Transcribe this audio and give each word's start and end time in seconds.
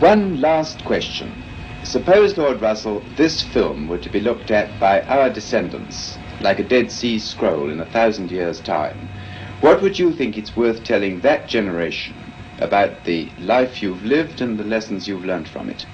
One 0.00 0.40
last 0.40 0.82
question. 0.86 1.30
Suppose, 1.82 2.38
Lord 2.38 2.62
Russell, 2.62 3.02
this 3.16 3.42
film 3.42 3.86
were 3.86 3.98
to 3.98 4.08
be 4.08 4.18
looked 4.18 4.50
at 4.50 4.80
by 4.80 5.02
our 5.02 5.28
descendants, 5.28 6.16
like 6.40 6.58
a 6.58 6.64
Dead 6.64 6.90
Sea 6.90 7.18
Scroll 7.18 7.68
in 7.68 7.80
a 7.80 7.84
thousand 7.84 8.30
years' 8.30 8.60
time. 8.60 9.10
What 9.60 9.82
would 9.82 9.98
you 9.98 10.14
think 10.14 10.38
it's 10.38 10.56
worth 10.56 10.84
telling 10.84 11.20
that 11.20 11.48
generation 11.48 12.14
about 12.60 13.04
the 13.04 13.28
life 13.38 13.82
you've 13.82 14.02
lived 14.02 14.40
and 14.40 14.58
the 14.58 14.64
lessons 14.64 15.06
you've 15.06 15.26
learned 15.26 15.50
from 15.50 15.68
it? 15.68 15.84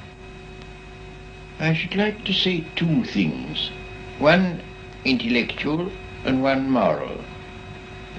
I 1.58 1.74
should 1.74 1.96
like 1.96 2.24
to 2.26 2.32
say 2.32 2.64
two 2.76 3.02
things. 3.02 3.72
One 4.20 4.62
intellectual 5.04 5.90
and 6.24 6.44
one 6.44 6.70
moral. 6.70 7.24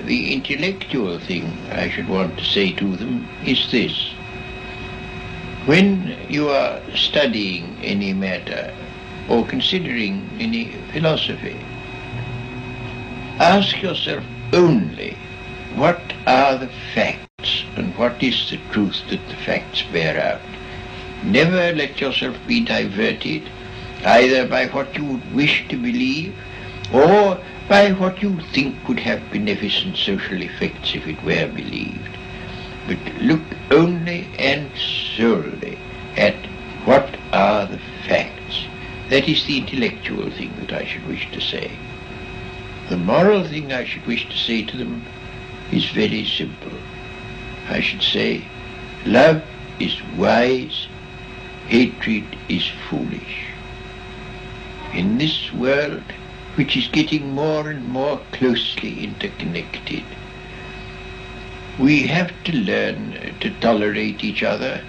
The 0.03 0.33
intellectual 0.33 1.17
thing 1.17 1.45
I 1.71 1.89
should 1.89 2.09
want 2.09 2.37
to 2.39 2.43
say 2.43 2.73
to 2.73 2.97
them 2.97 3.25
is 3.45 3.71
this. 3.71 4.16
When 5.67 6.15
you 6.29 6.47
are 6.47 6.79
studying 6.95 7.75
any 7.83 8.13
matter 8.13 8.73
or 9.27 9.45
considering 9.45 10.29
any 10.39 10.71
philosophy, 10.93 11.57
ask 13.37 13.81
yourself 13.81 14.23
only 14.53 15.17
what 15.75 15.99
are 16.25 16.57
the 16.57 16.69
facts 16.93 17.65
and 17.75 17.93
what 17.97 18.23
is 18.23 18.49
the 18.49 18.59
truth 18.71 18.95
that 19.09 19.27
the 19.27 19.35
facts 19.35 19.83
bear 19.91 20.17
out. 20.17 20.39
Never 21.25 21.75
let 21.75 21.99
yourself 21.99 22.37
be 22.47 22.63
diverted 22.63 23.41
either 24.05 24.47
by 24.47 24.67
what 24.67 24.97
you 24.97 25.03
would 25.03 25.35
wish 25.35 25.67
to 25.67 25.75
believe 25.75 26.33
or 26.93 27.41
by 27.67 27.91
what 27.91 28.21
you 28.21 28.39
think 28.53 28.87
would 28.87 29.01
have 29.01 29.31
beneficent 29.31 29.97
social 29.97 30.41
effects 30.41 30.95
if 30.95 31.05
it 31.05 31.21
were 31.23 31.51
believed 31.53 32.06
but 32.87 32.97
look 33.21 33.41
only 33.71 34.27
and 34.39 34.71
solely 35.17 35.77
at 36.15 36.35
what 36.85 37.17
are 37.33 37.65
the 37.65 37.79
facts. 38.07 38.65
That 39.09 39.27
is 39.27 39.45
the 39.45 39.57
intellectual 39.57 40.31
thing 40.31 40.53
that 40.59 40.71
I 40.71 40.85
should 40.85 41.05
wish 41.07 41.29
to 41.31 41.41
say. 41.41 41.71
The 42.89 42.97
moral 42.97 43.43
thing 43.43 43.73
I 43.73 43.83
should 43.83 44.05
wish 44.05 44.29
to 44.29 44.37
say 44.37 44.63
to 44.63 44.77
them 44.77 45.05
is 45.71 45.85
very 45.89 46.25
simple. 46.25 46.71
I 47.69 47.81
should 47.81 48.01
say, 48.01 48.45
love 49.05 49.43
is 49.79 50.01
wise, 50.17 50.87
hatred 51.67 52.25
is 52.47 52.65
foolish. 52.89 53.47
In 54.93 55.17
this 55.17 55.51
world, 55.53 56.03
which 56.55 56.77
is 56.77 56.87
getting 56.87 57.31
more 57.31 57.69
and 57.69 57.85
more 57.87 58.21
closely 58.31 59.03
interconnected, 59.03 60.03
we 61.79 62.07
have 62.07 62.31
to 62.43 62.53
learn 62.53 63.35
to 63.39 63.51
tolerate 63.59 64.23
each 64.23 64.41
other. 64.41 64.81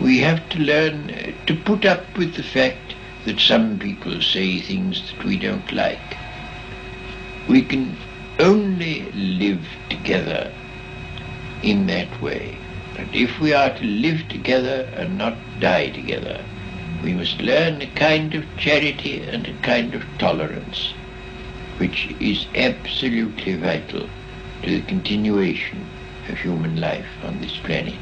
We 0.00 0.20
have 0.20 0.48
to 0.50 0.58
learn 0.58 1.34
to 1.46 1.54
put 1.54 1.84
up 1.84 2.16
with 2.16 2.34
the 2.34 2.42
fact 2.42 2.94
that 3.26 3.38
some 3.38 3.78
people 3.78 4.22
say 4.22 4.58
things 4.60 5.12
that 5.12 5.22
we 5.22 5.36
don't 5.38 5.70
like. 5.70 6.16
We 7.46 7.60
can 7.60 7.94
only 8.38 9.12
live 9.12 9.66
together 9.90 10.50
in 11.62 11.86
that 11.88 12.22
way. 12.22 12.56
And 12.96 13.14
if 13.14 13.38
we 13.38 13.52
are 13.52 13.76
to 13.76 13.84
live 13.84 14.26
together 14.28 14.88
and 14.94 15.18
not 15.18 15.36
die 15.58 15.90
together, 15.90 16.42
we 17.02 17.12
must 17.12 17.38
learn 17.42 17.82
a 17.82 17.86
kind 17.86 18.34
of 18.34 18.46
charity 18.56 19.20
and 19.22 19.46
a 19.46 19.52
kind 19.60 19.94
of 19.94 20.04
tolerance, 20.18 20.94
which 21.76 22.14
is 22.18 22.46
absolutely 22.54 23.56
vital 23.56 24.08
to 24.62 24.70
the 24.70 24.82
continuation 24.82 25.86
of 26.30 26.38
human 26.38 26.80
life 26.80 27.06
on 27.24 27.40
this 27.40 27.56
planet. 27.58 27.94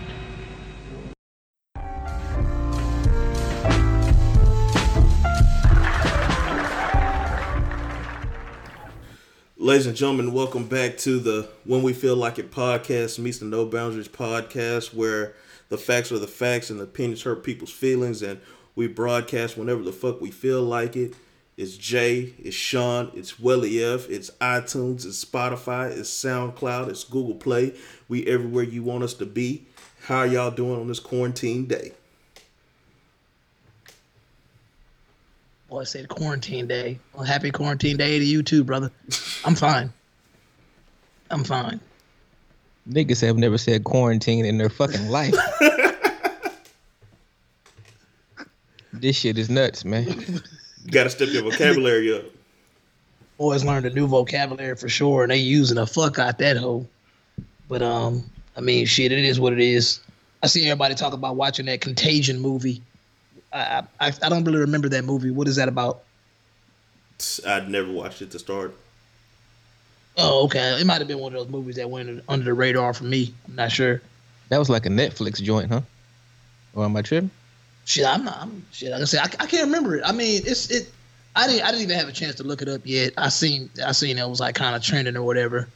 Ladies 9.57 9.87
and 9.87 9.97
gentlemen, 9.97 10.33
welcome 10.33 10.67
back 10.67 10.97
to 10.99 11.19
the 11.19 11.49
When 11.65 11.83
We 11.83 11.93
Feel 11.93 12.17
Like 12.17 12.39
It 12.39 12.51
podcast 12.51 13.19
meets 13.19 13.39
the 13.39 13.47
No 13.47 13.65
Boundaries 13.65 14.09
podcast, 14.09 14.95
where 14.95 15.35
the 15.69 15.79
facts 15.79 16.13
are 16.13 16.19
the 16.19 16.27
facts 16.27 16.71
and 16.71 16.79
the 16.79 16.85
opinions 16.85 17.23
hurt 17.23 17.43
people's 17.43 17.73
feelings, 17.73 18.23
and 18.23 18.41
we 18.75 18.87
broadcast 18.89 19.57
whenever 19.57 19.83
the 19.83 19.93
fuck 19.93 20.21
we 20.21 20.31
feel 20.31 20.63
like 20.63 20.97
it. 20.97 21.15
It's 21.59 21.77
Jay, 21.77 22.33
it's 22.39 22.55
Sean, 22.55 23.11
it's 23.17 23.41
Welly 23.41 23.83
F, 23.83 24.09
it's 24.09 24.31
iTunes, 24.41 25.05
it's 25.05 25.25
Spotify, 25.25 25.91
it's 25.91 26.09
SoundCloud, 26.09 26.89
it's 26.89 27.03
Google 27.03 27.35
Play. 27.35 27.75
We 28.09 28.25
everywhere 28.29 28.63
you 28.63 28.85
want 28.85 29.03
us 29.03 29.13
to 29.15 29.27
be. 29.27 29.67
How 30.03 30.23
y'all 30.23 30.53
doing 30.53 30.79
on 30.79 30.87
this 30.87 31.01
quarantine 31.01 31.67
day? 31.67 31.95
Boy, 35.69 35.81
I 35.81 35.85
said 35.85 36.09
quarantine 36.09 36.69
day. 36.69 37.01
Well, 37.13 37.25
happy 37.25 37.51
quarantine 37.51 37.97
day 37.97 38.21
to 38.21 38.25
you 38.25 38.45
too, 38.45 38.63
brother. 38.63 38.93
I'm 39.45 39.57
fine. 39.57 39.93
I'm 41.29 41.43
fine. 41.43 41.81
Niggas 42.89 43.21
have 43.27 43.37
never 43.37 43.59
said 43.59 43.83
quarantine 43.83 44.45
in 44.45 44.59
their 44.59 44.71
fucking 44.71 45.09
life. 45.09 45.35
this 48.93 49.17
shit 49.17 49.37
is 49.37 49.51
nuts, 49.51 49.85
man. 49.85 50.41
Got 50.91 51.05
to 51.05 51.11
step 51.11 51.29
your 51.31 51.43
vocabulary 51.43 52.15
up. 52.15 52.25
Boys 53.37 53.65
learned 53.65 53.87
a 53.87 53.91
new 53.91 54.07
vocabulary 54.07 54.75
for 54.77 54.89
sure, 54.89 55.23
and 55.23 55.31
they 55.31 55.37
using 55.37 55.77
the 55.77 55.87
fuck 55.87 56.19
out 56.19 56.39
that 56.39 56.57
hoe. 56.57 56.87
But 57.69 57.83
um, 57.83 58.25
I 58.57 58.61
mean, 58.61 58.87
shit, 58.87 59.13
it 59.13 59.25
is 59.25 59.39
what 59.39 59.53
it 59.53 59.61
is. 59.61 60.01
I 60.43 60.47
see 60.47 60.67
everybody 60.67 60.95
talk 60.95 61.13
about 61.13 61.37
watching 61.37 61.67
that 61.67 61.81
Contagion 61.81 62.41
movie. 62.41 62.81
I 63.53 63.83
I, 64.01 64.13
I 64.23 64.29
don't 64.29 64.45
really 64.45 64.59
remember 64.59 64.89
that 64.89 65.05
movie. 65.05 65.31
What 65.31 65.47
is 65.49 65.57
that 65.57 65.69
about? 65.69 66.03
I'd 67.47 67.69
never 67.69 67.91
watched 67.91 68.23
it 68.23 68.31
to 68.33 68.39
start. 68.39 68.75
Oh, 70.17 70.45
okay. 70.45 70.81
It 70.81 70.87
might 70.87 70.99
have 70.99 71.09
been 71.09 71.19
one 71.19 71.33
of 71.33 71.39
those 71.39 71.49
movies 71.49 71.77
that 71.77 71.89
went 71.89 72.23
under 72.29 72.45
the 72.45 72.55
radar 72.55 72.93
for 72.93 73.05
me. 73.05 73.33
I'm 73.47 73.55
not 73.55 73.71
sure. 73.71 74.03
That 74.49 74.59
was 74.59 74.69
like 74.69 74.87
a 74.87 74.89
Netflix 74.89 75.43
joint, 75.43 75.71
huh? 75.71 75.83
Or 76.75 76.85
am 76.85 76.97
I 76.97 77.03
tripping? 77.03 77.31
Shit, 77.89 78.05
I'm. 78.05 78.29
I'm, 78.29 78.67
shit, 78.71 78.91
like 78.91 79.01
I 79.01 79.05
said, 79.05 79.21
I, 79.21 79.45
I 79.45 79.47
can't 79.47 79.65
remember 79.65 79.97
it. 79.97 80.03
I 80.05 80.13
mean, 80.13 80.43
it's 80.45 80.71
it. 80.71 80.93
I 81.35 81.47
didn't. 81.47 81.63
I 81.63 81.71
didn't 81.71 81.85
even 81.85 81.97
have 81.97 82.07
a 82.07 82.13
chance 82.13 82.35
to 82.35 82.45
look 82.45 82.61
it 82.61 82.69
up 82.69 82.83
yet. 82.85 83.15
I 83.17 83.31
seen. 83.31 83.71
I 83.83 83.93
seen 83.93 84.19
it 84.19 84.29
was 84.29 84.41
like 84.41 84.55
kind 84.55 84.77
of 84.77 84.83
trending 84.83 85.17
or 85.17 85.23
whatever, 85.23 85.71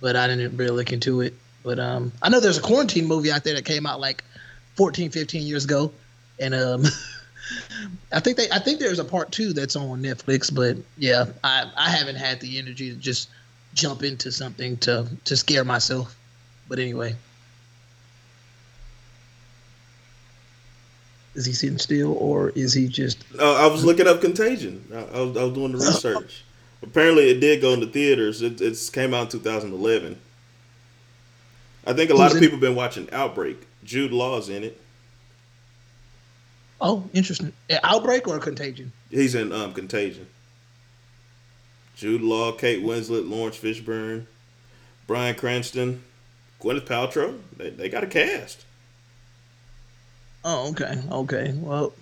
but 0.00 0.16
I 0.16 0.26
didn't 0.26 0.56
really 0.56 0.72
look 0.72 0.92
into 0.92 1.20
it. 1.20 1.34
But 1.62 1.78
um, 1.78 2.10
I 2.22 2.28
know 2.28 2.40
there's 2.40 2.58
a 2.58 2.60
quarantine 2.60 3.06
movie 3.06 3.30
out 3.30 3.44
there 3.44 3.54
that 3.54 3.64
came 3.64 3.86
out 3.86 4.00
like 4.00 4.24
14, 4.74 5.12
15 5.12 5.46
years 5.46 5.64
ago, 5.64 5.92
and 6.40 6.56
um, 6.56 6.84
I 8.12 8.18
think 8.18 8.36
they. 8.36 8.50
I 8.50 8.58
think 8.58 8.80
there's 8.80 8.98
a 8.98 9.04
part 9.04 9.30
two 9.30 9.52
that's 9.52 9.76
on 9.76 10.02
Netflix. 10.02 10.52
But 10.52 10.76
yeah, 10.96 11.26
I 11.44 11.70
I 11.76 11.90
haven't 11.90 12.16
had 12.16 12.40
the 12.40 12.58
energy 12.58 12.90
to 12.90 12.96
just 12.96 13.28
jump 13.74 14.02
into 14.02 14.32
something 14.32 14.76
to 14.78 15.06
to 15.26 15.36
scare 15.36 15.62
myself. 15.62 16.18
But 16.68 16.80
anyway. 16.80 17.14
Is 21.38 21.46
he 21.46 21.52
sitting 21.52 21.78
still 21.78 22.14
or 22.14 22.48
is 22.50 22.74
he 22.74 22.88
just? 22.88 23.24
Uh, 23.38 23.54
I 23.54 23.68
was 23.68 23.84
looking 23.84 24.08
up 24.08 24.20
Contagion. 24.20 24.84
I, 24.92 24.96
I, 24.96 25.20
was, 25.20 25.36
I 25.36 25.44
was 25.44 25.52
doing 25.52 25.70
the 25.70 25.78
research. 25.78 26.42
Apparently, 26.82 27.30
it 27.30 27.38
did 27.38 27.60
go 27.60 27.72
into 27.72 27.86
theaters. 27.86 28.42
It 28.42 28.60
it's 28.60 28.90
came 28.90 29.14
out 29.14 29.32
in 29.32 29.40
2011. 29.40 30.18
I 31.86 31.92
think 31.92 32.10
a 32.10 32.14
lot 32.14 32.34
of 32.34 32.40
people 32.40 32.58
been 32.58 32.74
watching 32.74 33.08
Outbreak. 33.12 33.68
Jude 33.84 34.10
Law's 34.10 34.48
in 34.48 34.64
it. 34.64 34.80
Oh, 36.80 37.08
interesting. 37.12 37.52
Outbreak 37.84 38.26
or 38.26 38.40
Contagion? 38.40 38.92
He's 39.08 39.36
in 39.36 39.52
um, 39.52 39.72
Contagion. 39.72 40.26
Jude 41.94 42.22
Law, 42.22 42.50
Kate 42.50 42.82
Winslet, 42.82 43.30
Laurence 43.30 43.56
Fishburne, 43.58 44.26
Bryan 45.06 45.36
Cranston, 45.36 46.02
Gwyneth 46.60 46.86
Paltrow. 46.86 47.38
They, 47.56 47.70
they 47.70 47.88
got 47.88 48.02
a 48.02 48.08
cast. 48.08 48.64
Oh, 50.50 50.70
okay, 50.70 50.98
okay. 51.12 51.52
Well, 51.60 51.92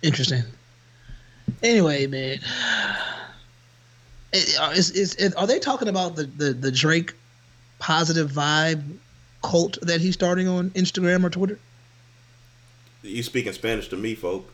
interesting. 0.00 0.44
Anyway, 1.60 2.06
man, 2.06 2.38
uh, 4.32 4.72
is, 4.76 4.90
is, 4.92 5.16
is- 5.16 5.34
are 5.34 5.46
they 5.48 5.58
talking 5.58 5.88
about 5.88 6.14
the, 6.14 6.24
the, 6.24 6.52
the 6.52 6.70
Drake 6.70 7.14
positive 7.80 8.30
vibe 8.30 8.84
cult 9.42 9.76
that 9.82 10.00
he's 10.00 10.14
starting 10.14 10.46
on 10.46 10.70
Instagram 10.70 11.24
or 11.24 11.30
Twitter? 11.30 11.58
You 13.02 13.24
speaking 13.24 13.52
Spanish 13.52 13.88
to 13.88 13.96
me, 13.96 14.14
folk. 14.14 14.52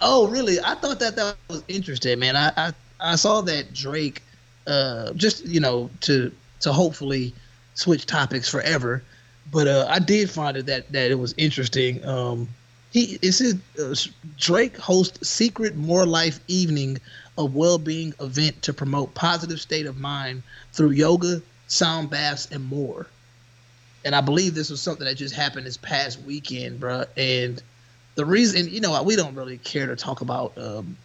Oh, 0.00 0.26
really? 0.28 0.58
I 0.60 0.76
thought 0.76 1.00
that 1.00 1.16
that 1.16 1.36
was 1.50 1.62
interesting, 1.68 2.18
man. 2.18 2.34
I 2.34 2.50
I, 2.56 2.72
I 2.98 3.16
saw 3.16 3.42
that 3.42 3.74
Drake, 3.74 4.22
uh, 4.66 5.12
just 5.12 5.44
you 5.44 5.60
know, 5.60 5.90
to 6.02 6.32
to 6.60 6.72
hopefully 6.72 7.34
switch 7.74 8.06
topics 8.06 8.48
forever, 8.48 9.02
but 9.50 9.68
uh, 9.68 9.86
I 9.88 9.98
did 9.98 10.30
find 10.30 10.56
it 10.56 10.66
that 10.66 10.90
that 10.92 11.10
it 11.10 11.18
was 11.18 11.34
interesting. 11.36 12.04
Um, 12.04 12.48
he 12.90 13.18
it 13.22 13.32
says 13.32 13.56
uh, 13.80 13.94
Drake 14.38 14.76
hosts 14.76 15.28
secret 15.28 15.76
more 15.76 16.06
life 16.06 16.40
evening, 16.48 16.98
a 17.38 17.44
well 17.44 17.78
being 17.78 18.14
event 18.20 18.62
to 18.62 18.72
promote 18.72 19.14
positive 19.14 19.60
state 19.60 19.86
of 19.86 19.98
mind 19.98 20.42
through 20.72 20.90
yoga, 20.90 21.42
sound 21.66 22.10
baths, 22.10 22.48
and 22.50 22.64
more. 22.64 23.06
and 24.04 24.14
I 24.14 24.20
believe 24.20 24.54
this 24.54 24.70
was 24.70 24.80
something 24.80 25.06
that 25.06 25.16
just 25.16 25.34
happened 25.34 25.66
this 25.66 25.76
past 25.76 26.20
weekend, 26.22 26.80
bro. 26.80 27.04
And 27.16 27.62
the 28.16 28.24
reason, 28.24 28.68
you 28.68 28.80
know, 28.80 29.02
we 29.02 29.16
don't 29.16 29.34
really 29.34 29.58
care 29.58 29.86
to 29.86 29.96
talk 29.96 30.20
about 30.20 30.56
um, 30.58 30.96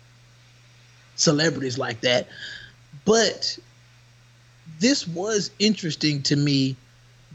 celebrities 1.15 1.77
like 1.77 2.01
that, 2.01 2.27
but 3.05 3.57
this 4.79 5.07
was 5.07 5.51
interesting 5.59 6.21
to 6.23 6.35
me 6.35 6.75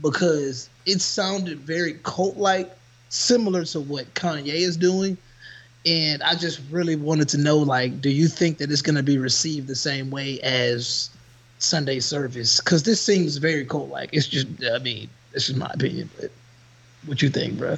because 0.00 0.68
it 0.86 1.00
sounded 1.00 1.60
very 1.60 1.94
cult-like, 2.02 2.70
similar 3.08 3.64
to 3.66 3.80
what 3.80 4.12
Kanye 4.14 4.48
is 4.48 4.76
doing. 4.76 5.16
And 5.86 6.22
I 6.22 6.34
just 6.34 6.60
really 6.70 6.96
wanted 6.96 7.28
to 7.30 7.38
know, 7.38 7.58
like, 7.58 8.00
do 8.00 8.08
you 8.08 8.26
think 8.28 8.58
that 8.58 8.70
it's 8.70 8.82
going 8.82 8.96
to 8.96 9.02
be 9.02 9.18
received 9.18 9.68
the 9.68 9.76
same 9.76 10.10
way 10.10 10.40
as 10.40 11.10
Sunday 11.58 12.00
service? 12.00 12.60
Because 12.60 12.82
this 12.84 13.00
seems 13.00 13.36
very 13.36 13.64
cult-like. 13.64 14.10
It's 14.12 14.26
just, 14.26 14.46
I 14.74 14.78
mean, 14.78 15.08
this 15.32 15.48
is 15.50 15.56
my 15.56 15.70
opinion, 15.74 16.08
but 16.18 16.30
what 17.06 17.20
you 17.20 17.28
think, 17.28 17.58
bro? 17.58 17.76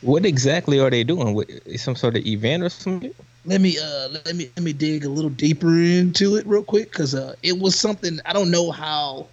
What 0.00 0.24
exactly 0.24 0.78
are 0.80 0.90
they 0.90 1.04
doing? 1.04 1.34
What, 1.34 1.48
some 1.76 1.96
sort 1.96 2.16
of 2.16 2.26
event 2.26 2.62
or 2.62 2.68
something? 2.68 3.14
Let 3.44 3.60
me 3.60 3.78
uh 3.78 4.08
let 4.08 4.34
me 4.34 4.50
let 4.56 4.62
me 4.62 4.72
dig 4.72 5.04
a 5.04 5.08
little 5.08 5.30
deeper 5.30 5.80
into 5.80 6.36
it 6.36 6.46
real 6.46 6.62
quick 6.62 6.90
because 6.90 7.14
uh 7.14 7.34
it 7.42 7.58
was 7.58 7.74
something 7.78 8.20
I 8.26 8.32
don't 8.32 8.50
know 8.50 8.70
how 8.70 9.26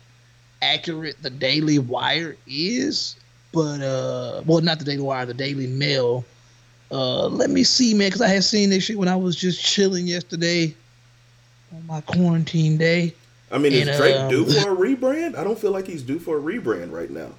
accurate 0.73 1.15
the 1.21 1.29
Daily 1.29 1.79
Wire 1.79 2.35
is, 2.47 3.15
but 3.51 3.81
uh 3.81 4.41
well 4.45 4.61
not 4.61 4.79
the 4.79 4.85
Daily 4.85 5.01
Wire, 5.01 5.25
the 5.25 5.33
Daily 5.33 5.67
Mail. 5.67 6.25
Uh 6.91 7.27
let 7.27 7.49
me 7.49 7.63
see, 7.63 7.93
man, 7.93 8.07
because 8.07 8.21
I 8.21 8.27
had 8.29 8.43
seen 8.43 8.69
this 8.69 8.83
shit 8.83 8.97
when 8.97 9.07
I 9.07 9.15
was 9.15 9.35
just 9.35 9.63
chilling 9.63 10.07
yesterday 10.07 10.75
on 11.73 11.85
my 11.87 12.01
quarantine 12.01 12.77
day. 12.77 13.13
I 13.51 13.57
mean, 13.57 13.73
is 13.73 13.97
Drake 13.97 14.15
um, 14.15 14.29
due 14.29 14.45
for 14.45 14.71
a 14.71 14.75
rebrand? 14.75 15.37
I 15.37 15.43
don't 15.43 15.57
feel 15.57 15.71
like 15.71 15.87
he's 15.87 16.01
due 16.01 16.19
for 16.19 16.37
a 16.37 16.41
rebrand 16.41 16.91
right 16.91 17.09
now. 17.09 17.29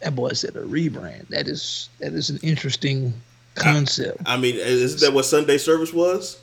That 0.00 0.14
boy 0.14 0.32
said 0.32 0.56
a 0.56 0.62
rebrand. 0.62 1.28
That 1.28 1.48
is 1.48 1.88
that 1.98 2.12
is 2.12 2.30
an 2.30 2.38
interesting 2.42 3.14
concept. 3.54 4.18
I 4.26 4.36
mean, 4.36 4.56
isn't 4.56 5.00
that 5.00 5.14
what 5.14 5.24
Sunday 5.24 5.58
service 5.58 5.92
was? 5.92 6.41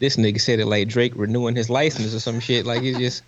This 0.00 0.16
nigga 0.16 0.40
said 0.40 0.58
it 0.58 0.66
like 0.66 0.88
Drake 0.88 1.12
renewing 1.14 1.54
his 1.54 1.70
license 1.70 2.14
or 2.14 2.20
some 2.20 2.40
shit. 2.40 2.66
Like 2.66 2.82
it's 2.82 2.98
just 2.98 3.22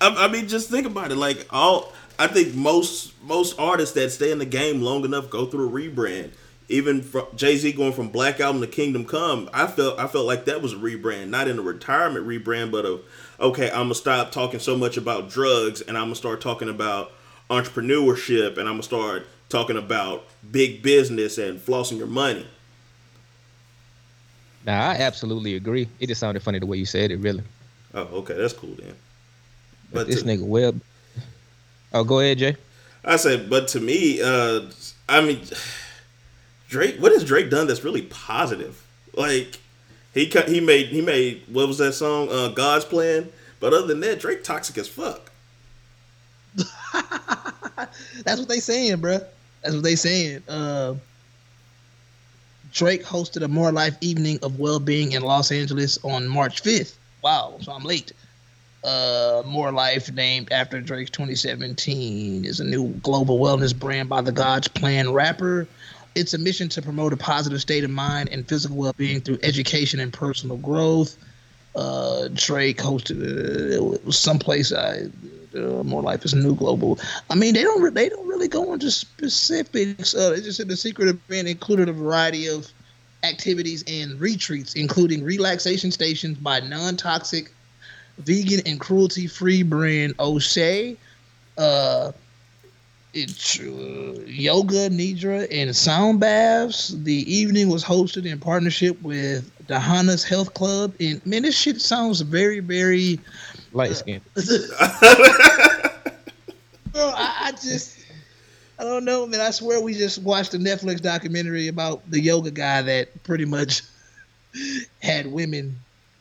I, 0.00 0.26
I 0.26 0.28
mean, 0.28 0.48
just 0.48 0.70
think 0.70 0.86
about 0.86 1.10
it. 1.12 1.16
Like 1.16 1.46
all, 1.50 1.92
I 2.18 2.26
think 2.26 2.54
most 2.54 3.12
most 3.22 3.58
artists 3.58 3.94
that 3.94 4.10
stay 4.10 4.30
in 4.30 4.38
the 4.38 4.46
game 4.46 4.82
long 4.82 5.04
enough 5.04 5.30
go 5.30 5.46
through 5.46 5.68
a 5.68 5.70
rebrand. 5.70 6.32
Even 6.68 7.02
from 7.02 7.26
Jay 7.34 7.56
Z 7.56 7.72
going 7.72 7.92
from 7.92 8.08
Black 8.08 8.40
Album 8.40 8.62
to 8.62 8.66
Kingdom 8.66 9.04
Come, 9.04 9.50
I 9.52 9.66
felt 9.66 9.98
I 9.98 10.06
felt 10.06 10.26
like 10.26 10.46
that 10.46 10.62
was 10.62 10.72
a 10.72 10.76
rebrand, 10.76 11.28
not 11.28 11.46
in 11.46 11.58
a 11.58 11.62
retirement 11.62 12.26
rebrand, 12.26 12.70
but 12.70 12.86
of 12.86 13.02
okay, 13.38 13.68
I'm 13.70 13.84
gonna 13.84 13.94
stop 13.94 14.32
talking 14.32 14.60
so 14.60 14.76
much 14.76 14.96
about 14.96 15.28
drugs 15.28 15.80
and 15.82 15.96
I'm 15.96 16.04
gonna 16.04 16.14
start 16.14 16.40
talking 16.40 16.68
about 16.68 17.12
entrepreneurship 17.50 18.56
and 18.56 18.68
I'm 18.68 18.74
gonna 18.74 18.82
start 18.82 19.26
talking 19.48 19.76
about 19.76 20.24
big 20.50 20.82
business 20.82 21.36
and 21.38 21.60
flossing 21.60 21.98
your 21.98 22.06
money. 22.06 22.46
Nah, 24.64 24.90
I 24.90 24.94
absolutely 24.96 25.56
agree. 25.56 25.88
It 26.00 26.06
just 26.06 26.20
sounded 26.20 26.42
funny 26.42 26.58
the 26.58 26.66
way 26.66 26.78
you 26.78 26.86
said 26.86 27.10
it, 27.10 27.18
really. 27.18 27.42
Oh, 27.92 28.00
okay, 28.20 28.34
that's 28.34 28.54
cool 28.54 28.74
then. 28.78 28.94
But 29.92 30.00
But 30.00 30.06
this 30.08 30.22
to- 30.22 30.28
nigga 30.28 30.42
well. 30.46 30.74
Oh, 31.92 32.02
go 32.04 32.20
ahead, 32.20 32.38
Jay. 32.38 32.56
I 33.04 33.16
said, 33.16 33.50
but 33.50 33.68
to 33.68 33.80
me, 33.80 34.20
uh, 34.22 34.62
I 35.08 35.20
mean, 35.20 35.42
Drake. 36.68 36.96
What 36.98 37.12
has 37.12 37.22
Drake 37.24 37.50
done 37.50 37.66
that's 37.66 37.84
really 37.84 38.02
positive? 38.02 38.82
Like 39.14 39.58
he 40.14 40.26
cut, 40.28 40.48
he 40.48 40.60
made 40.60 40.86
he 40.88 41.00
made 41.02 41.42
what 41.48 41.68
was 41.68 41.78
that 41.78 41.92
song? 41.92 42.28
Uh, 42.30 42.48
God's 42.48 42.84
plan. 42.86 43.28
But 43.60 43.72
other 43.74 43.86
than 43.86 44.00
that, 44.00 44.18
Drake 44.20 44.42
toxic 44.42 44.76
as 44.78 44.88
fuck. 44.88 45.30
That's 48.24 48.38
what 48.40 48.48
they 48.48 48.60
saying, 48.60 48.98
bruh. 48.98 49.24
That's 49.62 49.74
what 49.74 49.84
they 49.84 49.96
saying. 49.96 50.42
Uh, 50.48 50.94
Drake 52.74 53.04
hosted 53.04 53.42
a 53.42 53.48
More 53.48 53.70
Life 53.70 53.96
evening 54.00 54.40
of 54.42 54.58
well-being 54.58 55.12
in 55.12 55.22
Los 55.22 55.52
Angeles 55.52 55.96
on 56.02 56.26
March 56.26 56.60
5th. 56.60 56.94
Wow, 57.22 57.54
so 57.60 57.70
I'm 57.70 57.84
late. 57.84 58.12
Uh, 58.82 59.44
More 59.46 59.70
Life, 59.70 60.12
named 60.12 60.50
after 60.50 60.80
Drake's 60.80 61.10
2017, 61.12 62.44
is 62.44 62.58
a 62.58 62.64
new 62.64 62.88
global 62.94 63.38
wellness 63.38 63.78
brand 63.78 64.08
by 64.08 64.22
the 64.22 64.32
God's 64.32 64.66
Plan 64.66 65.12
rapper. 65.12 65.68
It's 66.16 66.34
a 66.34 66.38
mission 66.38 66.68
to 66.70 66.82
promote 66.82 67.12
a 67.12 67.16
positive 67.16 67.60
state 67.60 67.84
of 67.84 67.90
mind 67.90 68.28
and 68.30 68.46
physical 68.46 68.76
well-being 68.76 69.20
through 69.20 69.38
education 69.44 70.00
and 70.00 70.12
personal 70.12 70.56
growth. 70.56 71.16
Uh, 71.76 72.28
Drake 72.34 72.78
hosted 72.78 73.20
uh, 73.20 73.94
it 73.94 74.04
was 74.04 74.18
someplace 74.18 74.72
I 74.72 75.06
uh, 75.54 75.82
more 75.82 76.02
life 76.02 76.24
is 76.24 76.34
new 76.34 76.54
global. 76.54 76.98
I 77.30 77.34
mean, 77.34 77.54
they 77.54 77.62
don't 77.62 77.94
they 77.94 78.08
don't 78.08 78.26
really 78.26 78.48
go 78.48 78.72
into 78.72 78.90
specifics. 78.90 80.14
Uh, 80.14 80.30
they 80.30 80.40
just 80.40 80.56
said 80.56 80.68
the 80.68 80.76
secret 80.76 81.08
event 81.08 81.48
included 81.48 81.88
a 81.88 81.92
variety 81.92 82.48
of 82.48 82.68
activities 83.22 83.84
and 83.86 84.20
retreats, 84.20 84.74
including 84.74 85.24
relaxation 85.24 85.90
stations 85.90 86.36
by 86.38 86.60
non-toxic, 86.60 87.50
vegan 88.18 88.60
and 88.66 88.78
cruelty-free 88.80 89.62
brand 89.62 90.14
O'Shea. 90.18 90.96
Uh, 91.56 92.12
it's 93.14 93.60
uh, 93.60 94.20
yoga, 94.26 94.90
nidra, 94.90 95.46
and 95.50 95.74
sound 95.74 96.18
baths. 96.18 96.88
The 96.88 97.32
evening 97.32 97.68
was 97.68 97.84
hosted 97.84 98.26
in 98.26 98.40
partnership 98.40 99.00
with 99.02 99.50
Dahana's 99.68 100.24
Health 100.24 100.52
Club. 100.54 100.94
And 100.98 101.24
man, 101.24 101.42
this 101.42 101.56
shit 101.56 101.80
sounds 101.80 102.20
very, 102.22 102.58
very 102.58 103.20
Light 103.74 103.96
skin. 103.96 104.20
Bro, 106.92 107.02
I, 107.02 107.34
I 107.40 107.50
just, 107.50 107.98
I 108.78 108.84
don't 108.84 109.04
know, 109.04 109.26
man. 109.26 109.40
I 109.40 109.50
swear 109.50 109.80
we 109.80 109.94
just 109.94 110.22
watched 110.22 110.54
a 110.54 110.58
Netflix 110.58 111.02
documentary 111.02 111.66
about 111.66 112.08
the 112.08 112.20
yoga 112.20 112.52
guy 112.52 112.82
that 112.82 113.24
pretty 113.24 113.44
much 113.44 113.82
had 115.02 115.26
women. 115.26 115.76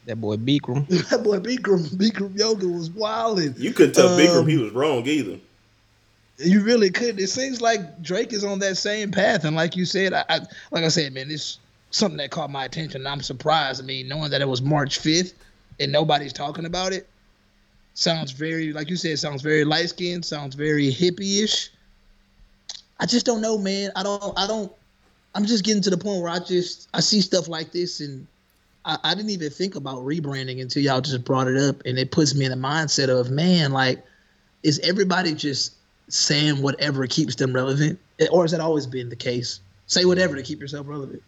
That 0.06 0.20
boy 0.20 0.38
Bikram. 0.38 0.90
That 1.12 1.24
boy 1.24 1.38
Bikram, 1.40 1.88
Bikram 1.96 2.38
yoga 2.38 2.68
was 2.68 2.90
wilding. 2.90 3.54
You 3.58 3.72
couldn't 3.72 3.94
tell 3.94 4.18
Bikram 4.18 4.42
Um, 4.42 4.48
he 4.48 4.58
was 4.58 4.72
wrong 4.72 5.06
either. 5.06 5.40
You 6.40 6.62
really 6.62 6.90
couldn't. 6.90 7.20
It 7.20 7.30
seems 7.30 7.62
like 7.62 8.02
Drake 8.02 8.34
is 8.34 8.44
on 8.44 8.58
that 8.60 8.76
same 8.76 9.12
path, 9.12 9.46
and 9.46 9.56
like 9.56 9.76
you 9.78 9.86
said, 9.86 10.12
I, 10.14 10.26
I 10.28 10.40
like 10.72 10.84
I 10.84 10.88
said, 10.88 11.14
man, 11.14 11.30
it's 11.30 11.60
something 11.92 12.18
that 12.18 12.32
caught 12.32 12.50
my 12.50 12.66
attention. 12.66 13.06
I'm 13.06 13.22
surprised. 13.22 13.80
I 13.82 13.86
mean, 13.86 14.08
knowing 14.08 14.32
that 14.32 14.42
it 14.42 14.48
was 14.48 14.64
March 14.64 15.00
5th 15.00 15.34
and 15.80 15.92
nobody's 15.92 16.34
talking 16.34 16.66
about 16.66 16.92
it, 16.92 17.08
sounds 17.94 18.32
very, 18.32 18.74
like 18.74 18.90
you 18.90 18.96
said, 18.96 19.20
sounds 19.20 19.42
very 19.42 19.64
light 19.64 19.90
skinned, 19.90 20.26
sounds 20.26 20.56
very 20.56 20.92
hippie-ish. 20.92 21.70
I 23.00 23.06
just 23.06 23.26
don't 23.26 23.42
know, 23.42 23.58
man. 23.58 23.92
I 23.96 24.04
don't. 24.04 24.38
I 24.38 24.48
don't. 24.48 24.72
I'm 25.36 25.46
just 25.46 25.64
getting 25.64 25.82
to 25.84 25.90
the 25.90 25.98
point 25.98 26.22
where 26.22 26.30
I 26.30 26.40
just 26.40 26.88
I 26.94 27.00
see 27.00 27.22
stuff 27.22 27.48
like 27.48 27.72
this 27.72 28.00
and. 28.00 28.28
I, 28.86 28.98
I 29.06 29.16
didn't 29.16 29.30
even 29.30 29.50
think 29.50 29.76
about 29.76 30.00
rebranding 30.00 30.62
until 30.62 30.84
y'all 30.84 31.00
just 31.00 31.24
brought 31.24 31.48
it 31.48 31.56
up, 31.56 31.82
and 31.86 31.98
it 31.98 32.12
puts 32.12 32.36
me 32.36 32.44
in 32.44 32.52
the 32.52 32.58
mindset 32.58 33.08
of, 33.08 33.32
man, 33.32 33.72
like, 33.72 34.04
is 34.64 34.78
everybody 34.80 35.34
just 35.34 35.76
saying 36.10 36.62
whatever 36.62 37.08
keeps 37.08 37.36
them 37.36 37.54
relevant, 37.54 37.98
eh, 38.20 38.28
or 38.30 38.44
has 38.44 38.52
that 38.52 38.60
always 38.60 38.86
been 38.86 39.08
the 39.08 39.16
case? 39.16 39.62
Say 39.88 40.04
whatever 40.04 40.36
to 40.36 40.44
keep 40.44 40.60
yourself 40.60 40.86
relevant. 40.86 41.24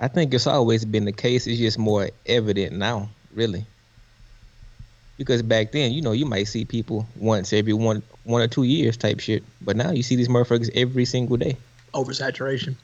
I 0.00 0.08
think 0.08 0.32
it's 0.32 0.46
always 0.46 0.86
been 0.86 1.04
the 1.04 1.12
case. 1.12 1.46
It's 1.46 1.58
just 1.58 1.78
more 1.78 2.08
evident 2.24 2.72
now, 2.72 3.10
really. 3.34 3.66
Because 5.20 5.42
back 5.42 5.72
then, 5.72 5.92
you 5.92 6.00
know, 6.00 6.12
you 6.12 6.24
might 6.24 6.44
see 6.44 6.64
people 6.64 7.06
once 7.14 7.52
every 7.52 7.74
one 7.74 8.02
one 8.24 8.40
or 8.40 8.48
two 8.48 8.62
years 8.62 8.96
type 8.96 9.20
shit. 9.20 9.44
But 9.60 9.76
now 9.76 9.90
you 9.90 10.02
see 10.02 10.16
these 10.16 10.28
motherfuckers 10.28 10.70
every 10.74 11.04
single 11.04 11.36
day. 11.36 11.58
Oversaturation. 11.92 12.74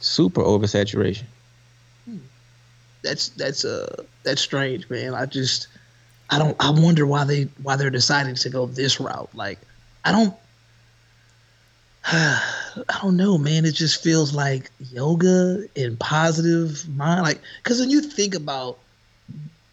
Super 0.00 0.40
oversaturation. 0.40 1.24
That's 3.02 3.28
that's 3.28 3.66
uh 3.66 4.04
that's 4.22 4.40
strange, 4.40 4.88
man. 4.88 5.12
I 5.12 5.26
just 5.26 5.68
I 6.30 6.38
don't 6.38 6.56
I 6.60 6.70
wonder 6.70 7.06
why 7.06 7.24
they 7.24 7.42
why 7.62 7.76
they're 7.76 7.90
deciding 7.90 8.36
to 8.36 8.48
go 8.48 8.64
this 8.64 8.98
route. 8.98 9.28
Like 9.34 9.58
I 10.06 10.12
don't 10.12 10.34
I 12.06 12.98
don't 13.02 13.18
know, 13.18 13.36
man. 13.36 13.66
It 13.66 13.74
just 13.74 14.02
feels 14.02 14.32
like 14.32 14.70
yoga 14.78 15.64
and 15.76 16.00
positive 16.00 16.88
mind 16.88 17.20
like 17.20 17.42
cuz 17.64 17.80
when 17.80 17.90
you 17.90 18.00
think 18.00 18.34
about 18.34 18.78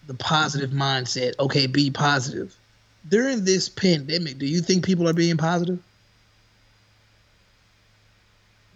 the 0.07 0.13
positive 0.13 0.71
mindset, 0.71 1.33
okay, 1.39 1.67
be 1.67 1.89
positive. 1.89 2.55
During 3.09 3.45
this 3.45 3.69
pandemic, 3.69 4.37
do 4.37 4.45
you 4.45 4.61
think 4.61 4.83
people 4.83 5.07
are 5.07 5.13
being 5.13 5.37
positive? 5.37 5.79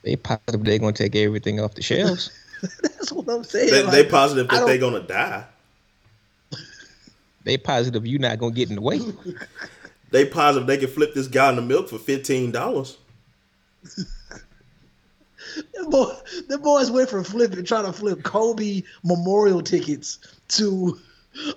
They 0.03 0.15
positive 0.15 0.63
they 0.63 0.79
gonna 0.79 0.93
take 0.93 1.15
everything 1.15 1.59
off 1.59 1.75
the 1.75 1.81
shelves. 1.81 2.31
That's 2.81 3.11
what 3.11 3.27
I'm 3.27 3.43
saying. 3.43 3.71
They, 3.71 3.83
like, 3.83 3.91
they 3.91 4.05
positive 4.05 4.47
that 4.49 4.65
they 4.65 4.77
don't- 4.77 4.93
gonna 4.93 5.05
die. 5.05 5.45
they 7.43 7.57
positive 7.57 8.05
you're 8.05 8.19
not 8.19 8.39
gonna 8.39 8.53
get 8.53 8.69
in 8.69 8.75
the 8.75 8.81
way. 8.81 8.99
They 10.11 10.25
positive 10.25 10.67
they 10.67 10.77
can 10.77 10.87
flip 10.87 11.13
this 11.13 11.27
guy 11.27 11.49
in 11.49 11.55
the 11.55 11.61
milk 11.61 11.87
for 11.89 11.99
fifteen 11.99 12.51
dollars. 12.51 12.97
the, 13.83 14.05
boy, 15.89 16.13
them 16.47 16.61
boys 16.61 16.89
went 16.91 17.09
from 17.09 17.23
flipping, 17.23 17.63
trying 17.63 17.85
to 17.85 17.93
flip 17.93 18.23
Kobe 18.23 18.81
memorial 19.03 19.61
tickets 19.61 20.17
to 20.49 20.99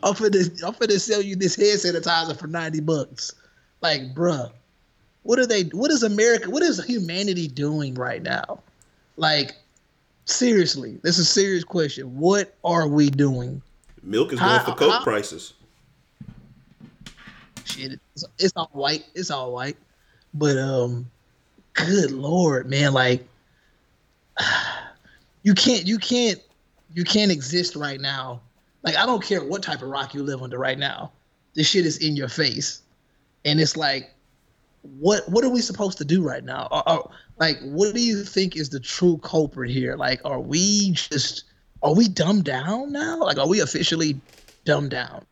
I'm 0.03 0.15
finna, 0.15 0.63
I'm 0.65 0.75
finna 0.75 1.01
sell 1.01 1.23
you 1.23 1.35
this 1.37 1.57
hand 1.57 1.79
sanitizer 1.81 2.39
for 2.39 2.47
90 2.47 2.81
bucks. 2.81 3.33
Like, 3.81 4.15
bruh, 4.15 4.51
what 5.23 5.39
are 5.39 5.47
they, 5.47 5.65
what 5.65 5.91
is 5.91 6.03
America, 6.03 6.51
what 6.51 6.63
is 6.63 6.83
humanity 6.85 7.49
doing 7.49 7.95
right 7.95 8.23
now? 8.23 8.61
Like, 9.17 9.55
seriously, 10.25 10.99
this 11.03 11.19
is 11.19 11.27
a 11.29 11.31
serious 11.31 11.65
question. 11.65 12.17
What 12.19 12.55
are 12.65 12.87
we 12.87 13.11
doing? 13.11 13.63
Milk 14.03 14.33
is 14.33 14.39
going 14.41 14.51
How- 14.51 14.65
for 14.65 14.75
coke 14.75 14.93
how- 14.93 15.03
prices. 15.03 15.55
Shit, 17.65 17.93
it's, 18.15 18.25
it's 18.39 18.53
all 18.57 18.69
white. 18.73 19.05
It's 19.15 19.31
all 19.31 19.53
white. 19.53 19.77
But, 20.35 20.59
um, 20.59 21.09
good 21.75 22.11
Lord, 22.11 22.69
man, 22.69 22.93
like, 22.93 23.27
you 25.43 25.55
can't, 25.55 25.87
you 25.87 25.99
can't, 25.99 26.41
you 26.95 27.05
can't 27.05 27.31
exist 27.33 27.77
right 27.77 28.01
now. 28.01 28.41
Like, 28.83 28.97
I 28.97 29.07
don't 29.07 29.23
care 29.23 29.45
what 29.45 29.63
type 29.63 29.83
of 29.83 29.89
rock 29.89 30.15
you 30.15 30.23
live 30.23 30.43
under 30.43 30.59
right 30.59 30.79
now. 30.79 31.13
This 31.55 31.69
shit 31.69 31.87
is 31.87 31.99
in 31.99 32.17
your 32.17 32.29
face. 32.29 32.83
And 33.45 33.61
it's 33.61 33.77
like, 33.77 34.15
what 34.83 35.29
what 35.29 35.45
are 35.45 35.49
we 35.51 35.61
supposed 35.61 35.99
to 35.99 36.05
do 36.05 36.23
right 36.23 36.43
now? 36.45 36.69
Are, 36.71 36.83
are- 36.87 37.11
like, 37.39 37.59
what 37.63 37.95
do 37.95 38.01
you 38.01 38.23
think 38.25 38.57
is 38.57 38.69
the 38.71 38.81
true 38.81 39.19
culprit 39.19 39.71
here? 39.71 39.97
Like, 39.97 40.21
are 40.25 40.41
we 40.41 40.91
just 40.93 41.45
are 41.83 41.95
we 41.95 42.09
dumbed 42.09 42.45
down 42.45 42.93
now? 42.93 43.21
Like, 43.21 43.39
are 43.39 43.49
we 43.49 43.61
officially 43.61 44.21
dumbed 44.65 44.91
down? 44.91 45.25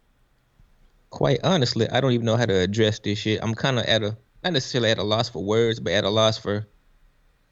Quite 1.11 1.41
honestly, 1.45 1.89
I 1.91 2.01
don't 2.01 2.13
even 2.13 2.27
know 2.27 2.37
how 2.37 2.47
to 2.47 2.55
address 2.55 2.99
this 3.01 3.19
shit. 3.19 3.41
I'm 3.43 3.55
kind 3.55 3.79
of 3.79 3.85
at 3.87 4.03
a 4.03 4.17
not 4.43 4.55
necessarily 4.55 4.91
at 4.91 4.99
a 4.99 5.03
loss 5.03 5.29
for 5.29 5.45
words, 5.45 5.81
but 5.81 5.93
at 5.93 6.05
a 6.05 6.11
loss 6.11 6.39
for 6.39 6.67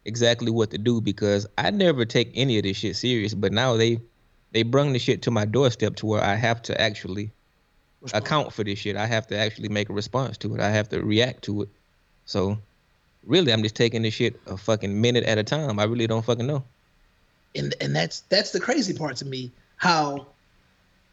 exactly 0.05 0.51
what 0.51 0.71
to 0.71 0.79
do 0.79 1.01
because 1.01 1.47
I 1.59 1.71
never 1.71 2.05
take 2.05 2.31
any 2.35 2.57
of 2.59 2.63
this 2.63 2.77
shit 2.79 2.97
serious. 2.97 3.35
But 3.35 3.53
now 3.53 3.77
they 3.77 4.01
they 4.53 4.63
bring 4.63 4.93
the 4.93 4.99
shit 4.99 5.23
to 5.23 5.31
my 5.31 5.45
doorstep 5.45 5.97
to 5.97 6.07
where 6.07 6.23
I 6.23 6.35
have 6.35 6.63
to 6.63 6.81
actually 6.81 7.31
account 8.13 8.53
for 8.53 8.65
this 8.65 8.79
shit. 8.79 8.97
I 8.97 9.07
have 9.07 9.27
to 9.29 9.37
actually 9.39 9.69
make 9.69 9.89
a 9.89 9.93
response 9.93 10.39
to 10.39 10.55
it. 10.55 10.61
I 10.61 10.71
have 10.71 10.89
to 10.91 11.03
react 11.03 11.43
to 11.45 11.63
it. 11.63 11.69
So 12.27 12.59
really, 13.25 13.53
I'm 13.53 13.63
just 13.63 13.75
taking 13.77 14.03
this 14.03 14.15
shit 14.15 14.41
a 14.47 14.57
fucking 14.57 15.01
minute 15.01 15.25
at 15.25 15.39
a 15.39 15.45
time. 15.45 15.79
I 15.79 15.85
really 15.85 16.07
don't 16.07 16.25
fucking 16.25 16.47
know. 16.47 16.65
and 17.55 17.75
and 17.81 17.95
that's 17.95 18.21
that's 18.29 18.53
the 18.53 18.61
crazy 18.61 18.95
part 18.95 19.17
to 19.17 19.25
me. 19.25 19.51
How 19.77 20.27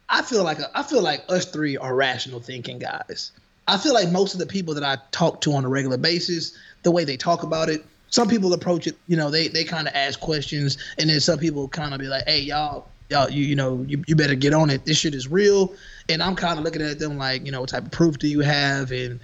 I 0.08 0.22
feel 0.22 0.44
like 0.44 0.58
I 0.74 0.82
feel 0.82 1.02
like 1.02 1.24
us 1.28 1.46
three 1.46 1.76
are 1.76 1.94
rational 1.94 2.40
thinking 2.40 2.78
guys. 2.78 3.32
I 3.68 3.78
feel 3.78 3.94
like 3.94 4.10
most 4.10 4.32
of 4.32 4.40
the 4.40 4.46
people 4.46 4.74
that 4.74 4.84
I 4.84 4.98
talk 5.10 5.40
to 5.42 5.52
on 5.54 5.64
a 5.64 5.68
regular 5.68 5.96
basis, 5.96 6.56
the 6.84 6.92
way 6.92 7.04
they 7.04 7.16
talk 7.16 7.42
about 7.42 7.68
it, 7.68 7.84
some 8.10 8.28
people 8.28 8.52
approach 8.52 8.86
it, 8.86 8.96
you 9.08 9.16
know, 9.16 9.30
they 9.30 9.48
they 9.48 9.64
kind 9.64 9.88
of 9.88 9.94
ask 9.94 10.20
questions, 10.20 10.78
and 10.98 11.10
then 11.10 11.20
some 11.20 11.38
people 11.38 11.66
kind 11.68 11.92
of 11.92 12.00
be 12.00 12.06
like, 12.06 12.24
"Hey, 12.26 12.40
y'all, 12.40 12.86
y'all, 13.10 13.30
you 13.30 13.44
you 13.44 13.56
know, 13.56 13.84
you, 13.88 14.02
you 14.06 14.16
better 14.16 14.34
get 14.34 14.52
on 14.52 14.70
it. 14.70 14.84
This 14.84 14.98
shit 14.98 15.14
is 15.14 15.28
real." 15.28 15.74
And 16.08 16.22
I'm 16.22 16.36
kind 16.36 16.58
of 16.58 16.64
looking 16.64 16.82
at 16.82 16.98
them 16.98 17.18
like, 17.18 17.44
you 17.44 17.52
know, 17.52 17.60
what 17.60 17.70
type 17.70 17.84
of 17.84 17.90
proof 17.90 18.18
do 18.18 18.28
you 18.28 18.40
have? 18.40 18.92
And 18.92 19.20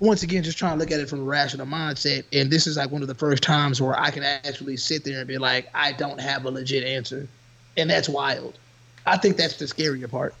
once 0.00 0.22
again, 0.22 0.42
just 0.42 0.58
trying 0.58 0.74
to 0.74 0.78
look 0.78 0.90
at 0.90 1.00
it 1.00 1.08
from 1.08 1.20
a 1.20 1.24
rational 1.24 1.66
mindset. 1.66 2.24
And 2.32 2.50
this 2.50 2.66
is 2.66 2.76
like 2.76 2.90
one 2.90 3.02
of 3.02 3.08
the 3.08 3.14
first 3.14 3.42
times 3.42 3.80
where 3.80 3.98
I 3.98 4.10
can 4.10 4.22
actually 4.22 4.76
sit 4.76 5.04
there 5.04 5.18
and 5.18 5.28
be 5.28 5.38
like, 5.38 5.68
I 5.74 5.92
don't 5.92 6.20
have 6.20 6.44
a 6.44 6.50
legit 6.50 6.84
answer. 6.84 7.28
And 7.76 7.90
that's 7.90 8.08
wild. 8.08 8.58
I 9.06 9.16
think 9.16 9.36
that's 9.36 9.56
the 9.56 9.64
scarier 9.64 10.10
part. 10.10 10.34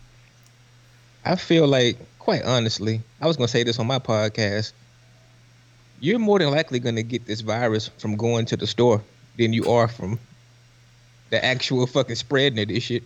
I 1.24 1.36
feel 1.36 1.66
like, 1.66 1.98
quite 2.18 2.42
honestly, 2.44 3.00
I 3.20 3.26
was 3.26 3.36
gonna 3.36 3.48
say 3.48 3.62
this 3.62 3.78
on 3.78 3.86
my 3.86 3.98
podcast. 3.98 4.72
You're 6.00 6.18
more 6.18 6.38
than 6.38 6.50
likely 6.50 6.78
gonna 6.78 7.02
get 7.02 7.26
this 7.26 7.40
virus 7.40 7.88
from 7.98 8.16
going 8.16 8.46
to 8.46 8.56
the 8.56 8.66
store 8.66 9.02
than 9.36 9.52
you 9.52 9.70
are 9.70 9.88
from 9.88 10.18
the 11.30 11.44
actual 11.44 11.86
fucking 11.86 12.16
spreading 12.16 12.58
of 12.58 12.68
this 12.68 12.82
shit. 12.82 13.04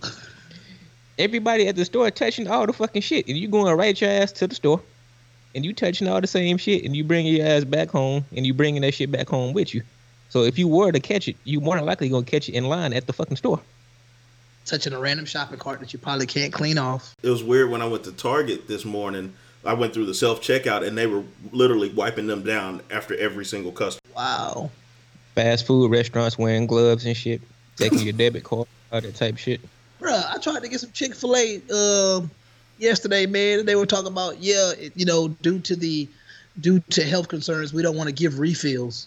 Everybody 1.18 1.68
at 1.68 1.76
the 1.76 1.84
store 1.84 2.10
touching 2.10 2.48
all 2.48 2.66
the 2.66 2.72
fucking 2.72 3.02
shit, 3.02 3.28
and 3.28 3.36
you 3.36 3.48
going 3.48 3.76
right 3.76 4.00
your 4.00 4.10
ass 4.10 4.32
to 4.32 4.46
the 4.46 4.54
store, 4.54 4.80
and 5.54 5.64
you 5.64 5.72
touching 5.72 6.08
all 6.08 6.20
the 6.20 6.26
same 6.26 6.56
shit, 6.56 6.84
and 6.84 6.96
you 6.96 7.04
bringing 7.04 7.34
your 7.34 7.46
ass 7.46 7.64
back 7.64 7.90
home, 7.90 8.24
and 8.34 8.46
you 8.46 8.54
bringing 8.54 8.82
that 8.82 8.94
shit 8.94 9.10
back 9.10 9.28
home 9.28 9.52
with 9.52 9.74
you. 9.74 9.82
So 10.30 10.44
if 10.44 10.58
you 10.58 10.66
were 10.66 10.90
to 10.92 11.00
catch 11.00 11.28
it, 11.28 11.36
you 11.44 11.60
more 11.60 11.76
than 11.76 11.84
likely 11.84 12.08
gonna 12.08 12.24
catch 12.24 12.48
it 12.48 12.54
in 12.54 12.64
line 12.64 12.94
at 12.94 13.06
the 13.06 13.12
fucking 13.12 13.36
store. 13.36 13.60
Touching 14.64 14.92
a 14.92 14.98
random 14.98 15.26
shopping 15.26 15.58
cart 15.58 15.80
that 15.80 15.92
you 15.92 15.98
probably 15.98 16.26
can't 16.26 16.52
clean 16.52 16.78
off. 16.78 17.14
It 17.22 17.28
was 17.28 17.42
weird 17.42 17.70
when 17.70 17.82
I 17.82 17.86
went 17.86 18.04
to 18.04 18.12
Target 18.12 18.68
this 18.68 18.84
morning. 18.84 19.34
I 19.64 19.74
went 19.74 19.92
through 19.92 20.06
the 20.06 20.14
self 20.14 20.40
checkout 20.40 20.86
and 20.86 20.96
they 20.96 21.06
were 21.06 21.22
literally 21.52 21.90
wiping 21.90 22.26
them 22.26 22.42
down 22.42 22.80
after 22.90 23.14
every 23.16 23.44
single 23.44 23.72
customer. 23.72 24.00
Wow. 24.16 24.70
Fast 25.34 25.66
food 25.66 25.90
restaurants 25.90 26.38
wearing 26.38 26.66
gloves 26.66 27.04
and 27.04 27.16
shit, 27.16 27.40
taking 27.76 28.00
your 28.00 28.12
debit 28.12 28.44
card, 28.44 28.68
all 28.92 29.00
that 29.00 29.14
type 29.14 29.36
shit. 29.38 29.60
Bruh, 30.00 30.24
I 30.30 30.38
tried 30.38 30.62
to 30.62 30.68
get 30.68 30.80
some 30.80 30.90
Chick 30.92 31.14
fil 31.14 31.36
A 31.36 31.62
um, 31.72 32.30
yesterday, 32.78 33.26
man. 33.26 33.60
And 33.60 33.68
they 33.68 33.76
were 33.76 33.86
talking 33.86 34.08
about, 34.08 34.42
yeah, 34.42 34.72
it, 34.72 34.92
you 34.96 35.04
know, 35.04 35.28
due 35.28 35.60
to 35.60 35.76
the 35.76 36.08
due 36.60 36.80
to 36.90 37.04
health 37.04 37.28
concerns, 37.28 37.72
we 37.72 37.82
don't 37.82 37.96
want 37.96 38.08
to 38.08 38.14
give 38.14 38.38
refills. 38.38 39.06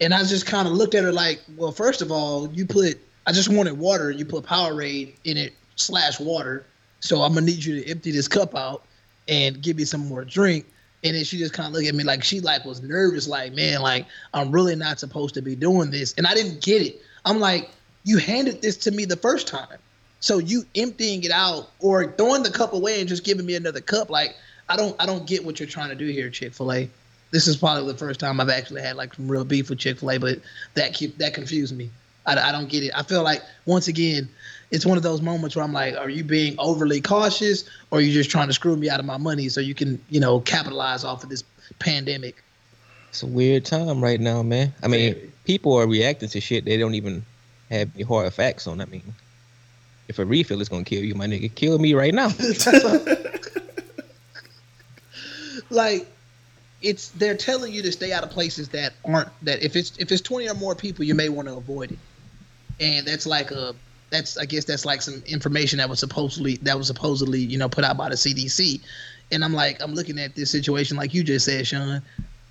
And 0.00 0.14
I 0.14 0.22
just 0.24 0.46
kind 0.46 0.66
of 0.66 0.74
looked 0.74 0.94
at 0.94 1.04
her 1.04 1.12
like, 1.12 1.40
well, 1.56 1.72
first 1.72 2.02
of 2.02 2.10
all, 2.10 2.50
you 2.52 2.66
put 2.66 2.98
I 3.26 3.32
just 3.32 3.48
wanted 3.48 3.78
water, 3.78 4.10
and 4.10 4.18
you 4.18 4.24
put 4.24 4.44
Powerade 4.44 5.14
in 5.24 5.36
it 5.36 5.52
slash 5.76 6.18
water. 6.18 6.64
So 7.00 7.22
I'm 7.22 7.34
gonna 7.34 7.46
need 7.46 7.64
you 7.64 7.82
to 7.82 7.90
empty 7.90 8.10
this 8.10 8.28
cup 8.28 8.54
out 8.54 8.84
and 9.28 9.60
give 9.62 9.76
me 9.76 9.84
some 9.84 10.06
more 10.08 10.24
drink. 10.24 10.66
And 11.04 11.16
then 11.16 11.24
she 11.24 11.38
just 11.38 11.52
kind 11.52 11.66
of 11.66 11.72
looked 11.72 11.88
at 11.88 11.94
me 11.94 12.04
like 12.04 12.22
she 12.22 12.40
like 12.40 12.64
was 12.64 12.82
nervous, 12.82 13.26
like, 13.26 13.54
man, 13.54 13.82
like 13.82 14.06
I'm 14.32 14.52
really 14.52 14.76
not 14.76 15.00
supposed 15.00 15.34
to 15.34 15.42
be 15.42 15.56
doing 15.56 15.90
this. 15.90 16.14
And 16.16 16.26
I 16.26 16.34
didn't 16.34 16.62
get 16.62 16.82
it. 16.82 17.02
I'm 17.24 17.40
like, 17.40 17.70
you 18.04 18.18
handed 18.18 18.62
this 18.62 18.76
to 18.78 18.90
me 18.90 19.04
the 19.04 19.16
first 19.16 19.46
time. 19.46 19.78
So 20.20 20.38
you 20.38 20.64
emptying 20.76 21.24
it 21.24 21.32
out 21.32 21.70
or 21.80 22.12
throwing 22.12 22.42
the 22.44 22.50
cup 22.50 22.72
away 22.72 23.00
and 23.00 23.08
just 23.08 23.24
giving 23.24 23.44
me 23.44 23.56
another 23.56 23.80
cup, 23.80 24.08
like 24.08 24.36
I 24.68 24.76
don't 24.76 24.94
I 25.00 25.06
don't 25.06 25.26
get 25.26 25.44
what 25.44 25.58
you're 25.58 25.68
trying 25.68 25.88
to 25.88 25.96
do 25.96 26.06
here, 26.06 26.30
Chick 26.30 26.54
Fil 26.54 26.72
A. 26.72 26.90
This 27.32 27.48
is 27.48 27.56
probably 27.56 27.90
the 27.90 27.98
first 27.98 28.20
time 28.20 28.40
I've 28.40 28.48
actually 28.48 28.82
had 28.82 28.96
like 28.96 29.14
some 29.14 29.26
real 29.26 29.44
beef 29.44 29.68
with 29.68 29.80
Chick 29.80 29.98
Fil 29.98 30.12
A, 30.12 30.18
but 30.18 30.38
that 30.74 30.94
keep 30.94 31.18
that 31.18 31.34
confused 31.34 31.76
me. 31.76 31.90
I, 32.24 32.36
I 32.36 32.52
don't 32.52 32.68
get 32.68 32.84
it. 32.84 32.92
I 32.94 33.02
feel 33.02 33.24
like 33.24 33.42
once 33.66 33.88
again, 33.88 34.28
it's 34.70 34.86
one 34.86 34.96
of 34.96 35.02
those 35.02 35.20
moments 35.20 35.56
where 35.56 35.64
I'm 35.64 35.72
like, 35.72 35.96
are 35.96 36.08
you 36.08 36.22
being 36.22 36.54
overly 36.58 37.00
cautious, 37.00 37.68
or 37.90 37.98
are 37.98 38.00
you 38.00 38.12
just 38.12 38.30
trying 38.30 38.46
to 38.46 38.52
screw 38.52 38.76
me 38.76 38.88
out 38.88 39.00
of 39.00 39.06
my 39.06 39.16
money 39.16 39.48
so 39.48 39.60
you 39.60 39.74
can 39.74 40.00
you 40.08 40.20
know 40.20 40.38
capitalize 40.40 41.02
off 41.02 41.24
of 41.24 41.30
this 41.30 41.42
pandemic? 41.80 42.44
It's 43.08 43.24
a 43.24 43.26
weird 43.26 43.64
time 43.64 44.02
right 44.02 44.20
now, 44.20 44.42
man. 44.44 44.72
I 44.84 44.88
mean. 44.88 45.31
People 45.44 45.74
are 45.74 45.86
reacting 45.86 46.28
to 46.28 46.40
shit 46.40 46.64
they 46.64 46.76
don't 46.76 46.94
even 46.94 47.24
have 47.70 47.90
any 47.94 48.04
hard 48.04 48.32
facts 48.32 48.66
on. 48.66 48.80
I 48.80 48.84
mean, 48.86 49.02
if 50.08 50.18
a 50.18 50.24
refill 50.24 50.60
is 50.60 50.68
gonna 50.68 50.84
kill 50.84 51.02
you, 51.02 51.14
my 51.14 51.26
nigga, 51.26 51.54
kill 51.54 51.78
me 51.78 51.94
right 51.94 52.14
now. 52.14 52.30
like 55.70 56.06
it's 56.82 57.08
they're 57.10 57.36
telling 57.36 57.72
you 57.72 57.82
to 57.82 57.92
stay 57.92 58.12
out 58.12 58.24
of 58.24 58.30
places 58.30 58.68
that 58.70 58.92
aren't 59.04 59.28
that 59.42 59.62
if 59.62 59.76
it's 59.76 59.96
if 59.98 60.10
it's 60.12 60.20
20 60.20 60.48
or 60.48 60.54
more 60.54 60.74
people 60.74 61.04
you 61.04 61.14
may 61.14 61.28
want 61.28 61.48
to 61.48 61.54
avoid 61.54 61.92
it 61.92 61.98
and 62.80 63.06
that's 63.06 63.26
like 63.26 63.50
a 63.50 63.74
that's 64.10 64.36
i 64.36 64.44
guess 64.44 64.64
that's 64.64 64.84
like 64.84 65.00
some 65.00 65.22
information 65.26 65.78
that 65.78 65.88
was 65.88 66.00
supposedly 66.00 66.56
that 66.56 66.76
was 66.76 66.88
supposedly 66.88 67.40
you 67.40 67.56
know 67.56 67.68
put 67.68 67.84
out 67.84 67.96
by 67.96 68.08
the 68.08 68.16
cdc 68.16 68.80
and 69.30 69.44
i'm 69.44 69.52
like 69.52 69.80
i'm 69.80 69.94
looking 69.94 70.18
at 70.18 70.34
this 70.34 70.50
situation 70.50 70.96
like 70.96 71.14
you 71.14 71.22
just 71.22 71.46
said 71.46 71.66
sean 71.66 72.02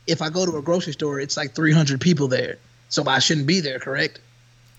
if 0.07 0.21
i 0.21 0.29
go 0.29 0.45
to 0.45 0.57
a 0.57 0.61
grocery 0.61 0.93
store 0.93 1.19
it's 1.19 1.37
like 1.37 1.53
300 1.53 1.99
people 1.99 2.27
there 2.27 2.57
so 2.91 3.03
i 3.07 3.17
shouldn't 3.17 3.47
be 3.47 3.59
there 3.59 3.79
correct 3.79 4.19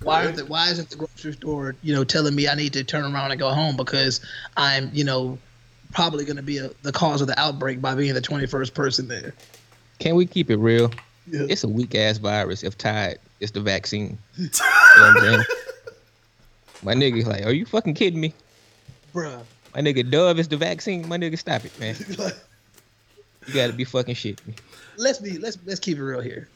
why 0.02 0.26
the, 0.28 0.44
why 0.46 0.68
isn't 0.68 0.90
the 0.90 0.96
grocery 0.96 1.32
store 1.32 1.74
you 1.82 1.92
know 1.94 2.04
telling 2.04 2.34
me 2.34 2.48
i 2.48 2.54
need 2.54 2.72
to 2.72 2.84
turn 2.84 3.04
around 3.04 3.30
and 3.32 3.40
go 3.40 3.50
home 3.50 3.76
because 3.76 4.20
i'm 4.56 4.88
you 4.92 5.02
know 5.04 5.36
probably 5.92 6.24
going 6.24 6.36
to 6.36 6.42
be 6.42 6.58
a, 6.58 6.70
the 6.82 6.92
cause 6.92 7.20
of 7.20 7.26
the 7.26 7.38
outbreak 7.38 7.80
by 7.80 7.94
being 7.94 8.14
the 8.14 8.20
21st 8.20 8.74
person 8.74 9.08
there. 9.08 9.34
Can 9.98 10.16
we 10.16 10.26
keep 10.26 10.50
it 10.50 10.56
real? 10.56 10.90
Yeah. 11.26 11.46
It's 11.48 11.62
a 11.62 11.68
weak 11.68 11.94
ass 11.94 12.18
virus. 12.18 12.64
If 12.64 12.76
Tide, 12.76 13.18
it's 13.40 13.52
the 13.52 13.60
vaccine. 13.60 14.18
You 14.94 15.00
know 15.00 15.14
what 15.14 15.24
I'm? 15.24 15.44
My 16.82 16.94
nigga, 16.94 17.24
like, 17.24 17.46
are 17.46 17.52
you 17.52 17.64
fucking 17.64 17.94
kidding 17.94 18.20
me? 18.20 18.34
Bruh. 19.14 19.42
My 19.74 19.80
nigga, 19.80 20.10
Dove 20.10 20.38
is 20.38 20.48
the 20.48 20.58
vaccine. 20.58 21.08
My 21.08 21.16
nigga, 21.16 21.38
stop 21.38 21.64
it, 21.64 21.78
man. 21.80 21.96
You 23.48 23.54
gotta 23.54 23.72
be 23.72 23.82
fucking 23.82 24.14
shit 24.14 24.46
me. 24.46 24.54
let's 24.98 25.18
be 25.18 25.36
let's 25.36 25.58
let's 25.66 25.80
keep 25.80 25.98
it 25.98 26.02
real 26.04 26.20
here. 26.20 26.48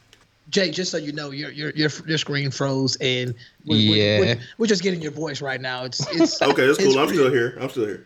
Jay, 0.49 0.71
just 0.71 0.91
so 0.91 0.97
you 0.97 1.11
know, 1.11 1.31
your 1.31 1.51
your 1.51 1.71
your 1.71 1.89
your 2.05 2.17
screen 2.17 2.51
froze, 2.51 2.95
and 3.01 3.33
we're, 3.65 3.75
we're- 3.75 3.99
Yeah. 3.99 4.19
we're, 4.19 4.39
we're 4.59 4.67
just 4.67 4.81
getting 4.81 5.01
your 5.01 5.11
voice 5.11 5.41
right 5.41 5.59
now. 5.59 5.83
It's 5.83 6.05
it's 6.15 6.41
Okay, 6.41 6.65
that's 6.67 6.79
it's 6.79 6.87
cool. 6.93 6.99
I'm 6.99 7.07
pretty- 7.07 7.21
still 7.21 7.31
here. 7.33 7.57
I'm 7.59 7.69
still 7.69 7.85
here. 7.87 8.05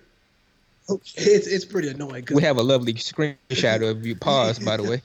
It's 1.15 1.47
it's 1.47 1.65
pretty 1.65 1.89
annoying. 1.89 2.25
We 2.33 2.41
have 2.41 2.57
a 2.57 2.63
lovely 2.63 2.93
screenshot 2.95 3.87
of 3.87 4.05
you. 4.05 4.15
Pause, 4.15 4.59
by 4.59 4.77
the 4.77 4.83
way. 4.83 5.01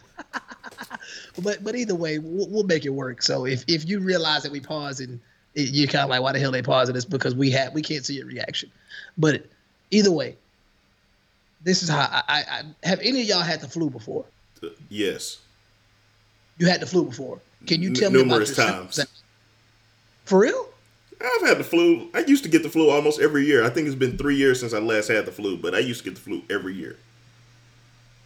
but 1.43 1.62
but 1.62 1.76
either 1.76 1.95
way, 1.95 2.19
we'll, 2.19 2.49
we'll 2.49 2.64
make 2.64 2.85
it 2.85 2.90
work. 2.90 3.23
So 3.23 3.45
if 3.47 3.64
if 3.69 3.87
you 3.88 4.00
realize 4.00 4.43
that 4.43 4.50
we 4.52 4.61
pause 4.61 5.00
and 5.00 5.21
it, 5.55 5.71
you're 5.71 5.87
kind 5.88 6.02
of 6.05 6.11
like, 6.11 6.23
why 6.23 6.33
the 6.33 6.38
hell 6.40 6.50
they 6.50 6.62
pausing? 6.62 6.97
It's 6.97 7.05
because 7.05 7.35
we 7.35 7.50
have 7.52 7.73
we 7.75 7.83
can't 7.83 8.05
see 8.05 8.14
your 8.14 8.26
reaction. 8.26 8.71
But 9.19 9.45
either 9.90 10.11
way, 10.11 10.37
this 11.62 11.83
is 11.83 11.88
how 11.88 11.99
I, 12.11 12.23
I, 12.26 12.38
I 12.50 12.62
have 12.88 13.00
any 13.00 13.21
of 13.21 13.26
y'all 13.28 13.43
had 13.43 13.61
the 13.61 13.69
flu 13.69 13.90
before? 13.90 14.25
Uh, 14.62 14.69
Yes. 14.88 15.38
You 16.59 16.67
had 16.67 16.81
the 16.81 16.87
flu 16.87 17.05
before. 17.05 17.41
Can 17.67 17.83
you 17.83 17.89
N- 17.89 17.95
tell 17.95 18.11
me 18.11 18.21
about 18.21 18.29
numerous 18.29 18.57
your 18.57 18.67
times. 18.67 18.95
symptoms? 18.95 19.23
For 20.25 20.39
real? 20.39 20.69
I've 21.21 21.49
had 21.49 21.59
the 21.59 21.65
flu. 21.65 22.09
I 22.15 22.21
used 22.21 22.43
to 22.45 22.49
get 22.51 22.63
the 22.63 22.69
flu 22.69 22.91
almost 22.91 23.21
every 23.21 23.47
year. 23.47 23.65
I 23.65 23.71
think 23.71 23.87
it's 23.87 23.97
been 23.97 24.19
three 24.19 24.37
years 24.37 24.61
since 24.61 24.73
I 24.75 24.79
last 24.79 25.09
had 25.09 25.27
the 25.27 25.33
flu, 25.33 25.57
but 25.57 25.75
I 25.75 25.79
used 25.79 26.03
to 26.05 26.11
get 26.11 26.15
the 26.15 26.21
flu 26.21 26.43
every 26.51 26.75
year. 26.75 26.97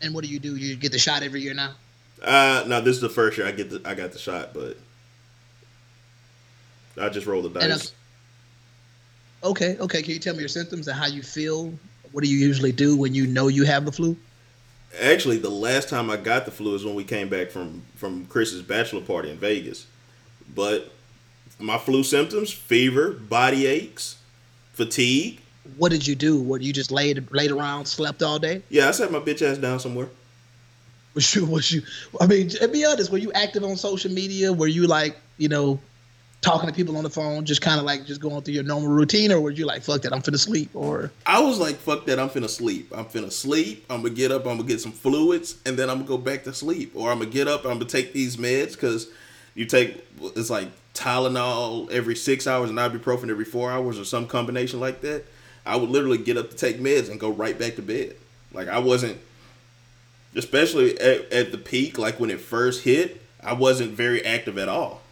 And 0.02 0.14
what 0.14 0.24
do 0.24 0.30
you 0.30 0.38
do? 0.38 0.56
You 0.56 0.76
get 0.76 0.92
the 0.92 0.98
shot 0.98 1.22
every 1.22 1.40
year 1.40 1.54
now? 1.54 1.74
Uh 2.22 2.64
no, 2.66 2.80
this 2.80 2.96
is 2.96 3.00
the 3.00 3.08
first 3.08 3.38
year 3.38 3.46
I 3.46 3.52
get 3.52 3.70
the 3.70 3.80
I 3.84 3.94
got 3.94 4.12
the 4.12 4.18
shot, 4.18 4.52
but 4.52 4.76
I 7.00 7.08
just 7.08 7.26
roll 7.26 7.40
the 7.42 7.58
uh, 7.58 7.66
dice. 7.66 7.92
Okay, 9.42 9.76
okay. 9.78 10.02
Can 10.02 10.12
you 10.12 10.18
tell 10.18 10.34
me 10.34 10.40
your 10.40 10.48
symptoms 10.48 10.86
and 10.88 10.98
how 10.98 11.06
you 11.06 11.22
feel? 11.22 11.72
What 12.12 12.22
do 12.24 12.28
you 12.30 12.36
usually 12.36 12.72
do 12.72 12.96
when 12.96 13.14
you 13.14 13.26
know 13.26 13.48
you 13.48 13.64
have 13.64 13.86
the 13.86 13.92
flu? 13.92 14.16
Actually, 14.98 15.38
the 15.38 15.50
last 15.50 15.88
time 15.88 16.10
I 16.10 16.16
got 16.16 16.44
the 16.44 16.50
flu 16.50 16.74
is 16.74 16.84
when 16.84 16.94
we 16.94 17.04
came 17.04 17.28
back 17.28 17.50
from 17.50 17.82
from 17.96 18.26
Chris's 18.26 18.62
bachelor 18.62 19.02
party 19.02 19.30
in 19.30 19.36
Vegas. 19.36 19.86
But 20.54 20.90
my 21.58 21.78
flu 21.78 22.02
symptoms: 22.02 22.52
fever, 22.52 23.12
body 23.12 23.66
aches, 23.66 24.18
fatigue. 24.72 25.40
What 25.76 25.92
did 25.92 26.06
you 26.06 26.14
do? 26.14 26.40
What 26.40 26.62
you 26.62 26.72
just 26.72 26.90
laid 26.90 27.30
laid 27.30 27.50
around, 27.50 27.86
slept 27.86 28.22
all 28.22 28.38
day? 28.38 28.62
Yeah, 28.68 28.88
I 28.88 28.90
sat 28.90 29.12
my 29.12 29.20
bitch 29.20 29.42
ass 29.42 29.58
down 29.58 29.78
somewhere. 29.78 30.08
Was 31.14 31.34
you 31.34 31.44
was 31.44 31.72
you? 31.72 31.82
I 32.20 32.28
mean, 32.28 32.50
be 32.70 32.84
honest, 32.84 33.10
were 33.10 33.18
you 33.18 33.32
active 33.32 33.64
on 33.64 33.74
social 33.74 34.12
media? 34.12 34.52
Were 34.52 34.68
you 34.68 34.86
like 34.86 35.18
you 35.38 35.48
know 35.48 35.80
talking 36.40 36.68
to 36.68 36.74
people 36.74 36.96
on 36.96 37.04
the 37.04 37.10
phone, 37.10 37.44
just 37.44 37.60
kind 37.60 37.78
of 37.78 37.84
like 37.84 38.06
just 38.06 38.20
going 38.20 38.40
through 38.42 38.54
your 38.54 38.64
normal 38.64 38.88
routine, 38.88 39.30
or 39.30 39.40
were 39.40 39.50
you 39.50 39.66
like 39.66 39.82
fuck 39.82 40.02
that, 40.02 40.12
I'm 40.12 40.22
finna 40.22 40.38
sleep, 40.38 40.70
or 40.74 41.12
I 41.26 41.40
was 41.40 41.58
like, 41.58 41.76
fuck 41.76 42.06
that, 42.06 42.18
I'm 42.18 42.30
finna 42.30 42.48
sleep. 42.48 42.92
I'm 42.94 43.04
finna 43.04 43.30
sleep. 43.30 43.84
I'm 43.90 44.02
gonna 44.02 44.14
get 44.14 44.32
up, 44.32 44.46
I'm 44.46 44.56
gonna 44.56 44.68
get 44.68 44.80
some 44.80 44.92
fluids, 44.92 45.56
and 45.66 45.76
then 45.76 45.90
I'm 45.90 45.98
gonna 45.98 46.08
go 46.08 46.18
back 46.18 46.44
to 46.44 46.54
sleep. 46.54 46.92
Or 46.94 47.10
I'm 47.10 47.18
gonna 47.18 47.30
get 47.30 47.48
up, 47.48 47.64
I'm 47.64 47.74
gonna 47.74 47.84
take 47.84 48.12
these 48.12 48.36
meds, 48.36 48.72
because 48.72 49.08
you 49.54 49.66
take, 49.66 50.04
it's 50.36 50.50
like 50.50 50.68
Tylenol 50.94 51.90
every 51.90 52.16
six 52.16 52.46
hours 52.46 52.70
and 52.70 52.78
ibuprofen 52.78 53.28
every 53.28 53.44
four 53.44 53.70
hours, 53.70 53.98
or 53.98 54.04
some 54.04 54.26
combination 54.26 54.80
like 54.80 55.00
that. 55.02 55.24
I 55.66 55.76
would 55.76 55.90
literally 55.90 56.18
get 56.18 56.38
up 56.38 56.50
to 56.50 56.56
take 56.56 56.80
meds 56.80 57.10
and 57.10 57.20
go 57.20 57.30
right 57.30 57.58
back 57.58 57.76
to 57.76 57.82
bed. 57.82 58.16
Like, 58.52 58.68
I 58.68 58.78
wasn't, 58.78 59.18
especially 60.34 60.98
at, 60.98 61.30
at 61.32 61.52
the 61.52 61.58
peak, 61.58 61.98
like 61.98 62.18
when 62.18 62.30
it 62.30 62.40
first 62.40 62.84
hit, 62.84 63.20
I 63.42 63.52
wasn't 63.52 63.92
very 63.92 64.24
active 64.24 64.56
at 64.56 64.68
all. 64.68 65.02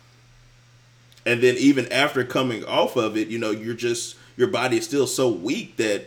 And 1.27 1.43
then 1.43 1.57
even 1.57 1.91
after 1.93 2.25
coming 2.25 2.65
off 2.65 2.97
of 2.97 3.17
it, 3.17 3.29
you 3.29 3.39
know, 3.39 3.51
you're 3.51 3.75
just 3.75 4.17
your 4.37 4.49
body 4.49 4.79
is 4.79 4.85
still 4.85 5.07
so 5.07 5.29
weak 5.29 5.77
that 5.77 6.07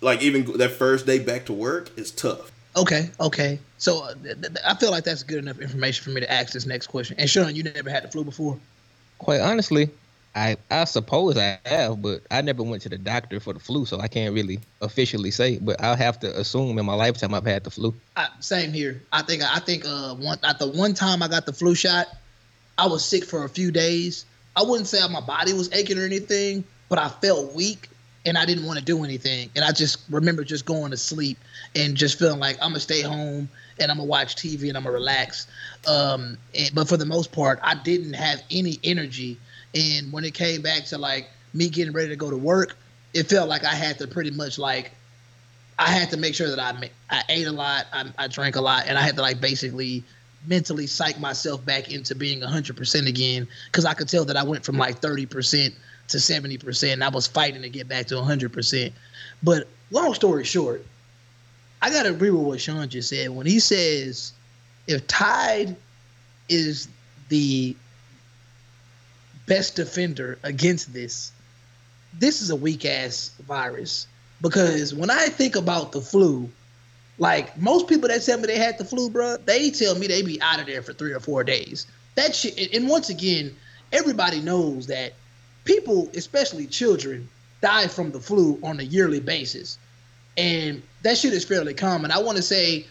like 0.00 0.22
even 0.22 0.58
that 0.58 0.70
first 0.72 1.06
day 1.06 1.18
back 1.18 1.46
to 1.46 1.52
work 1.52 1.90
is 1.98 2.10
tough. 2.10 2.52
okay, 2.76 3.10
okay. 3.20 3.58
So 3.78 4.04
uh, 4.04 4.14
th- 4.22 4.40
th- 4.40 4.52
I 4.66 4.74
feel 4.74 4.90
like 4.90 5.04
that's 5.04 5.22
good 5.22 5.38
enough 5.38 5.58
information 5.60 6.04
for 6.04 6.10
me 6.10 6.20
to 6.20 6.30
ask 6.30 6.52
this 6.52 6.66
next 6.66 6.88
question. 6.88 7.16
And 7.18 7.28
Sean, 7.28 7.54
you 7.54 7.62
never 7.62 7.90
had 7.90 8.04
the 8.04 8.08
flu 8.08 8.24
before? 8.24 8.58
Quite 9.18 9.40
honestly, 9.40 9.90
I 10.34 10.56
I 10.70 10.84
suppose 10.84 11.36
I 11.36 11.58
have, 11.64 12.00
but 12.02 12.22
I 12.30 12.42
never 12.42 12.62
went 12.62 12.82
to 12.82 12.88
the 12.88 12.98
doctor 12.98 13.40
for 13.40 13.52
the 13.52 13.58
flu, 13.58 13.86
so 13.86 13.98
I 13.98 14.06
can't 14.08 14.34
really 14.34 14.60
officially 14.80 15.30
say. 15.32 15.58
But 15.58 15.80
I'll 15.82 15.96
have 15.96 16.20
to 16.20 16.38
assume 16.38 16.78
in 16.78 16.86
my 16.86 16.94
lifetime 16.94 17.34
I've 17.34 17.46
had 17.46 17.64
the 17.64 17.70
flu. 17.70 17.94
I, 18.16 18.28
same 18.40 18.72
here. 18.72 19.02
I 19.12 19.22
think 19.22 19.42
I 19.42 19.58
think 19.58 19.84
uh 19.84 20.14
one 20.14 20.38
at 20.44 20.58
the 20.58 20.68
one 20.68 20.94
time 20.94 21.22
I 21.22 21.28
got 21.28 21.46
the 21.46 21.52
flu 21.52 21.74
shot, 21.74 22.06
I 22.78 22.86
was 22.86 23.04
sick 23.04 23.24
for 23.24 23.44
a 23.44 23.48
few 23.48 23.70
days. 23.72 24.24
I 24.56 24.62
wouldn't 24.62 24.86
say 24.86 25.00
my 25.08 25.20
body 25.20 25.52
was 25.52 25.68
aching 25.72 25.98
or 25.98 26.04
anything, 26.04 26.64
but 26.88 26.98
I 26.98 27.08
felt 27.08 27.52
weak 27.52 27.90
and 28.24 28.38
I 28.38 28.46
didn't 28.46 28.66
want 28.66 28.78
to 28.78 28.84
do 28.84 29.04
anything. 29.04 29.50
And 29.56 29.64
I 29.64 29.72
just 29.72 29.98
remember 30.10 30.44
just 30.44 30.64
going 30.64 30.92
to 30.92 30.96
sleep 30.96 31.38
and 31.74 31.96
just 31.96 32.18
feeling 32.18 32.38
like 32.38 32.56
I'm 32.62 32.70
gonna 32.70 32.80
stay 32.80 33.02
home 33.02 33.48
and 33.80 33.90
I'm 33.90 33.98
gonna 33.98 34.08
watch 34.08 34.36
TV 34.36 34.68
and 34.68 34.76
I'm 34.76 34.84
gonna 34.84 34.94
relax. 34.94 35.48
Um, 35.86 36.38
and, 36.54 36.70
but 36.74 36.88
for 36.88 36.96
the 36.96 37.06
most 37.06 37.32
part, 37.32 37.58
I 37.62 37.74
didn't 37.74 38.14
have 38.14 38.42
any 38.50 38.78
energy. 38.84 39.38
And 39.74 40.12
when 40.12 40.24
it 40.24 40.34
came 40.34 40.62
back 40.62 40.84
to 40.86 40.98
like 40.98 41.30
me 41.54 41.68
getting 41.68 41.92
ready 41.92 42.08
to 42.08 42.16
go 42.16 42.30
to 42.30 42.36
work, 42.36 42.76
it 43.14 43.24
felt 43.24 43.48
like 43.48 43.64
I 43.64 43.74
had 43.74 43.98
to 43.98 44.06
pretty 44.06 44.30
much 44.30 44.58
like 44.58 44.92
I 45.78 45.90
had 45.90 46.10
to 46.10 46.16
make 46.16 46.34
sure 46.34 46.48
that 46.54 46.58
I 46.58 46.90
I 47.10 47.22
ate 47.28 47.46
a 47.46 47.52
lot, 47.52 47.86
I, 47.92 48.06
I 48.18 48.28
drank 48.28 48.56
a 48.56 48.60
lot, 48.60 48.84
and 48.86 48.98
I 48.98 49.02
had 49.02 49.16
to 49.16 49.22
like 49.22 49.40
basically 49.40 50.04
mentally 50.46 50.86
psych 50.86 51.18
myself 51.18 51.64
back 51.64 51.92
into 51.92 52.14
being 52.14 52.40
100% 52.40 53.08
again 53.08 53.48
because 53.66 53.84
I 53.84 53.94
could 53.94 54.08
tell 54.08 54.24
that 54.26 54.36
I 54.36 54.42
went 54.42 54.64
from 54.64 54.78
like 54.78 55.00
30% 55.00 55.74
to 56.08 56.16
70%. 56.16 56.92
And 56.92 57.04
I 57.04 57.08
was 57.08 57.26
fighting 57.26 57.62
to 57.62 57.68
get 57.68 57.88
back 57.88 58.06
to 58.06 58.14
100%. 58.14 58.92
But 59.42 59.68
long 59.90 60.14
story 60.14 60.44
short, 60.44 60.84
I 61.80 61.90
got 61.90 62.04
to 62.04 62.10
agree 62.10 62.30
with 62.30 62.42
what 62.42 62.60
Sean 62.60 62.88
just 62.88 63.08
said. 63.08 63.30
When 63.30 63.46
he 63.46 63.60
says 63.60 64.32
if 64.86 65.06
Tide 65.06 65.76
is 66.48 66.88
the 67.28 67.76
best 69.46 69.76
defender 69.76 70.38
against 70.42 70.92
this, 70.92 71.32
this 72.18 72.42
is 72.42 72.50
a 72.50 72.56
weak 72.56 72.84
ass 72.84 73.30
virus. 73.46 74.06
Because 74.40 74.94
when 74.94 75.10
I 75.10 75.26
think 75.26 75.56
about 75.56 75.92
the 75.92 76.00
flu, 76.00 76.48
like 77.18 77.56
most 77.58 77.88
people 77.88 78.08
that 78.08 78.22
tell 78.22 78.38
me 78.38 78.46
they 78.46 78.58
had 78.58 78.78
the 78.78 78.84
flu, 78.84 79.10
bro, 79.10 79.36
they 79.38 79.70
tell 79.70 79.96
me 79.96 80.06
they 80.06 80.22
be 80.22 80.40
out 80.40 80.60
of 80.60 80.66
there 80.66 80.82
for 80.82 80.92
three 80.92 81.12
or 81.12 81.20
four 81.20 81.44
days. 81.44 81.86
That 82.14 82.34
shit, 82.34 82.74
and 82.74 82.88
once 82.88 83.10
again, 83.10 83.54
everybody 83.92 84.40
knows 84.40 84.86
that 84.86 85.14
people, 85.64 86.10
especially 86.14 86.66
children, 86.66 87.28
die 87.60 87.88
from 87.88 88.12
the 88.12 88.20
flu 88.20 88.58
on 88.62 88.78
a 88.80 88.84
yearly 88.84 89.20
basis, 89.20 89.78
and 90.36 90.82
that 91.02 91.18
shit 91.18 91.32
is 91.32 91.44
fairly 91.44 91.74
common. 91.74 92.10
I 92.10 92.18
want 92.18 92.36
to 92.36 92.42
say 92.42 92.86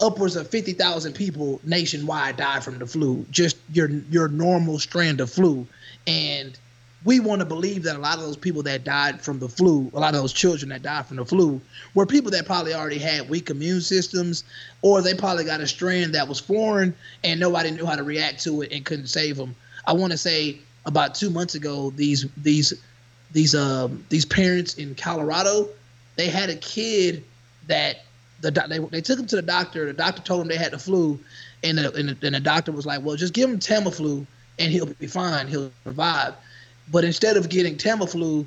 upwards 0.00 0.36
of 0.36 0.48
fifty 0.48 0.72
thousand 0.72 1.14
people 1.14 1.60
nationwide 1.64 2.36
die 2.36 2.60
from 2.60 2.78
the 2.78 2.86
flu, 2.86 3.26
just 3.30 3.56
your 3.72 3.88
your 3.88 4.28
normal 4.28 4.78
strand 4.78 5.20
of 5.20 5.30
flu, 5.30 5.66
and 6.06 6.56
we 7.04 7.20
want 7.20 7.40
to 7.40 7.44
believe 7.44 7.82
that 7.82 7.96
a 7.96 7.98
lot 7.98 8.18
of 8.18 8.24
those 8.24 8.36
people 8.36 8.62
that 8.62 8.84
died 8.84 9.20
from 9.20 9.38
the 9.38 9.48
flu, 9.48 9.90
a 9.94 10.00
lot 10.00 10.14
of 10.14 10.20
those 10.20 10.32
children 10.32 10.68
that 10.68 10.82
died 10.82 11.06
from 11.06 11.16
the 11.16 11.24
flu, 11.24 11.60
were 11.94 12.06
people 12.06 12.30
that 12.30 12.46
probably 12.46 12.74
already 12.74 12.98
had 12.98 13.28
weak 13.28 13.50
immune 13.50 13.80
systems, 13.80 14.44
or 14.82 15.02
they 15.02 15.14
probably 15.14 15.44
got 15.44 15.60
a 15.60 15.66
strand 15.66 16.14
that 16.14 16.28
was 16.28 16.38
foreign 16.38 16.94
and 17.24 17.40
nobody 17.40 17.70
knew 17.70 17.84
how 17.84 17.96
to 17.96 18.02
react 18.02 18.42
to 18.44 18.62
it 18.62 18.72
and 18.72 18.84
couldn't 18.84 19.08
save 19.08 19.36
them. 19.36 19.54
I 19.86 19.92
want 19.94 20.12
to 20.12 20.18
say 20.18 20.58
about 20.86 21.14
two 21.14 21.30
months 21.30 21.54
ago, 21.54 21.90
these 21.90 22.26
these 22.36 22.72
these 23.32 23.54
um 23.54 24.04
these 24.08 24.24
parents 24.24 24.74
in 24.74 24.94
Colorado, 24.94 25.68
they 26.16 26.28
had 26.28 26.50
a 26.50 26.56
kid 26.56 27.24
that 27.66 28.04
the 28.40 28.50
doc- 28.50 28.68
they 28.68 28.78
they 28.78 29.00
took 29.00 29.18
him 29.18 29.26
to 29.26 29.36
the 29.36 29.42
doctor. 29.42 29.86
The 29.86 29.92
doctor 29.92 30.22
told 30.22 30.42
him 30.42 30.48
they 30.48 30.56
had 30.56 30.72
the 30.72 30.78
flu, 30.78 31.18
and 31.64 31.78
the, 31.78 31.92
and 31.94 32.08
the, 32.10 32.26
and 32.26 32.34
the 32.34 32.40
doctor 32.40 32.72
was 32.72 32.86
like, 32.86 33.02
"Well, 33.02 33.16
just 33.16 33.32
give 33.32 33.48
him 33.48 33.58
Tamiflu, 33.58 34.26
and 34.58 34.72
he'll 34.72 34.86
be 34.86 35.06
fine. 35.06 35.48
He'll 35.48 35.72
survive." 35.84 36.34
But 36.90 37.04
instead 37.04 37.36
of 37.36 37.48
getting 37.48 37.76
Tamiflu, 37.76 38.44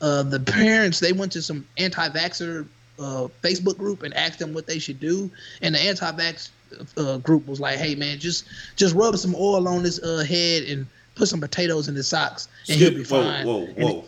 uh, 0.00 0.22
the 0.22 0.40
parents 0.40 1.00
they 1.00 1.12
went 1.12 1.32
to 1.32 1.42
some 1.42 1.66
anti-vaxxer 1.78 2.66
uh, 2.98 3.28
Facebook 3.42 3.76
group 3.78 4.02
and 4.02 4.14
asked 4.14 4.38
them 4.38 4.54
what 4.54 4.66
they 4.66 4.78
should 4.78 5.00
do, 5.00 5.30
and 5.62 5.74
the 5.74 5.80
anti-vax 5.80 6.50
uh, 6.96 7.18
group 7.18 7.46
was 7.46 7.60
like, 7.60 7.78
"Hey 7.78 7.94
man, 7.94 8.18
just 8.18 8.44
just 8.76 8.94
rub 8.94 9.16
some 9.16 9.34
oil 9.34 9.66
on 9.68 9.82
his 9.84 10.00
uh, 10.00 10.24
head 10.24 10.64
and 10.64 10.86
put 11.14 11.28
some 11.28 11.40
potatoes 11.40 11.88
in 11.88 11.94
his 11.94 12.08
socks, 12.08 12.48
and 12.68 12.78
he'll 12.78 12.90
be 12.90 13.04
whoa, 13.04 13.22
fine." 13.22 13.46
whoa, 13.46 13.62
And 13.76 13.84
whoa. 13.84 14.04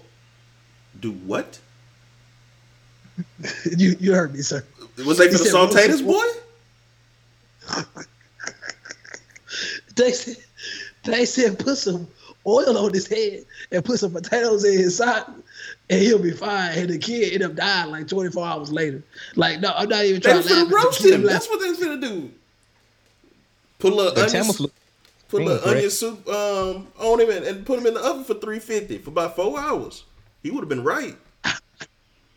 Do 1.00 1.12
what? 1.12 1.58
you 3.76 3.96
you 4.00 4.12
heard 4.14 4.32
me, 4.34 4.40
sir. 4.42 4.64
Was 5.04 5.18
they 5.18 5.26
He 5.26 5.32
for 5.32 5.38
the 5.38 5.44
said, 5.44 5.54
rub 5.54 5.70
sautators, 5.70 5.96
some- 5.98 6.06
boy? 6.06 6.24
They 9.96 10.10
said 10.12 10.36
they 11.04 11.24
said 11.24 11.58
put 11.58 11.76
some 11.76 12.08
oil 12.46 12.76
on 12.78 12.92
his 12.92 13.06
head 13.06 13.44
and 13.70 13.84
put 13.84 13.98
some 13.98 14.12
potatoes 14.12 14.64
in 14.64 14.72
his 14.78 14.96
sock, 14.96 15.30
and 15.90 16.00
he'll 16.00 16.18
be 16.18 16.32
fine. 16.32 16.78
And 16.78 16.90
the 16.90 16.98
kid 16.98 17.32
ended 17.32 17.42
up 17.50 17.56
dying 17.56 17.90
like 17.90 18.08
24 18.08 18.46
hours 18.46 18.72
later. 18.72 19.02
Like, 19.36 19.60
no, 19.60 19.72
I'm 19.74 19.88
not 19.88 20.04
even 20.04 20.20
trying 20.20 20.36
was 20.36 20.46
to 20.46 20.54
laugh. 20.54 20.66
finna 20.66 20.72
roast 20.72 21.04
him. 21.04 21.22
laughed. 21.22 21.32
That's 21.32 21.48
what 21.48 21.60
they 21.60 21.68
was 21.70 21.78
finna 21.80 22.00
do. 22.00 22.30
Put 23.78 23.92
a 23.92 23.96
little 23.96 24.14
The 24.14 24.22
onion, 24.24 24.44
Tamiflu, 24.44 24.70
put 25.28 25.42
a 25.42 25.44
little 25.44 25.68
onion 25.68 25.90
soup 25.90 26.28
um, 26.28 26.86
on 26.98 27.20
him 27.20 27.30
and, 27.30 27.44
and 27.44 27.66
put 27.66 27.78
him 27.78 27.86
in 27.86 27.94
the 27.94 28.00
oven 28.00 28.24
for 28.24 28.34
three 28.34 28.58
fifty 28.58 28.98
for 28.98 29.10
about 29.10 29.36
four 29.36 29.58
hours. 29.58 30.04
He 30.42 30.50
would 30.50 30.60
have 30.60 30.68
been 30.68 30.84
right. 30.84 31.16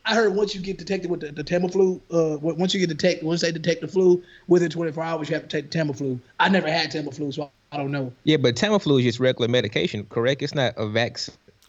I 0.08 0.16
heard 0.16 0.36
once 0.36 0.56
you 0.56 0.62
get 0.62 0.78
detected 0.78 1.12
with 1.12 1.20
the, 1.20 1.34
the 1.34 1.44
Tamiflu, 1.44 2.00
uh, 2.14 2.38
once 2.40 2.74
you 2.74 2.80
get 2.80 2.88
detected, 2.88 3.26
once 3.26 3.42
they 3.42 3.52
detect 3.52 3.82
the 3.82 3.90
flu, 3.90 4.24
within 4.48 4.70
24 4.70 5.04
hours 5.04 5.30
you 5.30 5.36
have 5.36 5.44
to 5.44 5.50
take 5.50 5.70
the 5.70 5.78
Tamiflu. 5.78 6.18
I 6.40 6.48
never 6.48 6.70
had 6.72 6.92
Tamiflu, 6.92 7.34
so 7.34 7.52
I 7.78 7.82
don't 7.82 7.92
know. 7.92 8.12
yeah, 8.24 8.38
but 8.38 8.56
Tamiflu 8.56 8.98
is 9.00 9.06
just 9.06 9.20
regular 9.20 9.48
medication, 9.48 10.06
correct? 10.10 10.42
It's 10.42 10.56
not 10.56 10.74
a 10.78 10.88
vac- 10.88 11.20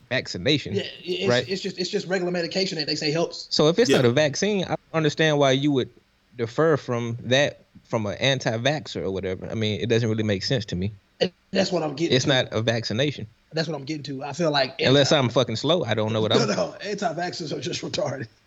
vaccination. 0.08 0.74
Yeah, 0.74 0.82
it's, 1.04 1.28
Right. 1.28 1.46
it's 1.48 1.60
just 1.60 1.78
it's 1.78 1.90
just 1.90 2.06
regular 2.06 2.32
medication 2.32 2.78
that 2.78 2.86
they 2.86 2.94
say 2.94 3.10
helps. 3.10 3.46
So 3.50 3.68
if 3.68 3.78
it's 3.78 3.90
Yeah. 3.90 3.98
not 3.98 4.06
a 4.06 4.10
vaccine, 4.10 4.64
I 4.64 4.68
don't 4.68 4.78
understand 4.94 5.38
why 5.38 5.50
you 5.52 5.70
would 5.72 5.90
defer 6.38 6.76
from 6.78 7.18
that 7.24 7.60
from 7.84 8.06
an 8.06 8.14
anti-vaxxer 8.18 9.02
or 9.02 9.10
whatever. 9.10 9.48
I 9.50 9.54
mean, 9.54 9.80
it 9.80 9.88
doesn't 9.88 10.08
really 10.08 10.22
make 10.22 10.44
sense 10.44 10.64
to 10.66 10.76
me. 10.76 10.92
And 11.20 11.30
that's 11.50 11.70
what 11.72 11.82
I'm 11.82 11.94
getting. 11.94 12.14
It's 12.16 12.24
to. 12.24 12.30
not 12.30 12.48
a 12.52 12.62
vaccination. 12.62 13.26
That's 13.52 13.66
what 13.68 13.74
I'm 13.76 13.84
getting 13.84 14.02
to. 14.04 14.24
I 14.24 14.32
feel 14.34 14.50
like 14.50 14.80
Unless 14.80 15.10
I'm 15.12 15.28
fucking 15.30 15.56
slow, 15.56 15.84
I 15.84 15.94
don't 15.94 16.12
know 16.12 16.20
what 16.22 16.30
no, 16.34 16.40
I'm. 16.42 16.48
no, 16.48 16.74
anti-vaxxers 16.82 17.52
are 17.56 17.60
just 17.60 17.82
retarded. 17.82 18.28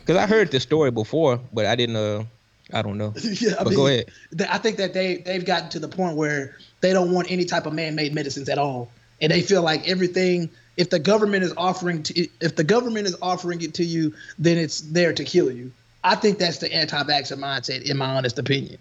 Because 0.00 0.16
I 0.22 0.26
heard 0.26 0.50
this 0.50 0.62
story 0.62 0.90
before, 0.90 1.40
but 1.52 1.64
I 1.64 1.76
didn't. 1.76 1.96
Uh, 1.96 2.24
I 2.72 2.82
don't 2.82 2.96
know. 2.98 3.12
yeah, 3.22 3.54
I 3.60 3.64
But 3.64 3.74
go 3.74 3.86
ahead. 3.86 4.10
th- 4.36 4.48
I 4.50 4.58
think 4.58 4.76
that 4.78 4.94
they 4.94 5.18
they've 5.18 5.44
gotten 5.44 5.68
to 5.70 5.78
the 5.78 5.88
point 5.88 6.16
where 6.16 6.56
they 6.80 6.92
don't 6.92 7.12
want 7.12 7.30
any 7.30 7.44
type 7.44 7.66
of 7.66 7.72
man-made 7.74 8.14
medicines 8.14 8.48
at 8.48 8.58
all. 8.58 8.88
and 9.20 9.30
they 9.30 9.42
feel 9.42 9.62
like 9.62 9.88
everything. 9.88 10.50
If 10.76 10.90
the 10.90 10.98
government 10.98 11.44
is 11.44 11.52
offering 11.56 12.02
to, 12.04 12.28
if 12.40 12.56
the 12.56 12.64
government 12.64 13.06
is 13.06 13.16
offering 13.22 13.60
it 13.62 13.74
to 13.74 13.84
you, 13.84 14.12
then 14.38 14.58
it's 14.58 14.80
there 14.80 15.12
to 15.12 15.22
kill 15.24 15.50
you. 15.52 15.70
I 16.02 16.16
think 16.16 16.38
that's 16.38 16.58
the 16.58 16.72
anti-vaxxer 16.74 17.38
mindset, 17.38 17.82
in 17.88 17.96
my 17.96 18.06
honest 18.06 18.38
opinion. 18.38 18.78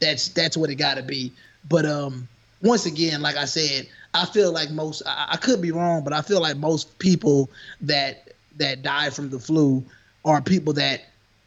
That's 0.00 0.28
that's 0.28 0.56
what 0.56 0.68
it 0.70 0.74
got 0.74 0.96
to 0.96 1.02
be. 1.02 1.32
But 1.68 1.86
um, 1.86 2.28
once 2.60 2.84
again, 2.86 3.22
like 3.22 3.36
I 3.36 3.46
said, 3.46 3.86
I 4.14 4.26
feel 4.26 4.52
like 4.52 4.70
most. 4.70 5.02
I, 5.06 5.28
I 5.30 5.36
could 5.38 5.62
be 5.62 5.70
wrong, 5.70 6.04
but 6.04 6.12
I 6.12 6.20
feel 6.22 6.40
like 6.42 6.56
most 6.58 6.98
people 6.98 7.48
that 7.80 8.28
that 8.58 8.82
die 8.82 9.08
from 9.10 9.30
the 9.30 9.38
flu 9.38 9.82
are 10.24 10.42
people 10.42 10.74
that 10.74 11.00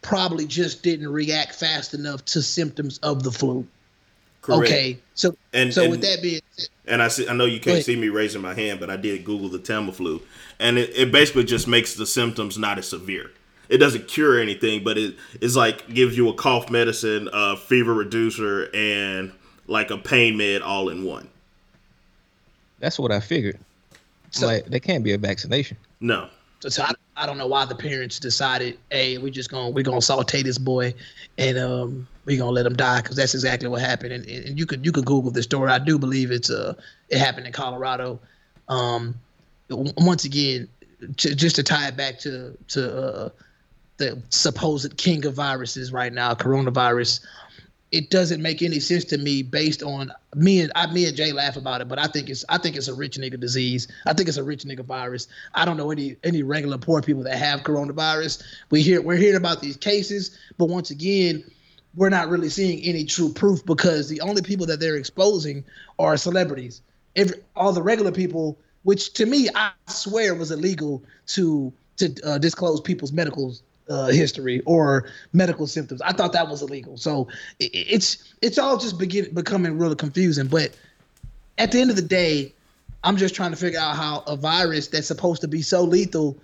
probably 0.06 0.46
just 0.46 0.82
didn't 0.82 1.08
react 1.08 1.54
fast 1.56 1.92
enough 1.92 2.24
to 2.24 2.40
symptoms 2.40 2.98
of 2.98 3.24
the 3.24 3.32
flu. 3.32 3.66
Correct. 4.40 4.70
Okay, 4.70 4.98
so 5.14 5.36
and 5.52 5.74
so 5.74 5.82
and, 5.82 5.90
with 5.90 6.02
that 6.02 6.22
being 6.22 6.40
said, 6.52 6.68
and 6.86 7.02
I 7.02 7.08
see, 7.08 7.28
I 7.28 7.34
know 7.34 7.46
you 7.46 7.58
can't 7.58 7.84
see 7.84 7.96
me 7.96 8.08
raising 8.08 8.40
my 8.40 8.54
hand, 8.54 8.78
but 8.78 8.88
I 8.88 8.96
did 8.96 9.24
Google 9.24 9.48
the 9.48 9.58
Tamiflu, 9.58 10.22
and 10.60 10.78
it, 10.78 10.90
it 10.96 11.10
basically 11.10 11.42
just 11.42 11.66
makes 11.66 11.94
the 11.94 12.06
symptoms 12.06 12.56
not 12.56 12.78
as 12.78 12.88
severe. 12.88 13.32
It 13.68 13.78
doesn't 13.78 14.06
cure 14.06 14.38
anything, 14.40 14.84
but 14.84 14.96
it 14.96 15.16
is 15.40 15.56
like 15.56 15.92
gives 15.92 16.16
you 16.16 16.28
a 16.28 16.34
cough 16.34 16.70
medicine, 16.70 17.28
a 17.32 17.56
fever 17.56 17.92
reducer, 17.92 18.70
and 18.72 19.32
like 19.66 19.90
a 19.90 19.98
pain 19.98 20.36
med 20.36 20.62
all 20.62 20.88
in 20.90 21.02
one. 21.04 21.28
That's 22.78 23.00
what 23.00 23.10
I 23.10 23.18
figured. 23.18 23.58
So, 24.30 24.46
like 24.46 24.66
there 24.66 24.78
can't 24.78 25.02
be 25.02 25.12
a 25.12 25.18
vaccination. 25.18 25.76
No. 25.98 26.28
So, 26.60 26.68
so 26.68 26.82
I, 26.82 26.92
I 27.16 27.26
don't 27.26 27.38
know 27.38 27.46
why 27.46 27.64
the 27.64 27.74
parents 27.74 28.18
decided, 28.18 28.78
hey, 28.90 29.18
we 29.18 29.30
just 29.30 29.50
gonna 29.50 29.70
we 29.70 29.82
gonna 29.82 30.02
saute 30.02 30.42
this 30.42 30.58
boy, 30.58 30.94
and 31.38 31.58
um 31.58 32.08
we 32.24 32.36
gonna 32.36 32.50
let 32.50 32.66
him 32.66 32.76
die 32.76 33.02
because 33.02 33.16
that's 33.16 33.34
exactly 33.34 33.68
what 33.68 33.80
happened. 33.80 34.12
And, 34.12 34.26
and 34.26 34.58
you 34.58 34.66
could 34.66 34.84
you 34.84 34.92
could 34.92 35.04
Google 35.04 35.30
the 35.30 35.42
story. 35.42 35.70
I 35.70 35.78
do 35.78 35.98
believe 35.98 36.30
it's 36.30 36.50
uh 36.50 36.74
it 37.08 37.18
happened 37.18 37.46
in 37.46 37.52
Colorado. 37.52 38.18
Um, 38.68 39.14
once 39.70 40.24
again, 40.24 40.68
to, 41.18 41.34
just 41.34 41.56
to 41.56 41.62
tie 41.62 41.88
it 41.88 41.96
back 41.96 42.18
to 42.20 42.56
to 42.68 42.98
uh, 42.98 43.28
the 43.98 44.20
supposed 44.30 44.96
king 44.96 45.24
of 45.24 45.34
viruses 45.34 45.92
right 45.92 46.12
now, 46.12 46.34
coronavirus 46.34 47.24
it 47.92 48.10
doesn't 48.10 48.42
make 48.42 48.62
any 48.62 48.80
sense 48.80 49.04
to 49.04 49.18
me 49.18 49.42
based 49.42 49.82
on 49.82 50.12
me 50.34 50.60
and 50.60 50.72
I, 50.74 50.92
me 50.92 51.06
and 51.06 51.16
Jay 51.16 51.32
laugh 51.32 51.56
about 51.56 51.80
it, 51.80 51.88
but 51.88 51.98
I 51.98 52.06
think 52.06 52.28
it's 52.28 52.44
I 52.48 52.58
think 52.58 52.76
it's 52.76 52.88
a 52.88 52.94
rich 52.94 53.16
nigga 53.16 53.38
disease. 53.38 53.88
I 54.06 54.12
think 54.12 54.28
it's 54.28 54.38
a 54.38 54.44
rich 54.44 54.64
nigga 54.64 54.84
virus. 54.84 55.28
I 55.54 55.64
don't 55.64 55.76
know 55.76 55.90
any 55.90 56.16
any 56.24 56.42
regular 56.42 56.78
poor 56.78 57.00
people 57.00 57.22
that 57.24 57.38
have 57.38 57.60
coronavirus. 57.60 58.42
We 58.70 58.82
hear 58.82 59.00
we're 59.00 59.16
hearing 59.16 59.36
about 59.36 59.60
these 59.60 59.76
cases, 59.76 60.36
but 60.58 60.68
once 60.68 60.90
again, 60.90 61.44
we're 61.94 62.10
not 62.10 62.28
really 62.28 62.48
seeing 62.48 62.80
any 62.80 63.04
true 63.04 63.32
proof 63.32 63.64
because 63.64 64.08
the 64.08 64.20
only 64.20 64.42
people 64.42 64.66
that 64.66 64.80
they're 64.80 64.96
exposing 64.96 65.64
are 65.98 66.16
celebrities. 66.16 66.82
Every 67.14 67.36
all 67.54 67.72
the 67.72 67.82
regular 67.82 68.12
people, 68.12 68.58
which 68.82 69.12
to 69.14 69.26
me 69.26 69.48
I 69.54 69.70
swear 69.86 70.34
was 70.34 70.50
illegal 70.50 71.04
to 71.28 71.72
to 71.98 72.14
uh, 72.24 72.38
disclose 72.38 72.80
people's 72.80 73.12
medical 73.12 73.54
uh, 73.88 74.06
history 74.06 74.60
or 74.66 75.08
medical 75.32 75.66
symptoms. 75.66 76.00
I 76.02 76.12
thought 76.12 76.32
that 76.32 76.48
was 76.48 76.62
illegal. 76.62 76.96
So 76.96 77.28
it, 77.58 77.70
it's 77.72 78.34
it's 78.42 78.58
all 78.58 78.76
just 78.78 78.98
begin, 78.98 79.32
becoming 79.34 79.78
really 79.78 79.96
confusing. 79.96 80.46
But 80.46 80.76
at 81.58 81.72
the 81.72 81.80
end 81.80 81.90
of 81.90 81.96
the 81.96 82.02
day, 82.02 82.52
I'm 83.04 83.16
just 83.16 83.34
trying 83.34 83.50
to 83.50 83.56
figure 83.56 83.78
out 83.78 83.96
how 83.96 84.24
a 84.26 84.36
virus 84.36 84.88
that's 84.88 85.06
supposed 85.06 85.40
to 85.42 85.48
be 85.48 85.62
so 85.62 85.82
lethal 85.82 86.36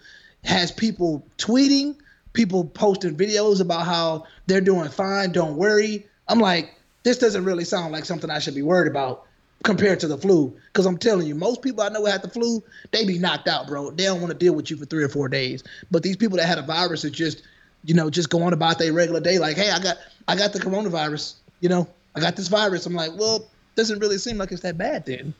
has 0.44 0.70
people 0.70 1.24
tweeting, 1.38 1.96
people 2.32 2.64
posting 2.64 3.16
videos 3.16 3.60
about 3.60 3.84
how 3.84 4.24
they're 4.46 4.60
doing 4.60 4.88
fine, 4.88 5.32
don't 5.32 5.56
worry. 5.56 6.06
I'm 6.28 6.38
like, 6.38 6.74
this 7.02 7.18
doesn't 7.18 7.44
really 7.44 7.64
sound 7.64 7.92
like 7.92 8.04
something 8.04 8.30
I 8.30 8.38
should 8.38 8.54
be 8.54 8.62
worried 8.62 8.90
about 8.90 9.26
compared 9.62 10.00
to 10.00 10.08
the 10.08 10.18
flu. 10.18 10.54
Because 10.66 10.86
I'm 10.86 10.98
telling 10.98 11.26
you, 11.26 11.34
most 11.34 11.62
people 11.62 11.82
I 11.82 11.88
know 11.88 12.04
had 12.04 12.22
the 12.22 12.28
flu, 12.28 12.62
they 12.90 13.04
be 13.04 13.18
knocked 13.18 13.48
out, 13.48 13.66
bro. 13.66 13.90
They 13.90 14.04
don't 14.04 14.20
want 14.20 14.32
to 14.32 14.38
deal 14.38 14.54
with 14.54 14.70
you 14.70 14.76
for 14.76 14.84
three 14.84 15.04
or 15.04 15.08
four 15.08 15.28
days. 15.28 15.62
But 15.90 16.02
these 16.02 16.16
people 16.16 16.36
that 16.38 16.46
had 16.46 16.58
a 16.58 16.62
virus 16.62 17.04
are 17.04 17.10
just, 17.10 17.42
you 17.84 17.94
know, 17.94 18.10
just 18.10 18.30
going 18.30 18.52
about 18.52 18.78
their 18.78 18.92
regular 18.92 19.20
day. 19.20 19.38
Like, 19.38 19.56
hey, 19.56 19.70
I 19.70 19.78
got, 19.78 19.96
I 20.28 20.36
got 20.36 20.52
the 20.52 20.58
coronavirus. 20.58 21.34
You 21.60 21.68
know, 21.68 21.88
I 22.14 22.20
got 22.20 22.36
this 22.36 22.48
virus. 22.48 22.86
I'm 22.86 22.94
like, 22.94 23.12
well, 23.16 23.46
doesn't 23.74 23.98
really 23.98 24.18
seem 24.18 24.38
like 24.38 24.52
it's 24.52 24.62
that 24.62 24.76
bad 24.76 25.06
then. 25.06 25.34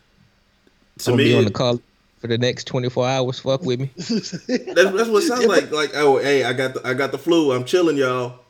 To 0.99 1.17
me, 1.17 1.25
be 1.25 1.35
on 1.37 1.45
the 1.45 1.51
call 1.51 1.81
for 2.19 2.27
the 2.29 2.39
next 2.39 2.67
24 2.67 3.09
hours. 3.09 3.39
Fuck 3.39 3.63
with 3.63 3.81
me. 3.81 3.91
that's, 3.97 4.31
that's 4.31 5.09
what 5.09 5.23
it 5.23 5.27
sounds 5.27 5.47
like. 5.47 5.71
Like, 5.71 5.91
oh, 5.95 6.19
hey, 6.19 6.45
I 6.45 6.53
got 6.53 6.75
the, 6.75 6.87
I 6.87 6.95
got 6.95 7.13
the 7.13 7.19
flu. 7.19 7.53
I'm 7.53 7.65
chilling, 7.65 7.97
y'all. 7.97 8.41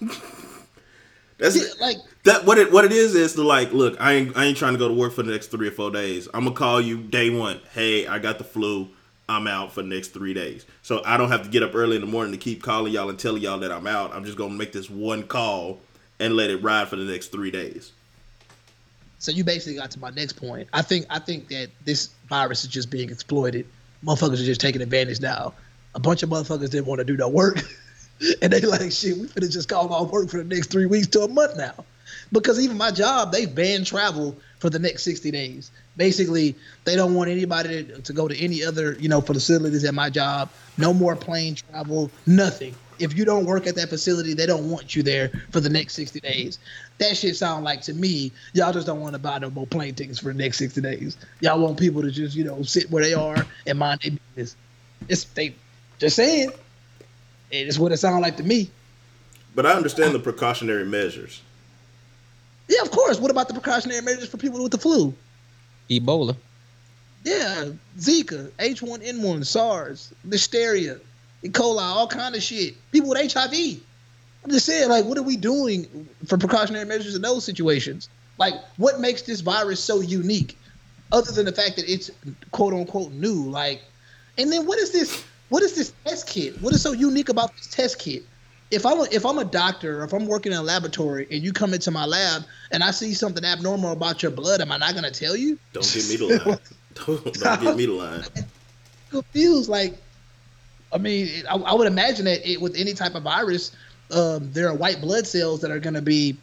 That's 1.38 1.56
yeah, 1.56 1.72
like 1.80 1.98
that. 2.28 2.44
What 2.44 2.58
it 2.58 2.72
what 2.72 2.84
it 2.84 2.92
is 2.92 3.14
is 3.14 3.34
to 3.34 3.42
like, 3.42 3.72
look, 3.72 4.00
I 4.00 4.14
ain't 4.14 4.36
I 4.36 4.44
ain't 4.44 4.56
trying 4.56 4.74
to 4.74 4.78
go 4.78 4.88
to 4.88 4.94
work 4.94 5.12
for 5.12 5.22
the 5.22 5.32
next 5.32 5.48
three 5.48 5.68
or 5.68 5.72
four 5.72 5.90
days. 5.90 6.28
I'm 6.32 6.44
gonna 6.44 6.56
call 6.56 6.80
you 6.80 6.98
day 6.98 7.30
one. 7.30 7.60
Hey, 7.74 8.06
I 8.06 8.18
got 8.18 8.38
the 8.38 8.44
flu. 8.44 8.88
I'm 9.28 9.46
out 9.46 9.72
for 9.72 9.82
the 9.82 9.88
next 9.88 10.08
three 10.08 10.32
days. 10.32 10.64
So 10.82 11.02
I 11.04 11.18
don't 11.18 11.28
have 11.28 11.42
to 11.42 11.50
get 11.50 11.62
up 11.62 11.74
early 11.74 11.96
in 11.96 12.00
the 12.00 12.08
morning 12.08 12.32
to 12.32 12.38
keep 12.38 12.62
calling 12.62 12.92
y'all 12.92 13.10
and 13.10 13.18
telling 13.18 13.42
y'all 13.42 13.58
that 13.58 13.70
I'm 13.70 13.86
out. 13.86 14.14
I'm 14.14 14.24
just 14.24 14.38
gonna 14.38 14.54
make 14.54 14.72
this 14.72 14.88
one 14.88 15.24
call 15.24 15.80
and 16.18 16.34
let 16.34 16.50
it 16.50 16.62
ride 16.62 16.88
for 16.88 16.96
the 16.96 17.04
next 17.04 17.28
three 17.28 17.50
days. 17.50 17.92
So 19.18 19.32
you 19.32 19.44
basically 19.44 19.76
got 19.76 19.90
to 19.92 19.98
my 19.98 20.10
next 20.10 20.34
point. 20.34 20.68
I 20.72 20.82
think 20.82 21.06
I 21.10 21.18
think 21.18 21.48
that 21.48 21.70
this 21.84 22.10
virus 22.28 22.64
is 22.64 22.70
just 22.70 22.90
being 22.90 23.10
exploited. 23.10 23.66
Motherfuckers 24.04 24.34
are 24.34 24.46
just 24.46 24.60
taking 24.60 24.80
advantage 24.80 25.20
now. 25.20 25.54
A 25.94 26.00
bunch 26.00 26.22
of 26.22 26.30
motherfuckers 26.30 26.70
didn't 26.70 26.86
want 26.86 27.00
to 27.00 27.04
do 27.04 27.16
no 27.16 27.28
work. 27.28 27.58
and 28.42 28.52
they 28.52 28.60
like, 28.60 28.92
shit, 28.92 29.16
we 29.16 29.26
finna 29.26 29.50
just 29.50 29.68
call 29.68 29.92
off 29.92 30.10
work 30.10 30.28
for 30.28 30.38
the 30.38 30.44
next 30.44 30.70
three 30.70 30.86
weeks 30.86 31.06
to 31.08 31.22
a 31.22 31.28
month 31.28 31.56
now. 31.56 31.84
Because 32.32 32.60
even 32.60 32.76
my 32.76 32.90
job, 32.90 33.32
they 33.32 33.46
banned 33.46 33.86
travel 33.86 34.36
for 34.58 34.70
the 34.70 34.78
next 34.78 35.04
60 35.04 35.30
days. 35.30 35.70
Basically, 35.96 36.54
they 36.84 36.96
don't 36.96 37.14
want 37.14 37.30
anybody 37.30 37.84
to, 37.84 38.02
to 38.02 38.12
go 38.12 38.28
to 38.28 38.36
any 38.36 38.64
other, 38.64 38.96
you 39.00 39.08
know, 39.08 39.20
facilities 39.20 39.84
at 39.84 39.94
my 39.94 40.10
job. 40.10 40.50
No 40.76 40.92
more 40.92 41.16
plane 41.16 41.54
travel, 41.54 42.10
nothing. 42.26 42.74
If 42.98 43.16
you 43.16 43.24
don't 43.24 43.46
work 43.46 43.66
at 43.66 43.76
that 43.76 43.88
facility, 43.88 44.34
they 44.34 44.46
don't 44.46 44.70
want 44.70 44.96
you 44.96 45.02
there 45.02 45.30
for 45.50 45.60
the 45.60 45.68
next 45.68 45.94
60 45.94 46.20
days. 46.20 46.58
That 46.98 47.16
shit 47.16 47.36
sound 47.36 47.64
like 47.64 47.82
to 47.82 47.94
me, 47.94 48.32
y'all 48.52 48.72
just 48.72 48.86
don't 48.86 49.00
want 49.00 49.14
to 49.14 49.20
buy 49.20 49.38
no 49.38 49.50
more 49.50 49.66
plane 49.66 49.94
tickets 49.94 50.18
for 50.18 50.32
the 50.32 50.38
next 50.38 50.58
60 50.58 50.80
days. 50.80 51.16
Y'all 51.40 51.60
want 51.60 51.78
people 51.78 52.02
to 52.02 52.10
just, 52.10 52.36
you 52.36 52.44
know, 52.44 52.62
sit 52.62 52.90
where 52.90 53.04
they 53.04 53.14
are 53.14 53.46
and 53.66 53.78
mind 53.78 54.00
their 54.00 54.18
business. 54.34 54.56
It's 55.08 55.24
they 55.24 55.54
just 55.98 56.16
saying. 56.16 56.50
It's 57.50 57.78
what 57.78 57.92
it 57.92 57.96
sounds 57.98 58.20
like 58.20 58.36
to 58.38 58.42
me. 58.42 58.70
But 59.54 59.64
I 59.64 59.72
understand 59.72 60.14
the 60.14 60.18
precautionary 60.18 60.84
measures. 60.84 61.40
Yeah, 62.68 62.82
of 62.82 62.90
course. 62.90 63.18
What 63.18 63.30
about 63.30 63.48
the 63.48 63.54
precautionary 63.54 64.02
measures 64.02 64.28
for 64.28 64.36
people 64.36 64.62
with 64.62 64.72
the 64.72 64.78
flu? 64.78 65.14
Ebola. 65.90 66.36
Yeah, 67.24 67.70
Zika, 67.98 68.50
H1N1, 68.52 69.44
SARS, 69.44 70.12
Listeria, 70.26 71.00
E. 71.42 71.48
coli, 71.48 71.80
all 71.80 72.06
kind 72.06 72.34
of 72.34 72.42
shit. 72.42 72.74
People 72.92 73.10
with 73.10 73.32
HIV. 73.32 73.80
I'm 74.44 74.50
just 74.50 74.66
saying, 74.66 74.88
like, 74.88 75.04
what 75.04 75.18
are 75.18 75.22
we 75.22 75.36
doing 75.36 76.08
for 76.26 76.38
precautionary 76.38 76.84
measures 76.84 77.16
in 77.16 77.22
those 77.22 77.44
situations? 77.44 78.08
Like, 78.38 78.54
what 78.76 79.00
makes 79.00 79.22
this 79.22 79.40
virus 79.40 79.82
so 79.82 80.00
unique, 80.00 80.56
other 81.10 81.32
than 81.32 81.44
the 81.44 81.52
fact 81.52 81.76
that 81.76 81.90
it's 81.90 82.10
quote 82.52 82.72
unquote 82.72 83.12
new? 83.12 83.50
Like, 83.50 83.82
and 84.36 84.52
then 84.52 84.64
what 84.66 84.78
is 84.78 84.92
this? 84.92 85.24
what 85.48 85.62
is 85.62 85.74
this 85.74 85.92
test 86.04 86.26
kit? 86.26 86.60
What 86.60 86.74
is 86.74 86.82
so 86.82 86.92
unique 86.92 87.28
about 87.28 87.56
this 87.56 87.66
test 87.68 87.98
kit? 87.98 88.24
If 88.70 88.84
I'm 88.84 89.00
a, 89.00 89.06
if 89.10 89.24
I'm 89.24 89.38
a 89.38 89.44
doctor 89.44 90.00
or 90.00 90.04
if 90.04 90.12
I'm 90.12 90.26
working 90.26 90.52
in 90.52 90.58
a 90.58 90.62
laboratory 90.62 91.26
and 91.30 91.42
you 91.42 91.52
come 91.52 91.72
into 91.72 91.90
my 91.90 92.04
lab 92.04 92.42
and 92.70 92.82
I 92.82 92.90
see 92.90 93.14
something 93.14 93.44
abnormal 93.44 93.92
about 93.92 94.22
your 94.22 94.30
blood, 94.30 94.60
am 94.60 94.70
I 94.70 94.76
not 94.76 94.92
going 94.92 95.10
to 95.10 95.10
tell 95.10 95.36
you? 95.36 95.58
Don't 95.72 95.90
get 95.90 96.08
me 96.08 96.16
to 96.18 96.26
line. 96.26 96.58
don't, 97.06 97.34
don't 97.34 97.62
get 97.62 97.76
me 97.76 97.86
to 97.86 97.92
line. 97.92 98.24
Confused, 99.10 99.68
like, 99.70 99.96
I 100.92 100.98
mean, 100.98 101.44
I, 101.48 101.56
I 101.56 101.74
would 101.74 101.86
imagine 101.86 102.26
that 102.26 102.46
it, 102.50 102.60
with 102.60 102.76
any 102.76 102.92
type 102.92 103.14
of 103.14 103.22
virus, 103.22 103.74
um, 104.10 104.52
there 104.52 104.68
are 104.68 104.74
white 104.74 105.00
blood 105.00 105.26
cells 105.26 105.60
that 105.60 105.70
are 105.70 105.80
going 105.80 105.94
to 105.94 106.02
be 106.02 106.36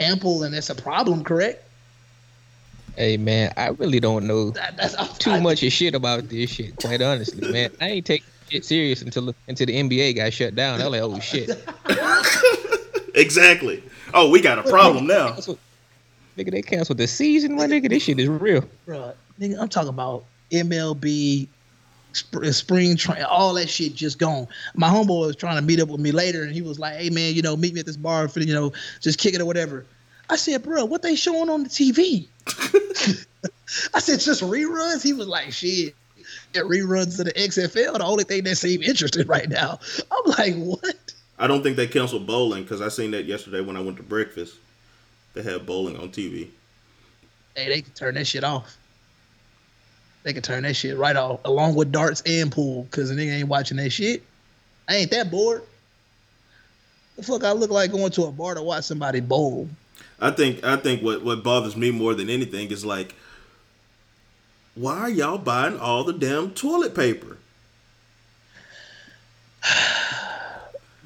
ample, 0.00 0.42
and 0.42 0.54
that's 0.54 0.70
a 0.70 0.74
problem, 0.74 1.24
correct? 1.24 1.64
Hey 2.96 3.16
man, 3.16 3.54
I 3.56 3.68
really 3.68 4.00
don't 4.00 4.26
know 4.26 4.50
that, 4.50 5.16
too 5.18 5.40
much 5.40 5.62
of 5.62 5.72
shit 5.72 5.94
about 5.94 6.28
this 6.28 6.50
shit. 6.50 6.76
Quite 6.76 7.00
honestly, 7.00 7.50
man, 7.50 7.70
I 7.80 7.88
ain't 7.88 8.06
take 8.06 8.22
shit 8.48 8.64
serious 8.64 9.02
until 9.02 9.34
until 9.48 9.66
the 9.66 9.74
NBA 9.74 10.16
got 10.16 10.32
shut 10.32 10.54
down. 10.54 10.80
I 10.80 10.88
was 10.88 10.92
like, 10.92 11.02
oh 11.02 11.20
shit. 11.20 11.50
exactly. 13.14 13.82
Oh, 14.14 14.30
we 14.30 14.40
got 14.40 14.58
a 14.58 14.62
problem 14.62 15.06
now. 15.06 15.36
Nigga, 16.36 16.50
they 16.50 16.62
canceled 16.62 16.98
the 16.98 17.06
season, 17.06 17.56
my 17.56 17.66
nigga. 17.66 17.88
This 17.90 18.04
shit 18.04 18.18
is 18.18 18.28
real. 18.28 18.64
Bro, 18.86 19.12
nigga, 19.38 19.58
I'm 19.60 19.68
talking 19.68 19.90
about 19.90 20.24
MLB, 20.50 21.46
sp- 22.16 22.42
uh, 22.42 22.52
spring 22.52 22.96
train, 22.96 23.22
all 23.24 23.54
that 23.54 23.68
shit 23.68 23.94
just 23.94 24.18
gone. 24.18 24.48
My 24.74 24.88
homeboy 24.88 25.26
was 25.26 25.36
trying 25.36 25.56
to 25.56 25.62
meet 25.62 25.80
up 25.80 25.88
with 25.88 26.00
me 26.00 26.10
later, 26.12 26.42
and 26.42 26.52
he 26.52 26.62
was 26.62 26.78
like, 26.78 26.94
"Hey 26.96 27.10
man, 27.10 27.34
you 27.34 27.42
know, 27.42 27.56
meet 27.56 27.74
me 27.74 27.80
at 27.80 27.86
this 27.86 27.96
bar 27.96 28.28
for 28.28 28.40
you 28.40 28.54
know, 28.54 28.72
just 29.00 29.18
kick 29.18 29.34
it 29.34 29.40
or 29.40 29.46
whatever." 29.46 29.84
I 30.30 30.36
said, 30.36 30.62
"Bro, 30.62 30.86
what 30.86 31.02
they 31.02 31.16
showing 31.16 31.50
on 31.50 31.64
the 31.64 31.68
TV?" 31.68 32.26
I 33.94 33.98
said, 34.00 34.20
"Just 34.20 34.42
reruns." 34.42 35.02
He 35.02 35.12
was 35.12 35.26
like, 35.26 35.52
"Shit." 35.52 35.94
Reruns 36.54 37.18
of 37.18 37.26
the 37.26 37.32
XFL, 37.32 37.98
the 37.98 38.04
only 38.04 38.24
thing 38.24 38.44
that 38.44 38.56
seem 38.56 38.82
interested 38.82 39.28
right 39.28 39.48
now. 39.48 39.78
I'm 40.10 40.30
like, 40.38 40.54
what? 40.56 41.14
I 41.38 41.46
don't 41.46 41.62
think 41.62 41.76
they 41.76 41.86
canceled 41.86 42.26
bowling 42.26 42.62
because 42.62 42.80
I 42.80 42.88
seen 42.88 43.10
that 43.12 43.24
yesterday 43.24 43.60
when 43.60 43.76
I 43.76 43.80
went 43.80 43.96
to 43.96 44.02
breakfast. 44.02 44.56
They 45.34 45.42
had 45.42 45.66
bowling 45.66 45.96
on 45.96 46.10
TV. 46.10 46.48
Hey, 47.56 47.68
they 47.68 47.82
can 47.82 47.92
turn 47.94 48.14
that 48.14 48.26
shit 48.26 48.44
off. 48.44 48.76
They 50.22 50.32
can 50.32 50.42
turn 50.42 50.62
that 50.62 50.76
shit 50.76 50.96
right 50.96 51.16
off, 51.16 51.40
along 51.44 51.74
with 51.74 51.90
darts 51.90 52.22
and 52.26 52.52
pool, 52.52 52.84
because 52.84 53.08
the 53.08 53.16
nigga 53.16 53.38
ain't 53.38 53.48
watching 53.48 53.76
that 53.78 53.90
shit. 53.90 54.22
I 54.88 54.96
ain't 54.96 55.10
that 55.10 55.30
bored. 55.30 55.62
The 57.16 57.22
fuck 57.22 57.44
I 57.44 57.52
look 57.52 57.70
like 57.70 57.92
going 57.92 58.12
to 58.12 58.24
a 58.24 58.32
bar 58.32 58.54
to 58.54 58.62
watch 58.62 58.84
somebody 58.84 59.20
bowl. 59.20 59.68
I 60.20 60.30
think 60.30 60.62
I 60.64 60.76
think 60.76 61.02
what 61.02 61.24
what 61.24 61.42
bothers 61.42 61.76
me 61.76 61.90
more 61.90 62.14
than 62.14 62.30
anything 62.30 62.70
is 62.70 62.84
like, 62.84 63.14
why 64.74 64.98
are 64.98 65.10
y'all 65.10 65.38
buying 65.38 65.78
all 65.78 66.04
the 66.04 66.12
damn 66.12 66.50
toilet 66.52 66.94
paper? 66.94 67.38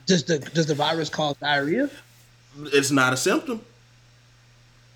Does 0.07 0.23
the 0.25 0.39
does 0.39 0.67
the 0.67 0.75
virus 0.75 1.09
cause 1.09 1.37
diarrhea? 1.39 1.91
It's 2.67 2.93
not 2.93 3.13
a 3.13 3.17
symptom. 3.17 3.61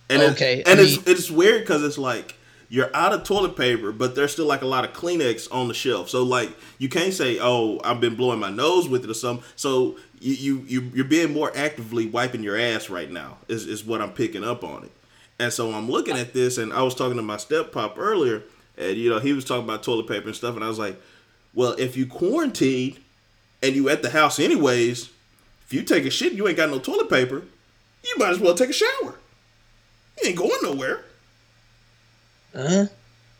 And 0.08 0.22
Okay, 0.22 0.60
it, 0.60 0.68
and 0.68 0.78
I 0.78 0.82
it's 0.84 0.96
mean- 0.96 1.04
it's 1.16 1.30
weird 1.30 1.62
because 1.62 1.82
it's 1.82 1.98
like 1.98 2.36
you're 2.68 2.94
out 2.94 3.12
of 3.12 3.24
toilet 3.24 3.56
paper, 3.56 3.90
but 3.90 4.14
there's 4.14 4.30
still 4.30 4.46
like 4.46 4.62
a 4.62 4.66
lot 4.66 4.84
of 4.84 4.92
Kleenex 4.92 5.48
on 5.52 5.66
the 5.66 5.74
shelf. 5.74 6.08
So 6.08 6.22
like 6.22 6.50
you 6.78 6.88
can't 6.88 7.12
say, 7.12 7.38
"Oh, 7.40 7.80
I've 7.82 8.00
been 8.00 8.14
blowing 8.14 8.38
my 8.38 8.50
nose 8.50 8.88
with 8.88 9.02
it" 9.02 9.10
or 9.10 9.14
something. 9.14 9.44
So 9.56 9.96
you 10.20 10.34
you, 10.34 10.64
you 10.68 10.80
you're 10.94 11.04
being 11.04 11.32
more 11.32 11.50
actively 11.56 12.06
wiping 12.06 12.44
your 12.44 12.56
ass 12.56 12.88
right 12.88 13.10
now. 13.10 13.38
Is 13.48 13.66
is 13.66 13.84
what 13.84 14.00
I'm 14.00 14.12
picking 14.12 14.44
up 14.44 14.62
on 14.62 14.84
it. 14.84 14.92
And 15.40 15.52
so 15.52 15.72
I'm 15.72 15.90
looking 15.90 16.16
at 16.16 16.32
this, 16.34 16.56
and 16.56 16.72
I 16.72 16.82
was 16.82 16.94
talking 16.94 17.16
to 17.16 17.22
my 17.22 17.36
step 17.38 17.72
pop 17.72 17.98
earlier, 17.98 18.44
and 18.80 18.96
you 18.96 19.10
know 19.10 19.18
he 19.18 19.32
was 19.32 19.44
talking 19.44 19.64
about 19.64 19.82
toilet 19.82 20.08
paper 20.08 20.26
and 20.26 20.36
stuff, 20.36 20.54
and 20.54 20.64
I 20.64 20.68
was 20.68 20.78
like, 20.78 21.00
"Well, 21.54 21.72
if 21.72 21.96
you 21.96 22.06
quarantined 22.06 22.98
and 23.62 23.76
you 23.76 23.88
at 23.88 24.02
the 24.02 24.10
house 24.10 24.38
anyways, 24.38 25.10
if 25.66 25.72
you 25.72 25.82
take 25.82 26.06
a 26.06 26.10
shit, 26.10 26.28
and 26.28 26.38
you 26.38 26.48
ain't 26.48 26.56
got 26.56 26.70
no 26.70 26.78
toilet 26.78 27.10
paper, 27.10 27.42
you 28.04 28.14
might 28.16 28.30
as 28.30 28.40
well 28.40 28.54
take 28.54 28.70
a 28.70 28.72
shower. 28.72 29.14
You 30.22 30.28
ain't 30.28 30.36
going 30.36 30.62
nowhere." 30.62 31.04
Uh, 32.54 32.86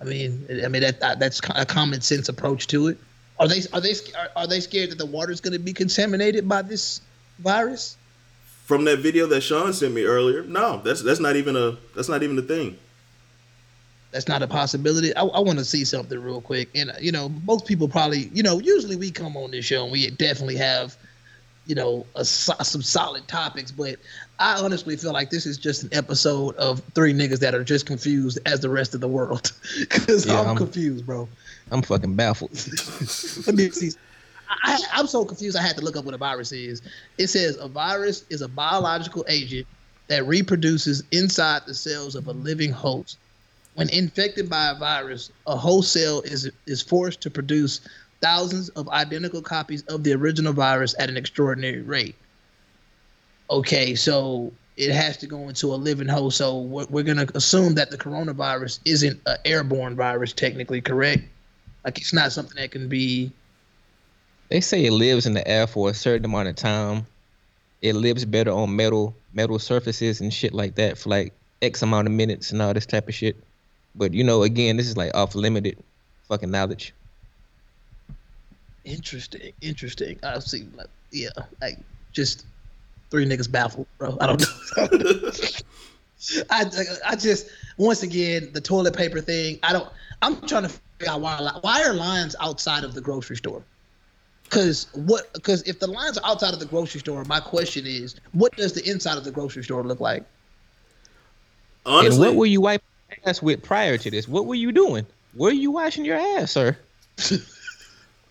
I 0.01 0.05
mean, 0.05 0.47
I 0.65 0.69
mean 0.69 0.83
that, 0.83 1.01
that 1.01 1.19
that's 1.19 1.41
a 1.55 1.67
common 1.67 2.01
sense 2.01 2.29
approach 2.29 2.67
to 2.69 2.89
it. 2.89 2.99
Are 3.39 3.49
they 3.49 3.63
are 3.73 3.81
they 3.81 3.95
are, 4.17 4.29
are 4.37 4.47
they 4.47 4.61
scared 4.61 4.91
that 4.91 4.99
the 4.99 5.07
water's 5.07 5.41
going 5.41 5.55
to 5.55 5.59
be 5.59 5.73
contaminated 5.73 6.49
by 6.49 6.63
this 6.63 7.01
virus? 7.39 7.97
From 8.67 8.85
that 8.85 9.01
video 9.01 9.27
that 9.27 9.41
Sean 9.41 9.73
sent 9.73 9.95
me 9.95 10.05
earlier, 10.05 10.43
no, 10.45 10.81
that's 10.85 11.03
that's 11.03 11.21
not 11.21 11.37
even 11.37 11.57
a 11.57 11.77
that's 11.97 12.09
not 12.09 12.23
even 12.23 12.39
a 12.39 12.43
thing. 12.43 12.79
That's 14.13 14.27
not 14.27 14.43
a 14.43 14.47
possibility. 14.49 15.15
I, 15.15 15.23
I 15.23 15.39
want 15.41 15.59
to 15.61 15.65
see 15.65 15.85
something 15.85 16.19
real 16.21 16.41
quick, 16.41 16.69
and 16.75 16.91
uh, 16.91 16.95
you 17.01 17.13
know, 17.13 17.29
most 17.47 17.67
people 17.67 17.89
probably, 17.89 18.29
you 18.35 18.43
know, 18.43 18.59
usually 18.59 18.97
we 18.97 19.11
come 19.11 19.37
on 19.37 19.53
this 19.53 19.65
show 19.65 19.85
and 19.85 19.93
we 19.93 20.11
definitely 20.11 20.57
have, 20.57 20.97
you 21.67 21.77
know, 21.77 22.05
a, 22.17 22.25
some 22.25 22.83
solid 22.83 23.29
topics, 23.29 23.71
but 23.71 23.97
I 24.41 24.61
honestly 24.61 24.97
feel 24.97 25.13
like 25.13 25.31
this 25.31 25.47
is 25.47 25.59
just 25.59 25.85
an 25.85 25.91
episode 25.93 26.57
of 26.57 26.83
three 26.95 27.13
niggas 27.15 27.39
that 27.41 27.55
are 27.55 27.63
just 27.63 27.87
confused 27.87 28.41
as 28.47 28.59
the 28.61 28.69
rest 28.69 28.95
of 28.95 29.01
the 29.01 29.07
world, 29.09 29.53
because 29.79 30.27
Yeah, 30.27 30.41
I'm, 30.41 30.47
I'm- 30.49 30.57
confused, 30.57 31.07
bro. 31.07 31.29
I'm 31.71 31.83
fucking 31.83 32.17
baffled. 32.17 32.51
Let 33.47 33.55
me 33.55 33.71
see. 33.71 33.93
I, 34.65 34.77
I'm 34.93 35.07
so 35.07 35.25
confused. 35.25 35.57
I 35.57 35.63
had 35.63 35.77
to 35.77 35.85
look 35.85 35.97
up 35.97 36.05
what 36.05 36.15
a 36.15 36.19
virus 36.19 36.51
is. 36.51 36.83
It 37.17 37.29
says 37.29 37.57
a 37.59 37.69
virus 37.69 38.25
is 38.29 38.43
a 38.43 38.49
biological 38.49 39.25
agent 39.29 39.69
that 40.09 40.27
reproduces 40.27 41.05
inside 41.13 41.63
the 41.67 41.75
cells 41.75 42.17
of 42.17 42.27
a 42.27 42.33
living 42.33 42.73
host. 42.73 43.19
When 43.81 43.89
infected 43.89 44.51
by 44.51 44.69
a 44.69 44.75
virus, 44.75 45.31
a 45.47 45.59
cell 45.83 46.21
is 46.21 46.51
is 46.67 46.83
forced 46.83 47.23
to 47.23 47.31
produce 47.31 47.81
thousands 48.21 48.69
of 48.69 48.87
identical 48.91 49.41
copies 49.41 49.81
of 49.85 50.05
the 50.05 50.13
original 50.13 50.53
virus 50.53 50.95
at 50.99 51.09
an 51.09 51.17
extraordinary 51.17 51.81
rate. 51.81 52.15
Okay, 53.49 53.95
so 53.95 54.53
it 54.77 54.91
has 54.91 55.17
to 55.17 55.27
go 55.27 55.49
into 55.49 55.69
a 55.69 55.77
living 55.77 56.09
host. 56.09 56.37
So 56.37 56.59
we're, 56.59 56.85
we're 56.91 57.05
going 57.05 57.27
to 57.27 57.35
assume 57.35 57.73
that 57.77 57.91
the 57.91 57.97
coronavirus 57.97 58.81
isn't 58.85 59.19
an 59.25 59.39
airborne 59.47 59.97
virus, 59.97 60.35
technically, 60.35 60.83
correct? 60.83 61.23
Like 61.83 61.97
it's 61.97 62.13
not 62.13 62.33
something 62.33 62.61
that 62.61 62.73
can 62.73 62.87
be 62.87 63.33
They 64.51 64.61
say 64.61 64.85
it 64.85 64.93
lives 64.93 65.25
in 65.25 65.33
the 65.33 65.49
air 65.49 65.67
for 65.67 65.89
a 65.89 65.95
certain 65.95 66.27
amount 66.27 66.49
of 66.49 66.57
time. 66.57 67.07
It 67.81 67.95
lives 67.95 68.27
better 68.27 68.51
on 68.51 68.77
metal 68.77 69.15
metal 69.33 69.59
surfaces 69.59 70.21
and 70.21 70.35
shit 70.35 70.53
like 70.53 70.75
that 70.75 70.99
for 70.99 71.09
like 71.09 71.33
X 71.63 71.81
amount 71.81 72.09
of 72.09 72.13
minutes 72.13 72.51
and 72.51 72.61
all 72.61 72.75
this 72.75 72.85
type 72.85 73.09
of 73.09 73.15
shit. 73.15 73.43
But 73.95 74.15
you 74.15 74.25
know, 74.25 74.43
again, 74.43 74.77
this 74.77 74.87
is 74.87 74.97
like 74.97 75.15
off 75.15 75.35
limited 75.35 75.79
fucking 76.29 76.51
knowledge. 76.51 76.95
Interesting, 78.85 79.53
interesting. 79.61 80.19
I 80.23 80.39
see. 80.39 80.67
Like, 80.75 80.89
yeah, 81.11 81.29
like 81.61 81.79
just 82.13 82.47
three 83.11 83.27
niggas 83.27 83.51
baffled, 83.51 83.87
bro. 83.99 84.17
I 84.21 84.27
don't 84.27 84.41
know. 84.41 85.31
I, 86.51 86.65
I 87.07 87.17
just 87.17 87.49
once 87.77 88.03
again 88.03 88.51
the 88.53 88.61
toilet 88.61 88.97
paper 88.97 89.21
thing. 89.21 89.59
I 89.63 89.73
don't. 89.73 89.89
I'm 90.23 90.41
trying 90.47 90.65
to 90.65 90.69
figure 90.69 91.13
out 91.13 91.21
why 91.21 91.51
why 91.63 91.83
are 91.83 91.95
lines 91.95 92.37
outside 92.41 92.85
of 92.85 92.95
the 92.95 93.01
grocery 93.01 93.37
store? 93.37 93.63
Because 94.45 94.89
what? 94.95 95.33
Because 95.33 95.63
if 95.63 95.79
the 95.79 95.87
lines 95.87 96.19
are 96.19 96.31
outside 96.31 96.53
of 96.53 96.61
the 96.61 96.67
grocery 96.67 97.01
store, 97.01 97.25
my 97.25 97.41
question 97.41 97.87
is, 97.87 98.17
what 98.33 98.55
does 98.57 98.73
the 98.73 98.89
inside 98.89 99.17
of 99.17 99.25
the 99.25 99.31
grocery 99.31 99.65
store 99.65 99.83
look 99.83 100.01
like? 100.01 100.25
Honestly, 101.87 102.17
and 102.17 102.19
what 102.19 102.35
were 102.35 102.47
you 102.47 102.61
wiping 102.61 102.85
your 102.85 102.90
ass 103.25 103.43
with 103.43 103.63
prior 103.63 103.99
to 103.99 104.11
this? 104.11 104.29
What 104.29 104.47
were 104.47 104.55
you 104.55 104.73
doing? 104.73 105.07
Were 105.35 105.51
you 105.53 105.71
washing 105.71 106.05
your 106.05 106.17
ass, 106.17 106.53
sir? 106.53 106.77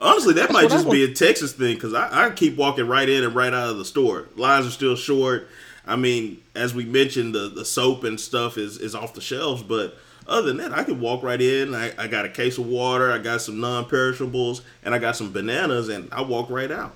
honestly, 0.01 0.33
that 0.35 0.51
might 0.51 0.69
just 0.69 0.89
be 0.89 1.03
a 1.03 1.13
Texas 1.13 1.53
thing 1.53 1.75
because 1.75 1.93
I, 1.93 2.27
I 2.27 2.29
keep 2.31 2.57
walking 2.57 2.87
right 2.87 3.07
in 3.07 3.23
and 3.23 3.35
right 3.35 3.53
out 3.53 3.69
of 3.69 3.77
the 3.77 3.85
store. 3.85 4.27
Lines 4.35 4.67
are 4.67 4.71
still 4.71 4.95
short. 4.95 5.47
I 5.85 5.95
mean, 5.95 6.41
as 6.55 6.73
we 6.73 6.85
mentioned, 6.85 7.33
the, 7.33 7.49
the 7.49 7.65
soap 7.65 8.03
and 8.03 8.19
stuff 8.19 8.57
is, 8.57 8.77
is 8.77 8.93
off 8.93 9.13
the 9.13 9.21
shelves, 9.21 9.63
but 9.63 9.97
other 10.27 10.47
than 10.47 10.57
that, 10.57 10.71
I 10.71 10.83
can 10.83 10.99
walk 10.99 11.23
right 11.23 11.41
in. 11.41 11.73
I, 11.73 11.91
I 11.97 12.07
got 12.07 12.25
a 12.25 12.29
case 12.29 12.57
of 12.57 12.67
water, 12.67 13.11
I 13.11 13.17
got 13.17 13.41
some 13.41 13.59
non 13.59 13.85
perishables, 13.85 14.61
and 14.83 14.93
I 14.93 14.99
got 14.99 15.15
some 15.15 15.31
bananas, 15.31 15.89
and 15.89 16.09
I 16.11 16.21
walk 16.21 16.49
right 16.49 16.71
out. 16.71 16.93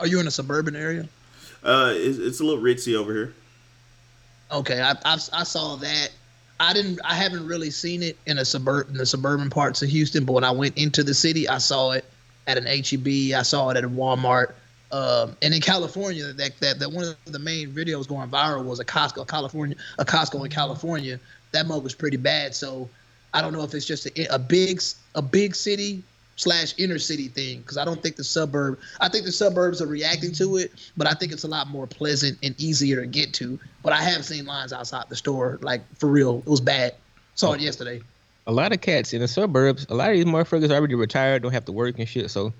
Are 0.00 0.06
you 0.06 0.18
in 0.20 0.26
a 0.26 0.30
suburban 0.30 0.74
area? 0.74 1.08
Uh, 1.62 1.92
it's, 1.94 2.18
it's 2.18 2.40
a 2.40 2.44
little 2.44 2.62
ritzy 2.62 2.94
over 2.94 3.12
here. 3.12 3.34
Okay, 4.50 4.80
I, 4.80 4.92
I 5.04 5.14
I 5.32 5.42
saw 5.42 5.76
that. 5.76 6.10
I 6.58 6.72
didn't. 6.72 7.00
I 7.04 7.14
haven't 7.14 7.46
really 7.46 7.70
seen 7.70 8.02
it 8.02 8.16
in 8.26 8.38
a 8.38 8.44
suburb 8.44 8.88
in 8.88 8.94
the 8.94 9.06
suburban 9.06 9.50
parts 9.50 9.82
of 9.82 9.88
Houston, 9.88 10.24
but 10.24 10.32
when 10.32 10.44
I 10.44 10.50
went 10.50 10.76
into 10.78 11.02
the 11.02 11.14
city, 11.14 11.48
I 11.48 11.58
saw 11.58 11.92
it 11.92 12.04
at 12.46 12.56
an 12.56 12.66
HEB. 12.66 13.36
I 13.38 13.42
saw 13.42 13.70
it 13.70 13.76
at 13.76 13.84
a 13.84 13.88
Walmart. 13.88 14.52
Um, 14.92 15.36
and 15.42 15.52
in 15.52 15.60
California, 15.60 16.32
that, 16.32 16.58
that 16.60 16.78
that 16.78 16.92
one 16.92 17.04
of 17.04 17.16
the 17.32 17.38
main 17.38 17.72
videos 17.72 18.08
going 18.08 18.30
viral 18.30 18.64
was 18.64 18.80
a 18.80 18.84
Costco, 18.84 19.26
California, 19.28 19.76
a 19.98 20.04
Costco 20.04 20.44
in 20.44 20.50
California. 20.50 21.18
That 21.52 21.66
mug 21.66 21.82
was 21.82 21.94
pretty 21.94 22.16
bad. 22.16 22.54
So 22.54 22.88
I 23.34 23.42
don't 23.42 23.52
know 23.52 23.62
if 23.62 23.74
it's 23.74 23.86
just 23.86 24.06
a, 24.06 24.34
a 24.34 24.38
big 24.38 24.80
a 25.14 25.22
big 25.22 25.54
city 25.54 26.02
slash 26.36 26.74
inner 26.78 26.98
city 26.98 27.28
thing 27.28 27.60
because 27.60 27.76
I 27.76 27.84
don't 27.84 28.02
think 28.02 28.16
the 28.16 28.24
suburb. 28.24 28.78
I 29.00 29.08
think 29.08 29.24
the 29.24 29.32
suburbs 29.32 29.82
are 29.82 29.86
reacting 29.86 30.32
to 30.32 30.56
it, 30.56 30.72
but 30.96 31.06
I 31.06 31.14
think 31.14 31.32
it's 31.32 31.44
a 31.44 31.48
lot 31.48 31.68
more 31.68 31.86
pleasant 31.86 32.38
and 32.42 32.54
easier 32.60 33.00
to 33.00 33.06
get 33.06 33.34
to. 33.34 33.58
But 33.82 33.92
I 33.92 34.02
have 34.02 34.24
seen 34.24 34.46
lines 34.46 34.72
outside 34.72 35.08
the 35.08 35.16
store, 35.16 35.58
like 35.62 35.82
for 35.96 36.08
real. 36.08 36.38
It 36.38 36.50
was 36.50 36.60
bad. 36.60 36.94
Saw 37.34 37.52
it 37.52 37.60
oh. 37.60 37.64
yesterday. 37.64 38.00
A 38.46 38.52
lot 38.52 38.72
of 38.72 38.80
cats 38.80 39.12
in 39.12 39.20
the 39.20 39.28
suburbs, 39.28 39.86
a 39.90 39.94
lot 39.94 40.10
of 40.10 40.16
these 40.16 40.24
motherfuckers 40.24 40.70
already 40.70 40.94
retired, 40.94 41.42
don't 41.42 41.52
have 41.52 41.64
to 41.64 41.72
work 41.72 41.98
and 41.98 42.08
shit. 42.08 42.30
So 42.30 42.52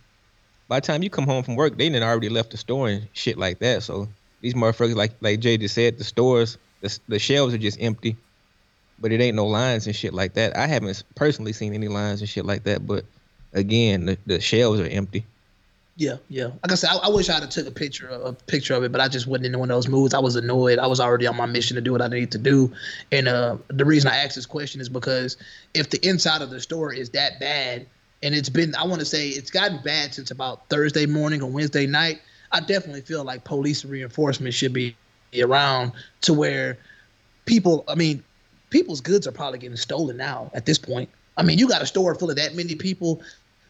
by 0.67 0.81
the 0.81 0.87
time 0.87 1.05
you 1.05 1.11
come 1.11 1.27
home 1.27 1.45
from 1.45 1.55
work, 1.55 1.79
they 1.79 1.89
done 1.89 2.03
already 2.03 2.29
left 2.29 2.51
the 2.51 2.57
store 2.57 2.89
and 2.89 3.07
shit 3.13 3.39
like 3.39 3.61
that. 3.61 3.85
So 3.85 4.09
these 4.41 4.55
motherfuckers, 4.55 4.97
like 4.97 5.13
like 5.21 5.41
Jay 5.41 5.57
just 5.57 5.75
said, 5.75 5.99
the 5.99 6.05
stores, 6.05 6.59
the, 6.81 6.99
the 7.09 7.19
shelves 7.19 7.55
are 7.55 7.59
just 7.59 7.81
empty, 7.81 8.17
but 8.99 9.13
it 9.13 9.21
ain't 9.21 9.37
no 9.37 9.47
lines 9.47 9.87
and 9.87 9.95
shit 9.95 10.13
like 10.13 10.35
that. 10.35 10.57
I 10.57 10.67
haven't 10.67 11.05
personally 11.15 11.53
seen 11.53 11.73
any 11.73 11.89
lines 11.89 12.21
and 12.21 12.29
shit 12.29 12.45
like 12.45 12.65
that, 12.65 12.85
but 12.85 13.05
again, 13.57 14.07
the, 14.07 14.19
the 14.27 14.41
shelves 14.41 14.81
are 14.81 14.87
empty. 14.87 15.25
Yeah, 15.99 16.17
yeah. 16.29 16.49
Like 16.63 16.73
I 16.73 16.75
said, 16.75 16.91
I, 16.91 16.97
I 16.97 17.09
wish 17.09 17.31
I'd 17.31 17.41
have 17.41 17.49
took 17.49 17.67
a 17.67 17.71
picture 17.71 18.09
of, 18.09 18.23
a 18.23 18.33
picture 18.35 18.75
of 18.75 18.85
it, 18.85 18.93
but 18.93 19.01
I 19.01 19.09
just 19.09 19.27
wasn't 19.27 19.47
in 19.47 19.59
one 19.59 19.71
of 19.71 19.77
those 19.77 19.89
moods. 19.89 20.13
I 20.13 20.19
was 20.19 20.37
annoyed. 20.37 20.79
I 20.79 20.87
was 20.87 21.01
already 21.01 21.27
on 21.27 21.37
my 21.37 21.47
mission 21.47 21.75
to 21.75 21.81
do 21.81 21.91
what 21.91 22.03
I 22.03 22.09
need 22.09 22.31
to 22.33 22.39
do. 22.39 22.71
And 23.11 23.29
uh, 23.29 23.57
the 23.69 23.87
reason 23.87 24.11
I 24.11 24.17
asked 24.17 24.35
this 24.35 24.45
question 24.45 24.81
is 24.83 24.91
because 24.91 25.39
if 25.73 25.89
the 25.89 26.07
inside 26.07 26.43
of 26.43 26.51
the 26.51 26.61
store 26.61 26.93
is 26.93 27.11
that 27.11 27.41
bad, 27.41 27.87
and 28.23 28.35
it's 28.35 28.51
been, 28.51 28.75
I 28.75 28.85
want 28.85 29.01
to 29.01 29.07
say 29.07 29.29
it's 29.29 29.51
gotten 29.51 29.81
bad 29.83 30.13
since 30.13 30.31
about 30.31 30.69
Thursday 30.69 31.07
morning 31.07 31.43
or 31.43 31.51
Wednesday 31.51 31.87
night, 31.87 32.21
I 32.53 32.61
definitely 32.61 33.01
feel 33.01 33.25
like 33.25 33.45
police 33.45 33.85
reinforcement 33.85 34.53
should 34.53 34.75
be 34.75 34.95
around 35.41 35.93
to 36.23 36.35
where 36.35 36.79
people, 37.47 37.85
I 37.89 37.95
mean, 37.95 38.23
people's 38.69 39.01
goods 39.01 39.27
are 39.27 39.33
probably 39.33 39.59
getting 39.61 39.77
stolen 39.77 40.19
now 40.19 40.51
at 40.53 40.67
this 40.67 40.79
point. 40.79 41.09
I 41.37 41.43
mean, 41.43 41.59
you 41.59 41.69
got 41.69 41.83
a 41.83 41.87
store 41.87 42.15
full 42.15 42.31
of 42.31 42.37
that 42.37 42.55
many 42.55 42.75
people, 42.75 43.23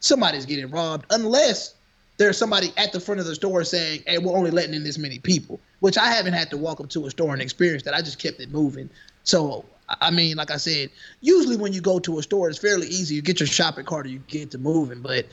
somebody's 0.06 0.46
getting 0.46 0.70
robbed, 0.70 1.06
unless 1.10 1.74
there's 2.18 2.38
somebody 2.38 2.72
at 2.76 2.92
the 2.92 3.00
front 3.00 3.20
of 3.20 3.26
the 3.26 3.34
store 3.34 3.64
saying, 3.64 4.02
"Hey, 4.06 4.18
we're 4.18 4.36
only 4.36 4.50
letting 4.50 4.74
in 4.74 4.84
this 4.84 4.98
many 4.98 5.18
people," 5.18 5.60
which 5.80 5.98
I 5.98 6.06
haven't 6.06 6.32
had 6.32 6.50
to 6.50 6.56
walk 6.56 6.80
up 6.80 6.88
to 6.90 7.06
a 7.06 7.10
store 7.10 7.32
and 7.32 7.42
experience 7.42 7.82
that. 7.82 7.94
I 7.94 8.00
just 8.00 8.18
kept 8.18 8.40
it 8.40 8.50
moving. 8.50 8.88
So, 9.24 9.64
I 10.00 10.10
mean, 10.10 10.36
like 10.36 10.50
I 10.50 10.56
said, 10.56 10.90
usually 11.20 11.56
when 11.56 11.72
you 11.72 11.80
go 11.80 11.98
to 11.98 12.18
a 12.18 12.22
store, 12.22 12.48
it's 12.48 12.58
fairly 12.58 12.86
easy. 12.86 13.14
You 13.14 13.22
get 13.22 13.40
your 13.40 13.46
shopping 13.46 13.84
cart 13.84 14.06
or 14.06 14.08
you 14.08 14.20
get 14.28 14.50
to 14.52 14.58
moving. 14.58 15.00
But 15.00 15.26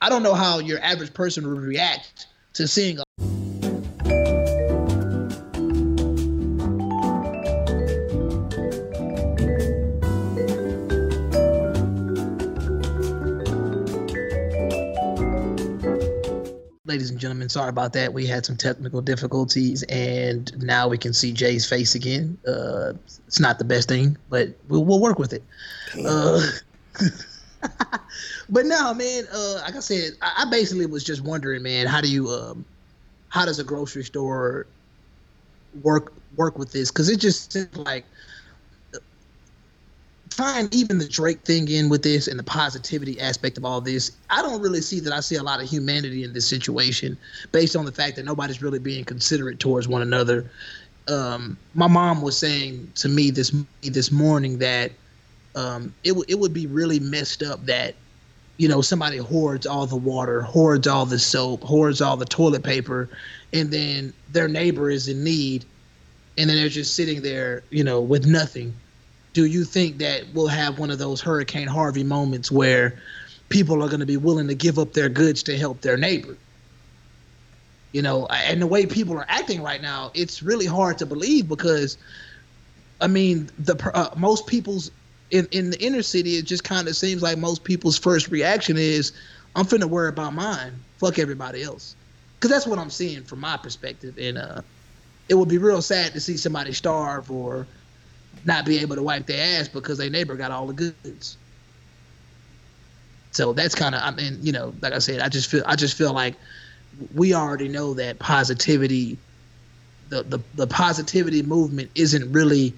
I 0.00 0.08
don't 0.08 0.22
know 0.22 0.34
how 0.34 0.58
your 0.58 0.78
average 0.80 1.12
person 1.12 1.48
would 1.48 1.60
react 1.60 2.26
to 2.54 2.68
seeing 2.68 2.98
a 2.98 3.04
ladies 16.90 17.08
and 17.08 17.20
gentlemen, 17.20 17.48
sorry 17.48 17.68
about 17.68 17.92
that. 17.92 18.12
We 18.12 18.26
had 18.26 18.44
some 18.44 18.56
technical 18.56 19.00
difficulties, 19.00 19.84
and 19.84 20.52
now 20.60 20.88
we 20.88 20.98
can 20.98 21.12
see 21.12 21.30
Jay's 21.32 21.64
face 21.64 21.94
again. 21.94 22.36
Uh, 22.44 22.94
it's 23.28 23.38
not 23.38 23.58
the 23.58 23.64
best 23.64 23.88
thing, 23.88 24.18
but 24.28 24.48
we'll, 24.68 24.84
we'll 24.84 25.00
work 25.00 25.16
with 25.16 25.32
it. 25.32 25.44
Uh, 26.04 26.40
but 28.50 28.66
no, 28.66 28.92
man. 28.92 29.24
Uh, 29.32 29.60
like 29.64 29.76
I 29.76 29.80
said, 29.80 30.14
I, 30.20 30.42
I, 30.44 30.50
basically 30.50 30.86
was 30.86 31.04
just 31.04 31.22
wondering, 31.22 31.62
man, 31.62 31.86
how 31.86 32.00
do 32.00 32.10
you, 32.10 32.28
um, 32.28 32.64
how 33.28 33.44
does 33.44 33.60
a 33.60 33.64
grocery 33.64 34.02
store 34.02 34.66
work 35.84 36.12
work 36.34 36.58
with 36.58 36.72
this? 36.72 36.90
Because 36.90 37.08
it 37.08 37.20
just 37.20 37.52
seems 37.52 37.76
like 37.76 38.04
find 40.30 40.74
even 40.74 40.98
the 40.98 41.08
Drake 41.08 41.40
thing 41.40 41.68
in 41.68 41.88
with 41.88 42.02
this 42.02 42.28
and 42.28 42.38
the 42.38 42.44
positivity 42.44 43.20
aspect 43.20 43.58
of 43.58 43.64
all 43.64 43.80
this, 43.80 44.12
I 44.30 44.42
don't 44.42 44.62
really 44.62 44.80
see 44.80 45.00
that 45.00 45.12
I 45.12 45.20
see 45.20 45.36
a 45.36 45.42
lot 45.42 45.62
of 45.62 45.68
humanity 45.68 46.24
in 46.24 46.32
this 46.32 46.46
situation 46.46 47.18
based 47.52 47.76
on 47.76 47.84
the 47.84 47.92
fact 47.92 48.16
that 48.16 48.24
nobody's 48.24 48.62
really 48.62 48.78
being 48.78 49.04
considerate 49.04 49.58
towards 49.58 49.88
one 49.88 50.02
another. 50.02 50.50
Um, 51.08 51.58
my 51.74 51.88
mom 51.88 52.22
was 52.22 52.36
saying 52.36 52.92
to 52.96 53.08
me 53.08 53.30
this 53.30 53.54
this 53.82 54.12
morning 54.12 54.58
that 54.58 54.92
um, 55.56 55.92
it 56.04 56.10
w- 56.10 56.26
it 56.28 56.38
would 56.38 56.54
be 56.54 56.66
really 56.66 57.00
messed 57.00 57.42
up 57.42 57.64
that 57.66 57.96
you 58.58 58.68
know 58.68 58.80
somebody 58.80 59.16
hoards 59.16 59.66
all 59.66 59.86
the 59.86 59.96
water, 59.96 60.42
hoards 60.42 60.86
all 60.86 61.06
the 61.06 61.18
soap, 61.18 61.64
hoards 61.64 62.00
all 62.00 62.16
the 62.16 62.24
toilet 62.26 62.62
paper, 62.62 63.08
and 63.52 63.72
then 63.72 64.12
their 64.28 64.46
neighbor 64.46 64.88
is 64.90 65.08
in 65.08 65.24
need, 65.24 65.64
and 66.38 66.48
then 66.48 66.56
they're 66.56 66.68
just 66.68 66.94
sitting 66.94 67.22
there, 67.22 67.64
you 67.70 67.82
know, 67.82 68.00
with 68.00 68.26
nothing 68.26 68.72
do 69.32 69.44
you 69.44 69.64
think 69.64 69.98
that 69.98 70.24
we'll 70.34 70.48
have 70.48 70.78
one 70.78 70.90
of 70.90 70.98
those 70.98 71.20
Hurricane 71.20 71.68
Harvey 71.68 72.04
moments 72.04 72.50
where 72.50 73.00
people 73.48 73.82
are 73.82 73.88
going 73.88 74.00
to 74.00 74.06
be 74.06 74.16
willing 74.16 74.48
to 74.48 74.54
give 74.54 74.78
up 74.78 74.92
their 74.92 75.08
goods 75.08 75.44
to 75.44 75.56
help 75.56 75.80
their 75.80 75.96
neighbor? 75.96 76.36
You 77.92 78.02
know, 78.02 78.26
and 78.26 78.62
the 78.62 78.66
way 78.66 78.86
people 78.86 79.16
are 79.16 79.26
acting 79.28 79.62
right 79.62 79.82
now, 79.82 80.10
it's 80.14 80.42
really 80.42 80.66
hard 80.66 80.98
to 80.98 81.06
believe 81.06 81.48
because, 81.48 81.96
I 83.00 83.08
mean, 83.08 83.50
the 83.58 83.76
uh, 83.94 84.14
most 84.16 84.46
people's 84.46 84.90
in 85.30 85.48
in 85.50 85.70
the 85.70 85.80
inner 85.80 86.02
city, 86.02 86.36
it 86.36 86.44
just 86.44 86.64
kind 86.64 86.86
of 86.88 86.96
seems 86.96 87.22
like 87.22 87.38
most 87.38 87.64
people's 87.64 87.98
first 87.98 88.28
reaction 88.28 88.76
is, 88.76 89.12
"I'm 89.56 89.64
finna 89.64 89.86
worry 89.86 90.08
about 90.08 90.34
mine. 90.34 90.72
Fuck 90.98 91.18
everybody 91.18 91.62
else," 91.62 91.96
because 92.38 92.50
that's 92.50 92.66
what 92.66 92.78
I'm 92.78 92.90
seeing 92.90 93.24
from 93.24 93.40
my 93.40 93.56
perspective. 93.56 94.16
And 94.18 94.38
uh, 94.38 94.62
it 95.28 95.34
would 95.34 95.48
be 95.48 95.58
real 95.58 95.82
sad 95.82 96.12
to 96.12 96.20
see 96.20 96.36
somebody 96.36 96.72
starve 96.72 97.28
or 97.30 97.66
not 98.44 98.64
be 98.64 98.78
able 98.78 98.96
to 98.96 99.02
wipe 99.02 99.26
their 99.26 99.60
ass 99.60 99.68
because 99.68 99.98
their 99.98 100.10
neighbor 100.10 100.34
got 100.34 100.50
all 100.50 100.66
the 100.66 100.72
goods. 100.72 101.36
So 103.32 103.52
that's 103.52 103.74
kind 103.74 103.94
of 103.94 104.02
I 104.02 104.10
mean, 104.10 104.38
you 104.42 104.52
know, 104.52 104.74
like 104.80 104.92
I 104.92 104.98
said, 104.98 105.20
I 105.20 105.28
just 105.28 105.50
feel 105.50 105.62
I 105.66 105.76
just 105.76 105.96
feel 105.96 106.12
like 106.12 106.34
we 107.14 107.34
already 107.34 107.68
know 107.68 107.94
that 107.94 108.18
positivity 108.18 109.16
the, 110.10 110.24
the, 110.24 110.40
the 110.56 110.66
positivity 110.66 111.42
movement 111.42 111.90
isn't 111.94 112.30
really 112.32 112.74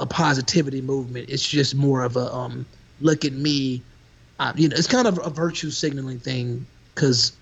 a 0.00 0.06
positivity 0.06 0.80
movement. 0.80 1.28
It's 1.28 1.46
just 1.46 1.74
more 1.74 2.02
of 2.02 2.16
a 2.16 2.32
um, 2.32 2.64
look 3.00 3.24
at 3.24 3.32
me. 3.32 3.82
Uh, 4.38 4.52
you 4.56 4.68
know, 4.68 4.76
it's 4.76 4.86
kind 4.86 5.06
of 5.06 5.20
a 5.24 5.30
virtue 5.30 5.70
signaling 5.70 6.18
thing 6.18 6.64
because, 6.94 7.32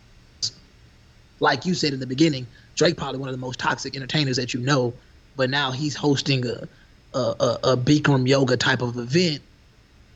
like 1.41 1.65
you 1.65 1.75
said 1.75 1.93
in 1.93 2.01
the 2.01 2.07
beginning, 2.07 2.47
Drake 2.75 2.97
probably 2.97 3.21
one 3.21 3.29
of 3.29 3.35
the 3.35 3.41
most 3.41 3.59
toxic 3.59 3.95
entertainers 3.95 4.37
that 4.37 4.53
you 4.55 4.61
know, 4.61 4.93
but 5.37 5.51
now 5.51 5.71
he's 5.71 5.95
hosting 5.95 6.47
a 6.47 6.67
a, 7.15 7.19
a, 7.19 7.59
a 7.65 7.77
Bikram 7.77 8.29
yoga 8.29 8.57
type 8.57 8.83
of 8.83 8.97
event. 8.97 9.43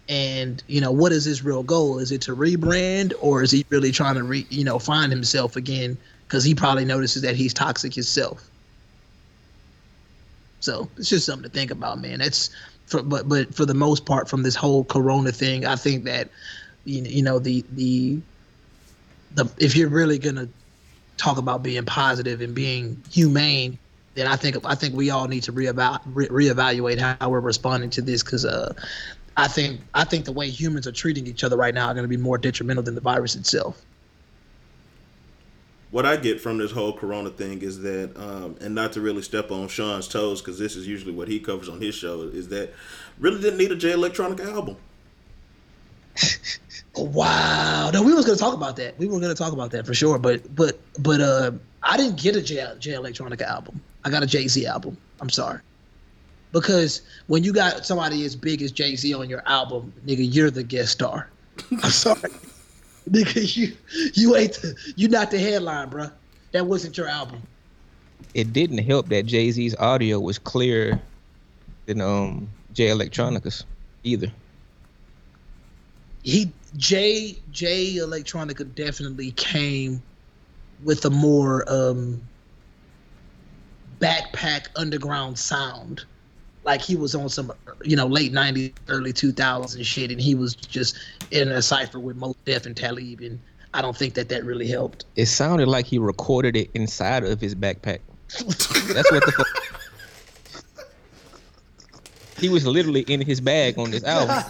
And 0.08 0.62
you 0.68 0.80
know, 0.80 0.92
what 0.92 1.12
is 1.12 1.24
his 1.24 1.42
real 1.42 1.62
goal? 1.62 1.98
Is 1.98 2.12
it 2.12 2.20
to 2.22 2.36
rebrand, 2.36 3.12
or 3.20 3.42
is 3.42 3.50
he 3.50 3.66
really 3.70 3.90
trying 3.90 4.14
to 4.14 4.22
re, 4.22 4.46
you 4.50 4.64
know 4.64 4.78
find 4.78 5.10
himself 5.10 5.56
again? 5.56 5.98
Because 6.26 6.44
he 6.44 6.54
probably 6.54 6.84
notices 6.84 7.22
that 7.22 7.34
he's 7.34 7.52
toxic 7.52 7.94
himself. 7.94 8.48
So 10.60 10.88
it's 10.96 11.08
just 11.08 11.26
something 11.26 11.48
to 11.48 11.54
think 11.54 11.70
about, 11.70 12.00
man. 12.00 12.20
That's 12.20 12.50
for, 12.86 13.02
but 13.02 13.28
but 13.28 13.54
for 13.54 13.66
the 13.66 13.74
most 13.74 14.06
part, 14.06 14.28
from 14.28 14.42
this 14.42 14.54
whole 14.54 14.84
Corona 14.84 15.32
thing, 15.32 15.66
I 15.66 15.76
think 15.76 16.04
that 16.04 16.28
you 16.84 17.02
you 17.02 17.22
know 17.22 17.38
the 17.38 17.64
the 17.72 18.18
the 19.34 19.50
if 19.58 19.76
you're 19.76 19.88
really 19.88 20.18
gonna 20.18 20.48
talk 21.16 21.38
about 21.38 21.62
being 21.62 21.84
positive 21.84 22.40
and 22.40 22.54
being 22.54 23.02
humane, 23.10 23.78
then 24.16 24.26
I 24.26 24.34
think 24.34 24.56
I 24.64 24.74
think 24.74 24.94
we 24.94 25.10
all 25.10 25.28
need 25.28 25.42
to 25.44 25.52
reevaluate 25.52 26.00
re- 26.06 26.28
reevaluate 26.28 26.98
how 26.98 27.28
we're 27.28 27.40
responding 27.40 27.90
to 27.90 28.02
this 28.02 28.22
because 28.22 28.46
uh, 28.46 28.72
I 29.36 29.46
think 29.46 29.80
I 29.94 30.04
think 30.04 30.24
the 30.24 30.32
way 30.32 30.48
humans 30.48 30.86
are 30.86 30.92
treating 30.92 31.26
each 31.26 31.44
other 31.44 31.56
right 31.56 31.74
now 31.74 31.88
are 31.88 31.94
going 31.94 32.04
to 32.04 32.08
be 32.08 32.16
more 32.16 32.38
detrimental 32.38 32.82
than 32.82 32.94
the 32.94 33.02
virus 33.02 33.36
itself. 33.36 33.80
What 35.90 36.06
I 36.06 36.16
get 36.16 36.40
from 36.40 36.58
this 36.58 36.72
whole 36.72 36.92
Corona 36.92 37.30
thing 37.30 37.62
is 37.62 37.80
that, 37.82 38.14
um, 38.16 38.56
and 38.60 38.74
not 38.74 38.92
to 38.94 39.00
really 39.00 39.22
step 39.22 39.50
on 39.50 39.68
Sean's 39.68 40.08
toes 40.08 40.42
because 40.42 40.58
this 40.58 40.76
is 40.76 40.86
usually 40.86 41.12
what 41.12 41.28
he 41.28 41.38
covers 41.38 41.68
on 41.68 41.80
his 41.80 41.94
show, 41.94 42.22
is 42.22 42.48
that 42.48 42.72
really 43.18 43.40
didn't 43.40 43.58
need 43.58 43.70
a 43.70 43.76
Jay 43.76 43.92
Electronica 43.92 44.44
album. 44.52 44.76
wow, 46.96 47.90
no, 47.92 48.02
we 48.02 48.14
was 48.14 48.24
going 48.24 48.36
to 48.36 48.42
talk 48.42 48.54
about 48.54 48.76
that. 48.76 48.98
We 48.98 49.06
were 49.06 49.20
going 49.20 49.34
to 49.34 49.42
talk 49.42 49.52
about 49.52 49.70
that 49.72 49.86
for 49.86 49.94
sure, 49.94 50.18
but 50.18 50.54
but 50.54 50.78
but 50.98 51.20
uh, 51.20 51.52
I 51.82 51.96
didn't 51.98 52.20
get 52.20 52.34
a 52.34 52.42
Jay, 52.42 52.66
Jay 52.78 52.92
Electronica 52.92 53.42
album. 53.42 53.80
I 54.06 54.10
got 54.10 54.22
a 54.22 54.26
Jay 54.26 54.46
Z 54.46 54.64
album. 54.66 54.96
I'm 55.20 55.28
sorry. 55.28 55.58
Because 56.52 57.02
when 57.26 57.42
you 57.42 57.52
got 57.52 57.84
somebody 57.84 58.24
as 58.24 58.36
big 58.36 58.62
as 58.62 58.70
Jay 58.70 58.94
Z 58.94 59.12
on 59.12 59.28
your 59.28 59.42
album, 59.46 59.92
nigga, 60.06 60.32
you're 60.32 60.50
the 60.52 60.62
guest 60.62 60.92
star. 60.92 61.28
I'm 61.82 61.90
sorry. 61.90 62.30
nigga, 63.10 63.56
you 63.56 63.76
you 64.14 64.36
ain't 64.36 64.52
the, 64.54 64.76
you 64.94 65.08
not 65.08 65.32
the 65.32 65.40
headline, 65.40 65.88
bro. 65.88 66.08
That 66.52 66.66
wasn't 66.66 66.96
your 66.96 67.08
album. 67.08 67.42
It 68.32 68.52
didn't 68.52 68.78
help 68.78 69.08
that 69.08 69.26
Jay 69.26 69.50
Z's 69.50 69.74
audio 69.74 70.20
was 70.20 70.38
clearer 70.38 71.00
than 71.86 72.00
um 72.00 72.48
Jay 72.74 72.90
Electronica's 72.90 73.64
either. 74.04 74.30
He 76.22 76.52
Jay 76.76 77.36
Jay 77.50 77.94
Electronica 77.96 78.72
definitely 78.76 79.32
came 79.32 80.00
with 80.84 81.04
a 81.04 81.10
more 81.10 81.64
um 81.66 82.22
backpack 84.00 84.68
underground 84.76 85.38
sound. 85.38 86.04
Like 86.64 86.82
he 86.82 86.96
was 86.96 87.14
on 87.14 87.28
some, 87.28 87.52
you 87.84 87.96
know, 87.96 88.06
late 88.06 88.32
'90s, 88.32 88.72
early 88.88 89.12
2000s 89.12 89.84
shit, 89.84 90.10
and 90.10 90.20
he 90.20 90.34
was 90.34 90.56
just 90.56 90.98
in 91.30 91.48
a 91.48 91.62
cipher 91.62 92.00
with 92.00 92.16
Mos 92.16 92.34
Def 92.44 92.66
and 92.66 92.76
Talib, 92.76 93.20
and 93.20 93.38
I 93.72 93.82
don't 93.82 93.96
think 93.96 94.14
that 94.14 94.28
that 94.30 94.44
really 94.44 94.66
helped. 94.66 95.04
It 95.14 95.26
sounded 95.26 95.68
like 95.68 95.86
he 95.86 95.98
recorded 95.98 96.56
it 96.56 96.70
inside 96.74 97.24
of 97.24 97.40
his 97.40 97.54
backpack. 97.54 98.00
That's 98.28 99.12
what 99.12 99.24
the 99.24 99.32
fuck. 99.32 99.46
He 102.38 102.50
was 102.50 102.66
literally 102.66 103.00
in 103.02 103.22
his 103.22 103.40
bag 103.40 103.78
on 103.78 103.90
this 103.90 104.04
album. 104.04 104.44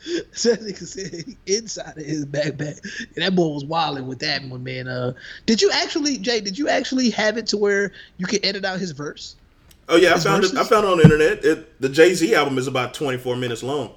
so 0.32 0.54
nigga 0.56 0.86
said 0.86 1.36
inside 1.46 1.98
of 1.98 2.04
his 2.04 2.24
backpack. 2.24 2.80
And 3.14 3.24
that 3.24 3.34
boy 3.34 3.48
was 3.48 3.64
wilding 3.64 4.06
with 4.06 4.18
that 4.20 4.42
one, 4.44 4.62
man. 4.62 4.88
Uh, 4.88 5.12
did 5.46 5.60
you 5.60 5.70
actually, 5.70 6.18
Jay? 6.18 6.40
Did 6.40 6.58
you 6.58 6.68
actually 6.68 7.10
have 7.10 7.36
it 7.36 7.46
to 7.48 7.56
where 7.56 7.92
you 8.16 8.26
could 8.26 8.44
edit 8.44 8.64
out 8.64 8.78
his 8.78 8.92
verse? 8.92 9.36
Oh 9.88 9.96
yeah, 9.96 10.14
his 10.14 10.24
I 10.24 10.30
found 10.30 10.42
verses? 10.42 10.56
it. 10.56 10.60
I 10.60 10.64
found 10.64 10.86
it 10.86 10.90
on 10.90 10.98
the 10.98 11.04
internet. 11.04 11.44
It, 11.44 11.80
the 11.80 11.88
Jay 11.88 12.14
Z 12.14 12.34
album 12.34 12.56
is 12.58 12.66
about 12.66 12.94
twenty 12.94 13.18
four 13.18 13.36
minutes 13.36 13.62
long. 13.62 13.92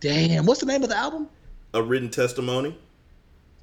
Damn, 0.00 0.46
what's 0.46 0.60
the 0.60 0.66
name 0.66 0.82
of 0.82 0.90
the 0.90 0.96
album? 0.96 1.28
A 1.74 1.82
written 1.82 2.10
testimony. 2.10 2.76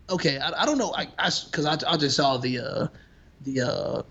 Okay, 0.10 0.38
I, 0.38 0.64
I 0.64 0.66
don't 0.66 0.78
know. 0.78 0.94
I 0.94 1.06
because 1.06 1.66
I, 1.66 1.74
I, 1.74 1.94
I, 1.94 1.98
just 1.98 2.18
saw 2.18 2.38
the 2.38 2.60
uh, 2.60 2.88
the 3.44 3.62
uh, 3.62 4.02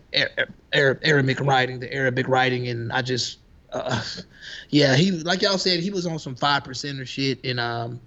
Arab, 0.73 1.01
Arabic 1.03 1.41
writing, 1.41 1.81
the 1.81 1.93
Arabic 1.93 2.29
writing, 2.29 2.69
and 2.69 2.93
I 2.93 3.03
just 3.03 3.39
uh, 3.73 4.03
yeah, 4.71 4.95
he 4.97 5.11
like 5.11 5.43
y'all 5.43 5.59
said, 5.59 5.81
he 5.81 5.91
was 5.91 6.07
on 6.07 6.19
some 6.19 6.35
five 6.35 6.65
percent 6.65 7.01
or 7.01 7.07
shit. 7.07 7.45
And 7.45 7.61
um, 7.61 8.01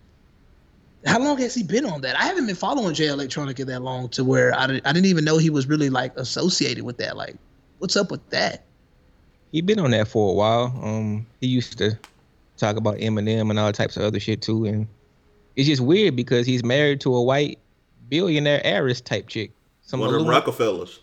how 1.06 1.20
long 1.20 1.38
has 1.38 1.54
he 1.54 1.64
been 1.64 1.86
on 1.86 2.02
that? 2.02 2.20
I 2.20 2.26
haven't 2.26 2.48
been 2.48 2.56
following 2.56 2.94
Jay 2.94 3.08
Electronica 3.08 3.66
that 3.66 3.82
long 3.82 4.10
to 4.10 4.24
where 4.24 4.54
I, 4.56 4.64
I 4.64 4.68
didn't 4.68 5.06
even 5.06 5.26
know 5.26 5.38
he 5.38 5.50
was 5.50 5.68
really 5.68 5.90
like 5.90 6.16
associated 6.18 6.84
with 6.84 6.98
that. 6.98 7.16
Like, 7.18 7.36
what's 7.80 7.96
up 7.96 8.12
with 8.12 8.28
that? 8.30 8.64
He 9.52 9.62
been 9.62 9.80
on 9.80 9.92
that 9.92 10.08
for 10.08 10.32
a 10.32 10.34
while. 10.34 10.78
Um, 10.84 11.26
he 11.40 11.48
used 11.48 11.78
to 11.78 11.98
talk 12.58 12.78
about 12.78 12.98
Eminem 12.98 13.50
and 13.50 13.60
all 13.60 13.72
types 13.72 13.98
of 13.98 14.04
other 14.04 14.20
shit 14.20 14.42
too, 14.42 14.66
and 14.66 14.88
it's 15.56 15.68
just 15.68 15.82
weird 15.82 16.16
because 16.16 16.46
he's 16.46 16.64
married 16.64 17.02
to 17.02 17.16
a 17.16 17.22
white 17.22 17.60
billionaire 18.10 18.62
heiress 18.64 19.02
type 19.02 19.28
chick. 19.28 19.52
Some 19.84 20.00
One 20.00 20.14
of 20.14 20.20
them 20.20 20.28
Rockefellers. 20.28 21.00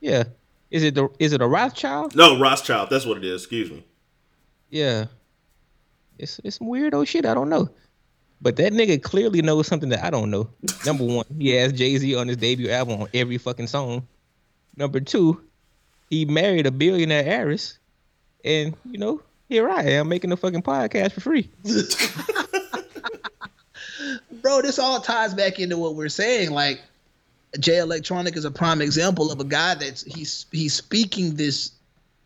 Yeah, 0.00 0.24
is 0.70 0.82
it 0.82 0.94
the 0.94 1.08
is 1.18 1.32
it 1.32 1.42
a 1.42 1.46
Rothschild? 1.46 2.14
No, 2.14 2.38
Rothschild. 2.38 2.90
That's 2.90 3.06
what 3.06 3.16
it 3.16 3.24
is. 3.24 3.42
Excuse 3.42 3.70
me. 3.70 3.84
Yeah. 4.70 5.06
It's 6.18 6.40
it's 6.44 6.58
some 6.58 6.68
weirdo 6.68 7.06
shit. 7.06 7.24
I 7.24 7.34
don't 7.34 7.48
know. 7.48 7.70
But 8.40 8.56
that 8.56 8.72
nigga 8.72 9.02
clearly 9.02 9.42
knows 9.42 9.66
something 9.66 9.88
that 9.88 10.04
I 10.04 10.10
don't 10.10 10.30
know. 10.30 10.48
Number 10.86 11.04
one, 11.04 11.24
he 11.38 11.50
has 11.50 11.72
Jay 11.72 11.96
Z 11.96 12.14
on 12.14 12.28
his 12.28 12.36
debut 12.36 12.70
album 12.70 13.02
on 13.02 13.08
every 13.14 13.38
fucking 13.38 13.66
song. 13.66 14.06
Number 14.76 15.00
two, 15.00 15.42
he 16.10 16.24
married 16.24 16.66
a 16.66 16.70
billionaire 16.70 17.24
heiress, 17.24 17.78
and 18.44 18.76
you 18.84 18.98
know, 18.98 19.22
here 19.48 19.68
I 19.68 19.82
am 19.82 20.08
making 20.08 20.32
a 20.32 20.36
fucking 20.36 20.62
podcast 20.62 21.12
for 21.12 21.20
free. 21.20 21.50
bro, 24.40 24.62
this 24.62 24.78
all 24.78 25.00
ties 25.00 25.34
back 25.34 25.58
into 25.58 25.76
what 25.76 25.94
we're 25.94 26.08
saying. 26.08 26.50
Like, 26.50 26.80
Jay 27.58 27.76
Electronica 27.76 28.36
is 28.36 28.44
a 28.44 28.50
prime 28.50 28.82
example 28.82 29.32
of 29.32 29.40
a 29.40 29.44
guy 29.44 29.74
that's 29.74 30.02
he's 30.02 30.46
he's 30.52 30.74
speaking 30.74 31.34
this 31.34 31.72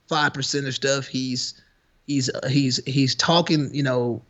five 0.09 0.35
percent 0.35 0.67
of 0.67 0.75
stuff. 0.75 1.07
He's 1.07 1.63
he's 2.07 2.29
uh, 2.29 2.49
he's 2.49 2.85
he's 2.85 3.15
talking, 3.15 3.73
you 3.73 3.83
know, 3.83 4.23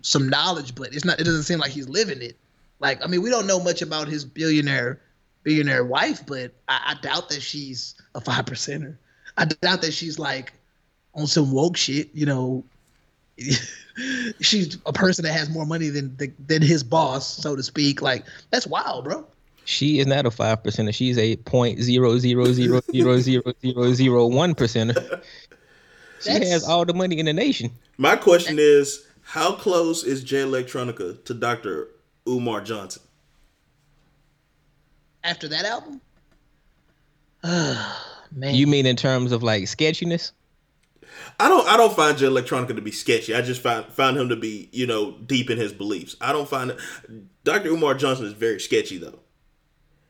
some 0.00 0.28
knowledge, 0.28 0.74
but 0.74 0.94
it's 0.94 1.04
not. 1.04 1.20
It 1.20 1.24
doesn't 1.24 1.42
seem 1.42 1.58
like 1.58 1.70
he's 1.70 1.88
living 1.88 2.22
it. 2.22 2.36
Like, 2.80 3.04
I 3.04 3.08
mean, 3.08 3.22
we 3.22 3.30
don't 3.30 3.46
know 3.46 3.60
much 3.60 3.82
about 3.82 4.08
his 4.08 4.24
billionaire 4.24 5.00
billionaire 5.42 5.84
wife, 5.84 6.24
but 6.26 6.52
I, 6.68 6.94
I 6.96 7.00
doubt 7.00 7.28
that 7.28 7.42
she's 7.42 7.94
a 8.14 8.20
five 8.20 8.46
percenter. 8.46 8.96
I 9.36 9.44
doubt 9.44 9.82
that 9.82 9.92
she's 9.92 10.18
like 10.18 10.52
on 11.14 11.26
some 11.26 11.52
woke 11.52 11.76
shit. 11.76 12.08
You 12.14 12.26
know, 12.26 12.64
she's 14.40 14.78
a 14.86 14.92
person 14.92 15.24
that 15.24 15.32
has 15.32 15.50
more 15.50 15.66
money 15.66 15.90
than 15.90 16.16
than 16.46 16.62
his 16.62 16.82
boss, 16.82 17.26
so 17.42 17.54
to 17.54 17.62
speak. 17.62 18.00
Like, 18.00 18.24
that's 18.50 18.66
wild, 18.66 19.04
bro. 19.04 19.26
She 19.68 19.98
is 19.98 20.06
not 20.06 20.24
a 20.24 20.30
five 20.30 20.62
percenter. 20.62 20.94
She's 20.94 21.18
a 21.18 21.36
point 21.36 21.82
zero 21.82 22.16
zero 22.16 22.46
zero 22.46 22.80
zero 22.90 23.18
zero 23.20 23.52
zero 23.60 23.92
zero 23.92 24.26
one 24.26 24.54
percenter. 24.54 25.22
She 26.22 26.30
That's- 26.32 26.50
has 26.50 26.64
all 26.64 26.86
the 26.86 26.94
money 26.94 27.18
in 27.18 27.26
the 27.26 27.34
nation. 27.34 27.70
My 27.98 28.16
question 28.16 28.56
is, 28.58 29.04
how 29.20 29.52
close 29.52 30.04
is 30.04 30.24
Jay 30.24 30.38
Electronica 30.38 31.22
to 31.26 31.34
Dr. 31.34 31.88
Umar 32.26 32.62
Johnson? 32.62 33.02
After 35.22 35.48
that 35.48 35.66
album, 35.66 36.00
man, 37.44 38.54
You 38.54 38.66
mean 38.66 38.86
in 38.86 38.96
terms 38.96 39.32
of 39.32 39.42
like 39.42 39.68
sketchiness? 39.68 40.32
I 41.38 41.50
don't 41.50 41.68
I 41.68 41.76
don't 41.76 41.94
find 41.94 42.16
Jay 42.16 42.24
Electronica 42.24 42.74
to 42.74 42.80
be 42.80 42.90
sketchy. 42.90 43.34
I 43.34 43.42
just 43.42 43.60
find 43.60 43.84
found 43.92 44.16
him 44.16 44.30
to 44.30 44.36
be, 44.36 44.70
you 44.72 44.86
know, 44.86 45.12
deep 45.26 45.50
in 45.50 45.58
his 45.58 45.74
beliefs. 45.74 46.16
I 46.22 46.32
don't 46.32 46.48
find 46.48 46.74
Dr. 47.44 47.68
Umar 47.68 47.92
Johnson 47.92 48.24
is 48.24 48.32
very 48.32 48.60
sketchy 48.60 48.96
though. 48.96 49.18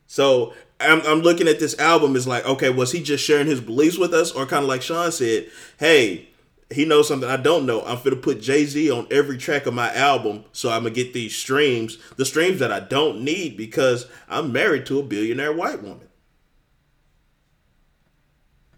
So 0.09 0.55
I'm, 0.79 1.01
I'm 1.05 1.19
looking 1.19 1.47
at 1.47 1.59
this 1.59 1.77
album 1.77 2.15
is 2.15 2.25
like, 2.25 2.43
okay, 2.43 2.71
was 2.71 2.91
he 2.91 3.03
just 3.03 3.23
sharing 3.23 3.45
his 3.45 3.61
beliefs 3.61 3.97
with 3.97 4.11
us, 4.11 4.31
or 4.31 4.47
kind 4.47 4.63
of 4.63 4.67
like 4.67 4.81
Sean 4.81 5.11
said, 5.11 5.47
hey, 5.77 6.27
he 6.71 6.83
knows 6.83 7.07
something 7.07 7.29
I 7.29 7.37
don't 7.37 7.67
know. 7.67 7.83
I'm 7.85 8.01
gonna 8.03 8.15
put 8.15 8.41
Jay 8.41 8.65
Z 8.65 8.89
on 8.89 9.07
every 9.11 9.37
track 9.37 9.67
of 9.67 9.75
my 9.75 9.93
album, 9.93 10.45
so 10.51 10.71
I'm 10.71 10.83
gonna 10.83 10.95
get 10.95 11.13
these 11.13 11.35
streams, 11.35 11.99
the 12.15 12.25
streams 12.25 12.59
that 12.59 12.71
I 12.71 12.79
don't 12.79 13.23
need 13.23 13.55
because 13.55 14.07
I'm 14.27 14.51
married 14.51 14.87
to 14.87 14.99
a 14.99 15.03
billionaire 15.03 15.53
white 15.53 15.83
woman. 15.83 16.08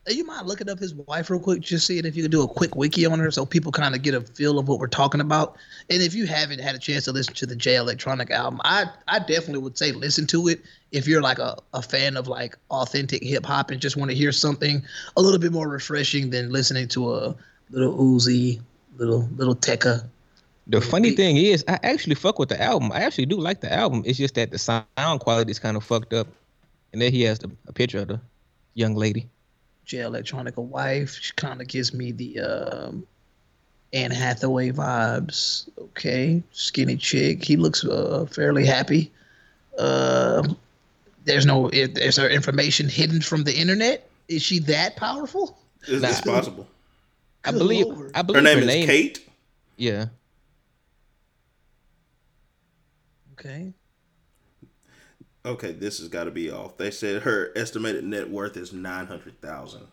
You 0.10 0.26
mind 0.26 0.48
looking 0.48 0.68
up 0.68 0.80
his 0.80 0.96
wife 0.96 1.30
real 1.30 1.40
quick, 1.40 1.62
just 1.62 1.86
seeing 1.86 2.06
if 2.06 2.16
you 2.16 2.24
can 2.24 2.32
do 2.32 2.42
a 2.42 2.48
quick 2.48 2.76
wiki 2.76 3.06
on 3.06 3.20
her, 3.20 3.30
so 3.30 3.46
people 3.46 3.72
kind 3.72 3.94
of 3.94 4.02
get 4.02 4.16
a 4.16 4.22
feel 4.22 4.58
of 4.58 4.68
what 4.68 4.80
we're 4.80 4.88
talking 4.88 5.22
about. 5.22 5.58
And 5.92 6.02
if 6.02 6.16
you 6.16 6.26
haven't 6.26 6.60
had 6.60 6.74
a 6.74 6.80
chance 6.80 7.06
to 7.06 7.12
listen 7.12 7.36
to 7.36 7.46
the 7.46 7.56
Jay 7.56 7.76
Electronica 7.76 8.32
album, 8.32 8.62
I 8.64 8.86
I 9.08 9.20
definitely 9.20 9.60
would 9.60 9.78
say 9.78 9.92
listen 9.92 10.26
to 10.28 10.48
it 10.48 10.62
if 10.92 11.08
you're 11.08 11.22
like 11.22 11.38
a, 11.38 11.56
a 11.76 11.84
fan 11.84 12.18
of 12.18 12.28
like 12.28 12.58
authentic 12.72 13.24
hip 13.24 13.46
hop 13.46 13.70
and 13.70 13.80
just 13.80 13.96
want 13.96 14.10
to 14.10 14.18
hear 14.18 14.32
something 14.32 14.84
a 15.18 15.22
little 15.22 15.40
bit 15.40 15.52
more 15.52 15.68
refreshing 15.68 16.32
than 16.32 16.52
listening 16.52 16.88
to 16.90 17.14
a 17.14 17.36
little 17.70 17.96
Uzi, 17.96 18.60
little 18.98 19.30
little 19.36 19.56
Tecca. 19.56 20.04
The 20.66 20.82
funny 20.82 21.12
thing 21.12 21.38
is, 21.38 21.64
I 21.68 21.80
actually 21.84 22.16
fuck 22.16 22.40
with 22.40 22.50
the 22.50 22.62
album. 22.62 22.92
I 22.92 23.02
actually 23.02 23.28
do 23.28 23.38
like 23.38 23.62
the 23.62 23.72
album. 23.72 24.02
It's 24.06 24.18
just 24.18 24.36
that 24.36 24.50
the 24.50 24.58
sound 24.58 25.20
quality 25.20 25.52
is 25.52 25.60
kind 25.60 25.78
of 25.78 25.84
fucked 25.84 26.14
up. 26.14 26.28
And 26.92 27.02
then 27.02 27.12
he 27.12 27.22
has 27.24 27.40
the, 27.40 27.52
a 27.68 27.74
picture 27.74 28.00
of 28.00 28.08
the 28.08 28.22
young 28.74 28.96
lady. 28.96 29.28
Jay 29.92 29.98
Electronica 29.98 30.64
wife. 30.64 31.18
She 31.20 31.34
kind 31.34 31.60
of 31.60 31.68
gives 31.68 31.94
me 31.94 32.14
the 32.14 32.40
um, 32.40 33.06
Anne 33.92 34.12
Hathaway 34.12 34.72
vibes. 34.72 35.68
Okay, 35.78 36.42
skinny 36.54 36.96
chick. 36.96 37.44
He 37.44 37.58
looks 37.58 37.84
uh, 37.84 38.26
fairly 38.32 38.66
happy. 38.66 39.12
Uh, 39.78 40.48
there's 41.26 41.46
no. 41.46 41.68
Is 41.68 42.16
there 42.16 42.30
information 42.30 42.88
hidden 42.88 43.20
from 43.22 43.44
the 43.44 43.54
internet? 43.54 44.10
Is 44.30 44.42
she 44.42 44.60
that 44.60 44.96
powerful? 44.96 45.60
Is 45.88 46.02
this 46.02 46.26
Nah. 46.26 46.36
possible? 46.36 46.68
I 47.44 47.52
believe. 47.52 47.88
I 48.16 48.22
believe 48.22 48.44
Her 48.46 48.62
name 48.62 48.70
is 48.70 48.86
Kate. 48.86 49.28
Yeah. 49.76 50.06
Okay. 53.34 53.74
Okay, 55.46 55.72
this 55.72 56.00
has 56.00 56.08
got 56.08 56.26
to 56.26 56.32
be 56.32 56.52
off. 56.52 56.78
They 56.78 56.92
said 56.92 57.24
her 57.24 57.52
estimated 57.56 58.04
net 58.04 58.30
worth 58.30 58.58
is 58.58 58.74
nine 58.74 59.08
hundred 59.08 59.42
thousand. 59.42 59.88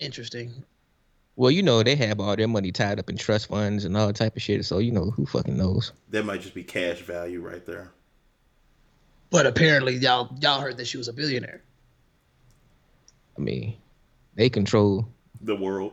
Interesting. 0.00 0.64
Well, 1.36 1.50
you 1.50 1.62
know 1.62 1.82
they 1.82 1.96
have 1.96 2.20
all 2.20 2.36
their 2.36 2.48
money 2.48 2.72
tied 2.72 2.98
up 2.98 3.08
in 3.08 3.16
trust 3.16 3.46
funds 3.46 3.84
and 3.84 3.96
all 3.96 4.12
type 4.12 4.36
of 4.36 4.42
shit. 4.42 4.64
So 4.64 4.78
you 4.78 4.90
know 4.90 5.10
who 5.10 5.24
fucking 5.24 5.56
knows. 5.56 5.92
That 6.10 6.24
might 6.24 6.40
just 6.42 6.54
be 6.54 6.64
cash 6.64 7.00
value 7.00 7.40
right 7.40 7.64
there. 7.64 7.90
But 9.30 9.46
apparently, 9.46 9.94
y'all 9.96 10.36
y'all 10.40 10.60
heard 10.60 10.76
that 10.78 10.86
she 10.86 10.98
was 10.98 11.08
a 11.08 11.12
billionaire. 11.12 11.62
I 13.38 13.40
mean, 13.40 13.76
they 14.34 14.50
control 14.50 15.08
The 15.40 15.56
world. 15.56 15.92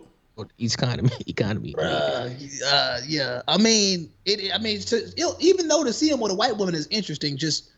Economy. 0.60 1.10
Economy. 1.28 1.76
Uh, 1.78 2.30
uh, 2.66 3.00
yeah. 3.08 3.42
I 3.48 3.58
mean, 3.58 4.12
it. 4.26 4.54
I 4.54 4.58
mean, 4.58 4.80
to, 4.82 5.36
even 5.40 5.68
though 5.68 5.84
to 5.84 5.94
see 5.94 6.10
him 6.10 6.20
with 6.20 6.32
a 6.32 6.36
white 6.36 6.58
woman 6.58 6.76
is 6.76 6.88
interesting, 6.92 7.38
just 7.38 7.70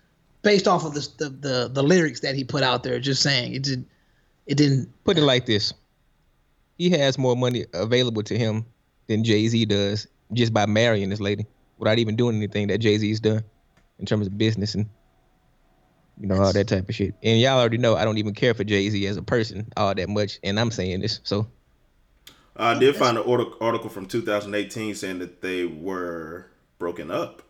based 0.41 0.67
off 0.67 0.85
of 0.85 0.93
the 0.93 1.07
the 1.17 1.29
the, 1.29 1.69
the 1.71 1.83
lyrics 1.83 2.21
that 2.21 2.35
he 2.35 2.43
put 2.43 2.63
out 2.63 2.83
there. 2.83 2.99
Just 2.99 3.21
saying, 3.21 3.53
it 3.53 3.63
did. 3.63 3.85
It 4.47 4.57
didn't. 4.57 4.89
Put 5.03 5.17
it 5.17 5.21
like 5.21 5.45
this: 5.45 5.73
he 6.77 6.89
has 6.91 7.17
more 7.17 7.35
money 7.35 7.65
available 7.73 8.23
to 8.23 8.37
him 8.37 8.65
than 9.07 9.23
Jay 9.23 9.47
Z 9.47 9.65
does 9.65 10.07
just 10.33 10.53
by 10.53 10.65
marrying 10.65 11.09
this 11.09 11.19
lady 11.19 11.45
without 11.77 11.99
even 11.99 12.15
doing 12.15 12.37
anything 12.37 12.67
that 12.67 12.79
Jay 12.79 12.97
Z's 12.97 13.19
done 13.19 13.43
in 13.99 14.05
terms 14.05 14.27
of 14.27 14.37
business 14.37 14.75
and 14.75 14.87
you 16.19 16.27
know 16.27 16.41
all 16.41 16.53
that 16.53 16.67
type 16.67 16.87
of 16.87 16.95
shit. 16.95 17.13
And 17.23 17.39
y'all 17.39 17.59
already 17.59 17.77
know 17.77 17.95
I 17.95 18.05
don't 18.05 18.17
even 18.17 18.33
care 18.33 18.53
for 18.53 18.63
Jay 18.63 18.89
Z 18.89 19.05
as 19.07 19.17
a 19.17 19.21
person 19.21 19.71
all 19.77 19.93
that 19.93 20.09
much, 20.09 20.39
and 20.43 20.59
I'm 20.59 20.71
saying 20.71 21.01
this. 21.01 21.19
So 21.23 21.47
I 22.61 22.77
did 22.77 22.95
find 22.95 23.17
an 23.17 23.23
article 23.59 23.89
from 23.89 24.05
2018 24.05 24.93
saying 24.95 25.19
that 25.19 25.41
they 25.41 25.65
were 25.65 26.47
broken 26.77 27.09
up. 27.09 27.41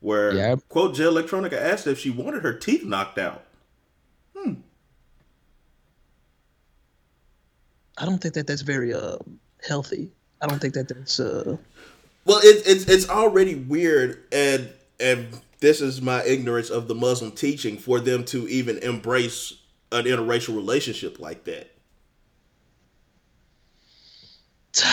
Where 0.00 0.34
Yeah. 0.34 0.56
quote 0.68 0.94
Jay 0.94 1.04
Electronica 1.04 1.52
asked 1.52 1.86
if 1.86 1.98
she 1.98 2.10
wanted 2.10 2.42
her 2.42 2.52
teeth 2.52 2.84
knocked 2.84 3.18
out. 3.18 3.44
Hmm. 4.36 4.54
I 7.98 8.06
don't 8.06 8.18
think 8.18 8.34
that 8.34 8.46
that's 8.46 8.62
very 8.62 8.92
uh 8.94 9.18
healthy. 9.66 10.10
I 10.40 10.46
don't 10.46 10.58
think 10.60 10.74
that 10.74 10.88
that's 10.88 11.20
uh. 11.20 11.58
Well, 12.24 12.40
it, 12.42 12.62
it's 12.66 12.84
it's 12.86 13.08
already 13.08 13.54
weird, 13.54 14.24
and 14.32 14.70
and 14.98 15.28
this 15.60 15.80
is 15.80 16.00
my 16.00 16.24
ignorance 16.24 16.70
of 16.70 16.88
the 16.88 16.94
Muslim 16.94 17.32
teaching 17.32 17.76
for 17.76 18.00
them 18.00 18.24
to 18.26 18.48
even 18.48 18.78
embrace 18.78 19.54
an 19.92 20.06
interracial 20.06 20.56
relationship 20.56 21.20
like 21.20 21.44
that. 21.44 21.69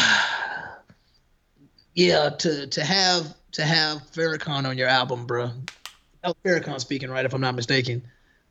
Yeah, 1.96 2.30
to 2.30 2.68
to 2.68 2.84
have 2.84 3.34
to 3.54 3.64
have 3.66 4.04
Farrakhan 4.12 4.68
on 4.68 4.78
your 4.78 4.88
album, 4.88 5.26
bro. 5.26 5.50
Oh, 6.24 6.36
Farrakhan 6.46 6.80
speaking, 6.80 7.10
right? 7.10 7.26
If 7.26 7.34
I'm 7.34 7.42
not 7.42 7.56
mistaken. 7.56 8.04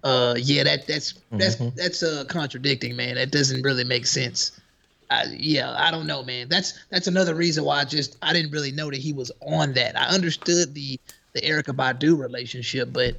Uh, 0.03 0.35
yeah, 0.37 0.65
that 0.65 0.89
that's 0.89 1.15
that's 1.31 1.55
Mhm. 1.57 1.75
that's 1.77 2.03
uh 2.03 2.25
contradicting, 2.29 2.97
man. 2.97 3.15
That 3.15 3.31
doesn't 3.31 3.63
really 3.63 3.85
make 3.85 4.07
sense. 4.07 4.51
I, 5.11 5.27
yeah, 5.39 5.73
I 5.79 5.93
don't 5.93 6.09
know, 6.09 6.25
man. 6.25 6.49
That's 6.49 6.75
that's 6.91 7.07
another 7.07 7.37
reason 7.37 7.63
why 7.63 7.81
I 7.81 7.85
just 7.85 8.17
I 8.21 8.33
didn't 8.33 8.51
really 8.51 8.73
know 8.73 8.91
that 8.91 8.99
he 8.99 9.13
was 9.13 9.31
on 9.41 9.75
that. 9.75 9.97
I 9.97 10.07
understood 10.07 10.75
the 10.75 10.99
the 11.33 11.41
Erykah 11.43 11.77
Badu 11.77 12.19
relationship, 12.19 12.93
but 12.93 13.15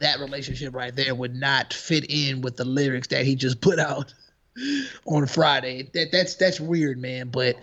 that 0.00 0.18
relationship 0.18 0.74
right 0.74 0.94
there 0.94 1.14
would 1.14 1.36
not 1.36 1.72
fit 1.72 2.06
in 2.08 2.40
with 2.40 2.56
the 2.56 2.64
lyrics 2.64 3.06
that 3.08 3.24
he 3.24 3.36
just 3.36 3.60
put 3.60 3.78
out 3.78 4.12
on 5.06 5.26
Friday. 5.26 5.88
That 5.94 6.12
that's 6.12 6.34
that's 6.36 6.60
weird, 6.60 6.98
man. 6.98 7.28
But 7.28 7.56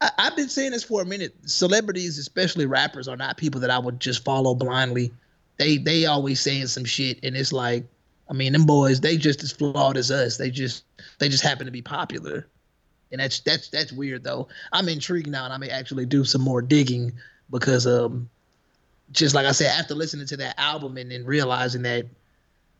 I, 0.00 0.10
I've 0.18 0.36
been 0.36 0.48
saying 0.48 0.72
this 0.72 0.84
for 0.84 1.02
a 1.02 1.06
minute. 1.06 1.34
Celebrities, 1.46 2.18
especially 2.18 2.66
rappers, 2.66 3.08
are 3.08 3.16
not 3.16 3.36
people 3.36 3.60
that 3.60 3.70
I 3.70 3.78
would 3.78 4.00
just 4.00 4.24
follow 4.24 4.54
blindly. 4.54 5.12
They 5.58 5.78
they 5.78 6.06
always 6.06 6.40
saying 6.40 6.66
some 6.68 6.84
shit, 6.84 7.18
and 7.22 7.36
it's 7.36 7.52
like, 7.52 7.84
I 8.28 8.32
mean, 8.32 8.52
them 8.52 8.66
boys, 8.66 9.00
they 9.00 9.16
just 9.16 9.42
as 9.42 9.52
flawed 9.52 9.96
as 9.96 10.10
us. 10.10 10.36
They 10.36 10.50
just 10.50 10.84
they 11.18 11.28
just 11.28 11.42
happen 11.42 11.66
to 11.66 11.72
be 11.72 11.82
popular, 11.82 12.46
and 13.12 13.20
that's 13.20 13.40
that's 13.40 13.68
that's 13.68 13.92
weird 13.92 14.24
though. 14.24 14.48
I'm 14.72 14.88
intrigued 14.88 15.28
now, 15.28 15.44
and 15.44 15.52
I 15.52 15.58
may 15.58 15.68
actually 15.70 16.06
do 16.06 16.24
some 16.24 16.42
more 16.42 16.60
digging 16.60 17.12
because 17.50 17.86
um, 17.86 18.28
just 19.12 19.34
like 19.34 19.46
I 19.46 19.52
said, 19.52 19.68
after 19.78 19.94
listening 19.94 20.26
to 20.28 20.36
that 20.38 20.58
album 20.58 20.96
and 20.96 21.10
then 21.10 21.24
realizing 21.24 21.82
that 21.82 22.06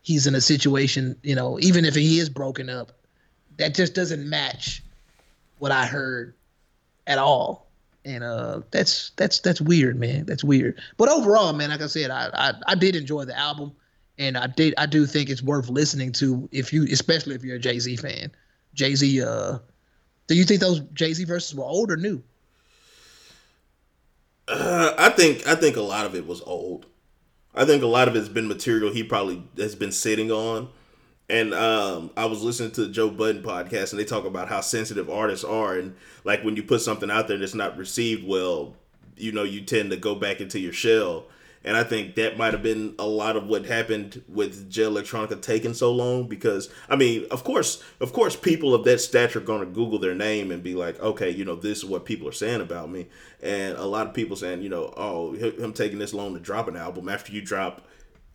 he's 0.01 0.27
in 0.27 0.35
a 0.35 0.41
situation, 0.41 1.15
you 1.23 1.35
know, 1.35 1.59
even 1.61 1.85
if 1.85 1.95
he 1.95 2.19
is 2.19 2.29
broken 2.29 2.69
up, 2.69 2.91
that 3.57 3.73
just 3.73 3.93
doesn't 3.93 4.27
match 4.27 4.83
what 5.59 5.71
I 5.71 5.85
heard 5.85 6.33
at 7.07 7.17
all. 7.17 7.67
And 8.03 8.23
uh, 8.23 8.61
that's 8.71 9.11
that's 9.15 9.39
that's 9.39 9.59
weird, 9.59 9.99
man. 9.99 10.25
That's 10.25 10.43
weird. 10.43 10.79
But 10.97 11.09
overall, 11.09 11.53
man, 11.53 11.69
like 11.69 11.81
I 11.81 11.87
said, 11.87 12.11
I, 12.11 12.29
I 12.33 12.53
I 12.67 12.75
did 12.75 12.95
enjoy 12.95 13.25
the 13.25 13.37
album, 13.37 13.71
and 14.19 14.37
I 14.37 14.47
did 14.47 14.75
I 14.77 14.85
do 14.85 15.07
think 15.07 15.29
it's 15.29 15.41
worth 15.41 15.69
listening 15.69 16.11
to 16.13 16.47
if 16.51 16.71
you, 16.71 16.83
especially 16.91 17.33
if 17.33 17.43
you're 17.43 17.55
a 17.55 17.59
Jay 17.59 17.79
Z 17.79 17.95
fan. 17.97 18.31
Jay 18.75 18.93
Z, 18.93 19.23
uh, 19.23 19.57
do 20.27 20.35
you 20.35 20.43
think 20.43 20.61
those 20.61 20.81
Jay 20.93 21.13
Z 21.13 21.25
verses 21.25 21.55
were 21.55 21.63
old 21.63 21.91
or 21.91 21.97
new? 21.97 22.21
Uh, 24.47 24.93
I 24.97 25.09
think 25.09 25.47
I 25.47 25.55
think 25.55 25.75
a 25.75 25.81
lot 25.81 26.05
of 26.05 26.13
it 26.13 26.27
was 26.27 26.41
old. 26.41 26.85
I 27.55 27.65
think 27.65 27.81
a 27.81 27.87
lot 27.87 28.07
of 28.07 28.15
it's 28.15 28.29
been 28.29 28.47
material 28.47 28.93
he 28.93 29.03
probably 29.03 29.41
has 29.57 29.73
been 29.73 29.91
sitting 29.91 30.31
on. 30.31 30.69
And 31.27 31.53
um, 31.53 32.11
I 32.15 32.25
was 32.25 32.43
listening 32.43 32.71
to 32.71 32.85
the 32.85 32.91
Joe 32.91 33.09
Budden 33.09 33.41
podcast, 33.41 33.91
and 33.91 33.99
they 33.99 34.05
talk 34.05 34.25
about 34.25 34.47
how 34.47 34.61
sensitive 34.61 35.09
artists 35.09 35.43
are, 35.43 35.75
and 35.75 35.95
like 36.23 36.43
when 36.43 36.55
you 36.55 36.63
put 36.63 36.81
something 36.81 37.09
out 37.09 37.27
there 37.27 37.37
that's 37.37 37.55
not 37.55 37.77
received 37.77 38.27
well, 38.27 38.75
you 39.17 39.31
know, 39.31 39.43
you 39.43 39.61
tend 39.61 39.89
to 39.89 39.97
go 39.97 40.13
back 40.13 40.39
into 40.39 40.59
your 40.59 40.73
shell. 40.73 41.25
And 41.63 41.75
I 41.75 41.83
think 41.83 42.13
that 42.13 42.37
might 42.37 42.53
have 42.53 42.61
been 42.61 42.93
a 42.99 43.07
lot 43.07 43.35
of 43.35 43.47
what 43.47 43.65
happened 43.65 44.21
with 44.29 44.69
Jay 44.69 44.83
Electronica 44.83 45.41
taking 45.41 45.73
so 45.73 45.91
long 45.91 46.27
because 46.27 46.69
I 46.87 46.95
mean, 46.95 47.25
of 47.31 47.43
course, 47.43 47.81
of 47.99 48.13
course, 48.13 48.35
people 48.35 48.75
of 48.75 48.83
that 48.83 49.01
stature 49.01 49.39
are 49.39 49.41
going 49.41 49.61
to 49.61 49.65
Google 49.65 49.97
their 49.97 50.13
name 50.13 50.51
and 50.51 50.61
be 50.61 50.75
like, 50.75 50.99
okay, 50.99 51.31
you 51.31 51.43
know, 51.43 51.55
this 51.55 51.79
is 51.79 51.85
what 51.85 52.05
people 52.05 52.27
are 52.27 52.33
saying 52.33 52.61
about 52.61 52.91
me, 52.91 53.07
and 53.41 53.75
a 53.77 53.85
lot 53.85 54.05
of 54.05 54.13
people 54.13 54.35
saying, 54.35 54.61
you 54.61 54.69
know, 54.69 54.93
oh, 54.95 55.31
him 55.33 55.73
taking 55.73 55.97
this 55.97 56.13
long 56.13 56.35
to 56.35 56.39
drop 56.39 56.67
an 56.67 56.75
album 56.75 57.09
after 57.09 57.31
you 57.31 57.41
drop 57.41 57.81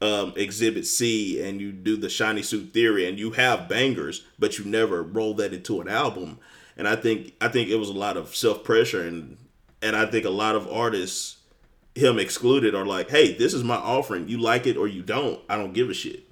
um, 0.00 0.32
Exhibit 0.36 0.86
C 0.86 1.42
and 1.42 1.60
you 1.60 1.72
do 1.72 1.96
the 1.96 2.08
Shiny 2.08 2.42
Suit 2.42 2.72
Theory 2.72 3.06
and 3.08 3.18
you 3.18 3.32
have 3.32 3.68
bangers, 3.68 4.24
but 4.38 4.58
you 4.58 4.64
never 4.64 5.02
roll 5.02 5.34
that 5.34 5.52
into 5.52 5.80
an 5.80 5.88
album. 5.88 6.38
And 6.76 6.88
I 6.88 6.96
think 6.96 7.34
I 7.40 7.48
think 7.48 7.68
it 7.68 7.76
was 7.76 7.90
a 7.90 7.94
lot 7.94 8.16
of 8.16 8.34
self 8.34 8.64
pressure 8.64 9.06
and 9.06 9.36
and 9.82 9.96
I 9.96 10.06
think 10.06 10.24
a 10.24 10.30
lot 10.30 10.56
of 10.56 10.70
artists 10.70 11.38
him 11.94 12.18
excluded 12.18 12.74
are 12.74 12.86
like, 12.86 13.10
hey, 13.10 13.34
this 13.34 13.52
is 13.52 13.64
my 13.64 13.76
offering. 13.76 14.28
You 14.28 14.38
like 14.38 14.66
it 14.66 14.76
or 14.76 14.86
you 14.86 15.02
don't. 15.02 15.40
I 15.48 15.56
don't 15.56 15.72
give 15.72 15.90
a 15.90 15.94
shit. 15.94 16.24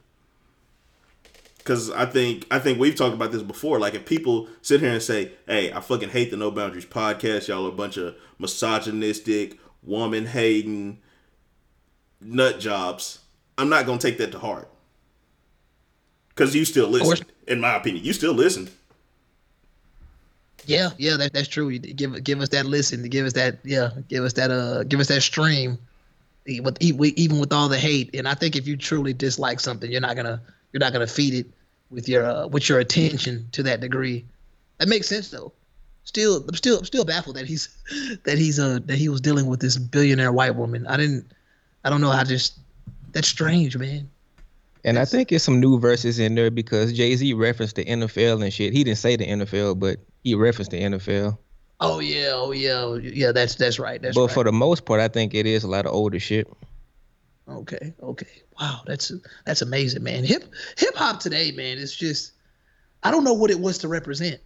Cause 1.64 1.90
I 1.90 2.06
think 2.06 2.46
I 2.50 2.58
think 2.60 2.78
we've 2.78 2.94
talked 2.94 3.12
about 3.14 3.30
this 3.30 3.42
before. 3.42 3.78
Like 3.78 3.92
if 3.92 4.06
people 4.06 4.48
sit 4.62 4.80
here 4.80 4.90
and 4.90 5.02
say, 5.02 5.32
"Hey, 5.46 5.70
I 5.70 5.80
fucking 5.80 6.08
hate 6.08 6.30
the 6.30 6.38
No 6.38 6.50
Boundaries 6.50 6.86
podcast. 6.86 7.46
Y'all 7.46 7.66
are 7.66 7.68
a 7.68 7.72
bunch 7.72 7.98
of 7.98 8.14
misogynistic, 8.38 9.58
woman 9.82 10.24
hating, 10.24 11.02
nut 12.22 12.58
jobs," 12.58 13.18
I'm 13.58 13.68
not 13.68 13.84
gonna 13.84 13.98
take 13.98 14.18
that 14.18 14.32
to 14.32 14.38
heart. 14.38 14.68
Cause 16.36 16.54
you 16.54 16.64
still 16.64 16.88
listen, 16.88 17.26
in 17.48 17.60
my 17.60 17.74
opinion. 17.74 18.04
You 18.04 18.12
still 18.12 18.32
listen. 18.32 18.70
Yeah, 20.66 20.90
yeah, 20.98 21.16
that, 21.16 21.32
that's 21.32 21.48
true. 21.48 21.68
You 21.68 21.80
give 21.80 22.22
give 22.22 22.40
us 22.40 22.50
that 22.50 22.66
listen, 22.66 23.02
to 23.02 23.08
give 23.08 23.26
us 23.26 23.32
that 23.32 23.58
yeah, 23.64 23.90
give 24.08 24.22
us 24.22 24.34
that 24.34 24.50
uh, 24.50 24.84
give 24.84 25.00
us 25.00 25.08
that 25.08 25.22
stream. 25.22 25.78
With 26.62 26.78
even 26.80 27.40
with 27.40 27.52
all 27.52 27.68
the 27.68 27.78
hate, 27.78 28.14
and 28.14 28.26
I 28.26 28.32
think 28.32 28.56
if 28.56 28.66
you 28.66 28.76
truly 28.76 29.12
dislike 29.12 29.60
something, 29.60 29.90
you're 29.90 30.00
not 30.00 30.16
gonna 30.16 30.40
you're 30.72 30.80
not 30.80 30.92
gonna 30.92 31.06
feed 31.06 31.34
it 31.34 31.46
with 31.90 32.08
your 32.08 32.24
uh, 32.24 32.46
with 32.46 32.68
your 32.68 32.78
attention 32.78 33.48
to 33.52 33.62
that 33.64 33.80
degree. 33.80 34.24
That 34.78 34.88
makes 34.88 35.08
sense 35.08 35.30
though. 35.30 35.52
Still, 36.04 36.44
I'm 36.48 36.54
still 36.54 36.78
I'm 36.78 36.84
still 36.84 37.04
baffled 37.04 37.36
that 37.36 37.46
he's 37.46 37.68
that 38.24 38.38
he's 38.38 38.58
uh 38.58 38.78
that 38.86 38.96
he 38.96 39.08
was 39.08 39.20
dealing 39.20 39.46
with 39.46 39.60
this 39.60 39.76
billionaire 39.76 40.32
white 40.32 40.54
woman. 40.54 40.86
I 40.86 40.96
didn't 40.96 41.26
I 41.84 41.90
don't 41.90 42.00
know 42.00 42.10
I 42.10 42.24
just 42.24 42.58
that's 43.12 43.28
strange, 43.28 43.76
man. 43.76 44.08
And 44.84 44.98
I 44.98 45.04
think 45.04 45.32
it's 45.32 45.44
some 45.44 45.60
new 45.60 45.78
verses 45.78 46.18
in 46.18 46.34
there 46.34 46.50
because 46.50 46.92
Jay 46.92 47.14
Z 47.16 47.34
referenced 47.34 47.76
the 47.76 47.84
NFL 47.84 48.42
and 48.42 48.52
shit. 48.52 48.72
He 48.72 48.84
didn't 48.84 48.98
say 48.98 49.16
the 49.16 49.26
NFL, 49.26 49.78
but 49.78 49.98
he 50.22 50.34
referenced 50.34 50.70
the 50.70 50.80
NFL. 50.80 51.36
Oh 51.80 52.00
yeah, 52.00 52.30
oh 52.32 52.52
yeah, 52.52 52.80
oh, 52.80 52.94
yeah. 52.94 53.32
That's 53.32 53.54
that's 53.54 53.78
right. 53.78 54.00
That's 54.00 54.16
but 54.16 54.26
right. 54.26 54.34
for 54.34 54.44
the 54.44 54.52
most 54.52 54.84
part, 54.84 55.00
I 55.00 55.08
think 55.08 55.34
it 55.34 55.46
is 55.46 55.64
a 55.64 55.68
lot 55.68 55.86
of 55.86 55.92
older 55.92 56.18
shit. 56.18 56.48
Okay, 57.48 57.94
okay. 58.02 58.42
Wow, 58.60 58.82
that's 58.86 59.12
that's 59.44 59.62
amazing, 59.62 60.02
man. 60.02 60.24
Hip 60.24 60.44
hip 60.76 60.96
hop 60.96 61.20
today, 61.20 61.52
man. 61.52 61.78
It's 61.78 61.94
just 61.94 62.32
I 63.02 63.10
don't 63.10 63.24
know 63.24 63.34
what 63.34 63.50
it 63.50 63.60
was 63.60 63.78
to 63.78 63.88
represent. 63.88 64.40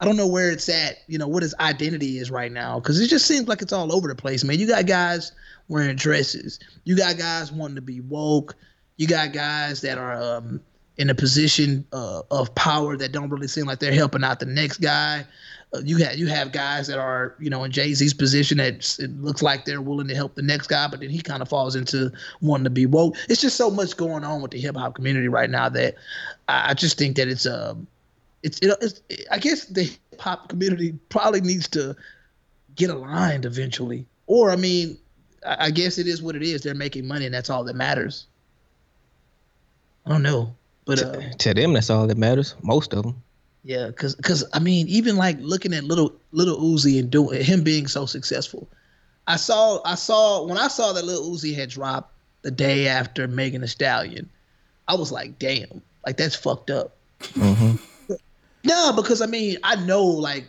I 0.00 0.04
don't 0.04 0.16
know 0.16 0.26
where 0.26 0.50
it's 0.50 0.68
at. 0.68 0.98
You 1.06 1.18
know 1.18 1.28
what 1.28 1.42
his 1.42 1.54
identity 1.60 2.18
is 2.18 2.30
right 2.30 2.52
now 2.52 2.78
because 2.78 3.00
it 3.00 3.08
just 3.08 3.26
seems 3.26 3.48
like 3.48 3.62
it's 3.62 3.72
all 3.72 3.94
over 3.94 4.08
the 4.08 4.14
place, 4.14 4.44
man. 4.44 4.58
You 4.58 4.66
got 4.66 4.86
guys 4.86 5.32
wearing 5.68 5.96
dresses. 5.96 6.58
You 6.84 6.96
got 6.96 7.16
guys 7.16 7.50
wanting 7.50 7.76
to 7.76 7.82
be 7.82 8.00
woke. 8.00 8.54
You 8.96 9.06
got 9.06 9.32
guys 9.32 9.80
that 9.82 9.98
are 9.98 10.14
um, 10.22 10.60
in 10.98 11.10
a 11.10 11.14
position 11.14 11.86
uh, 11.92 12.22
of 12.30 12.54
power 12.54 12.96
that 12.96 13.12
don't 13.12 13.30
really 13.30 13.48
seem 13.48 13.66
like 13.66 13.78
they're 13.78 13.92
helping 13.92 14.24
out 14.24 14.40
the 14.40 14.46
next 14.46 14.78
guy. 14.78 15.24
Uh, 15.74 15.80
you 15.84 15.96
have 15.96 16.16
you 16.16 16.26
have 16.26 16.52
guys 16.52 16.86
that 16.86 16.98
are 16.98 17.34
you 17.40 17.50
know 17.50 17.64
in 17.64 17.72
Jay 17.72 17.92
Z's 17.92 18.14
position 18.14 18.58
that 18.58 18.98
it 18.98 19.10
looks 19.20 19.42
like 19.42 19.64
they're 19.64 19.80
willing 19.80 20.08
to 20.08 20.14
help 20.14 20.34
the 20.34 20.42
next 20.42 20.68
guy, 20.68 20.86
but 20.88 21.00
then 21.00 21.10
he 21.10 21.20
kind 21.20 21.42
of 21.42 21.48
falls 21.48 21.74
into 21.74 22.12
wanting 22.40 22.64
to 22.64 22.70
be 22.70 22.86
woke. 22.86 23.16
It's 23.28 23.40
just 23.40 23.56
so 23.56 23.70
much 23.70 23.96
going 23.96 24.24
on 24.24 24.42
with 24.42 24.52
the 24.52 24.60
hip 24.60 24.76
hop 24.76 24.94
community 24.94 25.28
right 25.28 25.50
now 25.50 25.68
that 25.70 25.96
I, 26.48 26.70
I 26.70 26.74
just 26.74 26.98
think 26.98 27.16
that 27.16 27.28
it's 27.28 27.46
um 27.46 27.86
it's, 28.46 28.58
it, 28.60 28.78
it's 28.80 29.00
it, 29.08 29.26
I 29.30 29.38
guess 29.38 29.64
the 29.64 29.82
hip 29.82 30.20
hop 30.20 30.48
community 30.48 30.94
probably 31.08 31.40
needs 31.40 31.68
to 31.68 31.96
get 32.76 32.90
aligned 32.90 33.44
eventually, 33.44 34.06
or 34.28 34.50
I 34.50 34.56
mean, 34.56 34.96
I, 35.44 35.66
I 35.66 35.70
guess 35.70 35.98
it 35.98 36.06
is 36.06 36.22
what 36.22 36.36
it 36.36 36.42
is. 36.42 36.62
They're 36.62 36.74
making 36.74 37.06
money, 37.08 37.26
and 37.26 37.34
that's 37.34 37.50
all 37.50 37.64
that 37.64 37.74
matters. 37.74 38.26
I 40.06 40.10
don't 40.10 40.22
know. 40.22 40.54
But 40.84 41.02
uh, 41.02 41.20
to 41.38 41.54
them, 41.54 41.72
that's 41.72 41.90
all 41.90 42.06
that 42.06 42.16
matters. 42.16 42.54
Most 42.62 42.92
of 42.92 43.02
them. 43.02 43.20
Yeah, 43.64 43.90
cause, 43.90 44.14
cause 44.22 44.44
I 44.52 44.60
mean, 44.60 44.86
even 44.86 45.16
like 45.16 45.38
looking 45.40 45.74
at 45.74 45.82
little 45.82 46.14
little 46.30 46.58
Uzi 46.58 47.00
and 47.00 47.10
doing 47.10 47.42
him 47.42 47.64
being 47.64 47.88
so 47.88 48.06
successful, 48.06 48.68
I 49.26 49.34
saw 49.34 49.80
I 49.84 49.96
saw 49.96 50.46
when 50.46 50.56
I 50.56 50.68
saw 50.68 50.92
that 50.92 51.04
little 51.04 51.32
Uzi 51.32 51.52
had 51.52 51.70
dropped 51.70 52.12
the 52.42 52.52
day 52.52 52.86
after 52.86 53.26
Megan 53.26 53.62
Thee 53.62 53.66
Stallion, 53.66 54.30
I 54.86 54.94
was 54.94 55.10
like, 55.10 55.40
damn, 55.40 55.82
like 56.06 56.16
that's 56.16 56.36
fucked 56.36 56.70
up. 56.70 56.96
Mm-hmm. 57.20 57.74
No, 58.66 58.92
because 58.94 59.22
I 59.22 59.26
mean, 59.26 59.58
I 59.62 59.76
know 59.76 60.04
like 60.04 60.44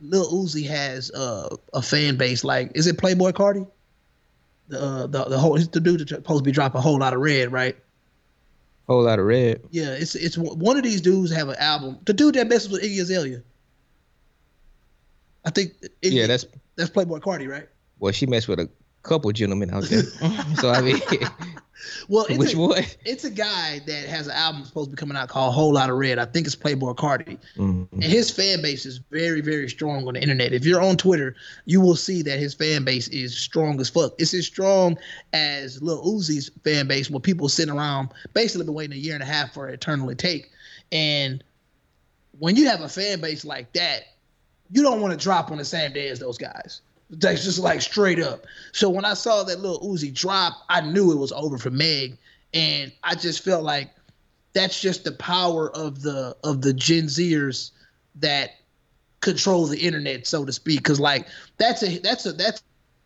Lil 0.00 0.32
Uzi 0.32 0.66
has 0.66 1.10
uh, 1.10 1.54
a 1.74 1.82
fan 1.82 2.16
base. 2.16 2.44
Like, 2.44 2.72
is 2.74 2.86
it 2.86 2.96
Playboi 2.96 3.32
Carti? 3.32 3.66
The 4.68 4.80
uh, 4.80 5.06
the 5.06 5.24
the 5.24 5.38
whole 5.38 5.58
the 5.58 5.80
dude 5.80 6.00
that's 6.00 6.10
supposed 6.10 6.44
to 6.44 6.48
be 6.48 6.52
dropping 6.52 6.78
a 6.78 6.82
whole 6.82 6.98
lot 6.98 7.12
of 7.12 7.20
red, 7.20 7.52
right? 7.52 7.76
Whole 8.86 9.02
lot 9.02 9.18
of 9.18 9.26
red. 9.26 9.62
Yeah, 9.70 9.90
it's 9.90 10.14
it's 10.14 10.38
one 10.38 10.76
of 10.76 10.82
these 10.82 11.00
dudes 11.00 11.32
have 11.32 11.48
an 11.48 11.56
album. 11.58 11.98
The 12.06 12.12
dude 12.14 12.34
that 12.36 12.48
messes 12.48 12.70
with 12.70 12.82
Iggy 12.82 13.00
Azalea. 13.00 13.42
I 15.44 15.50
think. 15.50 15.74
Iggy, 15.80 16.12
yeah, 16.12 16.26
that's 16.26 16.46
that's 16.76 16.90
Playboi 16.90 17.20
Carti, 17.20 17.48
right? 17.48 17.68
Well, 17.98 18.12
she 18.12 18.26
messed 18.26 18.48
with 18.48 18.60
a 18.60 18.68
couple 19.02 19.32
gentlemen 19.32 19.70
out 19.70 19.84
there. 19.84 20.02
so 20.56 20.70
I 20.70 20.80
mean, 20.80 21.00
well, 22.08 22.26
it's 22.28 22.38
which 22.38 22.54
a, 22.54 22.58
one? 22.58 22.84
It's 23.04 23.24
a 23.24 23.30
guy 23.30 23.80
that 23.86 24.08
has 24.08 24.26
an 24.26 24.32
album 24.32 24.64
supposed 24.64 24.90
to 24.90 24.96
be 24.96 25.00
coming 25.00 25.16
out 25.16 25.28
called 25.28 25.54
Whole 25.54 25.72
Lot 25.74 25.90
of 25.90 25.96
Red. 25.96 26.18
I 26.18 26.24
think 26.24 26.46
it's 26.46 26.56
Playboi 26.56 26.96
Carti, 26.96 27.38
mm-hmm. 27.56 27.84
and 27.92 28.04
his 28.04 28.30
fan 28.30 28.62
base 28.62 28.86
is 28.86 28.98
very, 29.10 29.40
very 29.40 29.68
strong 29.68 30.06
on 30.06 30.14
the 30.14 30.22
internet. 30.22 30.52
If 30.52 30.64
you're 30.64 30.82
on 30.82 30.96
Twitter, 30.96 31.34
you 31.66 31.80
will 31.80 31.96
see 31.96 32.22
that 32.22 32.38
his 32.38 32.54
fan 32.54 32.84
base 32.84 33.08
is 33.08 33.36
strong 33.36 33.80
as 33.80 33.88
fuck. 33.88 34.12
It's 34.18 34.34
as 34.34 34.46
strong 34.46 34.98
as 35.32 35.80
Lil 35.82 36.02
Uzi's 36.04 36.50
fan 36.64 36.86
base, 36.86 37.10
where 37.10 37.20
people 37.20 37.48
sitting 37.48 37.74
around 37.74 38.10
basically 38.34 38.66
been 38.66 38.74
waiting 38.74 38.96
a 38.96 39.00
year 39.00 39.14
and 39.14 39.22
a 39.22 39.26
half 39.26 39.52
for 39.52 39.68
Eternal 39.68 40.08
Atake, 40.08 40.46
and 40.92 41.42
when 42.38 42.56
you 42.56 42.66
have 42.66 42.80
a 42.80 42.88
fan 42.88 43.20
base 43.20 43.44
like 43.44 43.72
that, 43.74 44.02
you 44.72 44.82
don't 44.82 45.00
want 45.00 45.12
to 45.12 45.22
drop 45.22 45.50
on 45.50 45.58
the 45.58 45.64
same 45.64 45.92
day 45.92 46.08
as 46.08 46.18
those 46.18 46.38
guys. 46.38 46.80
That's 47.10 47.44
just 47.44 47.58
like 47.58 47.82
straight 47.82 48.20
up. 48.20 48.46
So 48.72 48.88
when 48.88 49.04
I 49.04 49.14
saw 49.14 49.42
that 49.42 49.60
little 49.60 49.80
Uzi 49.80 50.14
drop, 50.14 50.54
I 50.68 50.80
knew 50.80 51.12
it 51.12 51.16
was 51.16 51.32
over 51.32 51.58
for 51.58 51.70
Meg, 51.70 52.18
and 52.54 52.92
I 53.02 53.16
just 53.16 53.44
felt 53.44 53.64
like 53.64 53.90
that's 54.52 54.80
just 54.80 55.04
the 55.04 55.12
power 55.12 55.74
of 55.76 56.02
the 56.02 56.36
of 56.44 56.62
the 56.62 56.72
Gen 56.72 57.04
Zers 57.04 57.72
that 58.16 58.50
control 59.20 59.66
the 59.66 59.78
internet, 59.78 60.26
so 60.26 60.44
to 60.44 60.52
speak. 60.52 60.78
Because 60.78 61.00
like 61.00 61.26
that's 61.58 61.82
a 61.82 61.98
that's 61.98 62.26
a 62.26 62.32
that's 62.32 62.62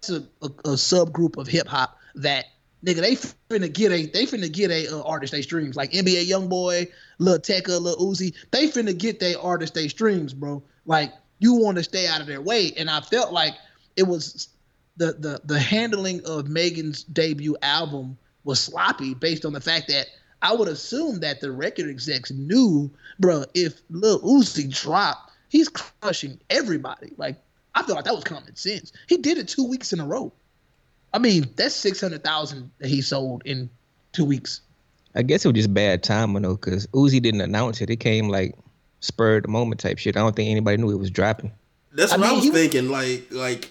a, 0.09 0.17
a, 0.43 0.47
a 0.47 0.77
subgroup 0.77 1.37
of 1.37 1.47
hip 1.47 1.67
hop 1.67 1.99
that 2.15 2.47
nigga 2.85 3.01
they 3.01 3.17
finna 3.17 3.73
get 3.73 3.93
a 3.93 4.07
they 4.07 4.27
finna 4.27 4.51
get 4.53 4.71
a 4.71 4.95
uh, 4.95 5.03
artist 5.03 5.33
they 5.33 5.43
streams 5.43 5.77
like 5.77 5.93
NBA 5.93 6.29
YoungBoy, 6.29 6.91
Lil 7.19 7.39
Tecca, 7.39 7.81
Lil 7.81 7.97
Uzi. 7.97 8.35
They 8.51 8.69
finna 8.69 8.97
get 8.97 9.21
they 9.21 9.35
artist 9.35 9.75
they 9.75 9.89
streams, 9.89 10.35
bro. 10.35 10.63
Like 10.87 11.13
you 11.39 11.55
want 11.55 11.77
to 11.79 11.83
stay 11.85 12.07
out 12.07 12.21
of 12.21 12.27
their 12.27 12.41
way, 12.41 12.73
and 12.77 12.89
I 12.89 13.01
felt 13.01 13.33
like 13.33 13.55
it 13.97 14.05
was 14.05 14.49
the 14.97 15.13
the 15.13 15.41
the 15.45 15.59
handling 15.59 16.25
of 16.25 16.49
Megan's 16.49 17.05
debut 17.05 17.57
album 17.63 18.17
was 18.45 18.61
sloppy 18.61 19.15
based 19.15 19.45
on 19.45 19.53
the 19.53 19.61
fact 19.61 19.89
that 19.89 20.07
I 20.43 20.55
would 20.55 20.69
assume 20.69 21.21
that 21.21 21.41
the 21.41 21.51
record 21.51 21.89
execs 21.89 22.31
knew, 22.31 22.91
bro, 23.19 23.45
if 23.55 23.81
Lil 23.89 24.21
Uzi 24.21 24.71
dropped, 24.71 25.33
he's 25.49 25.69
crushing 25.69 26.39
everybody. 26.51 27.13
Like 27.17 27.37
I 27.75 27.83
feel 27.83 27.97
like 27.97 28.05
that 28.05 28.15
was 28.15 28.25
common 28.25 28.55
sense. 28.57 28.93
He 29.09 29.17
did 29.17 29.39
it 29.39 29.49
two 29.49 29.67
weeks 29.67 29.93
in 29.93 30.01
a 30.01 30.07
row. 30.07 30.33
I 31.13 31.19
mean, 31.19 31.49
that's 31.57 31.75
six 31.75 32.01
hundred 32.01 32.25
thousand 32.25 32.71
that 32.79 32.89
he 32.89 33.01
sold 33.01 33.43
in 33.45 33.71
two 34.13 34.25
weeks. 34.25 34.61
I 35.15 35.23
guess 35.23 35.45
it 35.45 35.49
was 35.49 35.57
just 35.57 35.73
bad 35.73 36.03
timing 36.03 36.43
though, 36.43 36.57
because 36.57 36.87
Uzi 36.89 37.23
didn't 37.23 37.41
announce 37.41 37.81
it. 37.81 37.89
It 37.91 37.97
came 37.97 38.29
like 38.29 38.55
spurred 39.01 39.45
the 39.45 39.49
moment 39.49 39.81
type 39.81 39.99
shit. 39.99 40.17
I 40.17 40.21
don't 40.21 40.35
think 40.35 40.51
anybody 40.51 40.77
knew 40.77 40.91
it 40.91 40.99
was 40.99 41.11
dropping. 41.11 41.53
That's 41.93 42.11
what 42.11 42.21
I, 42.21 42.23
mean, 42.23 42.31
I 42.31 42.35
was 42.35 42.51
thinking. 42.51 42.89
Like, 42.89 43.27
like 43.31 43.71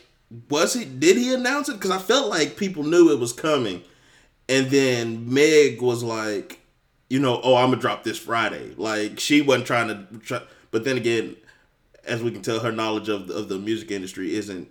was 0.50 0.74
he? 0.74 0.86
Did 0.86 1.18
he 1.18 1.34
announce 1.34 1.70
it? 1.70 1.74
Because 1.74 1.92
I 1.92 2.00
felt 2.00 2.30
like 2.30 2.58
people 2.58 2.84
knew 2.84 3.12
it 3.12 3.20
was 3.20 3.34
coming, 3.34 3.84
and 4.50 4.68
then 4.68 5.34
Meg 5.34 5.82
was 5.82 6.04
like, 6.04 6.60
you 7.10 7.20
know, 7.20 7.40
oh, 7.44 7.56
I'm 7.56 7.70
gonna 7.70 7.82
drop 7.82 8.04
this 8.04 8.18
Friday. 8.18 8.74
Like 8.78 9.20
she 9.20 9.42
wasn't 9.42 9.68
trying 9.68 9.88
to, 9.90 10.20
try, 10.20 10.42
but 10.72 10.84
then 10.84 10.98
again, 10.98 11.36
as 12.06 12.24
we 12.24 12.32
can 12.32 12.42
tell, 12.42 12.60
her 12.60 12.72
knowledge 12.72 13.10
of 13.10 13.28
the, 13.28 13.36
of 13.36 13.50
the 13.50 13.60
music 13.60 13.92
industry 13.92 14.36
isn't 14.36 14.70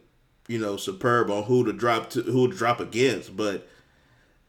you 0.48 0.58
know, 0.58 0.76
superb 0.76 1.30
on 1.30 1.44
who 1.44 1.64
to 1.64 1.72
drop 1.72 2.10
to 2.10 2.22
who 2.22 2.50
to 2.50 2.56
drop 2.56 2.80
against, 2.80 3.36
but 3.36 3.68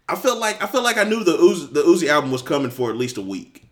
I 0.09 0.15
felt 0.15 0.39
like 0.39 0.61
I 0.61 0.67
felt 0.67 0.83
like 0.83 0.97
I 0.97 1.03
knew 1.03 1.23
the 1.23 1.37
Uzi, 1.37 1.73
the 1.73 1.81
Uzi 1.83 2.07
album 2.07 2.31
was 2.31 2.41
coming 2.41 2.71
for 2.71 2.89
at 2.89 2.97
least 2.97 3.17
a 3.17 3.21
week. 3.21 3.69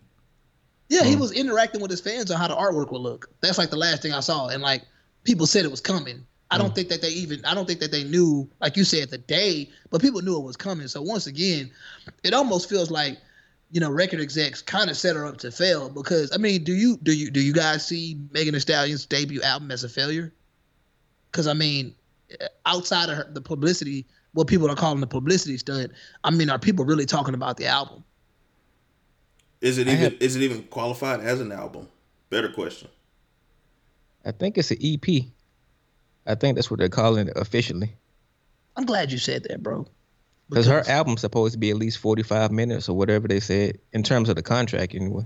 Yeah, 0.89 1.03
he 1.03 1.13
hmm. 1.13 1.19
was 1.19 1.31
interacting 1.31 1.81
with 1.81 1.91
his 1.91 2.01
fans 2.01 2.31
on 2.31 2.37
how 2.37 2.47
the 2.47 2.55
artwork 2.55 2.91
would 2.91 3.01
look. 3.01 3.29
That's 3.41 3.57
like 3.57 3.69
the 3.69 3.77
last 3.77 4.01
thing 4.01 4.13
I 4.13 4.19
saw, 4.19 4.47
and 4.47 4.61
like 4.61 4.83
people 5.23 5.47
said 5.47 5.65
it 5.65 5.71
was 5.71 5.81
coming. 5.81 6.25
I 6.51 6.57
don't 6.57 6.71
mm. 6.71 6.75
think 6.75 6.89
that 6.89 7.01
they 7.01 7.09
even 7.09 7.43
I 7.45 7.53
don't 7.55 7.65
think 7.65 7.79
that 7.79 7.91
they 7.91 8.03
knew, 8.03 8.47
like 8.59 8.75
you 8.75 8.83
said, 8.83 9.09
the 9.09 9.17
day, 9.17 9.69
but 9.89 10.01
people 10.01 10.21
knew 10.21 10.37
it 10.37 10.43
was 10.43 10.57
coming. 10.57 10.87
So 10.87 11.01
once 11.01 11.25
again, 11.25 11.71
it 12.23 12.33
almost 12.33 12.69
feels 12.69 12.91
like 12.91 13.17
you 13.71 13.79
know 13.79 13.89
record 13.89 14.19
execs 14.19 14.61
kind 14.61 14.89
of 14.89 14.97
set 14.97 15.15
her 15.15 15.25
up 15.25 15.37
to 15.37 15.51
fail 15.51 15.89
because 15.89 16.31
I 16.33 16.37
mean, 16.37 16.63
do 16.63 16.73
you 16.73 16.97
do 16.97 17.13
you 17.13 17.31
do 17.31 17.39
you 17.39 17.53
guys 17.53 17.87
see 17.87 18.19
Megan 18.31 18.53
Thee 18.53 18.59
Stallion's 18.59 19.05
debut 19.05 19.41
album 19.41 19.71
as 19.71 19.85
a 19.85 19.89
failure? 19.89 20.33
Because 21.31 21.47
I 21.47 21.53
mean, 21.53 21.95
outside 22.65 23.09
of 23.09 23.15
her, 23.15 23.29
the 23.31 23.41
publicity, 23.41 24.05
what 24.33 24.47
people 24.47 24.69
are 24.69 24.75
calling 24.75 24.99
the 24.99 25.07
publicity 25.07 25.57
stunt, 25.57 25.93
I 26.25 26.31
mean, 26.31 26.49
are 26.49 26.59
people 26.59 26.83
really 26.83 27.05
talking 27.05 27.33
about 27.33 27.55
the 27.55 27.67
album? 27.67 28.03
Is 29.61 29.77
it 29.77 29.87
even 29.87 29.99
have- 29.99 30.17
is 30.19 30.35
it 30.35 30.41
even 30.41 30.63
qualified 30.63 31.21
as 31.21 31.39
an 31.39 31.53
album? 31.53 31.87
Better 32.29 32.49
question. 32.49 32.89
I 34.25 34.31
think 34.31 34.57
it's 34.57 34.71
an 34.71 34.77
EP. 34.81 35.31
I 36.25 36.35
think 36.35 36.55
that's 36.55 36.69
what 36.69 36.79
they're 36.79 36.89
calling 36.89 37.27
it 37.27 37.33
officially. 37.35 37.93
I'm 38.75 38.85
glad 38.85 39.11
you 39.11 39.17
said 39.17 39.43
that, 39.43 39.61
bro. 39.61 39.87
Because 40.49 40.67
her 40.67 40.83
album's 40.87 41.21
supposed 41.21 41.53
to 41.53 41.57
be 41.59 41.69
at 41.69 41.77
least 41.77 41.97
45 41.99 42.51
minutes 42.51 42.89
or 42.89 42.97
whatever 42.97 43.27
they 43.27 43.39
said 43.39 43.77
in 43.93 44.03
terms 44.03 44.27
of 44.27 44.35
the 44.35 44.43
contract, 44.43 44.93
anyway. 44.93 45.23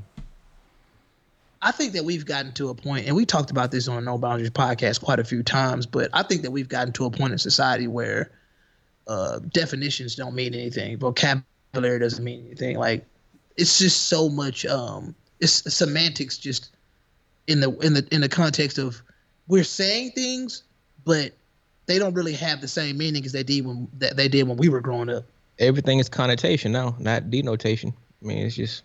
I 1.62 1.72
think 1.72 1.94
that 1.94 2.06
we've 2.06 2.26
gotten 2.26 2.52
to 2.54 2.70
a 2.70 2.76
point, 2.76 3.08
and 3.08 3.16
we 3.16 3.26
talked 3.26 3.50
about 3.50 3.72
this 3.72 3.88
on 3.88 4.06
No 4.06 4.20
Boundaries 4.20 4.52
podcast 4.52 5.02
quite 5.02 5.20
a 5.20 5.24
few 5.24 5.42
times, 5.42 5.88
but 5.88 6.12
I 6.14 6.22
think 6.22 6.44
that 6.44 6.52
we've 6.52 6.70
gotten 6.70 6.94
to 6.94 7.06
a 7.06 7.10
point 7.10 7.34
in 7.34 7.40
society 7.40 7.88
where 7.88 8.30
uh, 9.08 9.40
definitions 9.52 10.16
don't 10.16 10.36
mean 10.36 10.54
anything, 10.54 10.98
vocabulary 11.00 12.00
doesn't 12.00 12.24
mean 12.24 12.46
anything. 12.46 12.78
Like 12.78 13.06
it's 13.58 13.80
just 13.80 14.04
so 14.04 14.30
much. 14.30 14.66
Um, 14.66 15.16
it's 15.40 15.74
semantics, 15.74 16.38
just 16.38 16.70
in 17.48 17.62
the 17.62 17.72
in 17.80 17.94
the 17.94 18.08
in 18.12 18.22
the 18.22 18.30
context 18.30 18.78
of 18.78 19.02
we're 19.48 19.64
saying 19.64 20.12
things, 20.12 20.64
but 21.06 21.32
they 21.86 22.00
don't 22.00 22.14
really 22.14 22.34
have 22.34 22.62
the 22.62 22.68
same 22.68 22.98
meaning 22.98 23.24
as 23.26 23.32
they 23.32 23.44
did 23.44 23.66
when 23.66 23.88
that 24.00 24.18
they 24.18 24.28
did 24.28 24.48
when 24.48 24.58
we 24.58 24.70
were 24.70 24.82
growing 24.82 25.10
up. 25.10 25.24
Everything 25.60 26.00
is 26.00 26.10
connotation 26.10 26.72
now, 26.72 26.96
not 27.00 27.30
denotation. 27.32 27.94
I 28.22 28.26
mean, 28.26 28.40
it's 28.46 28.56
just 28.56 28.84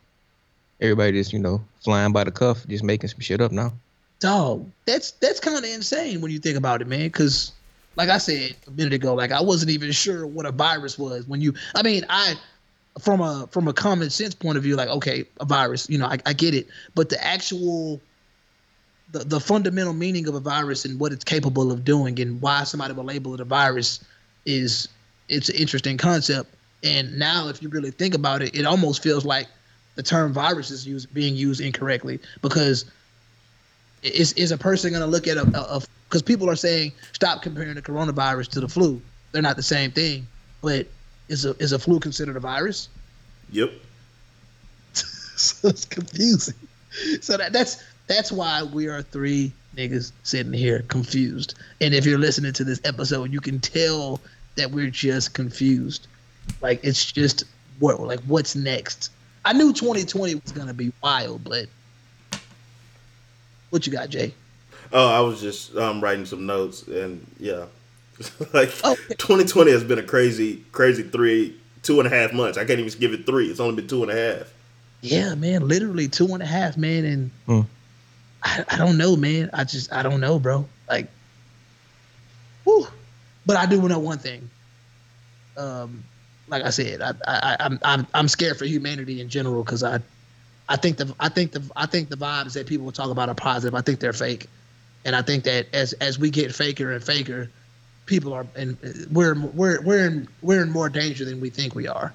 everybody 0.81 1.13
just, 1.13 1.33
you 1.33 1.39
know, 1.39 1.63
flying 1.83 2.13
by 2.13 2.25
the 2.25 2.31
cuff, 2.31 2.67
just 2.69 2.85
making 2.85 3.09
some 3.09 3.21
shit 3.21 3.41
up 3.41 3.51
now. 3.53 3.73
dog 4.21 4.71
that's 4.85 5.13
that's 5.13 5.41
kind 5.41 5.57
of 5.57 5.65
insane 5.65 6.21
when 6.21 6.31
you 6.31 6.39
think 6.39 6.57
about 6.59 6.83
it 6.83 6.87
man 6.87 7.07
because 7.07 7.53
like 7.97 8.11
i 8.11 8.19
said 8.19 8.55
a 8.67 8.71
minute 8.73 8.93
ago 8.93 9.15
like 9.15 9.33
i 9.33 9.41
wasn't 9.41 9.71
even 9.71 9.91
sure 9.91 10.27
what 10.27 10.45
a 10.45 10.53
virus 10.53 10.99
was 10.99 11.27
when 11.27 11.41
you 11.41 11.55
i 11.75 11.83
mean 11.83 12.05
i 12.11 12.35
from 13.01 13.23
a 13.23 13.49
from 13.51 13.67
a 13.67 13.73
common 13.73 14.11
sense 14.11 14.35
point 14.35 14.59
of 14.59 14.63
view 14.63 14.77
like 14.77 14.89
okay 14.91 15.25
a 15.41 15.45
virus 15.47 15.89
you 15.89 15.97
know 15.97 16.07
i, 16.07 16.19
I 16.27 16.35
get 16.35 16.55
it 16.55 16.69
but 16.95 17.09
the 17.09 17.23
actual 17.25 17.99
the, 19.13 19.21
the 19.21 19.41
fundamental 19.41 19.93
meaning 19.93 20.29
of 20.29 20.35
a 20.35 20.41
virus 20.41 20.85
and 20.85 20.99
what 21.01 21.13
it's 21.13 21.25
capable 21.25 21.73
of 21.73 21.85
doing 21.85 22.21
and 22.21 22.41
why 22.41 22.65
somebody 22.65 22.95
would 22.95 23.07
label 23.07 23.35
it 23.35 23.41
a 23.41 23.45
virus 23.45 24.05
is 24.47 24.89
it's 25.29 25.49
an 25.49 25.57
interesting 25.57 25.97
concept. 25.97 26.55
And 26.83 27.19
now 27.19 27.49
if 27.49 27.63
you 27.63 27.69
really 27.69 27.91
think 27.91 28.15
about 28.15 28.43
it 28.43 28.55
it 28.55 28.65
almost 28.65 29.03
feels 29.03 29.25
like 29.25 29.47
the 29.97 30.03
term 30.03 30.33
virus 30.33 30.71
is 30.71 30.87
used 30.87 31.13
being 31.13 31.35
used 31.35 31.61
incorrectly 31.61 32.21
because 32.43 32.85
is 34.03 34.33
is 34.35 34.51
a 34.51 34.59
person 34.59 34.91
going 34.91 35.03
to 35.03 35.07
look 35.07 35.27
at 35.27 35.37
a 35.37 35.87
because 36.09 36.23
people 36.23 36.49
are 36.49 36.57
saying 36.57 36.93
stop 37.13 37.43
comparing 37.43 37.75
the 37.75 37.83
coronavirus 37.83 38.49
to 38.49 38.61
the 38.61 38.69
flu. 38.69 39.01
They're 39.33 39.43
not 39.43 39.57
the 39.57 39.63
same 39.63 39.91
thing 39.91 40.27
but 40.63 40.87
is 41.29 41.45
a 41.45 41.55
is 41.59 41.73
a 41.73 41.79
flu 41.79 42.01
considered 42.01 42.37
a 42.37 42.41
virus? 42.41 42.89
Yep. 43.51 43.73
so 44.95 45.69
it's 45.69 45.85
confusing. 45.85 46.55
So 47.21 47.37
that 47.37 47.53
that's 47.53 47.83
that's 48.11 48.33
why 48.33 48.63
we 48.63 48.89
are 48.89 49.03
three 49.03 49.53
niggas 49.77 50.11
sitting 50.25 50.53
here 50.53 50.81
confused 50.89 51.55
and 51.81 51.95
if 51.95 52.05
you're 52.05 52.19
listening 52.19 52.53
to 52.53 52.65
this 52.65 52.81
episode 52.85 53.33
you 53.33 53.41
can 53.41 53.61
tell 53.61 54.21
that 54.57 54.71
we're 54.73 54.91
just 54.91 55.33
confused 55.33 56.09
like 56.61 56.81
it's 56.83 57.13
just 57.13 57.45
what 57.79 58.01
like 58.01 58.19
what's 58.23 58.57
next 58.57 59.11
i 59.45 59.53
knew 59.53 59.73
2020 59.73 60.35
was 60.35 60.51
going 60.51 60.67
to 60.67 60.75
be 60.75 60.93
wild 61.03 61.45
but 61.45 61.67
what 63.71 63.87
you 63.87 63.93
got 63.93 64.09
jay 64.11 64.35
Oh, 64.93 65.09
I 65.09 65.21
was 65.21 65.41
just 65.41 65.77
um, 65.77 66.01
writing 66.01 66.27
some 66.27 66.47
notes, 66.47 66.83
and 66.89 67.25
yeah, 67.39 67.67
like 68.53 68.71
Okay. 68.85 69.15
2020 69.19 69.71
has 69.71 69.85
been 69.85 70.01
a 70.01 70.03
crazy, 70.03 70.65
crazy 70.73 71.05
three, 71.05 71.57
two 71.85 72.01
and 72.01 72.09
a 72.09 72.11
half 72.11 72.33
months. 72.33 72.59
I 72.59 72.65
can't 72.65 72.81
even 72.81 72.99
give 72.99 73.13
it 73.13 73.25
three. 73.25 73.47
It's 73.49 73.61
only 73.61 73.77
been 73.77 73.87
two 73.87 74.03
and 74.03 74.11
a 74.11 74.17
half. 74.17 74.53
Yeah, 75.01 75.37
man, 75.37 75.69
literally 75.69 76.09
two 76.09 76.27
and 76.35 76.43
a 76.43 76.47
half, 76.47 76.77
man, 76.77 77.05
and 77.05 77.31
Hmm. 77.47 77.61
I, 78.43 78.65
I 78.69 78.77
don't 78.77 78.97
know, 78.97 79.17
man. 79.17 79.51
I 79.53 79.65
just 79.65 79.93
I 79.93 80.03
don't 80.03 80.21
know, 80.21 80.39
bro. 80.39 80.67
Like, 80.89 81.09
whew. 82.65 82.87
But 83.47 83.57
I 83.57 83.67
do 83.67 83.87
know 83.89 83.99
one 83.99 84.19
thing. 84.19 84.49
Um, 85.57 86.05
like 86.49 86.65
I 86.65 86.71
said, 86.71 87.01
I, 87.01 87.15
I 87.27 87.57
I'm 87.61 87.79
I'm 87.83 88.07
I'm 88.13 88.29
scared 88.29 88.59
for 88.59 88.65
humanity 88.65 89.21
in 89.21 89.29
general 89.29 89.63
because 89.63 89.83
I, 89.83 90.01
I 90.69 90.77
think 90.77 90.97
the 90.97 91.15
I 91.19 91.29
think 91.29 91.53
the 91.53 91.63
I 91.77 91.87
think 91.87 92.09
the 92.09 92.17
vibes 92.17 92.55
that 92.55 92.67
people 92.67 92.91
talk 92.93 93.11
about 93.11 93.29
are 93.29 93.35
positive. 93.35 93.75
I 93.75 93.81
think 93.81 94.01
they're 94.01 94.13
fake, 94.13 94.47
and 95.05 95.15
I 95.17 95.23
think 95.23 95.45
that 95.45 95.67
as 95.73 95.93
as 95.95 96.19
we 96.19 96.31
get 96.31 96.55
faker 96.55 96.93
and 96.93 97.03
faker, 97.03 97.51
people 98.07 98.33
are 98.33 98.47
and 98.57 98.77
we're 99.11 99.35
we're 99.35 99.81
we're 99.83 100.07
in 100.07 100.29
we're 100.43 100.63
in 100.63 100.71
more 100.71 100.89
danger 100.89 101.25
than 101.25 101.41
we 101.41 101.51
think 101.51 101.75
we 101.75 101.89
are. 101.89 102.13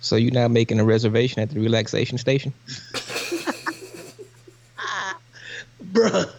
So 0.00 0.16
you're 0.16 0.32
now 0.32 0.48
making 0.48 0.78
a 0.78 0.84
reservation 0.84 1.40
at 1.42 1.50
the 1.50 1.60
relaxation 1.60 2.18
station? 2.18 2.52
Bruh. 5.96 6.30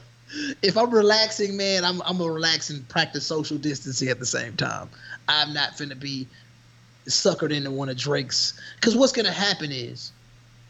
If 0.61 0.77
I'm 0.77 0.91
relaxing, 0.91 1.55
man, 1.55 1.85
I'm 1.85 2.01
I'm 2.01 2.17
gonna 2.17 2.31
relax 2.31 2.69
and 2.69 2.87
practice 2.89 3.25
social 3.25 3.57
distancing 3.57 4.09
at 4.09 4.19
the 4.19 4.25
same 4.25 4.55
time. 4.57 4.89
I'm 5.27 5.53
not 5.53 5.71
finna 5.71 5.99
be 5.99 6.27
suckered 7.07 7.51
into 7.51 7.71
one 7.71 7.89
of 7.89 7.97
Drake's. 7.97 8.59
Because 8.75 8.95
what's 8.95 9.13
gonna 9.13 9.31
happen 9.31 9.71
is, 9.71 10.11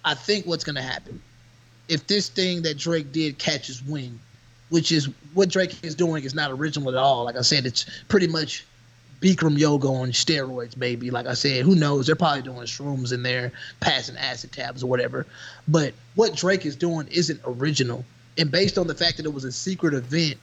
I 0.06 0.14
think 0.14 0.46
what's 0.46 0.64
gonna 0.64 0.82
happen, 0.82 1.22
if 1.90 2.06
this 2.08 2.30
thing 2.30 2.62
that 2.64 2.78
Drake 2.78 3.12
did 3.12 3.40
catches 3.40 3.84
wind, 3.84 4.20
which 4.70 4.92
is 4.92 5.10
what 5.34 5.50
Drake 5.50 5.84
is 5.84 5.96
doing, 5.96 6.24
is 6.24 6.36
not 6.36 6.52
original 6.52 6.90
at 6.90 6.96
all. 6.96 7.24
Like 7.24 7.38
I 7.38 7.42
said, 7.42 7.66
it's 7.66 7.86
pretty 8.10 8.28
much 8.28 8.64
Bikram 9.22 9.58
yoga 9.58 9.88
on 9.88 10.12
steroids, 10.12 10.78
baby. 10.78 11.10
Like 11.10 11.26
I 11.26 11.34
said, 11.34 11.66
who 11.66 11.76
knows? 11.76 12.06
They're 12.06 12.16
probably 12.16 12.44
doing 12.44 12.60
shrooms 12.68 13.12
in 13.12 13.24
there, 13.24 13.52
passing 13.80 14.18
acid 14.18 14.52
tabs 14.52 14.84
or 14.84 14.88
whatever. 14.88 15.26
But 15.68 15.94
what 16.16 16.36
Drake 16.36 16.66
is 16.66 16.76
doing 16.76 17.08
isn't 17.08 17.42
original. 17.46 18.06
And 18.38 18.52
based 18.52 18.78
on 18.78 18.88
the 18.88 18.96
fact 18.96 19.18
that 19.18 19.26
it 19.26 19.34
was 19.34 19.44
a 19.44 19.52
secret 19.52 19.94
event 19.94 20.36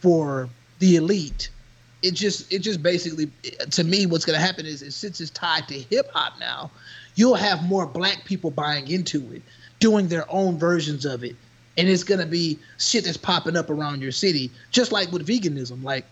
for 0.00 0.48
the 0.78 0.96
elite, 0.96 1.50
it 2.02 2.14
just 2.14 2.52
it 2.52 2.60
just 2.60 2.82
basically 2.82 3.30
to 3.70 3.84
me 3.84 4.06
what's 4.06 4.24
gonna 4.24 4.38
happen 4.38 4.66
is, 4.66 4.82
is 4.82 4.94
since 4.94 5.20
it's 5.20 5.30
tied 5.30 5.68
to 5.68 5.74
hip 5.74 6.10
hop 6.12 6.38
now, 6.38 6.70
you'll 7.14 7.34
have 7.34 7.62
more 7.64 7.86
black 7.86 8.24
people 8.24 8.50
buying 8.50 8.88
into 8.88 9.32
it, 9.32 9.42
doing 9.80 10.08
their 10.08 10.30
own 10.30 10.58
versions 10.58 11.04
of 11.04 11.24
it. 11.24 11.36
And 11.78 11.88
it's 11.88 12.04
gonna 12.04 12.26
be 12.26 12.58
shit 12.78 13.04
that's 13.04 13.16
popping 13.16 13.56
up 13.56 13.70
around 13.70 14.02
your 14.02 14.12
city, 14.12 14.50
just 14.70 14.92
like 14.92 15.10
with 15.10 15.26
veganism. 15.26 15.82
Like 15.82 16.04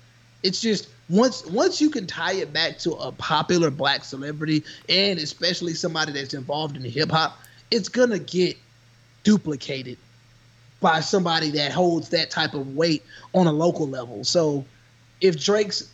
it's 0.43 0.61
just 0.61 0.89
once 1.09 1.45
once 1.47 1.81
you 1.81 1.91
can 1.91 2.07
tie 2.07 2.35
it 2.35 2.53
back 2.53 2.79
to 2.81 2.93
a 2.93 3.13
popular 3.13 3.71
black 3.71 4.05
celebrity 4.05 4.65
and 4.89 5.19
especially 5.19 5.75
somebody 5.75 6.13
that's 6.13 6.35
involved 6.35 6.77
in 6.77 6.83
hip 6.85 7.11
hop, 7.11 7.39
it's 7.71 7.89
gonna 7.89 8.19
get 8.19 8.57
duplicated 9.23 9.99
by 10.81 11.01
somebody 11.01 11.51
that 11.51 11.73
holds 11.73 12.09
that 12.11 12.31
type 12.31 12.55
of 12.55 12.75
weight 12.75 13.05
on 13.35 13.47
a 13.47 13.53
local 13.53 13.87
level. 13.87 14.25
So 14.25 14.65
if 15.21 15.39
Drake's 15.39 15.91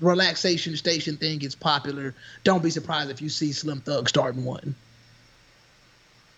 relaxation 0.00 0.76
station 0.76 1.16
thing 1.16 1.38
gets 1.38 1.54
popular, 1.54 2.14
don't 2.44 2.62
be 2.62 2.70
surprised 2.70 3.10
if 3.10 3.22
you 3.22 3.28
see 3.28 3.52
Slim 3.52 3.80
Thug 3.80 4.08
starting 4.08 4.44
one. 4.44 4.74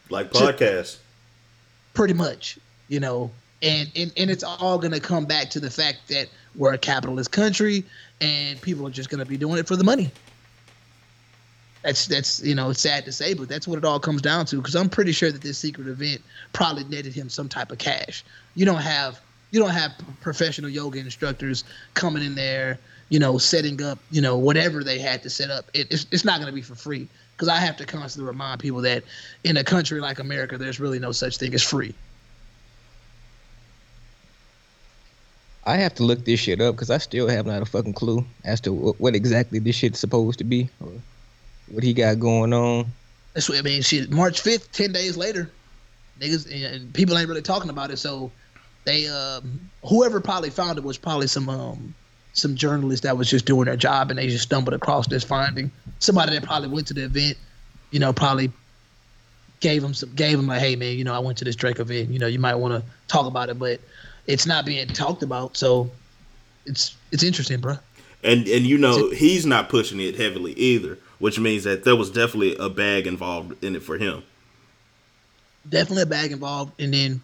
Like 0.09 0.31
podcasts. 0.31 0.99
Pretty 1.95 2.15
much, 2.15 2.59
you 2.89 3.01
know. 3.01 3.31
And, 3.63 3.91
and 3.95 4.13
and 4.17 4.31
it's 4.31 4.43
all 4.43 4.79
gonna 4.79 5.01
come 5.01 5.27
back 5.27 5.51
to 5.51 5.61
the 5.61 5.71
fact 5.71 6.09
that 6.09 6.29
we're 6.57 6.73
a 6.73 6.79
capitalist 6.79 7.31
country 7.31 7.85
and 8.21 8.61
people 8.63 8.87
are 8.87 8.91
just 8.91 9.11
gonna 9.11 9.27
be 9.27 9.37
doing 9.37 9.59
it 9.59 9.69
for 9.69 9.77
the 9.77 9.85
money. 9.85 10.11
That's 11.83 12.07
that's 12.07 12.43
you 12.43 12.55
know 12.55 12.73
sad 12.73 13.05
to 13.07 13.13
say, 13.13 13.35
but 13.35 13.49
that's 13.49 13.67
what 13.67 13.79
it 13.79 13.85
all 13.85 14.01
comes 14.01 14.21
down 14.21 14.47
to. 14.47 14.57
Because 14.57 14.77
I'm 14.77 14.89
pretty 14.89 15.13
sure 15.13 15.33
that 15.33 15.43
this 15.43 15.59
secret 15.59 15.87
event 15.87 16.21
probably 16.53 16.85
netted 16.85 17.15
him 17.15 17.29
some 17.29 17.49
type 17.49 17.73
of 17.73 17.79
cash. 17.79 18.25
You 18.55 18.67
don't 18.67 18.83
have 18.83 19.21
you 19.51 19.61
don't 19.61 19.71
have 19.71 19.93
professional 20.21 20.71
yoga 20.71 20.99
instructors 20.99 21.65
coming 21.95 22.23
in 22.23 22.35
there, 22.35 22.79
you 23.09 23.19
know, 23.19 23.39
setting 23.39 23.83
up 23.83 23.99
you 24.11 24.21
know 24.21 24.37
whatever 24.37 24.85
they 24.85 24.99
had 24.99 25.23
to 25.23 25.31
set 25.31 25.51
up. 25.51 25.71
It, 25.73 25.91
it's 25.91 26.07
it's 26.11 26.25
not 26.25 26.39
going 26.39 26.49
to 26.49 26.55
be 26.55 26.63
for 26.63 26.75
free. 26.75 27.09
Because 27.37 27.49
I 27.49 27.57
have 27.57 27.79
to 27.79 27.87
constantly 27.87 28.29
remind 28.29 28.61
people 28.61 28.83
that 28.83 29.03
in 29.45 29.57
a 29.57 29.65
country 29.65 29.99
like 29.99 30.19
America, 30.19 30.59
there's 30.59 30.79
really 30.79 30.99
no 30.99 31.11
such 31.11 31.39
thing 31.39 31.55
as 31.55 31.63
free. 31.63 31.95
I 35.65 35.77
have 35.77 35.95
to 35.95 36.03
look 36.05 36.27
this 36.27 36.41
shit 36.41 36.61
up 36.61 36.75
because 36.75 36.91
I 36.91 36.99
still 36.99 37.29
have 37.29 37.47
not 37.47 37.63
a 37.63 37.65
fucking 37.65 37.95
clue 37.95 38.27
as 38.45 38.61
to 38.63 38.73
what, 38.75 39.01
what 39.01 39.15
exactly 39.15 39.59
this 39.59 39.77
shit's 39.77 39.99
supposed 39.99 40.39
to 40.41 40.45
be 40.45 40.69
or 40.85 40.93
what 41.71 41.83
he 41.83 41.93
got 41.93 42.19
going 42.19 42.53
on. 42.53 42.87
That's 43.35 43.49
what 43.49 43.59
I 43.59 43.63
mean. 43.63 43.83
Shit, 43.83 44.11
March 44.11 44.41
fifth, 44.41 44.73
ten 44.73 44.93
days 44.93 45.17
later, 45.17 45.51
niggas 46.21 46.75
and 46.75 46.93
people 46.93 47.17
ain't 47.17 47.29
really 47.29 47.43
talking 47.43 47.71
about 47.71 47.91
it. 47.91 47.99
So 47.99 48.31
they, 48.85 49.07
um, 49.09 49.61
whoever 49.85 50.21
probably 50.21 50.51
found 50.51 50.79
it 50.79 50.85
was 50.85 50.99
probably 50.99 51.27
some 51.27 51.49
um, 51.49 51.95
some 52.33 52.55
journalist 52.55 53.03
that 53.03 53.17
was 53.17 53.29
just 53.29 53.45
doing 53.45 53.67
their 53.67 53.77
job 53.77 54.11
and 54.11 54.19
they 54.19 54.29
just 54.29 54.45
stumbled 54.45 54.75
across 54.75 55.07
this 55.07 55.25
finding. 55.25 55.71
Somebody 55.99 56.33
that 56.33 56.43
probably 56.45 56.69
went 56.69 56.87
to 56.89 56.95
the 56.95 57.05
event, 57.05 57.37
you 57.91 58.01
know, 58.01 58.13
probably 58.13 58.51
gave 59.61 59.85
him 59.85 59.95
some 59.95 60.13
gave 60.15 60.39
him 60.39 60.47
like, 60.47 60.61
hey 60.61 60.77
man, 60.77 60.97
you 60.97 61.05
know, 61.05 61.15
I 61.15 61.19
went 61.19 61.39
to 61.39 61.45
this 61.45 61.57
Drake 61.57 61.79
event. 61.79 62.11
You 62.11 62.19
know, 62.19 62.27
you 62.27 62.39
might 62.39 62.55
want 62.55 62.75
to 62.75 62.91
talk 63.09 63.27
about 63.27 63.49
it, 63.49 63.59
but 63.59 63.81
it's 64.27 64.47
not 64.47 64.65
being 64.65 64.87
talked 64.89 65.23
about. 65.23 65.57
So 65.57 65.91
it's 66.67 66.97
it's 67.13 67.23
interesting, 67.23 67.61
bro. 67.61 67.77
And 68.23 68.47
and 68.49 68.67
you 68.67 68.79
know 68.79 69.11
he's 69.11 69.47
not 69.47 69.69
pushing 69.69 70.01
it 70.01 70.17
heavily 70.17 70.53
either, 70.53 70.99
which 71.21 71.39
means 71.39 71.65
that 71.65 71.85
there 71.85 71.95
was 71.95 72.11
definitely 72.11 72.57
a 72.57 72.69
bag 72.69 73.07
involved 73.07 73.63
in 73.63 73.77
it 73.77 73.83
for 73.83 73.97
him. 73.97 74.25
Definitely 75.69 76.03
a 76.03 76.07
bag 76.07 76.33
involved, 76.33 76.73
and 76.81 76.93
then 76.93 77.23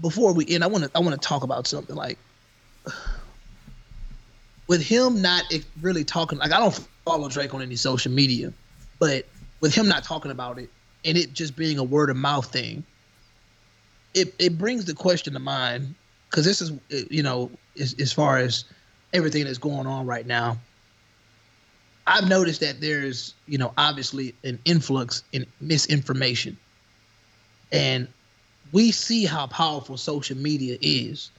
before 0.00 0.34
we 0.34 0.46
end, 0.48 0.62
I 0.62 0.66
want 0.66 0.84
to 0.84 0.90
I 0.94 0.98
want 0.98 1.20
to 1.20 1.26
talk 1.28 1.42
about 1.42 1.66
something 1.66 1.96
like 1.96 2.18
with 4.66 4.82
him 4.82 5.22
not 5.22 5.44
really 5.80 6.04
talking. 6.04 6.38
Like 6.38 6.52
I 6.52 6.58
don't 6.58 6.86
follow 7.04 7.28
Drake 7.28 7.54
on 7.54 7.62
any 7.62 7.76
social 7.76 8.12
media, 8.12 8.52
but 8.98 9.26
with 9.60 9.74
him 9.74 9.88
not 9.88 10.04
talking 10.04 10.30
about 10.30 10.58
it 10.58 10.68
and 11.04 11.16
it 11.16 11.32
just 11.32 11.56
being 11.56 11.78
a 11.78 11.84
word 11.84 12.10
of 12.10 12.16
mouth 12.16 12.50
thing, 12.50 12.84
it 14.14 14.34
it 14.38 14.58
brings 14.58 14.84
the 14.84 14.94
question 14.94 15.32
to 15.34 15.38
mind 15.38 15.94
because 16.28 16.44
this 16.44 16.60
is 16.60 16.72
you 17.10 17.22
know 17.22 17.50
as, 17.78 17.94
as 18.00 18.12
far 18.12 18.38
as 18.38 18.64
everything 19.12 19.44
that's 19.44 19.58
going 19.58 19.86
on 19.86 20.06
right 20.06 20.26
now. 20.26 20.58
I've 22.06 22.28
noticed 22.28 22.60
that 22.60 22.80
there's 22.80 23.34
you 23.46 23.58
know 23.58 23.72
obviously 23.78 24.34
an 24.44 24.58
influx 24.64 25.22
in 25.32 25.46
misinformation, 25.60 26.56
and 27.72 28.08
we 28.72 28.90
see 28.90 29.24
how 29.24 29.46
powerful 29.46 29.96
social 29.96 30.36
media 30.36 30.76
is. 30.80 31.30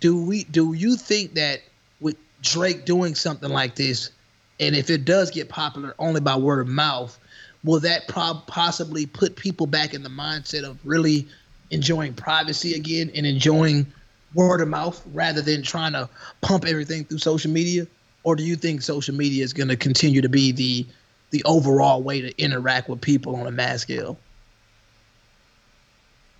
Do 0.00 0.20
we? 0.20 0.44
Do 0.44 0.72
you 0.72 0.96
think 0.96 1.34
that 1.34 1.60
with 2.00 2.16
Drake 2.42 2.84
doing 2.84 3.14
something 3.14 3.50
like 3.50 3.76
this, 3.76 4.10
and 4.58 4.74
if 4.74 4.90
it 4.90 5.04
does 5.04 5.30
get 5.30 5.48
popular 5.48 5.94
only 5.98 6.20
by 6.20 6.36
word 6.36 6.60
of 6.60 6.68
mouth, 6.68 7.18
will 7.62 7.80
that 7.80 8.08
prob- 8.08 8.46
possibly 8.46 9.06
put 9.06 9.36
people 9.36 9.66
back 9.66 9.94
in 9.94 10.02
the 10.02 10.08
mindset 10.08 10.64
of 10.64 10.78
really 10.84 11.28
enjoying 11.70 12.14
privacy 12.14 12.74
again 12.74 13.10
and 13.14 13.26
enjoying 13.26 13.86
word 14.34 14.60
of 14.60 14.68
mouth 14.68 15.02
rather 15.12 15.42
than 15.42 15.62
trying 15.62 15.92
to 15.92 16.08
pump 16.40 16.64
everything 16.64 17.04
through 17.04 17.18
social 17.18 17.50
media? 17.50 17.86
Or 18.26 18.34
do 18.34 18.42
you 18.42 18.56
think 18.56 18.82
social 18.82 19.14
media 19.14 19.44
is 19.44 19.52
going 19.52 19.68
to 19.68 19.76
continue 19.76 20.20
to 20.20 20.28
be 20.28 20.50
the 20.50 20.84
the 21.30 21.44
overall 21.44 22.02
way 22.02 22.20
to 22.20 22.36
interact 22.42 22.88
with 22.88 23.00
people 23.00 23.36
on 23.36 23.46
a 23.46 23.52
mass 23.52 23.82
scale? 23.82 24.18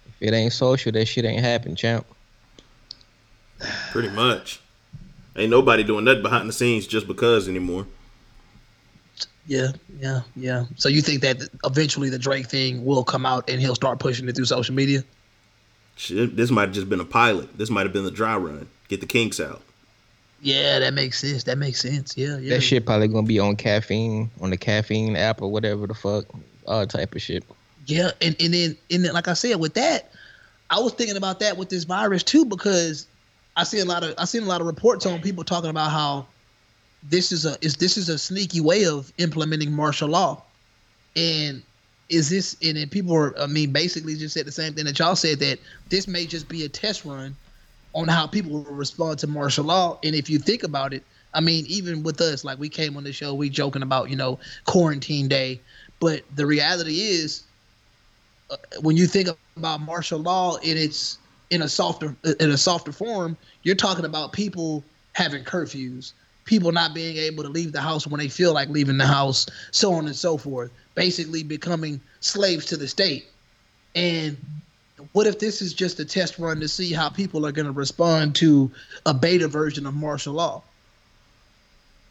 If 0.08 0.14
it 0.28 0.34
ain't 0.34 0.52
social, 0.52 0.90
that 0.90 1.06
shit 1.06 1.24
ain't 1.24 1.44
happen, 1.44 1.76
champ. 1.76 2.04
Pretty 3.92 4.08
much. 4.08 4.60
Ain't 5.36 5.50
nobody 5.50 5.84
doing 5.84 6.04
that 6.06 6.24
behind 6.24 6.48
the 6.48 6.52
scenes 6.52 6.88
just 6.88 7.06
because 7.06 7.48
anymore. 7.48 7.86
Yeah, 9.46 9.68
yeah, 10.00 10.22
yeah. 10.34 10.64
So 10.74 10.88
you 10.88 11.02
think 11.02 11.22
that 11.22 11.48
eventually 11.64 12.10
the 12.10 12.18
Drake 12.18 12.46
thing 12.46 12.84
will 12.84 13.04
come 13.04 13.24
out 13.24 13.48
and 13.48 13.60
he'll 13.60 13.76
start 13.76 14.00
pushing 14.00 14.28
it 14.28 14.34
through 14.34 14.46
social 14.46 14.74
media? 14.74 15.04
Shit, 15.94 16.34
this 16.34 16.50
might 16.50 16.62
have 16.62 16.72
just 16.72 16.88
been 16.88 17.00
a 17.00 17.04
pilot. 17.04 17.56
This 17.56 17.70
might 17.70 17.84
have 17.84 17.92
been 17.92 18.04
the 18.04 18.10
dry 18.10 18.36
run. 18.36 18.68
Get 18.88 19.00
the 19.00 19.06
kinks 19.06 19.38
out. 19.38 19.62
Yeah, 20.40 20.78
that 20.80 20.94
makes 20.94 21.18
sense. 21.18 21.44
That 21.44 21.58
makes 21.58 21.80
sense. 21.80 22.16
Yeah, 22.16 22.38
yeah. 22.38 22.54
That 22.54 22.60
shit 22.60 22.84
probably 22.84 23.08
gonna 23.08 23.26
be 23.26 23.38
on 23.38 23.56
caffeine, 23.56 24.30
on 24.40 24.50
the 24.50 24.56
caffeine 24.56 25.16
app 25.16 25.40
or 25.40 25.50
whatever 25.50 25.86
the 25.86 25.94
fuck, 25.94 26.26
all 26.66 26.86
type 26.86 27.14
of 27.14 27.22
shit. 27.22 27.44
Yeah, 27.86 28.10
and 28.20 28.36
and 28.40 28.52
then 28.52 28.76
and 28.90 29.04
then, 29.04 29.12
like 29.12 29.28
I 29.28 29.34
said, 29.34 29.56
with 29.56 29.74
that, 29.74 30.12
I 30.70 30.80
was 30.80 30.92
thinking 30.92 31.16
about 31.16 31.40
that 31.40 31.56
with 31.56 31.68
this 31.68 31.84
virus 31.84 32.22
too 32.22 32.44
because 32.44 33.06
I 33.56 33.64
see 33.64 33.78
a 33.78 33.84
lot 33.84 34.04
of 34.04 34.14
I 34.18 34.24
seen 34.24 34.42
a 34.42 34.46
lot 34.46 34.60
of 34.60 34.66
reports 34.66 35.06
on 35.06 35.20
people 35.20 35.44
talking 35.44 35.70
about 35.70 35.90
how 35.90 36.26
this 37.02 37.32
is 37.32 37.46
a 37.46 37.56
is 37.62 37.76
this 37.76 37.96
is 37.96 38.08
a 38.08 38.18
sneaky 38.18 38.60
way 38.60 38.84
of 38.84 39.12
implementing 39.18 39.72
martial 39.72 40.08
law, 40.08 40.42
and 41.14 41.62
is 42.08 42.28
this 42.28 42.56
and 42.62 42.76
then 42.76 42.88
people 42.88 43.14
are 43.14 43.38
I 43.38 43.46
mean 43.46 43.72
basically 43.72 44.16
just 44.16 44.34
said 44.34 44.46
the 44.46 44.52
same 44.52 44.74
thing 44.74 44.84
that 44.84 44.98
y'all 44.98 45.16
said 45.16 45.38
that 45.40 45.58
this 45.88 46.06
may 46.06 46.26
just 46.26 46.48
be 46.48 46.64
a 46.64 46.68
test 46.68 47.04
run 47.04 47.36
on 47.96 48.06
how 48.06 48.26
people 48.26 48.52
will 48.52 48.74
respond 48.74 49.18
to 49.18 49.26
martial 49.26 49.64
law, 49.64 49.98
and 50.04 50.14
if 50.14 50.28
you 50.30 50.38
think 50.38 50.62
about 50.62 50.92
it, 50.92 51.02
I 51.34 51.40
mean 51.40 51.64
even 51.66 52.02
with 52.02 52.20
us 52.20 52.44
like 52.44 52.58
we 52.58 52.68
came 52.68 52.96
on 52.96 53.04
the 53.04 53.12
show 53.12 53.34
we 53.34 53.48
joking 53.48 53.82
about 53.82 54.10
you 54.10 54.16
know 54.16 54.38
quarantine 54.66 55.28
day, 55.28 55.60
but 55.98 56.22
the 56.36 56.46
reality 56.46 57.00
is 57.00 57.42
uh, 58.50 58.56
when 58.82 58.96
you 58.96 59.06
think 59.06 59.30
about 59.56 59.80
martial 59.80 60.20
law 60.20 60.56
and 60.58 60.78
it's 60.78 61.18
in 61.50 61.62
a 61.62 61.68
softer 61.68 62.14
in 62.38 62.50
a 62.50 62.58
softer 62.58 62.92
form, 62.92 63.36
you're 63.62 63.74
talking 63.74 64.04
about 64.04 64.32
people 64.32 64.84
having 65.14 65.42
curfews, 65.42 66.12
people 66.44 66.72
not 66.72 66.94
being 66.94 67.16
able 67.16 67.42
to 67.42 67.48
leave 67.48 67.72
the 67.72 67.80
house 67.80 68.06
when 68.06 68.20
they 68.20 68.28
feel 68.28 68.52
like 68.52 68.68
leaving 68.68 68.98
the 68.98 69.06
house, 69.06 69.46
so 69.70 69.94
on 69.94 70.06
and 70.06 70.16
so 70.16 70.36
forth, 70.36 70.70
basically 70.94 71.42
becoming 71.42 71.98
slaves 72.20 72.66
to 72.66 72.76
the 72.76 72.86
state. 72.86 73.26
And 73.94 74.36
what 75.12 75.26
if 75.26 75.38
this 75.38 75.60
is 75.60 75.74
just 75.74 76.00
a 76.00 76.04
test 76.04 76.38
run 76.38 76.60
to 76.60 76.68
see 76.68 76.92
how 76.92 77.08
people 77.08 77.46
are 77.46 77.52
going 77.52 77.66
to 77.66 77.72
respond 77.72 78.34
to 78.36 78.70
a 79.04 79.12
beta 79.12 79.48
version 79.48 79.86
of 79.86 79.94
martial 79.94 80.34
law? 80.34 80.62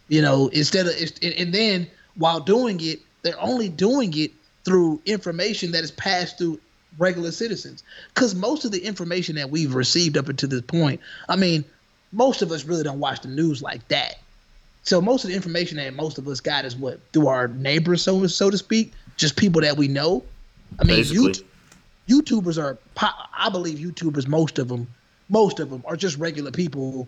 You 0.08 0.22
know, 0.22 0.50
instead 0.50 0.86
of 0.86 0.94
and 1.22 1.54
then 1.54 1.88
while 2.16 2.40
doing 2.40 2.80
it, 2.82 3.00
they're 3.24 3.40
only 3.42 3.70
doing 3.70 4.14
it 4.16 4.32
through 4.64 5.02
information 5.06 5.72
that 5.72 5.84
is 5.84 5.92
passed 5.92 6.38
through 6.38 6.60
regular 6.98 7.32
citizens. 7.32 7.84
Because 8.14 8.36
most 8.36 8.66
of 8.66 8.72
the 8.72 8.80
information 8.80 9.36
that 9.36 9.50
we've 9.50 9.74
received 9.74 10.18
up 10.18 10.30
until 10.30 10.50
this 10.50 10.62
point, 10.62 11.02
I 11.28 11.36
mean, 11.36 11.66
most 12.12 12.42
of 12.42 12.52
us 12.52 12.66
really 12.66 12.84
don't 12.84 13.00
watch 13.00 13.22
the 13.22 13.28
news 13.28 13.62
like 13.62 13.88
that. 13.88 14.20
So 14.84 15.02
most 15.02 15.24
of 15.24 15.32
the 15.32 15.36
information 15.36 15.78
that 15.78 15.94
most 15.96 16.20
of 16.20 16.28
us 16.28 16.40
got 16.40 16.66
is 16.66 16.76
what 16.76 17.00
through 17.12 17.28
our 17.28 17.48
neighbors, 17.48 18.04
so 18.04 18.28
so 18.28 18.52
to 18.52 18.58
speak, 18.58 18.94
just 19.18 19.36
people 19.36 19.62
that 19.62 19.78
we 19.78 19.88
know. 19.88 20.24
I 20.80 20.84
mean, 20.84 21.04
YouTube, 21.04 21.44
YouTubers 22.08 22.62
are, 22.62 22.78
I 23.38 23.50
believe, 23.50 23.80
YouTubers, 23.80 24.28
most 24.28 24.60
of 24.60 24.68
them, 24.68 24.88
most 25.30 25.60
of 25.60 25.70
them 25.70 25.84
are 25.86 25.96
just 25.96 26.18
regular 26.18 26.52
people, 26.52 27.08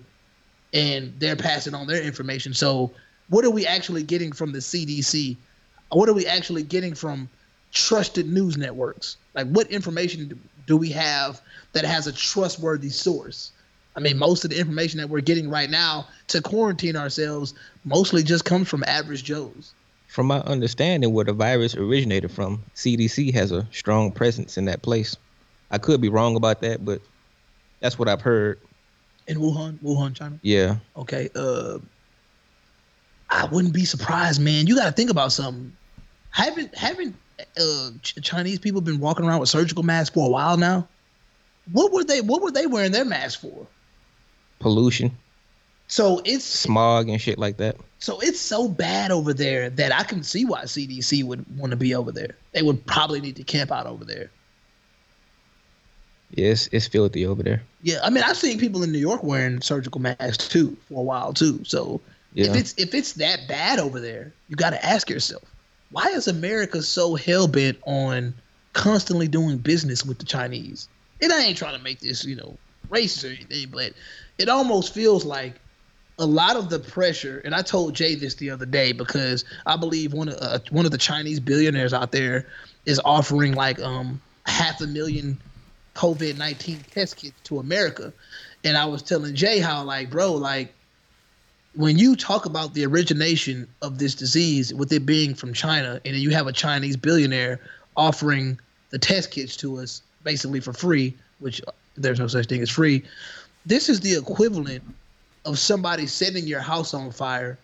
and 0.73 1.13
they're 1.19 1.35
passing 1.35 1.75
on 1.75 1.87
their 1.87 2.01
information. 2.01 2.53
So, 2.53 2.91
what 3.29 3.45
are 3.45 3.51
we 3.51 3.67
actually 3.67 4.03
getting 4.03 4.31
from 4.31 4.51
the 4.53 4.59
CDC? 4.59 5.37
What 5.91 6.09
are 6.09 6.13
we 6.13 6.25
actually 6.25 6.63
getting 6.63 6.95
from 6.95 7.29
trusted 7.71 8.27
news 8.27 8.57
networks? 8.57 9.17
Like, 9.35 9.47
what 9.47 9.69
information 9.69 10.39
do 10.65 10.77
we 10.77 10.89
have 10.89 11.41
that 11.73 11.85
has 11.85 12.07
a 12.07 12.11
trustworthy 12.11 12.89
source? 12.89 13.51
I 13.95 13.99
mean, 13.99 14.17
most 14.17 14.45
of 14.45 14.51
the 14.51 14.59
information 14.59 14.99
that 14.99 15.09
we're 15.09 15.21
getting 15.21 15.49
right 15.49 15.69
now 15.69 16.07
to 16.27 16.41
quarantine 16.41 16.95
ourselves 16.95 17.53
mostly 17.83 18.23
just 18.23 18.45
comes 18.45 18.67
from 18.67 18.83
average 18.85 19.23
Joes. 19.23 19.73
From 20.08 20.28
my 20.28 20.39
understanding, 20.39 21.14
where 21.14 21.26
the 21.26 21.34
virus 21.34 21.76
originated 21.76 22.32
from, 22.32 22.64
CDC 22.76 23.34
has 23.34 23.51
a 23.51 23.68
strong 23.72 24.12
presence 24.12 24.58
in 24.58 24.66
that 24.66 24.82
place. 24.82 25.16
I 25.70 25.78
could 25.78 26.01
be 26.01 26.10
wrong 26.10 26.36
about 26.36 26.62
that, 26.62 26.84
but 26.86 27.01
that's 27.82 27.99
what 27.99 28.08
I've 28.08 28.22
heard. 28.22 28.60
In 29.28 29.38
Wuhan, 29.38 29.78
Wuhan, 29.80 30.16
China. 30.16 30.39
Yeah. 30.41 30.78
Okay. 30.95 31.30
Uh, 31.36 31.80
I 33.30 33.45
wouldn't 33.45 33.74
be 33.74 33.86
surprised, 33.86 34.41
man. 34.41 34.68
You 34.68 34.76
got 34.76 34.86
to 34.86 34.93
think 34.93 35.10
about 35.10 35.34
something. 35.34 35.74
Haven't 36.30 36.74
haven't 36.76 37.16
uh, 37.60 37.89
Chinese 38.01 38.60
people 38.60 38.82
been 38.82 38.99
walking 38.99 39.26
around 39.26 39.39
with 39.39 39.49
surgical 39.49 39.84
masks 39.84 40.14
for 40.14 40.28
a 40.28 40.30
while 40.30 40.58
now. 40.58 40.88
What 41.72 41.91
were 41.91 42.03
they? 42.03 42.22
What 42.22 42.41
were 42.41 42.51
they 42.51 42.68
wearing 42.68 42.91
their 42.91 43.05
masks 43.05 43.41
for? 43.41 43.68
Pollution. 44.60 45.12
So 45.88 46.21
it's 46.25 46.43
smog 46.43 47.09
and 47.09 47.19
shit 47.19 47.38
like 47.38 47.57
that. 47.57 47.77
So 47.99 48.19
it's 48.19 48.39
so 48.39 48.67
bad 48.67 49.09
over 49.09 49.33
there 49.33 49.69
that 49.71 49.93
I 49.93 50.03
can 50.03 50.21
see 50.21 50.45
why 50.45 50.63
CDC 50.63 51.23
would 51.23 51.45
want 51.57 51.71
to 51.71 51.77
be 51.77 51.95
over 51.95 52.11
there. 52.11 52.35
They 52.51 52.61
would 52.61 52.85
probably 52.85 53.21
need 53.21 53.38
to 53.38 53.43
camp 53.43 53.71
out 53.71 53.88
over 53.88 54.03
there. 54.03 54.29
Yes, 56.31 56.67
it's 56.73 56.88
filthy 56.88 57.25
over 57.25 57.41
there. 57.41 57.63
Yeah, 57.83 57.99
I 58.03 58.09
mean 58.09 58.23
I've 58.23 58.35
seen 58.35 58.59
people 58.59 58.83
in 58.83 58.91
New 58.91 58.99
York 58.99 59.23
wearing 59.23 59.61
surgical 59.61 60.01
masks 60.01 60.49
too 60.49 60.75
for 60.89 60.99
a 60.99 61.03
while 61.03 61.33
too. 61.33 61.63
So 61.63 62.01
yeah. 62.33 62.47
if 62.47 62.55
it's 62.57 62.73
if 62.77 62.93
it's 62.93 63.13
that 63.13 63.47
bad 63.47 63.79
over 63.79 64.01
there, 64.01 64.33
you 64.49 64.57
got 64.57 64.71
to 64.71 64.85
ask 64.85 65.09
yourself, 65.09 65.43
why 65.91 66.07
is 66.07 66.27
America 66.27 66.81
so 66.81 67.15
hell 67.15 67.47
bent 67.47 67.77
on 67.85 68.33
constantly 68.73 69.29
doing 69.29 69.57
business 69.57 70.05
with 70.05 70.19
the 70.19 70.25
Chinese? 70.25 70.89
And 71.21 71.31
I 71.31 71.43
ain't 71.43 71.57
trying 71.57 71.77
to 71.77 71.83
make 71.83 72.01
this, 72.01 72.25
you 72.25 72.35
know, 72.35 72.57
racist 72.89 73.23
or 73.23 73.33
anything, 73.33 73.69
but 73.71 73.93
it 74.38 74.49
almost 74.49 74.93
feels 74.93 75.23
like 75.23 75.55
a 76.20 76.26
lot 76.26 76.55
of 76.55 76.70
the 76.70 76.80
pressure. 76.80 77.41
And 77.45 77.53
I 77.53 77.61
told 77.61 77.93
Jay 77.93 78.15
this 78.15 78.36
the 78.36 78.49
other 78.49 78.65
day 78.65 78.91
because 78.91 79.45
I 79.65 79.78
believe 79.78 80.13
one 80.13 80.30
of 80.30 80.38
uh, 80.41 80.59
one 80.72 80.86
of 80.86 80.91
the 80.91 80.97
Chinese 80.97 81.39
billionaires 81.39 81.93
out 81.93 82.11
there 82.11 82.47
is 82.86 82.99
offering 83.03 83.53
like 83.53 83.80
um 83.80 84.22
half 84.45 84.82
a 84.82 84.88
million 84.88 85.38
COVID 85.95 86.38
nineteen 86.38 86.80
test 86.91 87.18
kits 87.18 87.39
to 87.45 87.59
America. 87.59 88.13
And 88.63 88.76
I 88.78 88.86
was 88.86 89.03
telling 89.03 89.36
Jay 89.36 89.59
how 89.59 89.84
like, 89.84 90.09
bro, 90.09 90.34
like 90.34 90.74
when 91.76 91.97
you 91.97 92.15
talk 92.15 92.45
about 92.45 92.74
the 92.74 92.86
origination 92.86 93.68
of 93.84 93.99
this 93.99 94.15
disease, 94.15 94.74
with 94.74 94.91
it 94.91 95.05
being 95.05 95.36
from 95.36 95.53
China, 95.53 96.01
and 96.03 96.15
then 96.15 96.22
you 96.22 96.32
have 96.32 96.47
a 96.47 96.51
Chinese 96.51 96.97
billionaire 96.97 97.59
offering 97.95 98.59
the 98.89 98.97
test 98.97 99.32
kits 99.32 99.55
to 99.57 99.78
us 99.80 100.01
basically 100.24 100.59
for 100.59 100.74
free, 100.74 101.15
which 101.39 101.61
there's 101.95 102.20
no 102.20 102.28
such 102.28 102.47
thing 102.47 102.61
as 102.61 102.70
free. 102.70 103.03
This 103.65 103.89
is 103.89 103.99
the 103.99 104.15
equivalent 104.15 104.84
of 105.47 105.57
somebody 105.57 106.05
setting 106.05 106.45
your 106.45 106.59
house 106.59 106.93
on 106.93 107.09
fire 107.11 107.57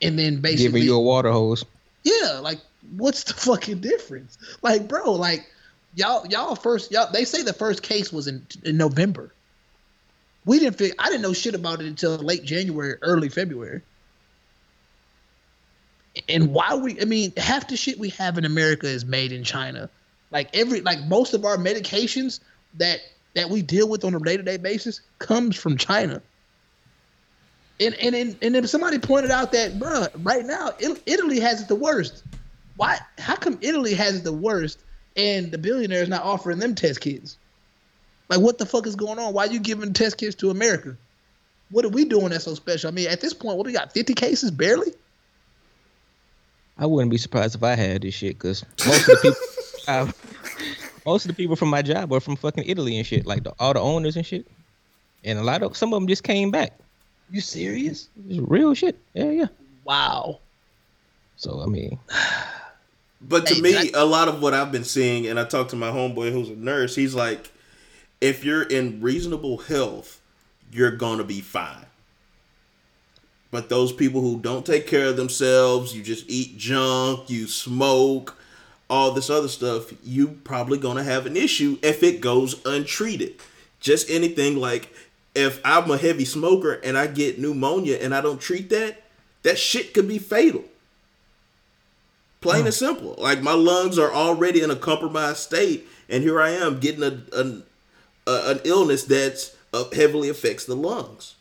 and 0.00 0.18
then 0.18 0.40
basically 0.40 0.64
Giving 0.80 0.82
you 0.84 0.96
a 0.96 1.00
water 1.00 1.30
hose. 1.30 1.64
yeah, 2.04 2.38
like 2.40 2.58
what's 2.96 3.24
the 3.24 3.34
fucking 3.48 3.80
difference? 3.80 4.38
Like, 4.62 4.88
bro, 4.88 5.12
like 5.12 5.46
y'all 5.96 6.26
y'all 6.28 6.54
first 6.54 6.90
y'all 6.90 7.10
they 7.12 7.24
say 7.24 7.42
the 7.42 7.52
first 7.52 7.82
case 7.82 8.12
was 8.12 8.26
in 8.28 8.46
in 8.64 8.76
November. 8.76 9.34
We 10.46 10.58
didn't 10.58 10.76
fig- 10.78 10.94
I 10.98 11.06
didn't 11.10 11.22
know 11.22 11.34
shit 11.34 11.54
about 11.54 11.80
it 11.80 11.86
until 11.86 12.16
late 12.16 12.44
January, 12.44 12.94
early 13.02 13.28
February. 13.28 13.82
And 16.28 16.52
why 16.52 16.74
we 16.74 17.00
I 17.00 17.04
mean, 17.04 17.32
half 17.36 17.68
the 17.68 17.76
shit 17.76 17.98
we 17.98 18.10
have 18.10 18.38
in 18.38 18.44
America 18.44 18.86
is 18.86 19.04
made 19.04 19.32
in 19.32 19.44
China. 19.44 19.90
Like 20.30 20.48
every 20.54 20.80
like 20.80 21.00
most 21.06 21.34
of 21.34 21.44
our 21.44 21.56
medications 21.56 22.40
that 22.78 23.00
that 23.34 23.50
we 23.50 23.62
deal 23.62 23.88
with 23.88 24.04
on 24.04 24.14
a 24.14 24.18
day-to-day 24.20 24.56
basis 24.56 25.00
comes 25.18 25.56
from 25.56 25.76
China. 25.76 26.20
And 27.80 27.94
and 27.94 28.14
and, 28.14 28.36
and 28.42 28.54
then 28.54 28.66
somebody 28.66 28.98
pointed 28.98 29.30
out 29.30 29.52
that, 29.52 29.78
bro, 29.78 30.06
right 30.18 30.44
now 30.44 30.72
Italy 31.06 31.40
has 31.40 31.62
it 31.62 31.68
the 31.68 31.74
worst. 31.74 32.22
Why? 32.76 32.98
How 33.18 33.36
come 33.36 33.58
Italy 33.62 33.94
has 33.94 34.18
it 34.18 34.24
the 34.24 34.32
worst, 34.32 34.78
and 35.16 35.50
the 35.50 35.58
billionaires 35.58 36.08
not 36.08 36.22
offering 36.22 36.58
them 36.58 36.74
test 36.74 37.00
kits? 37.00 37.38
Like, 38.28 38.40
what 38.40 38.58
the 38.58 38.66
fuck 38.66 38.86
is 38.86 38.94
going 38.94 39.18
on? 39.18 39.32
Why 39.32 39.46
are 39.46 39.50
you 39.50 39.58
giving 39.58 39.92
test 39.92 40.18
kits 40.18 40.36
to 40.36 40.50
America? 40.50 40.96
What 41.70 41.84
are 41.84 41.88
we 41.88 42.04
doing 42.04 42.28
that's 42.28 42.44
so 42.44 42.54
special? 42.54 42.88
I 42.88 42.90
mean, 42.92 43.08
at 43.08 43.20
this 43.20 43.32
point, 43.32 43.56
what 43.56 43.66
we 43.66 43.72
got? 43.72 43.92
Fifty 43.92 44.14
cases, 44.14 44.50
barely. 44.50 44.92
I 46.76 46.86
wouldn't 46.86 47.10
be 47.10 47.18
surprised 47.18 47.54
if 47.54 47.62
I 47.62 47.74
had 47.74 48.02
this 48.02 48.14
shit 48.14 48.38
because 48.38 48.64
most 48.86 49.06
of 49.06 49.06
the 49.06 49.16
people, 49.22 49.38
uh, 49.88 50.12
most 51.04 51.24
of 51.24 51.28
the 51.28 51.34
people 51.34 51.56
from 51.56 51.68
my 51.68 51.82
job 51.82 52.12
are 52.12 52.20
from 52.20 52.36
fucking 52.36 52.64
Italy 52.66 52.96
and 52.96 53.06
shit, 53.06 53.26
like 53.26 53.44
the, 53.44 53.52
all 53.58 53.74
the 53.74 53.80
owners 53.80 54.16
and 54.16 54.24
shit. 54.24 54.46
And 55.22 55.38
a 55.38 55.42
lot 55.42 55.62
of 55.62 55.76
some 55.76 55.92
of 55.92 56.00
them 56.00 56.08
just 56.08 56.24
came 56.24 56.50
back. 56.50 56.78
You 57.30 57.40
serious? 57.40 58.08
It's 58.28 58.38
real 58.38 58.74
shit. 58.74 58.98
Yeah, 59.14 59.30
yeah. 59.30 59.46
Wow. 59.84 60.40
So 61.36 61.62
I 61.62 61.66
mean, 61.66 61.98
But 63.22 63.46
to 63.46 63.54
Hey, 63.54 63.60
me, 63.60 63.76
I- 63.76 63.90
a 63.94 64.04
lot 64.04 64.28
of 64.28 64.40
what 64.42 64.54
I've 64.54 64.72
been 64.72 64.84
seeing, 64.84 65.26
and 65.26 65.38
I 65.38 65.44
talked 65.44 65.70
to 65.70 65.76
my 65.76 65.90
homeboy 65.90 66.32
who's 66.32 66.48
a 66.48 66.56
nurse, 66.56 66.94
he's 66.94 67.14
like, 67.14 67.50
if 68.20 68.44
you're 68.44 68.62
in 68.62 69.00
reasonable 69.00 69.58
health, 69.58 70.20
you're 70.72 70.90
gonna 70.96 71.24
be 71.24 71.40
fine. 71.40 71.86
But 73.50 73.68
those 73.68 73.92
people 73.92 74.20
who 74.20 74.38
don't 74.38 74.64
take 74.64 74.86
care 74.86 75.06
of 75.06 75.16
themselves, 75.16 75.94
you 75.94 76.02
just 76.02 76.24
eat 76.28 76.56
junk, 76.56 77.28
you 77.28 77.46
smoke, 77.48 78.36
all 78.88 79.10
this 79.12 79.28
other 79.30 79.48
stuff, 79.48 79.92
you 80.04 80.38
probably 80.44 80.78
gonna 80.78 81.02
have 81.04 81.26
an 81.26 81.36
issue 81.36 81.78
if 81.82 82.02
it 82.02 82.20
goes 82.20 82.64
untreated. 82.64 83.34
Just 83.80 84.10
anything 84.10 84.56
like 84.56 84.92
if 85.34 85.60
I'm 85.64 85.90
a 85.90 85.96
heavy 85.96 86.24
smoker 86.24 86.72
and 86.72 86.98
I 86.98 87.06
get 87.06 87.38
pneumonia 87.38 87.98
and 88.00 88.14
I 88.14 88.20
don't 88.20 88.40
treat 88.40 88.70
that, 88.70 89.02
that 89.42 89.58
shit 89.58 89.94
could 89.94 90.08
be 90.08 90.18
fatal. 90.18 90.64
Plain 92.40 92.64
and 92.64 92.74
simple. 92.74 93.14
Like 93.18 93.42
my 93.42 93.52
lungs 93.52 93.98
are 93.98 94.12
already 94.12 94.62
in 94.62 94.70
a 94.70 94.76
compromised 94.76 95.38
state, 95.38 95.86
and 96.08 96.22
here 96.22 96.40
I 96.40 96.50
am 96.50 96.80
getting 96.80 97.02
a, 97.02 97.22
a, 97.36 97.62
a 98.26 98.50
an 98.50 98.60
illness 98.64 99.04
that's 99.04 99.54
uh, 99.74 99.84
heavily 99.92 100.30
affects 100.30 100.64
the 100.64 100.74
lungs. 100.74 101.34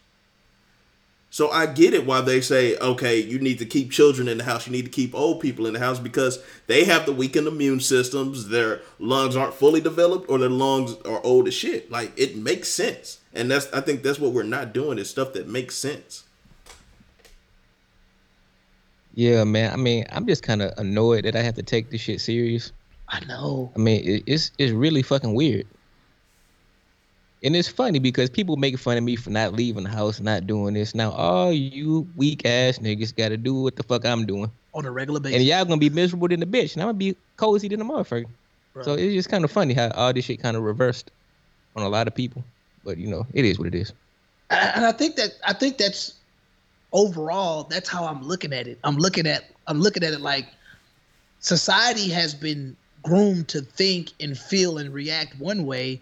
So 1.31 1.51
I 1.51 1.67
get 1.67 1.93
it 1.93 2.07
why 2.07 2.21
they 2.21 2.41
say, 2.41 2.75
okay, 2.77 3.19
you 3.19 3.37
need 3.37 3.59
to 3.59 3.65
keep 3.65 3.91
children 3.91 4.27
in 4.27 4.39
the 4.39 4.43
house, 4.43 4.65
you 4.65 4.73
need 4.73 4.85
to 4.85 4.91
keep 4.91 5.13
old 5.13 5.39
people 5.39 5.67
in 5.67 5.73
the 5.73 5.79
house 5.79 5.99
because 5.99 6.43
they 6.65 6.85
have 6.85 7.05
the 7.05 7.13
weakened 7.13 7.47
immune 7.47 7.81
systems, 7.81 8.49
their 8.49 8.81
lungs 8.97 9.35
aren't 9.35 9.53
fully 9.53 9.79
developed, 9.79 10.27
or 10.29 10.39
their 10.39 10.49
lungs 10.49 10.95
are 11.05 11.23
old 11.23 11.47
as 11.47 11.53
shit. 11.53 11.91
Like 11.91 12.11
it 12.17 12.35
makes 12.35 12.67
sense, 12.67 13.19
and 13.33 13.49
that's 13.51 13.71
I 13.73 13.81
think 13.81 14.03
that's 14.03 14.19
what 14.19 14.31
we're 14.33 14.43
not 14.43 14.73
doing 14.73 14.97
is 14.99 15.09
stuff 15.09 15.33
that 15.33 15.47
makes 15.47 15.75
sense. 15.75 16.23
yeah, 19.13 19.43
man. 19.43 19.73
I 19.73 19.75
mean, 19.75 20.05
I'm 20.11 20.25
just 20.27 20.43
kind 20.43 20.61
of 20.61 20.71
annoyed 20.77 21.25
that 21.25 21.35
I 21.35 21.41
have 21.41 21.55
to 21.55 21.63
take 21.63 21.89
this 21.89 22.01
shit 22.01 22.21
serious. 22.21 22.71
I 23.09 23.23
know. 23.25 23.71
I 23.75 23.79
mean, 23.79 24.23
it's 24.27 24.51
it's 24.57 24.71
really 24.71 25.01
fucking 25.01 25.33
weird. 25.33 25.67
And 27.41 27.55
it's 27.55 27.69
funny 27.69 27.99
because 27.99 28.29
people 28.29 28.57
make 28.57 28.77
fun 28.77 28.97
of 28.97 29.03
me 29.03 29.15
for 29.15 29.29
not 29.29 29.53
leaving 29.53 29.83
the 29.85 29.89
house, 29.89 30.19
not 30.19 30.45
doing 30.45 30.73
this. 30.73 30.93
Now, 30.93 31.11
all 31.11 31.53
you 31.53 32.05
weak 32.17 32.45
ass 32.45 32.79
niggas 32.79 33.15
got 33.15 33.29
to 33.29 33.37
do 33.37 33.53
what 33.55 33.77
the 33.77 33.83
fuck 33.83 34.05
I'm 34.05 34.25
doing, 34.25 34.51
On 34.73 34.83
a 34.85 34.91
regular 34.91 35.21
basis. 35.21 35.37
and 35.37 35.45
y'all 35.45 35.63
gonna 35.63 35.77
be 35.77 35.89
miserable 35.89 36.27
than 36.27 36.41
the 36.41 36.45
bitch, 36.45 36.73
and 36.73 36.81
I'm 36.83 36.89
gonna 36.89 36.97
be 36.97 37.15
cozy 37.37 37.69
than 37.69 37.79
the 37.79 37.85
motherfucker. 37.85 38.25
Bro. 38.73 38.83
So 38.83 38.93
it's 38.93 39.13
just 39.13 39.29
kind 39.29 39.43
of 39.45 39.51
funny 39.51 39.73
how 39.73 39.89
all 39.91 40.11
this 40.13 40.25
shit 40.25 40.41
kind 40.41 40.57
of 40.57 40.63
reversed 40.63 41.11
on 41.75 41.83
a 41.83 41.89
lot 41.89 42.07
of 42.07 42.15
people. 42.15 42.43
But 42.89 42.97
you 42.97 43.07
know, 43.07 43.27
it 43.35 43.45
is 43.45 43.59
what 43.59 43.67
it 43.67 43.75
is. 43.75 43.93
and 44.49 44.83
I 44.83 44.91
think 44.91 45.15
that 45.17 45.33
I 45.45 45.53
think 45.53 45.77
that's 45.77 46.15
overall 46.91 47.65
that's 47.65 47.87
how 47.87 48.03
I'm 48.03 48.23
looking 48.23 48.51
at 48.51 48.65
it. 48.65 48.79
I'm 48.83 48.97
looking 48.97 49.27
at 49.27 49.43
I'm 49.67 49.79
looking 49.79 50.03
at 50.03 50.11
it 50.11 50.21
like 50.21 50.47
society 51.39 52.09
has 52.09 52.33
been 52.33 52.75
groomed 53.03 53.47
to 53.49 53.61
think 53.61 54.09
and 54.19 54.35
feel 54.35 54.79
and 54.79 54.91
react 54.91 55.39
one 55.39 55.67
way 55.67 56.01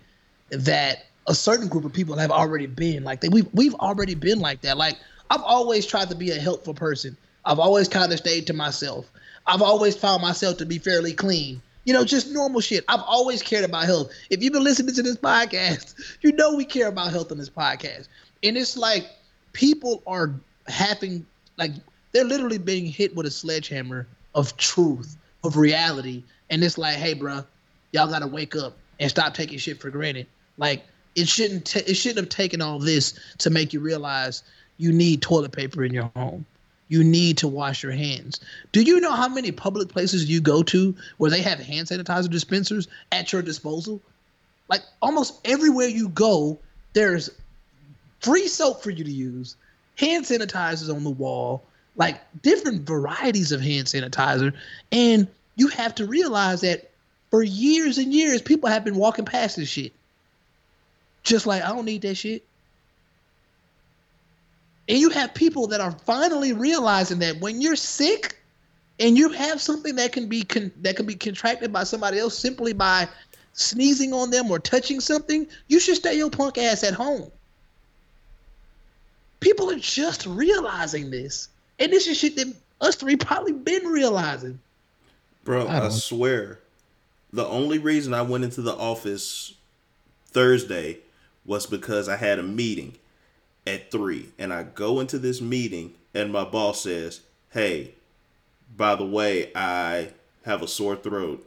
that 0.49 1.07
a 1.27 1.35
certain 1.35 1.67
group 1.67 1.83
of 1.83 1.91
people 1.91 2.15
have 2.15 2.31
already 2.31 2.67
been 2.67 3.03
like 3.03 3.19
they 3.19 3.27
we've 3.27 3.53
we've 3.53 3.75
already 3.75 4.15
been 4.15 4.39
like 4.39 4.61
that. 4.61 4.77
Like 4.77 4.95
I've 5.29 5.43
always 5.43 5.85
tried 5.85 6.09
to 6.11 6.15
be 6.15 6.31
a 6.31 6.39
helpful 6.39 6.73
person. 6.73 7.17
I've 7.43 7.59
always 7.59 7.89
kind 7.89 8.13
of 8.13 8.17
stayed 8.17 8.47
to 8.47 8.53
myself. 8.53 9.11
I've 9.45 9.61
always 9.61 9.97
found 9.97 10.21
myself 10.21 10.55
to 10.59 10.65
be 10.65 10.77
fairly 10.77 11.11
clean. 11.11 11.61
You 11.87 11.93
know, 11.93 12.03
just 12.03 12.29
normal 12.31 12.59
shit. 12.59 12.83
I've 12.89 13.01
always 13.07 13.41
cared 13.41 13.63
about 13.63 13.85
health. 13.85 14.11
If 14.29 14.43
you've 14.43 14.51
been 14.51 14.65
listening 14.65 14.93
to 14.93 15.01
this 15.01 15.15
podcast, 15.15 16.17
you 16.21 16.33
know 16.33 16.53
we 16.53 16.65
care 16.65 16.89
about 16.89 17.11
health 17.11 17.31
on 17.31 17.37
this 17.37 17.49
podcast. 17.49 18.09
And 18.43 18.57
it's 18.57 18.75
like 18.75 19.07
people 19.53 20.03
are 20.05 20.33
having 20.67 21.25
like 21.55 21.71
they're 22.11 22.25
literally 22.25 22.57
being 22.57 22.85
hit 22.85 23.15
with 23.15 23.25
a 23.25 23.31
sledgehammer 23.31 24.05
of 24.35 24.57
truth, 24.57 25.15
of 25.45 25.55
reality. 25.55 26.23
And 26.49 26.61
it's 26.61 26.77
like, 26.77 26.97
hey, 26.97 27.13
bro, 27.13 27.45
y'all 27.93 28.09
gotta 28.09 28.27
wake 28.27 28.53
up 28.57 28.75
and 28.99 29.09
stop 29.09 29.33
taking 29.33 29.57
shit 29.57 29.79
for 29.79 29.89
granted. 29.89 30.27
Like 30.57 30.83
it 31.15 31.29
shouldn't 31.29 31.67
ta- 31.67 31.87
it 31.87 31.93
shouldn't 31.93 32.19
have 32.19 32.29
taken 32.29 32.61
all 32.61 32.79
this 32.79 33.17
to 33.37 33.49
make 33.49 33.71
you 33.71 33.79
realize 33.79 34.43
you 34.77 34.91
need 34.91 35.21
toilet 35.21 35.53
paper 35.53 35.85
in 35.85 35.93
your 35.93 36.11
home. 36.17 36.45
You 36.89 37.03
need 37.03 37.39
to 37.39 37.47
wash 37.47 37.83
your 37.83 37.91
hands. 37.91 38.39
Do 38.71 38.81
you 38.81 38.99
know 38.99 39.13
how 39.13 39.27
many 39.27 39.51
public 39.51 39.89
places 39.89 40.29
you 40.29 40.39
go 40.39 40.63
to 40.63 40.95
where 41.17 41.31
they 41.31 41.41
have 41.41 41.59
hand 41.59 41.87
sanitizer 41.87 42.29
dispensers 42.29 42.87
at 43.11 43.33
your 43.33 43.41
disposal? 43.41 44.01
Like 44.69 44.81
almost 45.01 45.39
everywhere 45.45 45.87
you 45.87 46.09
go, 46.09 46.59
there's 46.93 47.29
free 48.19 48.47
soap 48.47 48.83
for 48.83 48.89
you 48.89 49.03
to 49.03 49.11
use, 49.11 49.55
hand 49.97 50.25
sanitizers 50.25 50.93
on 50.93 51.03
the 51.03 51.09
wall, 51.09 51.63
like 51.95 52.21
different 52.41 52.83
varieties 52.83 53.51
of 53.51 53.61
hand 53.61 53.87
sanitizer. 53.87 54.53
And 54.91 55.27
you 55.55 55.67
have 55.69 55.95
to 55.95 56.05
realize 56.05 56.61
that 56.61 56.91
for 57.31 57.43
years 57.43 57.97
and 57.97 58.13
years, 58.13 58.41
people 58.41 58.69
have 58.69 58.85
been 58.85 58.95
walking 58.95 59.25
past 59.25 59.57
this 59.57 59.67
shit. 59.67 59.91
Just 61.23 61.45
like, 61.45 61.63
I 61.63 61.69
don't 61.69 61.85
need 61.85 62.03
that 62.03 62.15
shit. 62.15 62.45
And 64.89 64.97
you 64.97 65.09
have 65.09 65.33
people 65.33 65.67
that 65.67 65.81
are 65.81 65.91
finally 65.91 66.53
realizing 66.53 67.19
that 67.19 67.39
when 67.39 67.61
you're 67.61 67.75
sick 67.75 68.39
and 68.99 69.17
you 69.17 69.29
have 69.29 69.61
something 69.61 69.95
that 69.95 70.13
can 70.13 70.29
be 70.29 70.43
con- 70.43 70.71
that 70.81 70.95
can 70.95 71.05
be 71.05 71.15
contracted 71.15 71.73
by 71.73 71.83
somebody 71.83 72.19
else 72.19 72.37
simply 72.37 72.73
by 72.73 73.07
sneezing 73.53 74.13
on 74.13 74.29
them 74.29 74.49
or 74.49 74.59
touching 74.59 74.99
something, 74.99 75.47
you 75.67 75.79
should 75.79 75.95
stay 75.97 76.15
your 76.15 76.29
punk 76.29 76.57
ass 76.57 76.83
at 76.83 76.93
home. 76.93 77.29
People 79.39 79.69
are 79.69 79.79
just 79.79 80.25
realizing 80.25 81.11
this. 81.11 81.49
And 81.79 81.91
this 81.91 82.07
is 82.07 82.17
shit 82.17 82.35
that 82.37 82.53
us 82.81 82.95
three 82.95 83.15
probably 83.15 83.53
been 83.53 83.85
realizing. 83.87 84.59
Bro, 85.43 85.67
I 85.67 85.85
I, 85.85 85.89
swear, 85.89 86.59
the 87.31 87.45
only 87.45 87.77
reason 87.77 88.13
I 88.13 88.21
went 88.21 88.43
into 88.43 88.61
the 88.61 88.75
office 88.75 89.53
Thursday 90.27 90.99
was 91.45 91.65
because 91.65 92.09
I 92.09 92.17
had 92.17 92.39
a 92.39 92.43
meeting 92.43 92.95
at 93.67 93.91
three, 93.91 94.29
and 94.39 94.53
I 94.53 94.63
go 94.63 94.99
into 94.99 95.19
this 95.19 95.41
meeting, 95.41 95.93
and 96.13 96.31
my 96.31 96.43
boss 96.43 96.81
says, 96.81 97.21
"Hey, 97.51 97.93
by 98.75 98.95
the 98.95 99.05
way, 99.05 99.51
I 99.53 100.09
have 100.45 100.61
a 100.61 100.67
sore 100.67 100.95
throat." 100.95 101.43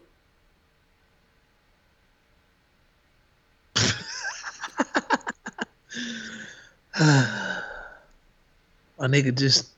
A 9.01 9.09
nigga 9.09 9.35
just 9.35 9.71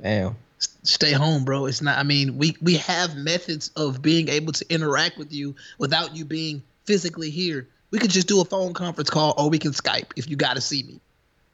Damn. 0.00 0.36
stay 0.84 1.10
home, 1.10 1.44
bro. 1.44 1.66
It's 1.66 1.82
not. 1.82 1.98
I 1.98 2.04
mean, 2.04 2.38
we 2.38 2.56
we 2.62 2.76
have 2.76 3.16
methods 3.16 3.72
of 3.74 4.00
being 4.00 4.28
able 4.28 4.52
to 4.52 4.64
interact 4.72 5.18
with 5.18 5.32
you 5.32 5.56
without 5.78 6.16
you 6.16 6.24
being 6.24 6.62
physically 6.84 7.30
here. 7.30 7.66
We 7.90 7.98
could 7.98 8.10
just 8.10 8.28
do 8.28 8.40
a 8.40 8.44
phone 8.44 8.72
conference 8.72 9.10
call, 9.10 9.34
or 9.36 9.50
we 9.50 9.58
can 9.58 9.72
Skype 9.72 10.12
if 10.14 10.30
you 10.30 10.36
got 10.36 10.54
to 10.54 10.60
see 10.60 10.84
me. 10.84 11.00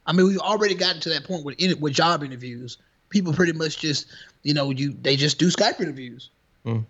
I 0.07 0.13
mean, 0.13 0.27
we've 0.27 0.39
already 0.39 0.75
gotten 0.75 1.01
to 1.03 1.09
that 1.11 1.25
point 1.25 1.45
with 1.45 1.59
with 1.81 1.93
job 1.93 2.23
interviews. 2.23 2.79
People 3.09 3.33
pretty 3.33 3.53
much 3.53 3.79
just, 3.79 4.07
you 4.43 4.55
know, 4.55 4.71
you 4.71 4.97
they 5.03 5.17
just 5.17 5.39
do 5.39 5.49
Skype 5.49 5.81
interviews. 5.81 6.31
Mm. 6.65 6.85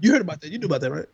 You 0.00 0.12
heard 0.12 0.20
about 0.20 0.40
that? 0.40 0.50
You 0.50 0.58
knew 0.58 0.66
about 0.66 0.80
that, 0.80 0.90
right? 0.90 1.08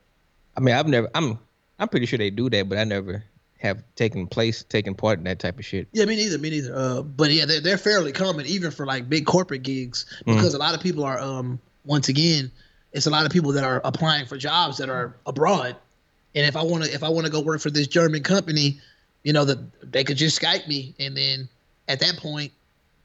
I 0.57 0.61
mean, 0.61 0.75
I've 0.75 0.87
never. 0.87 1.09
I'm. 1.15 1.39
I'm 1.81 1.89
pretty 1.89 2.07
sure 2.07 2.19
they 2.19 2.31
do 2.31 2.51
that, 2.51 2.69
but 2.69 2.79
I 2.79 2.85
never 2.85 3.23
have 3.59 3.83
taken 3.97 4.27
place, 4.27 4.65
taken 4.65 4.95
part 4.95 5.19
in 5.19 5.25
that 5.25 5.39
type 5.39 5.59
of 5.59 5.65
shit. 5.65 5.87
Yeah, 5.93 6.05
me 6.05 6.17
neither. 6.17 6.39
Me 6.39 6.51
neither. 6.51 6.75
Uh, 6.75 7.03
but 7.03 7.31
yeah, 7.31 7.45
they're, 7.45 7.61
they're 7.61 7.79
fairly 7.79 8.13
common, 8.13 8.47
even 8.47 8.71
for 8.71 8.87
like 8.87 9.09
big 9.09 9.27
corporate 9.27 9.63
gigs, 9.63 10.07
because 10.27 10.55
a 10.55 10.59
lot 10.59 10.75
of 10.75 10.81
people 10.81 11.05
are. 11.05 11.19
Um, 11.19 11.61
once 11.85 12.09
again, 12.09 12.51
it's 12.93 13.07
a 13.07 13.11
lot 13.11 13.25
of 13.25 13.33
people 13.33 13.53
that 13.53 13.65
are 13.65 13.81
applying 13.85 14.27
for 14.27 14.37
jobs 14.37 14.77
that 14.79 14.91
are 14.91 15.15
abroad, 15.27 15.77
and 16.35 16.47
if 16.47 16.57
I 16.57 16.63
want 16.63 16.85
to, 16.85 16.93
if 16.93 17.03
I 17.03 17.09
want 17.09 17.27
to 17.27 17.33
go 17.33 17.41
work 17.41 17.61
for 17.61 17.71
this 17.71 17.87
German 17.87 18.23
company, 18.23 18.81
you 19.29 19.35
know, 19.35 19.45
that 19.45 19.93
they 19.93 20.05
could 20.05 20.17
just 20.17 20.41
Skype 20.41 20.67
me, 20.67 20.95
and 20.99 21.15
then 21.15 21.51
at 21.87 22.01
that 22.01 22.17
point, 22.17 22.51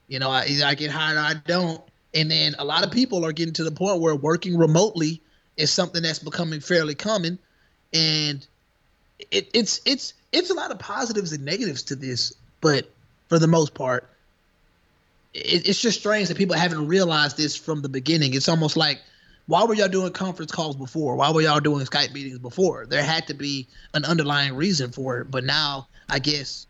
you 0.08 0.20
know, 0.20 0.32
I, 0.32 0.46
either 0.46 0.66
I 0.66 0.74
get 0.74 0.90
hired 0.90 1.18
or 1.18 1.20
I 1.20 1.34
don't. 1.34 1.82
And 2.14 2.32
then 2.32 2.56
a 2.58 2.64
lot 2.64 2.86
of 2.86 2.92
people 2.92 3.26
are 3.26 3.34
getting 3.34 3.54
to 3.56 3.66
the 3.66 3.74
point 3.74 4.00
where 4.00 4.16
working 4.16 4.58
remotely 4.58 5.22
is 5.58 5.70
something 5.70 6.02
that's 6.02 6.20
becoming 6.20 6.62
fairly 6.62 6.96
common, 6.96 7.38
and 7.94 8.48
it, 9.32 9.50
it's 9.54 9.82
it's 9.86 10.14
it's 10.32 10.50
a 10.50 10.54
lot 10.54 10.72
of 10.72 10.80
positives 10.80 11.34
and 11.34 11.44
negatives 11.44 11.84
to 11.84 11.96
this, 11.98 12.34
but 12.62 12.90
for 13.28 13.38
the 13.38 13.48
most 13.48 13.74
part, 13.74 14.10
it, 15.34 15.68
it's 15.68 15.82
just 15.82 16.00
strange 16.00 16.30
that 16.30 16.38
people 16.38 16.56
haven't 16.56 16.88
realized 16.88 17.36
this 17.36 17.58
from 17.58 17.82
the 17.82 17.90
beginning. 17.90 18.34
It's 18.34 18.48
almost 18.48 18.78
like, 18.78 19.02
why 19.48 19.66
were 19.66 19.74
y'all 19.74 19.90
doing 19.90 20.14
conference 20.14 20.54
calls 20.54 20.78
before? 20.78 21.18
Why 21.18 21.32
were 21.32 21.42
y'all 21.42 21.60
doing 21.60 21.86
Skype 21.86 22.14
meetings 22.14 22.40
before? 22.40 22.86
There 22.86 23.04
had 23.04 23.28
to 23.28 23.34
be 23.34 23.68
an 23.94 24.06
underlying 24.06 24.56
reason 24.56 24.94
for 24.94 25.20
it, 25.20 25.30
but 25.30 25.44
now 25.44 25.90
I 26.10 26.20
guess 26.20 26.68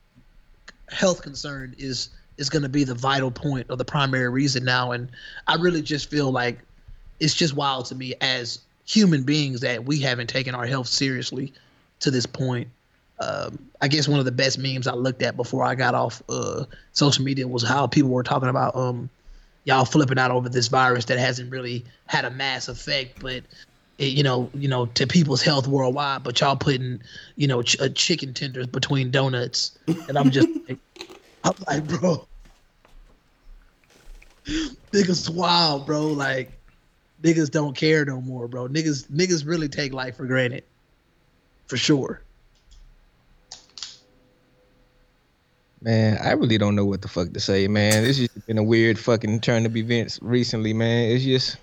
health 0.89 1.21
concern 1.21 1.75
is 1.77 2.09
is 2.37 2.49
going 2.49 2.63
to 2.63 2.69
be 2.69 2.83
the 2.83 2.95
vital 2.95 3.29
point 3.29 3.67
or 3.69 3.77
the 3.77 3.85
primary 3.85 4.29
reason 4.29 4.63
now, 4.63 4.91
and 4.91 5.09
I 5.47 5.55
really 5.55 5.81
just 5.81 6.09
feel 6.09 6.31
like 6.31 6.59
it's 7.19 7.35
just 7.35 7.55
wild 7.55 7.85
to 7.87 7.95
me 7.95 8.15
as 8.21 8.59
human 8.85 9.23
beings 9.23 9.61
that 9.61 9.85
we 9.85 9.99
haven't 9.99 10.27
taken 10.27 10.55
our 10.55 10.65
health 10.65 10.87
seriously 10.87 11.53
to 11.99 12.11
this 12.11 12.25
point. 12.25 12.67
Um, 13.19 13.59
I 13.81 13.87
guess 13.87 14.07
one 14.07 14.19
of 14.19 14.25
the 14.25 14.31
best 14.31 14.57
memes 14.57 14.87
I 14.87 14.93
looked 14.93 15.21
at 15.21 15.37
before 15.37 15.63
I 15.63 15.75
got 15.75 15.93
off 15.93 16.21
uh, 16.27 16.65
social 16.91 17.23
media 17.23 17.47
was 17.47 17.63
how 17.63 17.87
people 17.87 18.09
were 18.09 18.23
talking 18.23 18.49
about 18.49 18.75
um, 18.75 19.09
y'all 19.63 19.85
flipping 19.85 20.19
out 20.19 20.31
over 20.31 20.49
this 20.49 20.67
virus 20.67 21.05
that 21.05 21.19
hasn't 21.19 21.51
really 21.51 21.85
had 22.07 22.25
a 22.25 22.31
mass 22.31 22.67
effect, 22.67 23.21
but 23.21 23.43
you 24.07 24.23
know, 24.23 24.49
you 24.53 24.67
know, 24.67 24.85
to 24.87 25.07
people's 25.07 25.41
health 25.41 25.67
worldwide. 25.67 26.23
But 26.23 26.39
y'all 26.39 26.55
putting, 26.55 27.01
you 27.35 27.47
know, 27.47 27.61
ch- 27.61 27.79
uh, 27.79 27.89
chicken 27.89 28.33
tenders 28.33 28.67
between 28.67 29.11
donuts, 29.11 29.77
and 30.07 30.17
I'm 30.17 30.31
just, 30.31 30.47
I'm 31.43 31.53
like, 31.67 31.87
bro, 31.87 32.27
niggas 34.45 35.29
wild, 35.29 35.85
bro. 35.85 36.07
Like, 36.07 36.51
niggas 37.21 37.51
don't 37.51 37.75
care 37.75 38.05
no 38.05 38.21
more, 38.21 38.47
bro. 38.47 38.67
Niggas, 38.67 39.07
niggas 39.09 39.45
really 39.45 39.69
take 39.69 39.93
life 39.93 40.17
for 40.17 40.25
granted, 40.25 40.63
for 41.67 41.77
sure. 41.77 42.21
Man, 45.81 46.17
I 46.23 46.31
really 46.31 46.57
don't 46.57 46.75
know 46.75 46.85
what 46.85 47.01
the 47.01 47.09
fuck 47.09 47.33
to 47.33 47.41
say, 47.41 47.67
man. 47.67 48.05
It's 48.05 48.17
just 48.17 48.47
been 48.47 48.57
a 48.57 48.63
weird 48.63 48.97
fucking 48.97 49.41
turn 49.41 49.65
of 49.65 49.75
events 49.75 50.17
recently, 50.21 50.71
man. 50.73 51.11
It's 51.11 51.25
just 51.25 51.57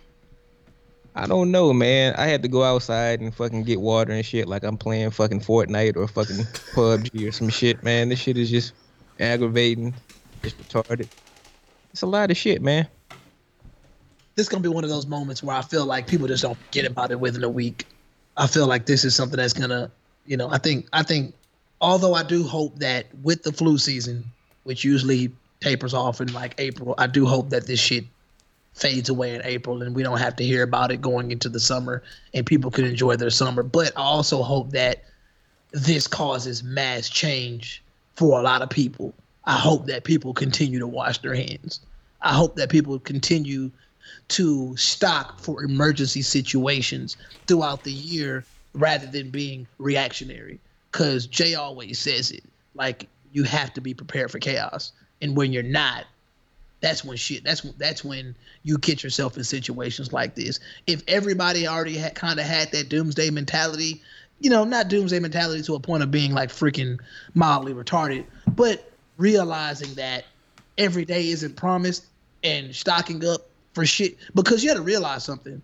I 1.15 1.27
don't 1.27 1.51
know, 1.51 1.73
man. 1.73 2.15
I 2.17 2.27
had 2.27 2.43
to 2.43 2.49
go 2.49 2.63
outside 2.63 3.21
and 3.21 3.35
fucking 3.35 3.65
get 3.65 3.81
water 3.81 4.13
and 4.13 4.25
shit 4.25 4.47
like 4.47 4.63
I'm 4.63 4.77
playing 4.77 5.11
fucking 5.11 5.41
Fortnite 5.41 5.97
or 5.97 6.07
fucking 6.07 6.45
PUBG 6.75 7.27
or 7.29 7.33
some 7.33 7.49
shit, 7.49 7.83
man. 7.83 8.09
This 8.09 8.21
shit 8.21 8.39
is 8.39 8.51
just 8.51 8.73
aggravating, 9.19 9.95
just 10.43 10.57
retarded. 10.59 11.09
It's 11.93 12.03
a 12.03 12.07
lot 12.07 12.31
of 12.31 12.37
shit, 12.37 12.63
man. 12.63 12.89
This 14.37 14.47
is 14.47 14.49
gonna 14.49 14.63
be 14.63 14.69
one 14.69 14.85
of 14.85 14.91
those 14.91 15.07
moments 15.07 15.43
where 15.43 15.57
I 15.57 15.63
feel 15.63 15.85
like 15.85 16.07
people 16.07 16.29
just 16.29 16.43
don't 16.43 16.57
forget 16.57 16.87
about 16.87 17.11
it 17.11 17.19
within 17.19 17.43
a 17.43 17.49
week. 17.49 17.87
I 18.37 18.47
feel 18.47 18.67
like 18.67 18.87
this 18.87 19.05
is 19.05 19.15
something 19.15 19.37
that's 19.37 19.53
gonna, 19.53 19.91
you 20.25 20.37
know, 20.37 20.49
I 20.49 20.59
think 20.59 20.87
I 20.93 21.03
think 21.03 21.35
although 21.81 22.15
I 22.15 22.23
do 22.23 22.45
hope 22.45 22.79
that 22.79 23.07
with 23.23 23.43
the 23.43 23.53
flu 23.53 23.79
season, 23.79 24.25
which 24.63 24.85
usually 24.85 25.33
tapers 25.61 25.93
off 25.93 26.21
in 26.21 26.33
like 26.33 26.55
April, 26.59 26.95
I 26.97 27.09
do 27.09 27.27
hope 27.27 27.51
that 27.51 27.67
this 27.67 27.81
shit 27.81 28.05
fades 28.73 29.09
away 29.09 29.35
in 29.35 29.43
April 29.45 29.83
and 29.83 29.95
we 29.95 30.03
don't 30.03 30.18
have 30.18 30.37
to 30.37 30.45
hear 30.45 30.62
about 30.62 30.91
it 30.91 31.01
going 31.01 31.31
into 31.31 31.49
the 31.49 31.61
summer 31.61 32.03
and 32.35 32.47
people 32.47 32.71
can 32.71 32.85
enjoy 32.85 33.16
their 33.16 33.31
summer. 33.31 33.62
But 33.62 33.93
I 33.97 34.03
also 34.03 34.43
hope 34.43 34.71
that 34.71 35.05
this 35.73 36.07
causes 36.07 36.62
mass 36.62 37.09
change 37.09 37.83
for 38.14 38.39
a 38.39 38.43
lot 38.43 38.62
of 38.62 38.71
people. 38.71 39.14
I 39.45 39.55
hope 39.55 39.87
that 39.87 40.05
people 40.05 40.35
continue 40.35 40.79
to 40.79 40.87
wash 40.87 41.18
their 41.18 41.35
hands. 41.35 41.81
I 42.23 42.35
hope 42.35 42.57
that 42.57 42.71
people 42.71 42.99
continue 42.99 43.71
to 44.29 44.77
stock 44.77 45.41
for 45.41 45.62
emergency 45.62 46.23
situations 46.23 47.16
throughout 47.47 47.85
the 47.85 47.93
year 47.93 48.45
rather 48.75 49.07
than 49.07 49.31
being 49.31 49.66
reactionary 49.79 50.61
because 50.91 51.27
Jay 51.27 51.55
always 51.55 51.99
says 51.99 52.31
it. 52.31 52.45
Like 52.75 53.09
you 53.33 53.45
have 53.45 53.73
to 53.75 53.81
be 53.81 53.95
prepared 53.95 54.31
for 54.31 54.39
chaos, 54.39 54.93
and 55.23 55.37
when 55.37 55.53
you're 55.53 55.62
not, 55.62 56.07
that's 56.81 57.05
when 57.05 57.16
shit. 57.16 57.45
That's 57.45 57.61
that's 57.61 58.05
when 58.05 58.35
you 58.62 58.78
get 58.78 59.03
yourself 59.03 59.37
in 59.37 59.45
situations 59.45 60.12
like 60.12 60.35
this. 60.35 60.61
If 60.87 61.03
everybody 61.09 61.66
already 61.66 61.97
had 61.97 62.14
kind 62.14 62.41
of 62.41 62.47
had 62.47 62.72
that 62.72 62.89
doomsday 62.89 63.31
mentality, 63.31 64.03
you 64.41 64.51
know, 64.51 64.64
not 64.64 64.89
doomsday 64.89 65.20
mentality 65.20 65.62
to 65.62 65.74
a 65.74 65.81
point 65.81 66.03
of 66.03 66.11
being 66.11 66.33
like 66.33 66.49
freaking 66.51 66.99
mildly 67.35 67.74
retarded, 67.74 68.24
but 68.49 68.91
realizing 69.18 69.95
that 69.95 70.24
every 70.78 71.05
day 71.05 71.28
isn't 71.28 71.57
promised 71.57 72.07
and 72.43 72.74
stocking 72.74 73.24
up 73.26 73.43
for 73.74 73.85
shit 73.85 74.16
because 74.35 74.62
you 74.62 74.70
had 74.70 74.76
to 74.76 74.83
realize 74.83 75.24
something. 75.24 75.61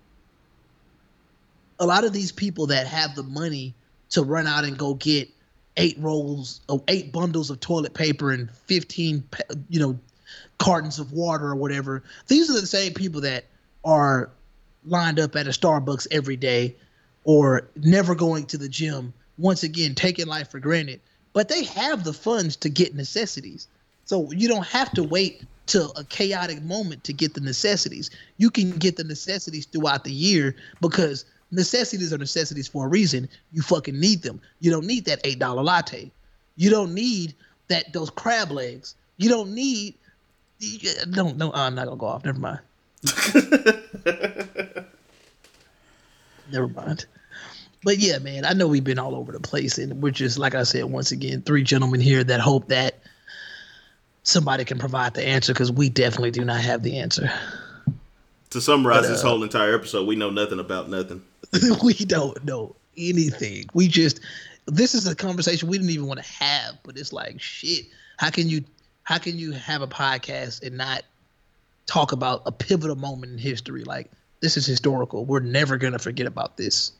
A 1.79 1.87
lot 1.87 2.05
of 2.05 2.13
these 2.13 2.33
people 2.33 2.67
that 2.69 2.87
have 2.87 3.15
the 3.15 3.23
money 3.23 3.75
to 4.11 4.23
run 4.23 4.47
out 4.47 4.65
and 4.65 4.79
go 4.79 4.95
get 4.95 5.29
eight 5.77 5.97
rolls 5.99 6.61
of 6.69 6.83
eight 6.89 7.13
bundles 7.13 7.51
of 7.51 7.61
toilet 7.61 7.93
paper 7.93 8.31
and 8.33 8.51
15 8.51 9.23
you 9.69 9.81
know 9.81 9.99
cartons 10.59 10.99
of 10.99 11.13
water 11.13 11.47
or 11.49 11.57
whatever 11.57 12.03
these 12.29 12.51
are 12.51 12.61
the 12.61 12.67
same 12.67 12.93
people 12.93 13.21
that 13.21 13.45
are 13.85 14.31
lined 14.85 15.19
up 15.19 15.35
at 15.37 15.47
a 15.47 15.51
starbucks 15.51 16.07
every 16.11 16.37
day 16.37 16.75
or 17.25 17.69
never 17.77 18.15
going 18.15 18.45
to 18.47 18.59
the 18.59 18.69
gym 18.69 19.13
once 19.39 19.63
again 19.63 19.95
taking 19.95 20.27
life 20.27 20.51
for 20.51 20.61
granted 20.61 21.01
but 21.33 21.49
they 21.49 21.65
have 21.65 22.05
the 22.05 22.13
funds 22.13 22.57
to 22.57 22.69
get 22.69 22.95
necessities 22.95 23.69
so 24.05 24.31
you 24.31 24.49
don't 24.49 24.67
have 24.67 24.91
to 24.93 25.03
wait 25.03 25.45
till 25.67 25.93
a 25.97 26.05
chaotic 26.05 26.63
moment 26.63 27.03
to 27.05 27.13
get 27.13 27.35
the 27.35 27.41
necessities 27.41 28.11
you 28.37 28.51
can 28.51 28.71
get 28.71 28.97
the 28.97 29.05
necessities 29.05 29.67
throughout 29.67 30.05
the 30.05 30.13
year 30.13 30.55
because 30.81 31.25
necessities 31.51 32.13
are 32.13 32.19
necessities 32.19 32.69
for 32.69 32.87
a 32.87 32.89
reason. 32.89 33.29
You 33.53 33.63
fucking 33.63 33.99
need 33.99 34.23
them. 34.23 34.41
You 34.61 34.71
don't 34.71 34.87
need 34.87 35.05
that 35.07 35.21
eight 35.25 35.39
dollar 35.39 35.63
latte. 35.63 36.11
You 36.57 36.71
don't 36.71 36.95
need 36.95 37.35
that 37.69 37.93
those 37.93 38.11
crab 38.11 38.51
legs. 38.51 38.95
You 39.17 39.29
don't 39.29 39.55
need. 39.55 39.95
No, 41.09 41.33
no, 41.33 41.53
I'm 41.53 41.75
not 41.75 41.87
gonna 41.87 41.97
go 41.97 42.07
off. 42.07 42.25
Never 42.25 42.39
mind. 42.39 42.61
Never 46.53 46.69
mind. 46.69 47.07
But 47.83 47.99
yeah, 47.99 48.19
man, 48.19 48.45
I 48.45 48.53
know 48.53 48.67
we've 48.67 48.83
been 48.83 48.99
all 48.99 49.15
over 49.15 49.33
the 49.33 49.41
place, 49.41 49.79
and 49.79 50.03
we're 50.03 50.11
just 50.11 50.39
like 50.39 50.55
I 50.55 50.63
said 50.65 50.85
once 50.87 51.13
again, 51.13 51.43
three 51.43 51.63
gentlemen 51.63 52.01
here 52.01 52.25
that 52.25 52.41
hope 52.41 52.69
that 52.69 52.99
somebody 54.23 54.65
can 54.65 54.79
provide 54.79 55.15
the 55.15 55.25
answer 55.25 55.53
because 55.53 55.71
we 55.71 55.89
definitely 55.89 56.33
do 56.33 56.45
not 56.45 56.61
have 56.61 56.83
the 56.83 56.99
answer. 56.99 57.31
To 58.51 58.61
summarize 58.61 59.03
but, 59.03 59.07
uh, 59.07 59.09
this 59.13 59.23
whole 59.23 59.43
entire 59.43 59.75
episode, 59.75 60.07
we 60.07 60.17
know 60.17 60.31
nothing 60.31 60.59
about 60.59 60.89
nothing. 60.89 61.23
we 61.83 61.95
don't 61.95 62.45
know 62.45 62.75
anything. 62.97 63.67
We 63.75 63.89
just 63.89 64.21
this 64.67 64.95
is 64.95 65.07
a 65.07 65.15
conversation 65.15 65.69
we 65.69 65.79
didn't 65.79 65.91
even 65.91 66.07
want 66.07 66.23
to 66.23 66.33
have, 66.33 66.79
but 66.83 66.97
it's 66.97 67.13
like 67.13 67.41
shit. 67.41 67.87
How 68.17 68.31
can 68.31 68.49
you 68.49 68.65
how 69.07 69.19
can 69.19 69.39
you 69.39 69.53
have 69.53 69.83
a 69.83 69.87
podcast 69.87 70.65
and 70.65 70.77
not 70.77 71.05
talk 71.87 72.11
about 72.11 72.43
a 72.45 72.51
pivotal 72.51 72.97
moment 72.97 73.33
in 73.33 73.39
history? 73.39 73.85
Like 73.85 74.11
this 74.41 74.57
is 74.57 74.67
historical. 74.67 75.25
We're 75.25 75.41
never 75.41 75.77
gonna 75.77 76.01
forget 76.01 76.27
about 76.27 76.57
this. 76.57 76.91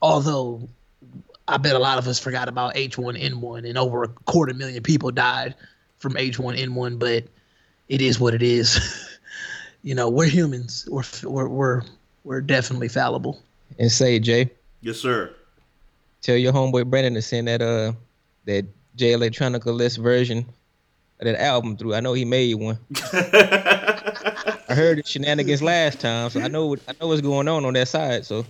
Although 0.00 0.68
I 1.48 1.56
bet 1.56 1.74
a 1.74 1.80
lot 1.80 1.98
of 1.98 2.06
us 2.06 2.20
forgot 2.20 2.48
about 2.48 2.76
H1N1 2.76 3.68
and 3.68 3.76
over 3.76 4.04
a 4.04 4.08
quarter 4.08 4.54
million 4.54 4.84
people 4.84 5.10
died 5.10 5.56
from 5.98 6.14
H1N1, 6.14 7.00
but 7.00 7.24
it 7.88 8.00
is 8.00 8.20
what 8.20 8.32
it 8.32 8.42
is. 8.42 9.18
you 9.82 9.96
know, 9.96 10.08
we're 10.08 10.28
humans. 10.28 10.88
We're 10.88 11.02
we're 11.24 11.48
we're 11.48 11.82
we're 12.22 12.40
definitely 12.40 12.88
fallible. 12.88 13.42
And 13.80 13.90
say, 13.90 14.20
Jay. 14.20 14.48
Yes, 14.80 14.98
sir. 14.98 15.34
Tell 16.22 16.36
your 16.36 16.52
homeboy 16.52 16.88
Brandon 16.88 17.14
to 17.14 17.22
send 17.22 17.48
that 17.48 17.60
uh 17.60 17.94
that 18.44 18.64
Jay 18.94 19.10
Electronica 19.10 19.74
list 19.74 19.98
version 19.98 20.38
of 20.38 20.59
that 21.24 21.40
album 21.40 21.76
through. 21.76 21.94
I 21.94 22.00
know 22.00 22.12
he 22.12 22.24
made 22.24 22.54
one. 22.54 22.78
I 23.12 24.74
heard 24.74 24.98
the 24.98 25.02
shenanigans 25.04 25.62
last 25.62 26.00
time, 26.00 26.30
so 26.30 26.40
I 26.40 26.48
know 26.48 26.76
I 26.88 26.92
know 27.00 27.08
what's 27.08 27.20
going 27.20 27.48
on 27.48 27.64
on 27.64 27.74
that 27.74 27.88
side. 27.88 28.24
So 28.24 28.44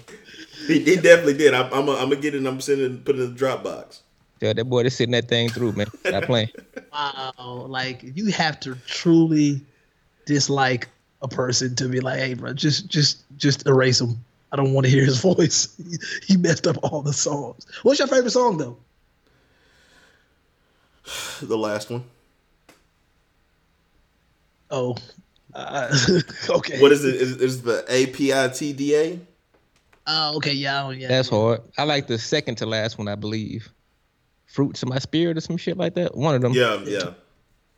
He, 0.67 0.81
he 0.81 0.97
definitely 0.97 1.35
did. 1.39 1.55
I, 1.55 1.69
I'm 1.71 1.87
gonna 1.87 2.17
get 2.17 2.35
it. 2.35 2.39
and 2.39 2.47
I'm 2.49 2.61
sending 2.61 2.99
put 2.99 3.17
it 3.17 3.23
in 3.23 3.35
the 3.35 3.41
Dropbox. 3.41 4.01
Yeah, 4.41 4.53
that 4.55 4.65
boy 4.65 4.85
to 4.85 4.91
sitting 4.91 5.13
that 5.13 5.29
thing 5.29 5.49
through, 5.51 5.73
man. 5.73 5.87
Stop 6.07 6.25
playing. 6.25 6.51
Wow, 6.93 7.67
like 7.69 8.03
you 8.17 8.33
have 8.33 8.59
to 8.61 8.75
truly 8.85 9.61
dislike 10.27 10.89
a 11.23 11.29
person 11.29 11.77
to 11.77 11.89
be 11.89 12.01
like, 12.01 12.19
hey, 12.19 12.35
bro, 12.35 12.53
just 12.53 12.89
just 12.89 13.23
just 13.37 13.65
erase 13.69 14.01
him. 14.01 14.17
I 14.51 14.57
don't 14.57 14.73
want 14.73 14.87
to 14.87 14.91
hear 14.91 15.05
his 15.05 15.21
voice. 15.23 15.69
He, 15.77 15.97
he 16.27 16.37
messed 16.37 16.67
up 16.67 16.79
all 16.83 17.01
the 17.03 17.13
songs. 17.13 17.65
What's 17.85 18.01
your 18.01 18.09
favorite 18.09 18.33
song 18.33 18.59
though? 18.59 18.77
The 21.43 21.57
last 21.57 21.91
one. 21.91 22.03
Oh, 24.71 24.97
uh, 25.55 25.97
okay. 26.49 26.81
What 26.81 26.93
is 26.93 27.05
it? 27.05 27.17
Is, 27.17 27.37
is 27.37 27.63
the 27.63 27.85
APITDA? 27.89 29.21
Oh, 30.07 30.37
okay, 30.37 30.53
yeah, 30.53 30.87
oh, 30.87 30.91
yeah. 30.91 31.09
That's 31.09 31.29
hard. 31.29 31.61
I 31.79 31.85
like 31.85 32.07
the 32.07 32.19
second 32.19 32.57
to 32.57 32.67
last 32.67 32.99
one, 32.99 33.09
I 33.09 33.15
believe. 33.15 33.69
Fruits 34.47 34.83
of 34.83 34.89
my 34.89 34.99
spirit 34.99 35.37
or 35.37 35.41
some 35.41 35.57
shit 35.57 35.77
like 35.77 35.95
that. 35.95 36.17
One 36.17 36.35
of 36.35 36.43
them. 36.43 36.53
Yeah, 36.53 36.83
yeah. 36.85 37.11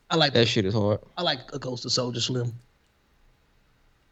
I 0.09 0.15
like 0.15 0.33
That 0.33 0.47
shit 0.47 0.65
is 0.65 0.73
hard. 0.73 0.99
I 1.17 1.23
like 1.23 1.39
a 1.53 1.59
Ghost 1.59 1.85
of 1.85 1.91
Soulja 1.91 2.19
Slim. 2.21 2.53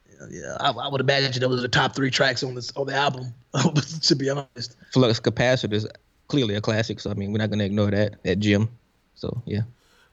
Yeah, 0.10 0.28
yeah. 0.32 0.58
I, 0.60 0.72
I 0.72 0.88
would 0.88 1.02
imagine 1.02 1.40
those 1.42 1.60
are 1.60 1.62
the 1.62 1.68
top 1.68 1.96
three 1.96 2.12
tracks 2.12 2.44
on 2.44 2.56
this 2.56 2.72
on 2.76 2.88
the 2.88 2.96
album. 2.96 3.34
to 4.02 4.16
be 4.16 4.30
honest, 4.30 4.78
Flux 4.92 5.20
capacitor 5.20 5.74
is 5.74 5.88
clearly 6.28 6.56
a 6.56 6.62
classic, 6.62 7.00
so 7.00 7.12
I 7.12 7.14
mean 7.14 7.32
we're 7.32 7.40
not 7.40 7.50
gonna 7.50 7.66
ignore 7.66 7.92
that 7.92 8.16
at 8.26 8.40
Jim. 8.40 8.70
So 9.16 9.42
yeah. 9.46 9.62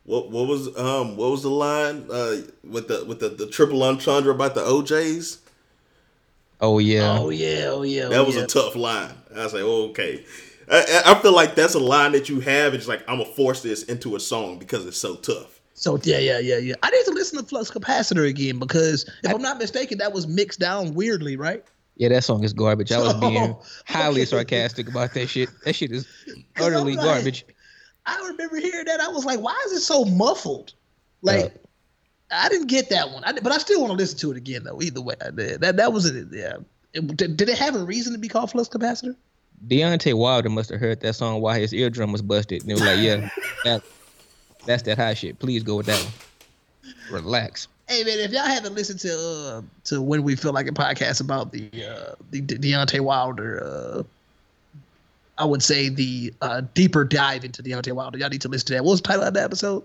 What 0.09 0.31
what 0.31 0.49
was 0.49 0.75
um 0.79 1.17
what 1.19 1.31
was 1.31 1.43
the 1.43 1.51
line 1.51 2.07
uh 2.11 2.37
with 2.65 2.89
the 2.89 3.05
with 3.05 3.21
the, 3.21 3.29
the 3.29 3.47
triple 3.47 3.83
entendre 3.83 4.33
about 4.33 4.55
the 4.55 4.63
OJs? 4.63 5.37
Oh 6.63 6.79
yeah. 6.79 7.19
oh 7.21 7.29
yeah, 7.29 7.67
oh 7.69 7.83
yeah. 7.83 8.05
oh, 8.05 8.09
That 8.09 8.27
was 8.27 8.37
yeah. 8.37 8.43
a 8.45 8.47
tough 8.47 8.75
line. 8.75 9.13
I 9.37 9.45
was 9.45 9.53
like, 9.53 9.63
oh, 9.65 9.91
okay. 9.91 10.25
I, 10.71 11.03
I 11.07 11.13
I 11.13 11.19
feel 11.21 11.33
like 11.35 11.55
that's 11.55 11.75
a 11.75 11.79
line 11.79 12.13
that 12.13 12.31
you 12.31 12.41
have. 12.41 12.73
It's 12.73 12.89
like 12.89 13.03
I'm 13.09 13.19
gonna 13.19 13.31
force 13.33 13.63
this 13.63 13.83
into 13.85 14.17
a 14.17 14.21
song 14.21 14.59
because 14.59 14.87
it's 14.87 14.97
so 14.97 15.17
tough. 15.17 15.61
So 15.75 15.99
yeah, 16.03 16.19
yeah, 16.19 16.39
yeah, 16.39 16.57
yeah. 16.57 16.75
I 16.83 16.91
need 16.91 17.05
to 17.05 17.11
listen 17.13 17.39
to 17.39 17.45
Flux 17.45 17.71
Capacitor 17.71 18.27
again 18.29 18.59
because 18.59 19.05
if 19.23 19.33
I'm 19.33 19.43
not 19.43 19.59
mistaken, 19.59 19.99
that 19.99 20.13
was 20.15 20.27
mixed 20.27 20.59
down 20.59 20.95
weirdly, 20.95 21.37
right? 21.37 21.63
Yeah, 21.97 22.09
that 22.09 22.25
song 22.25 22.45
is 22.45 22.53
garbage. 22.55 22.93
I 22.93 22.99
was 23.01 23.13
being 23.21 23.37
Oh, 23.37 23.63
highly 23.87 24.23
okay. 24.23 24.31
sarcastic 24.31 24.89
about 24.89 25.13
that 25.15 25.27
shit. 25.29 25.51
That 25.67 25.75
shit 25.75 25.93
is 25.93 26.07
'Cause 26.55 26.67
I'm 26.67 26.73
utterly 26.73 26.97
like- 26.97 27.05
garbage. 27.05 27.45
I 28.09 28.29
remember 28.29 28.57
hearing 28.57 28.87
that. 28.87 29.01
I 29.01 29.09
was 29.09 29.25
like, 29.25 29.41
why 29.41 29.61
is 29.67 29.73
it 29.73 29.81
so 29.81 30.05
muffled? 30.05 30.73
Like, 31.23 31.45
Uh, 31.47 31.49
I 32.31 32.49
didn't 32.49 32.67
get 32.69 32.91
that 32.91 33.11
one. 33.11 33.25
I, 33.25 33.33
but 33.33 33.53
I 33.53 33.59
still 33.59 33.81
want 33.81 33.91
to 33.93 33.97
listen 33.97 34.19
to 34.19 34.31
it 34.33 34.37
again, 34.37 34.65
though. 34.65 34.81
Either 34.83 35.01
way, 35.01 35.15
I 35.25 35.31
did. 35.31 35.61
That 35.61 35.77
that 35.79 35.93
was 35.93 36.07
it. 36.07 36.29
Yeah. 36.31 36.57
It- 36.93 37.17
did, 37.17 37.37
did 37.37 37.49
it 37.49 37.59
have 37.59 37.75
a 37.77 37.85
reason 37.85 38.13
to 38.13 38.19
be 38.19 38.29
called 38.29 38.51
Flux 38.51 38.69
Capacitor? 38.69 39.15
Deontay 39.67 40.15
Wilder 40.15 40.49
must 40.49 40.71
have 40.71 40.79
heard 40.81 41.01
that 41.01 41.15
song 41.15 41.41
while 41.41 41.59
his 41.59 41.73
eardrum 41.73 42.13
was 42.13 42.23
busted, 42.23 42.61
and 42.63 42.71
they 42.71 42.75
was 42.75 42.83
like, 42.83 42.99
"Yeah, 43.01 43.29
that, 43.65 43.83
that's 44.67 44.85
that 44.85 44.97
high 44.99 45.15
shit. 45.15 45.39
Please 45.41 45.63
go 45.65 45.77
with 45.77 45.87
that 45.87 46.01
one. 46.01 46.93
Relax." 47.11 47.67
Hey 47.89 48.05
man, 48.05 48.19
if 48.19 48.31
y'all 48.33 48.43
haven't 48.43 48.75
listened 48.75 49.01
to 49.01 49.13
uh, 49.19 49.63
to 49.85 50.01
when 50.03 50.23
we 50.23 50.37
feel 50.37 50.53
like 50.53 50.69
a 50.69 50.73
podcast 50.73 51.21
about 51.23 51.51
the 51.53 51.69
uh, 51.85 52.15
the 52.31 52.41
De- 52.43 52.59
Deontay 52.59 53.01
Wilder, 53.01 53.65
uh, 53.65 54.03
I 55.39 55.45
would 55.45 55.63
say 55.63 55.89
the 55.89 56.35
uh, 56.43 56.63
deeper 56.75 57.05
dive 57.05 57.45
into 57.45 57.63
Deontay 57.63 57.93
Wilder. 57.93 58.19
Y'all 58.19 58.29
need 58.29 58.43
to 58.43 58.49
listen 58.49 58.67
to 58.69 58.73
that. 58.75 58.85
What 58.85 58.93
was 58.93 59.01
the 59.03 59.09
title 59.09 59.25
of 59.25 59.35
that 59.35 59.45
episode? 59.45 59.85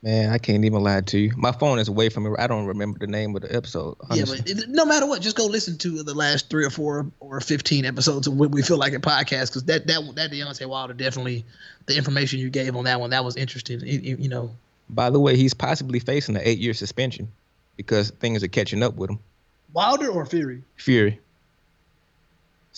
Man, 0.00 0.30
I 0.30 0.38
can't 0.38 0.64
even 0.64 0.80
lie 0.84 1.00
to 1.00 1.18
you. 1.18 1.32
My 1.36 1.50
phone 1.50 1.80
is 1.80 1.88
away 1.88 2.08
from 2.08 2.22
me. 2.22 2.30
I 2.38 2.46
don't 2.46 2.66
remember 2.66 3.00
the 3.00 3.08
name 3.08 3.34
of 3.34 3.42
the 3.42 3.52
episode. 3.52 3.96
Honestly. 4.08 4.38
Yeah, 4.46 4.54
but 4.54 4.62
it, 4.62 4.68
no 4.68 4.84
matter 4.84 5.06
what, 5.06 5.20
just 5.22 5.36
go 5.36 5.46
listen 5.46 5.76
to 5.78 6.04
the 6.04 6.14
last 6.14 6.48
three 6.48 6.64
or 6.64 6.70
four 6.70 7.04
or 7.18 7.40
fifteen 7.40 7.84
episodes 7.84 8.28
of 8.28 8.36
when 8.36 8.52
we 8.52 8.62
feel 8.62 8.76
like 8.76 8.92
a 8.92 9.00
podcast 9.00 9.48
because 9.48 9.64
that 9.64 9.88
that 9.88 10.00
that 10.14 10.30
Deontay 10.30 10.66
Wilder 10.68 10.94
definitely 10.94 11.44
the 11.86 11.96
information 11.96 12.38
you 12.38 12.48
gave 12.48 12.76
on 12.76 12.84
that 12.84 13.00
one 13.00 13.10
that 13.10 13.24
was 13.24 13.34
interesting. 13.34 13.80
It- 13.80 14.04
it- 14.04 14.18
you 14.20 14.28
know, 14.28 14.52
By 14.88 15.10
the 15.10 15.18
way, 15.18 15.36
he's 15.36 15.52
possibly 15.52 15.98
facing 15.98 16.36
an 16.36 16.42
eight-year 16.44 16.74
suspension 16.74 17.26
because 17.76 18.10
things 18.10 18.44
are 18.44 18.48
catching 18.48 18.84
up 18.84 18.94
with 18.94 19.10
him. 19.10 19.18
Wilder 19.72 20.08
or 20.10 20.24
Fury. 20.26 20.62
Fury. 20.76 21.18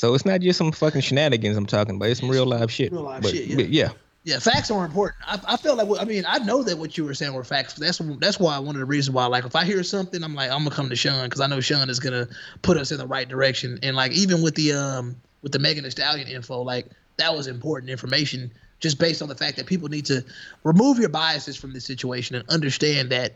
So 0.00 0.14
it's 0.14 0.24
not 0.24 0.40
just 0.40 0.56
some 0.56 0.72
fucking 0.72 1.02
shenanigans 1.02 1.58
I'm 1.58 1.66
talking 1.66 1.96
about. 1.96 2.08
It's 2.08 2.20
some 2.20 2.30
real 2.30 2.46
live 2.46 2.72
shit. 2.72 2.90
Real 2.90 3.02
live 3.02 3.20
But- 3.20 3.32
shit, 3.32 3.48
yeah. 3.48 3.66
yeah. 3.68 3.88
Yeah, 4.22 4.38
facts 4.38 4.70
are 4.70 4.84
important. 4.84 5.16
I, 5.26 5.38
I 5.46 5.56
felt 5.58 5.76
like 5.76 6.00
I 6.00 6.04
mean 6.04 6.24
I 6.26 6.38
know 6.38 6.62
that 6.62 6.78
what 6.78 6.96
you 6.96 7.04
were 7.04 7.12
saying 7.12 7.34
were 7.34 7.44
facts. 7.44 7.74
That's 7.74 7.98
that's 8.18 8.40
why 8.40 8.58
one 8.58 8.76
of 8.76 8.80
the 8.80 8.86
reasons 8.86 9.14
why 9.14 9.26
like 9.26 9.44
if 9.44 9.54
I 9.56 9.64
hear 9.64 9.82
something 9.82 10.22
I'm 10.22 10.34
like 10.34 10.50
I'm 10.50 10.58
gonna 10.64 10.74
come 10.74 10.88
to 10.88 10.96
Sean 10.96 11.24
because 11.24 11.40
I 11.40 11.46
know 11.46 11.60
Sean 11.60 11.90
is 11.90 12.00
gonna 12.00 12.28
put 12.62 12.78
us 12.78 12.92
in 12.92 12.98
the 12.98 13.06
right 13.06 13.28
direction. 13.28 13.78
And 13.82 13.94
like 13.94 14.12
even 14.12 14.42
with 14.42 14.54
the 14.54 14.72
um 14.72 15.16
with 15.42 15.52
the 15.52 15.58
Megan 15.58 15.84
Thee 15.84 15.90
Stallion 15.90 16.28
info, 16.28 16.62
like 16.62 16.86
that 17.18 17.34
was 17.34 17.46
important 17.46 17.90
information 17.90 18.50
just 18.78 18.98
based 18.98 19.20
on 19.20 19.28
the 19.28 19.34
fact 19.34 19.56
that 19.58 19.66
people 19.66 19.88
need 19.88 20.06
to 20.06 20.24
remove 20.64 20.98
your 20.98 21.10
biases 21.10 21.56
from 21.56 21.74
this 21.74 21.84
situation 21.84 22.36
and 22.36 22.48
understand 22.48 23.10
that 23.10 23.34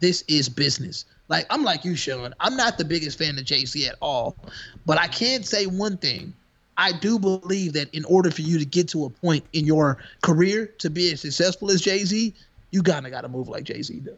this 0.00 0.24
is 0.26 0.48
business. 0.48 1.04
Like 1.30 1.46
I'm 1.48 1.62
like 1.62 1.84
you, 1.84 1.94
Sean. 1.96 2.34
I'm 2.40 2.56
not 2.56 2.76
the 2.76 2.84
biggest 2.84 3.16
fan 3.16 3.38
of 3.38 3.44
Jay 3.44 3.64
Z 3.64 3.86
at 3.86 3.94
all, 4.02 4.36
but 4.84 4.98
I 4.98 5.06
can 5.06 5.44
say 5.44 5.66
one 5.66 5.96
thing. 5.96 6.34
I 6.76 6.92
do 6.92 7.18
believe 7.18 7.72
that 7.74 7.94
in 7.94 8.04
order 8.06 8.30
for 8.30 8.42
you 8.42 8.58
to 8.58 8.64
get 8.64 8.88
to 8.88 9.04
a 9.04 9.10
point 9.10 9.44
in 9.52 9.64
your 9.64 9.98
career 10.22 10.66
to 10.78 10.90
be 10.90 11.12
as 11.12 11.20
successful 11.20 11.70
as 11.70 11.80
Jay 11.80 12.04
Z, 12.04 12.34
you 12.72 12.82
kind 12.82 13.06
of 13.06 13.12
got 13.12 13.20
to 13.20 13.28
move 13.28 13.48
like 13.48 13.64
Jay 13.64 13.80
Z 13.80 14.00
does. 14.00 14.14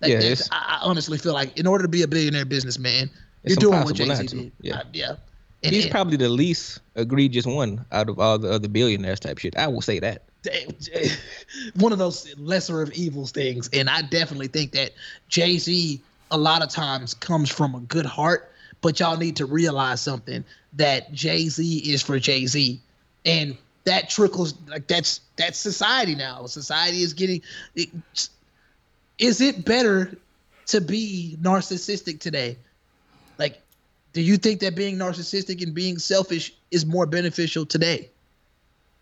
Like, 0.00 0.12
Yeah, 0.12 0.34
I, 0.52 0.78
I 0.80 0.84
honestly 0.84 1.18
feel 1.18 1.32
like 1.32 1.58
in 1.58 1.66
order 1.66 1.82
to 1.82 1.88
be 1.88 2.02
a 2.02 2.08
billionaire 2.08 2.44
businessman, 2.44 3.10
you're 3.42 3.56
doing 3.56 3.82
what 3.82 3.94
Jay 3.96 4.14
Z 4.14 4.26
did. 4.28 4.52
Yeah. 4.60 4.76
Uh, 4.76 4.84
yeah. 4.92 5.16
And, 5.64 5.74
He's 5.74 5.84
and- 5.84 5.92
probably 5.92 6.18
the 6.18 6.28
least 6.28 6.80
egregious 6.94 7.46
one 7.46 7.84
out 7.90 8.08
of 8.08 8.20
all 8.20 8.38
the 8.38 8.50
other 8.50 8.68
billionaires 8.68 9.18
type 9.18 9.38
shit. 9.38 9.56
I 9.56 9.66
will 9.66 9.82
say 9.82 9.98
that. 9.98 10.22
one 11.76 11.90
of 11.90 11.98
those 11.98 12.36
lesser 12.38 12.82
of 12.82 12.92
evils 12.92 13.32
things. 13.32 13.70
And 13.72 13.88
I 13.88 14.02
definitely 14.02 14.48
think 14.48 14.72
that 14.72 14.92
Jay 15.28 15.56
Z 15.56 16.00
a 16.34 16.36
lot 16.36 16.62
of 16.62 16.68
times 16.68 17.14
comes 17.14 17.48
from 17.48 17.76
a 17.76 17.80
good 17.80 18.04
heart, 18.04 18.52
but 18.80 18.98
y'all 18.98 19.16
need 19.16 19.36
to 19.36 19.46
realize 19.46 20.00
something 20.00 20.44
that 20.72 21.12
Jay 21.12 21.48
Z 21.48 21.78
is 21.78 22.02
for 22.02 22.18
Jay 22.18 22.46
Z, 22.46 22.80
and 23.24 23.56
that 23.84 24.10
trickles 24.10 24.54
like 24.66 24.88
that's 24.88 25.20
that's 25.36 25.58
society 25.58 26.16
now. 26.16 26.46
Society 26.46 27.02
is 27.02 27.12
getting. 27.12 27.40
It, 27.76 27.88
is 29.16 29.40
it 29.40 29.64
better 29.64 30.16
to 30.66 30.80
be 30.80 31.38
narcissistic 31.40 32.18
today? 32.18 32.58
Like, 33.38 33.60
do 34.12 34.20
you 34.20 34.36
think 34.36 34.58
that 34.60 34.74
being 34.74 34.96
narcissistic 34.96 35.62
and 35.62 35.72
being 35.72 35.98
selfish 35.98 36.52
is 36.72 36.84
more 36.84 37.06
beneficial 37.06 37.64
today? 37.64 38.10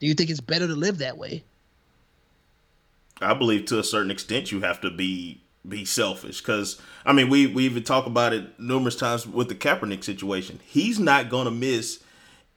Do 0.00 0.06
you 0.06 0.12
think 0.12 0.28
it's 0.28 0.40
better 0.40 0.66
to 0.66 0.74
live 0.74 0.98
that 0.98 1.16
way? 1.16 1.44
I 3.22 3.32
believe 3.32 3.64
to 3.66 3.78
a 3.78 3.84
certain 3.84 4.10
extent 4.10 4.52
you 4.52 4.60
have 4.60 4.82
to 4.82 4.90
be 4.90 5.40
be 5.66 5.84
selfish 5.84 6.40
because 6.40 6.80
I 7.06 7.12
mean 7.12 7.28
we 7.28 7.46
we 7.46 7.64
even 7.64 7.84
talk 7.84 8.06
about 8.06 8.32
it 8.32 8.58
numerous 8.58 8.96
times 8.96 9.26
with 9.26 9.48
the 9.48 9.54
Kaepernick 9.54 10.02
situation. 10.04 10.60
He's 10.64 10.98
not 10.98 11.28
going 11.28 11.44
to 11.44 11.50
miss 11.50 12.02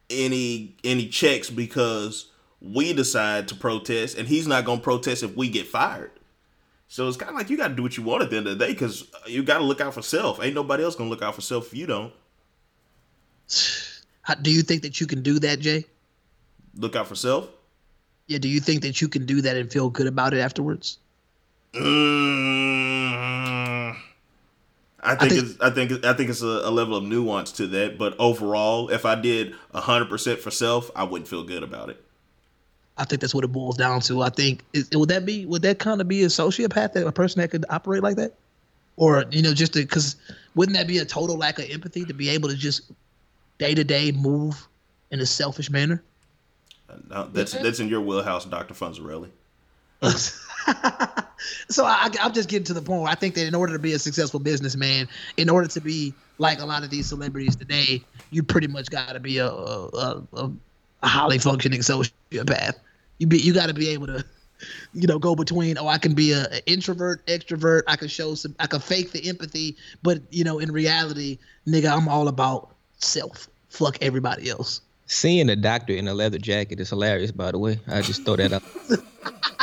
any 0.10 0.76
any 0.84 1.08
checks 1.08 1.50
because 1.50 2.32
we 2.62 2.94
decide 2.94 3.48
to 3.50 3.56
protest, 3.56 4.18
and 4.18 4.28
he's 4.28 4.48
not 4.48 4.66
going 4.66 4.80
to 4.80 4.84
protest 4.84 5.24
if 5.24 5.36
we 5.36 5.50
get 5.50 5.68
fired. 5.68 6.12
So 6.88 7.08
it's 7.08 7.18
kind 7.18 7.32
of 7.32 7.36
like 7.36 7.50
you 7.50 7.58
got 7.58 7.70
to 7.70 7.76
do 7.76 7.84
what 7.84 7.98
you 7.98 8.04
want 8.04 8.24
at 8.24 8.30
the 8.30 8.38
end 8.38 8.48
of 8.48 8.58
the 8.58 8.66
day 8.66 8.72
because 8.72 9.10
you 9.28 9.44
got 9.44 9.58
to 9.58 9.64
look 9.64 9.82
out 9.82 9.94
for 9.94 10.02
self. 10.02 10.42
Ain't 10.42 10.56
nobody 10.56 10.84
else 10.84 10.96
going 10.96 11.10
to 11.10 11.12
look 11.12 11.24
out 11.24 11.36
for 11.36 11.42
self 11.42 11.68
if 11.68 11.74
you 11.74 11.88
don't 11.88 12.14
How, 14.22 14.36
do 14.36 14.52
you 14.52 14.62
think 14.62 14.84
that 14.84 15.02
you 15.02 15.08
can 15.08 15.22
do 15.22 15.40
that, 15.40 15.60
Jay? 15.60 15.86
look 16.78 16.96
out 16.96 17.08
for 17.08 17.16
self. 17.16 17.50
Yeah, 18.28 18.40
do 18.40 18.50
you 18.50 18.60
think 18.60 18.82
that 18.82 19.02
you 19.02 19.08
can 19.08 19.26
do 19.26 19.42
that 19.42 19.56
and 19.56 19.72
feel 19.72 19.90
good 19.90 20.08
about 20.08 20.34
it 20.34 20.40
afterwards? 20.40 20.98
Mm, 21.76 22.86
I 25.02 25.16
think, 25.16 25.34
think- 25.34 25.44
it's 25.46 25.60
I 25.62 25.70
think 25.70 26.06
I 26.06 26.14
think 26.14 26.30
it's 26.30 26.42
a, 26.42 26.46
a 26.64 26.72
level 26.72 26.96
of 26.96 27.04
nuance 27.04 27.52
to 27.54 27.68
that, 27.68 27.98
but 27.98 28.16
overall, 28.20 28.90
if 28.90 29.06
I 29.06 29.16
did 29.16 29.54
hundred 29.74 30.10
percent 30.10 30.40
for 30.40 30.52
self, 30.52 30.90
I 30.96 31.04
wouldn't 31.04 31.28
feel 31.28 31.44
good 31.44 31.64
about 31.64 31.90
it. 31.90 32.02
I 32.98 33.04
think 33.04 33.20
that's 33.22 33.36
what 33.36 33.44
it 33.44 33.50
boils 33.50 33.76
down 33.76 34.00
to. 34.02 34.22
I 34.22 34.30
think 34.30 34.64
is, 34.74 34.90
would 34.94 35.10
that 35.10 35.26
be 35.26 35.46
would 35.46 35.62
that 35.64 35.80
kind 35.80 36.00
of 36.00 36.08
be 36.08 36.24
a 36.24 36.28
sociopath, 36.28 36.94
that 36.94 37.06
a 37.06 37.12
person 37.12 37.42
that 37.42 37.52
could 37.52 37.66
operate 37.70 38.02
like 38.04 38.16
that, 38.16 38.34
or 38.96 39.26
you 39.32 39.42
know, 39.42 39.54
just 39.54 39.74
because 39.74 40.16
wouldn't 40.56 40.78
that 40.78 40.88
be 40.88 41.00
a 41.00 41.06
total 41.06 41.36
lack 41.38 41.60
of 41.60 41.70
empathy 41.70 42.06
to 42.06 42.14
be 42.14 42.30
able 42.30 42.48
to 42.50 42.56
just 42.56 42.92
day 43.58 43.76
to 43.76 43.84
day 43.84 44.12
move 44.14 44.68
in 45.12 45.20
a 45.20 45.26
selfish 45.26 45.70
manner? 45.70 46.02
No, 47.10 47.28
that's 47.34 47.52
that's 47.52 47.80
in 47.80 47.90
your 47.90 48.00
wheelhouse, 48.02 48.46
Doctor 48.46 48.74
Funzarelli. 48.74 49.30
so 51.70 51.86
I, 51.86 52.10
I'm 52.22 52.34
just 52.34 52.50
getting 52.50 52.66
to 52.66 52.74
the 52.74 52.82
point 52.82 53.02
where 53.02 53.12
I 53.12 53.16
think 53.16 53.36
that 53.36 53.48
in 53.48 53.56
order 53.56 53.74
to 53.74 53.80
be 53.80 53.94
a 53.94 54.00
successful 54.00 54.40
businessman, 54.40 55.08
in 55.38 55.50
order 55.50 55.68
to 55.68 55.82
be 55.82 56.14
like 56.38 56.60
a 56.60 56.66
lot 56.66 56.84
of 56.84 56.90
these 56.90 57.08
celebrities 57.08 57.56
today, 57.56 58.04
you 58.32 58.44
pretty 58.44 58.68
much 58.68 58.90
got 58.90 59.14
to 59.14 59.20
be 59.20 59.38
a, 59.38 59.48
a, 59.48 60.24
a, 60.34 60.52
a 61.04 61.08
highly 61.08 61.38
functioning 61.38 61.82
sociopath. 61.82 62.76
You 63.20 63.28
be 63.28 63.38
you 63.38 63.54
got 63.54 63.68
to 63.68 63.74
be 63.74 63.90
able 63.90 64.08
to 64.08 64.26
you 64.94 65.08
know, 65.08 65.20
go 65.20 65.36
between. 65.36 65.78
Oh, 65.78 65.88
I 65.88 65.98
can 65.98 66.14
be 66.14 66.32
a, 66.32 66.48
a 66.52 66.66
introvert, 66.66 67.26
extrovert. 67.28 67.84
I 67.88 67.96
can 67.96 68.08
show 68.08 68.36
some. 68.36 68.56
I 68.60 68.68
can 68.68 68.80
fake 68.80 69.12
the 69.12 69.28
empathy, 69.28 69.78
but 70.04 70.22
you 70.32 70.44
know, 70.44 70.60
in 70.60 70.72
reality, 70.72 71.38
nigga, 71.68 71.92
I'm 71.92 72.08
all 72.08 72.28
about 72.28 72.72
self. 72.98 73.48
Fuck 73.70 73.98
everybody 74.02 74.50
else. 74.50 74.82
Seeing 75.08 75.50
a 75.50 75.56
doctor 75.56 75.94
in 75.94 76.08
a 76.08 76.14
leather 76.14 76.40
jacket 76.40 76.80
is 76.80 76.90
hilarious, 76.90 77.32
by 77.32 77.52
the 77.52 77.60
way. 77.60 77.80
I 77.88 78.02
just 78.02 78.26
throw 78.26 78.38
that 78.38 78.54
up. 78.54 78.64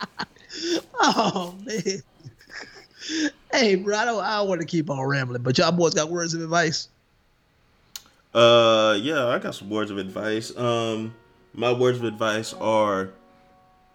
Oh 0.98 1.54
man. 1.66 2.02
Hey, 3.52 3.74
bro, 3.74 3.96
I 3.96 4.04
don't, 4.04 4.22
I 4.22 4.36
don't 4.38 4.48
want 4.48 4.60
to 4.62 4.66
keep 4.66 4.90
on 4.90 5.00
rambling, 5.00 5.42
but 5.42 5.58
y'all 5.58 5.70
boys 5.70 5.94
got 5.94 6.10
words 6.10 6.34
of 6.34 6.40
advice. 6.40 6.88
Uh, 8.34 8.98
yeah, 9.00 9.26
I 9.26 9.38
got 9.38 9.54
some 9.54 9.70
words 9.70 9.90
of 9.90 9.98
advice. 9.98 10.56
Um, 10.56 11.14
my 11.54 11.72
words 11.72 11.98
of 11.98 12.04
advice 12.04 12.52
are, 12.54 13.10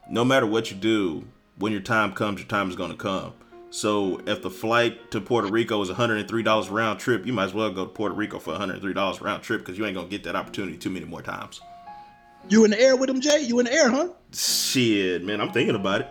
no 0.09 0.23
matter 0.23 0.45
what 0.45 0.71
you 0.71 0.77
do, 0.77 1.25
when 1.57 1.71
your 1.71 1.81
time 1.81 2.13
comes, 2.13 2.39
your 2.39 2.47
time 2.47 2.69
is 2.69 2.75
gonna 2.75 2.95
come. 2.95 3.33
So 3.69 4.21
if 4.25 4.41
the 4.41 4.49
flight 4.49 5.11
to 5.11 5.21
Puerto 5.21 5.47
Rico 5.47 5.81
is 5.81 5.89
$103 5.89 6.71
round 6.71 6.99
trip, 6.99 7.25
you 7.25 7.33
might 7.33 7.45
as 7.45 7.53
well 7.53 7.71
go 7.71 7.85
to 7.85 7.91
Puerto 7.91 8.15
Rico 8.15 8.39
for 8.39 8.53
$103 8.53 9.21
round 9.21 9.43
trip 9.43 9.61
because 9.61 9.77
you 9.77 9.85
ain't 9.85 9.95
gonna 9.95 10.09
get 10.09 10.23
that 10.23 10.35
opportunity 10.35 10.77
too 10.77 10.89
many 10.89 11.05
more 11.05 11.21
times. 11.21 11.61
You 12.49 12.65
in 12.65 12.71
the 12.71 12.79
air 12.79 12.95
with 12.95 13.09
him, 13.09 13.21
Jay? 13.21 13.41
You 13.41 13.59
in 13.59 13.65
the 13.65 13.73
air, 13.73 13.89
huh? 13.89 14.09
Shit, 14.33 15.23
man, 15.23 15.41
I'm 15.41 15.51
thinking 15.51 15.75
about 15.75 16.01
it. 16.01 16.07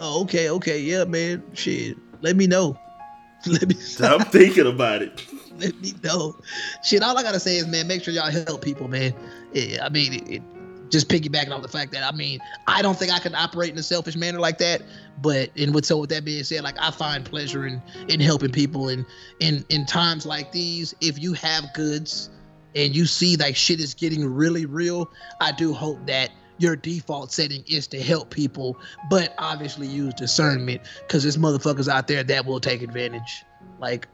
Oh, 0.00 0.22
okay, 0.22 0.50
okay, 0.50 0.80
yeah, 0.80 1.04
man. 1.04 1.42
Shit, 1.54 1.96
let 2.20 2.36
me 2.36 2.46
know. 2.46 2.78
Let 3.46 3.68
me. 3.68 3.76
I'm 4.00 4.24
thinking 4.26 4.66
about 4.66 5.02
it. 5.02 5.24
let 5.58 5.80
me 5.80 5.92
know. 6.02 6.36
Shit, 6.82 7.02
all 7.02 7.16
I 7.16 7.22
gotta 7.22 7.40
say 7.40 7.56
is, 7.56 7.66
man, 7.66 7.86
make 7.86 8.02
sure 8.02 8.12
y'all 8.12 8.30
help 8.30 8.62
people, 8.62 8.88
man. 8.88 9.14
Yeah, 9.52 9.84
I 9.84 9.88
mean, 9.88 10.14
it, 10.14 10.28
it, 10.28 10.42
just 10.90 11.08
piggybacking 11.08 11.50
off 11.50 11.62
the 11.62 11.68
fact 11.68 11.92
that 11.92 12.02
I 12.02 12.16
mean, 12.16 12.40
I 12.66 12.82
don't 12.82 12.98
think 12.98 13.12
I 13.12 13.18
can 13.18 13.34
operate 13.34 13.70
in 13.70 13.78
a 13.78 13.82
selfish 13.82 14.16
manner 14.16 14.40
like 14.40 14.58
that. 14.58 14.82
But 15.20 15.50
and 15.56 15.74
with 15.74 15.84
so 15.84 15.98
with 15.98 16.10
that 16.10 16.24
being 16.24 16.44
said, 16.44 16.62
like 16.62 16.76
I 16.80 16.90
find 16.90 17.24
pleasure 17.24 17.66
in 17.66 17.82
in 18.08 18.20
helping 18.20 18.50
people, 18.50 18.88
and 18.88 19.04
in 19.40 19.64
in 19.68 19.86
times 19.86 20.26
like 20.26 20.52
these, 20.52 20.94
if 21.00 21.18
you 21.18 21.32
have 21.34 21.72
goods 21.74 22.30
and 22.74 22.94
you 22.94 23.06
see 23.06 23.36
like 23.36 23.56
shit 23.56 23.80
is 23.80 23.94
getting 23.94 24.26
really 24.26 24.66
real, 24.66 25.10
I 25.40 25.52
do 25.52 25.72
hope 25.72 26.06
that 26.06 26.30
your 26.58 26.76
default 26.76 27.32
setting 27.32 27.64
is 27.66 27.86
to 27.88 28.02
help 28.02 28.30
people, 28.30 28.76
but 29.08 29.34
obviously 29.38 29.86
use 29.86 30.14
discernment 30.14 30.82
because 31.00 31.22
there's 31.22 31.36
motherfuckers 31.36 31.88
out 31.88 32.08
there 32.08 32.24
that 32.24 32.46
will 32.46 32.60
take 32.60 32.82
advantage. 32.82 33.44
Like, 33.78 34.08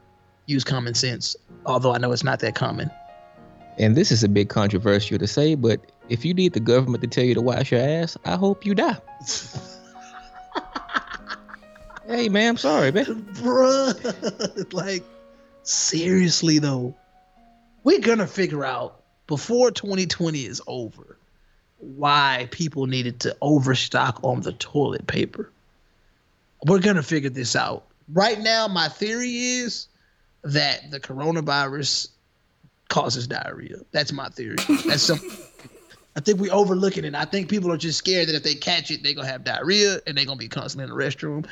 use 0.47 0.62
common 0.62 0.94
sense, 0.94 1.36
although 1.64 1.94
I 1.94 1.98
know 1.98 2.12
it's 2.12 2.24
not 2.24 2.40
that 2.40 2.55
common. 2.55 2.90
And 3.78 3.97
this 3.97 4.12
is 4.12 4.22
a 4.22 4.28
bit 4.28 4.51
controversial 4.51 5.18
to 5.18 5.26
say, 5.26 5.55
but 5.55 5.81
if 6.09 6.24
you 6.24 6.35
need 6.35 6.52
the 6.52 6.60
government 6.60 7.02
to 7.02 7.09
tell 7.09 7.24
you 7.24 7.35
to 7.35 7.40
wash 7.40 7.72
your 7.72 7.81
ass, 7.81 8.16
I 8.24 8.36
hope 8.36 8.64
you 8.64 8.74
die. 8.74 8.98
hey, 12.06 12.28
man, 12.28 12.51
I'm 12.51 12.56
sorry, 12.56 12.93
man. 12.93 13.26
Bruh, 13.32 14.66
like, 14.72 15.02
seriously 15.62 16.59
though, 16.59 16.94
we're 17.85 18.01
gonna 18.01 18.27
figure 18.27 18.65
out 18.65 19.02
before 19.27 19.70
2020 19.70 20.44
is 20.44 20.61
over 20.66 21.16
why 21.78 22.48
people 22.51 22.86
needed 22.86 23.20
to 23.20 23.36
overstock 23.40 24.19
on 24.23 24.40
the 24.40 24.52
toilet 24.52 25.06
paper. 25.06 25.51
We're 26.65 26.81
gonna 26.81 27.02
figure 27.02 27.31
this 27.31 27.55
out. 27.55 27.85
Right 28.12 28.40
now, 28.40 28.69
my 28.69 28.89
theory 28.89 29.35
is 29.35 29.86
that 30.43 30.90
the 30.90 30.98
coronavirus 30.98 32.09
causes 32.89 33.27
diarrhea. 33.27 33.77
That's 33.93 34.12
my 34.12 34.28
theory. 34.31 34.56
That's 34.86 35.02
something. 35.02 35.31
I 36.16 36.20
think 36.20 36.40
we 36.40 36.48
overlooking 36.51 37.05
it. 37.05 37.15
I 37.15 37.24
think 37.24 37.48
people 37.48 37.73
are 37.73 37.77
just 37.77 37.98
scared 37.98 38.28
that 38.28 38.35
if 38.35 38.43
they 38.43 38.55
catch 38.55 38.90
it, 38.90 39.02
they're 39.02 39.15
gonna 39.15 39.28
have 39.28 39.44
diarrhea 39.44 40.01
and 40.06 40.16
they're 40.16 40.24
gonna 40.24 40.39
be 40.39 40.48
constantly 40.48 40.85
in 40.85 40.97
the 40.97 41.05
restroom 41.05 41.47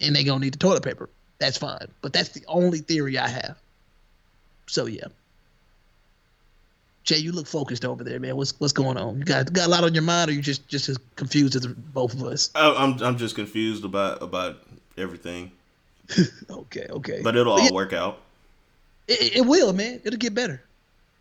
and 0.00 0.16
they're 0.16 0.24
gonna 0.24 0.44
need 0.44 0.54
the 0.54 0.58
toilet 0.58 0.82
paper. 0.82 1.10
That's 1.38 1.58
fine. 1.58 1.88
But 2.00 2.12
that's 2.12 2.30
the 2.30 2.44
only 2.46 2.78
theory 2.78 3.18
I 3.18 3.28
have. 3.28 3.58
So 4.66 4.86
yeah. 4.86 5.08
Jay, 7.06 7.18
you 7.18 7.30
look 7.30 7.46
focused 7.46 7.84
over 7.84 8.02
there, 8.02 8.18
man. 8.18 8.36
What's 8.36 8.58
what's 8.58 8.72
going 8.72 8.96
on? 8.96 9.18
You 9.18 9.24
got 9.24 9.52
got 9.52 9.68
a 9.68 9.70
lot 9.70 9.84
on 9.84 9.94
your 9.94 10.02
mind, 10.02 10.28
or 10.28 10.32
you 10.34 10.42
just 10.42 10.66
just 10.68 10.88
as 10.88 10.98
confused 11.14 11.54
as 11.54 11.64
both 11.66 12.12
of 12.12 12.24
us? 12.24 12.50
I, 12.54 12.74
I'm 12.74 13.00
I'm 13.00 13.16
just 13.16 13.36
confused 13.36 13.84
about 13.84 14.22
about 14.22 14.56
everything, 14.98 15.52
okay, 16.50 16.86
okay. 16.90 17.20
but 17.22 17.36
it'll 17.36 17.54
But 17.54 17.60
all 17.60 17.66
yeah, 17.66 17.72
work 17.72 17.92
out. 17.92 18.18
It, 19.06 19.36
it 19.36 19.46
will, 19.46 19.72
man. 19.72 20.00
It'll 20.04 20.18
get 20.18 20.34
better. 20.34 20.60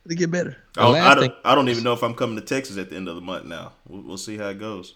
It'll 0.06 0.18
get 0.18 0.32
better. 0.32 0.58
I 0.76 0.82
don't, 0.82 0.96
I, 0.96 1.16
don't, 1.16 1.34
I 1.46 1.56
don't 1.56 1.70
even 1.70 1.84
know 1.84 1.94
if 1.94 2.04
I'm 2.04 2.16
coming 2.16 2.36
to 2.36 2.42
Texas 2.42 2.78
at 2.78 2.90
the 2.90 2.96
end 2.96 3.08
of 3.08 3.16
the 3.16 3.22
month 3.22 3.46
now. 3.46 3.74
We'll, 3.88 4.02
we'll 4.02 4.18
see 4.18 4.38
how 4.38 4.50
it 4.50 4.60
goes. 4.60 4.96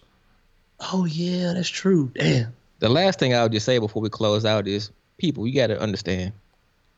Oh 0.80 1.06
yeah, 1.06 1.54
that's 1.54 1.70
true. 1.70 2.12
Damn. 2.16 2.54
The 2.80 2.90
last 2.90 3.20
thing 3.20 3.36
I'll 3.36 3.50
just 3.50 3.66
say 3.66 3.78
before 3.78 4.02
we 4.02 4.10
close 4.10 4.44
out 4.44 4.68
is 4.68 4.90
people, 5.20 5.46
you 5.46 5.54
got 5.54 5.68
to 5.68 5.80
understand 5.80 6.34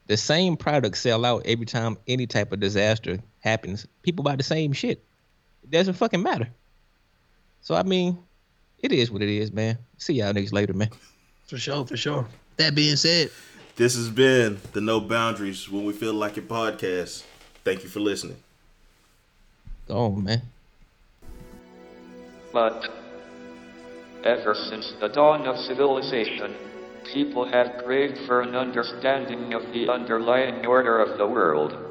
the 0.07 0.15
same 0.15 0.55
products 0.55 1.01
sell 1.01 1.25
out 1.25 1.41
every 1.45 1.65
time 1.65 1.97
any 2.07 2.25
type 2.27 2.53
of 2.53 2.61
disaster 2.61 3.19
happens. 3.41 3.85
People 4.01 4.23
buy 4.23 4.35
the 4.35 4.43
same 4.43 4.71
shit. 4.73 5.03
It 5.63 5.69
doesn't 5.69 5.95
fucking 5.95 6.23
matter. 6.23 6.47
So, 7.61 7.75
I 7.75 7.83
mean, 7.83 8.17
it 8.79 8.91
is 8.91 9.11
what 9.11 9.21
it 9.21 9.29
is, 9.29 9.51
man. 9.51 9.77
See 9.97 10.13
y'all 10.13 10.33
niggas 10.33 10.53
later, 10.53 10.73
man. 10.73 10.89
For 11.47 11.57
sure, 11.57 11.85
for 11.85 11.97
sure. 11.97 12.25
That 12.57 12.73
being 12.73 12.95
said, 12.95 13.29
This 13.75 13.95
has 13.95 14.09
been 14.09 14.59
the 14.73 14.81
No 14.81 14.99
Boundaries 14.99 15.69
When 15.69 15.85
We 15.85 15.93
Feel 15.93 16.13
Like 16.13 16.37
It 16.37 16.47
podcast. 16.47 17.23
Thank 17.63 17.83
you 17.83 17.89
for 17.89 17.99
listening. 17.99 18.37
Go 19.87 19.97
on, 19.97 20.23
man. 20.23 20.41
But 22.53 22.89
ever 24.23 24.55
since 24.55 24.93
the 24.99 25.07
dawn 25.09 25.47
of 25.47 25.57
civilization, 25.57 26.55
people 27.13 27.45
have 27.45 27.83
craved 27.83 28.19
for 28.25 28.41
an 28.41 28.55
understanding 28.55 29.53
of 29.53 29.61
the 29.73 29.89
underlying 29.89 30.65
order 30.65 30.99
of 30.99 31.17
the 31.17 31.27
world. 31.27 31.90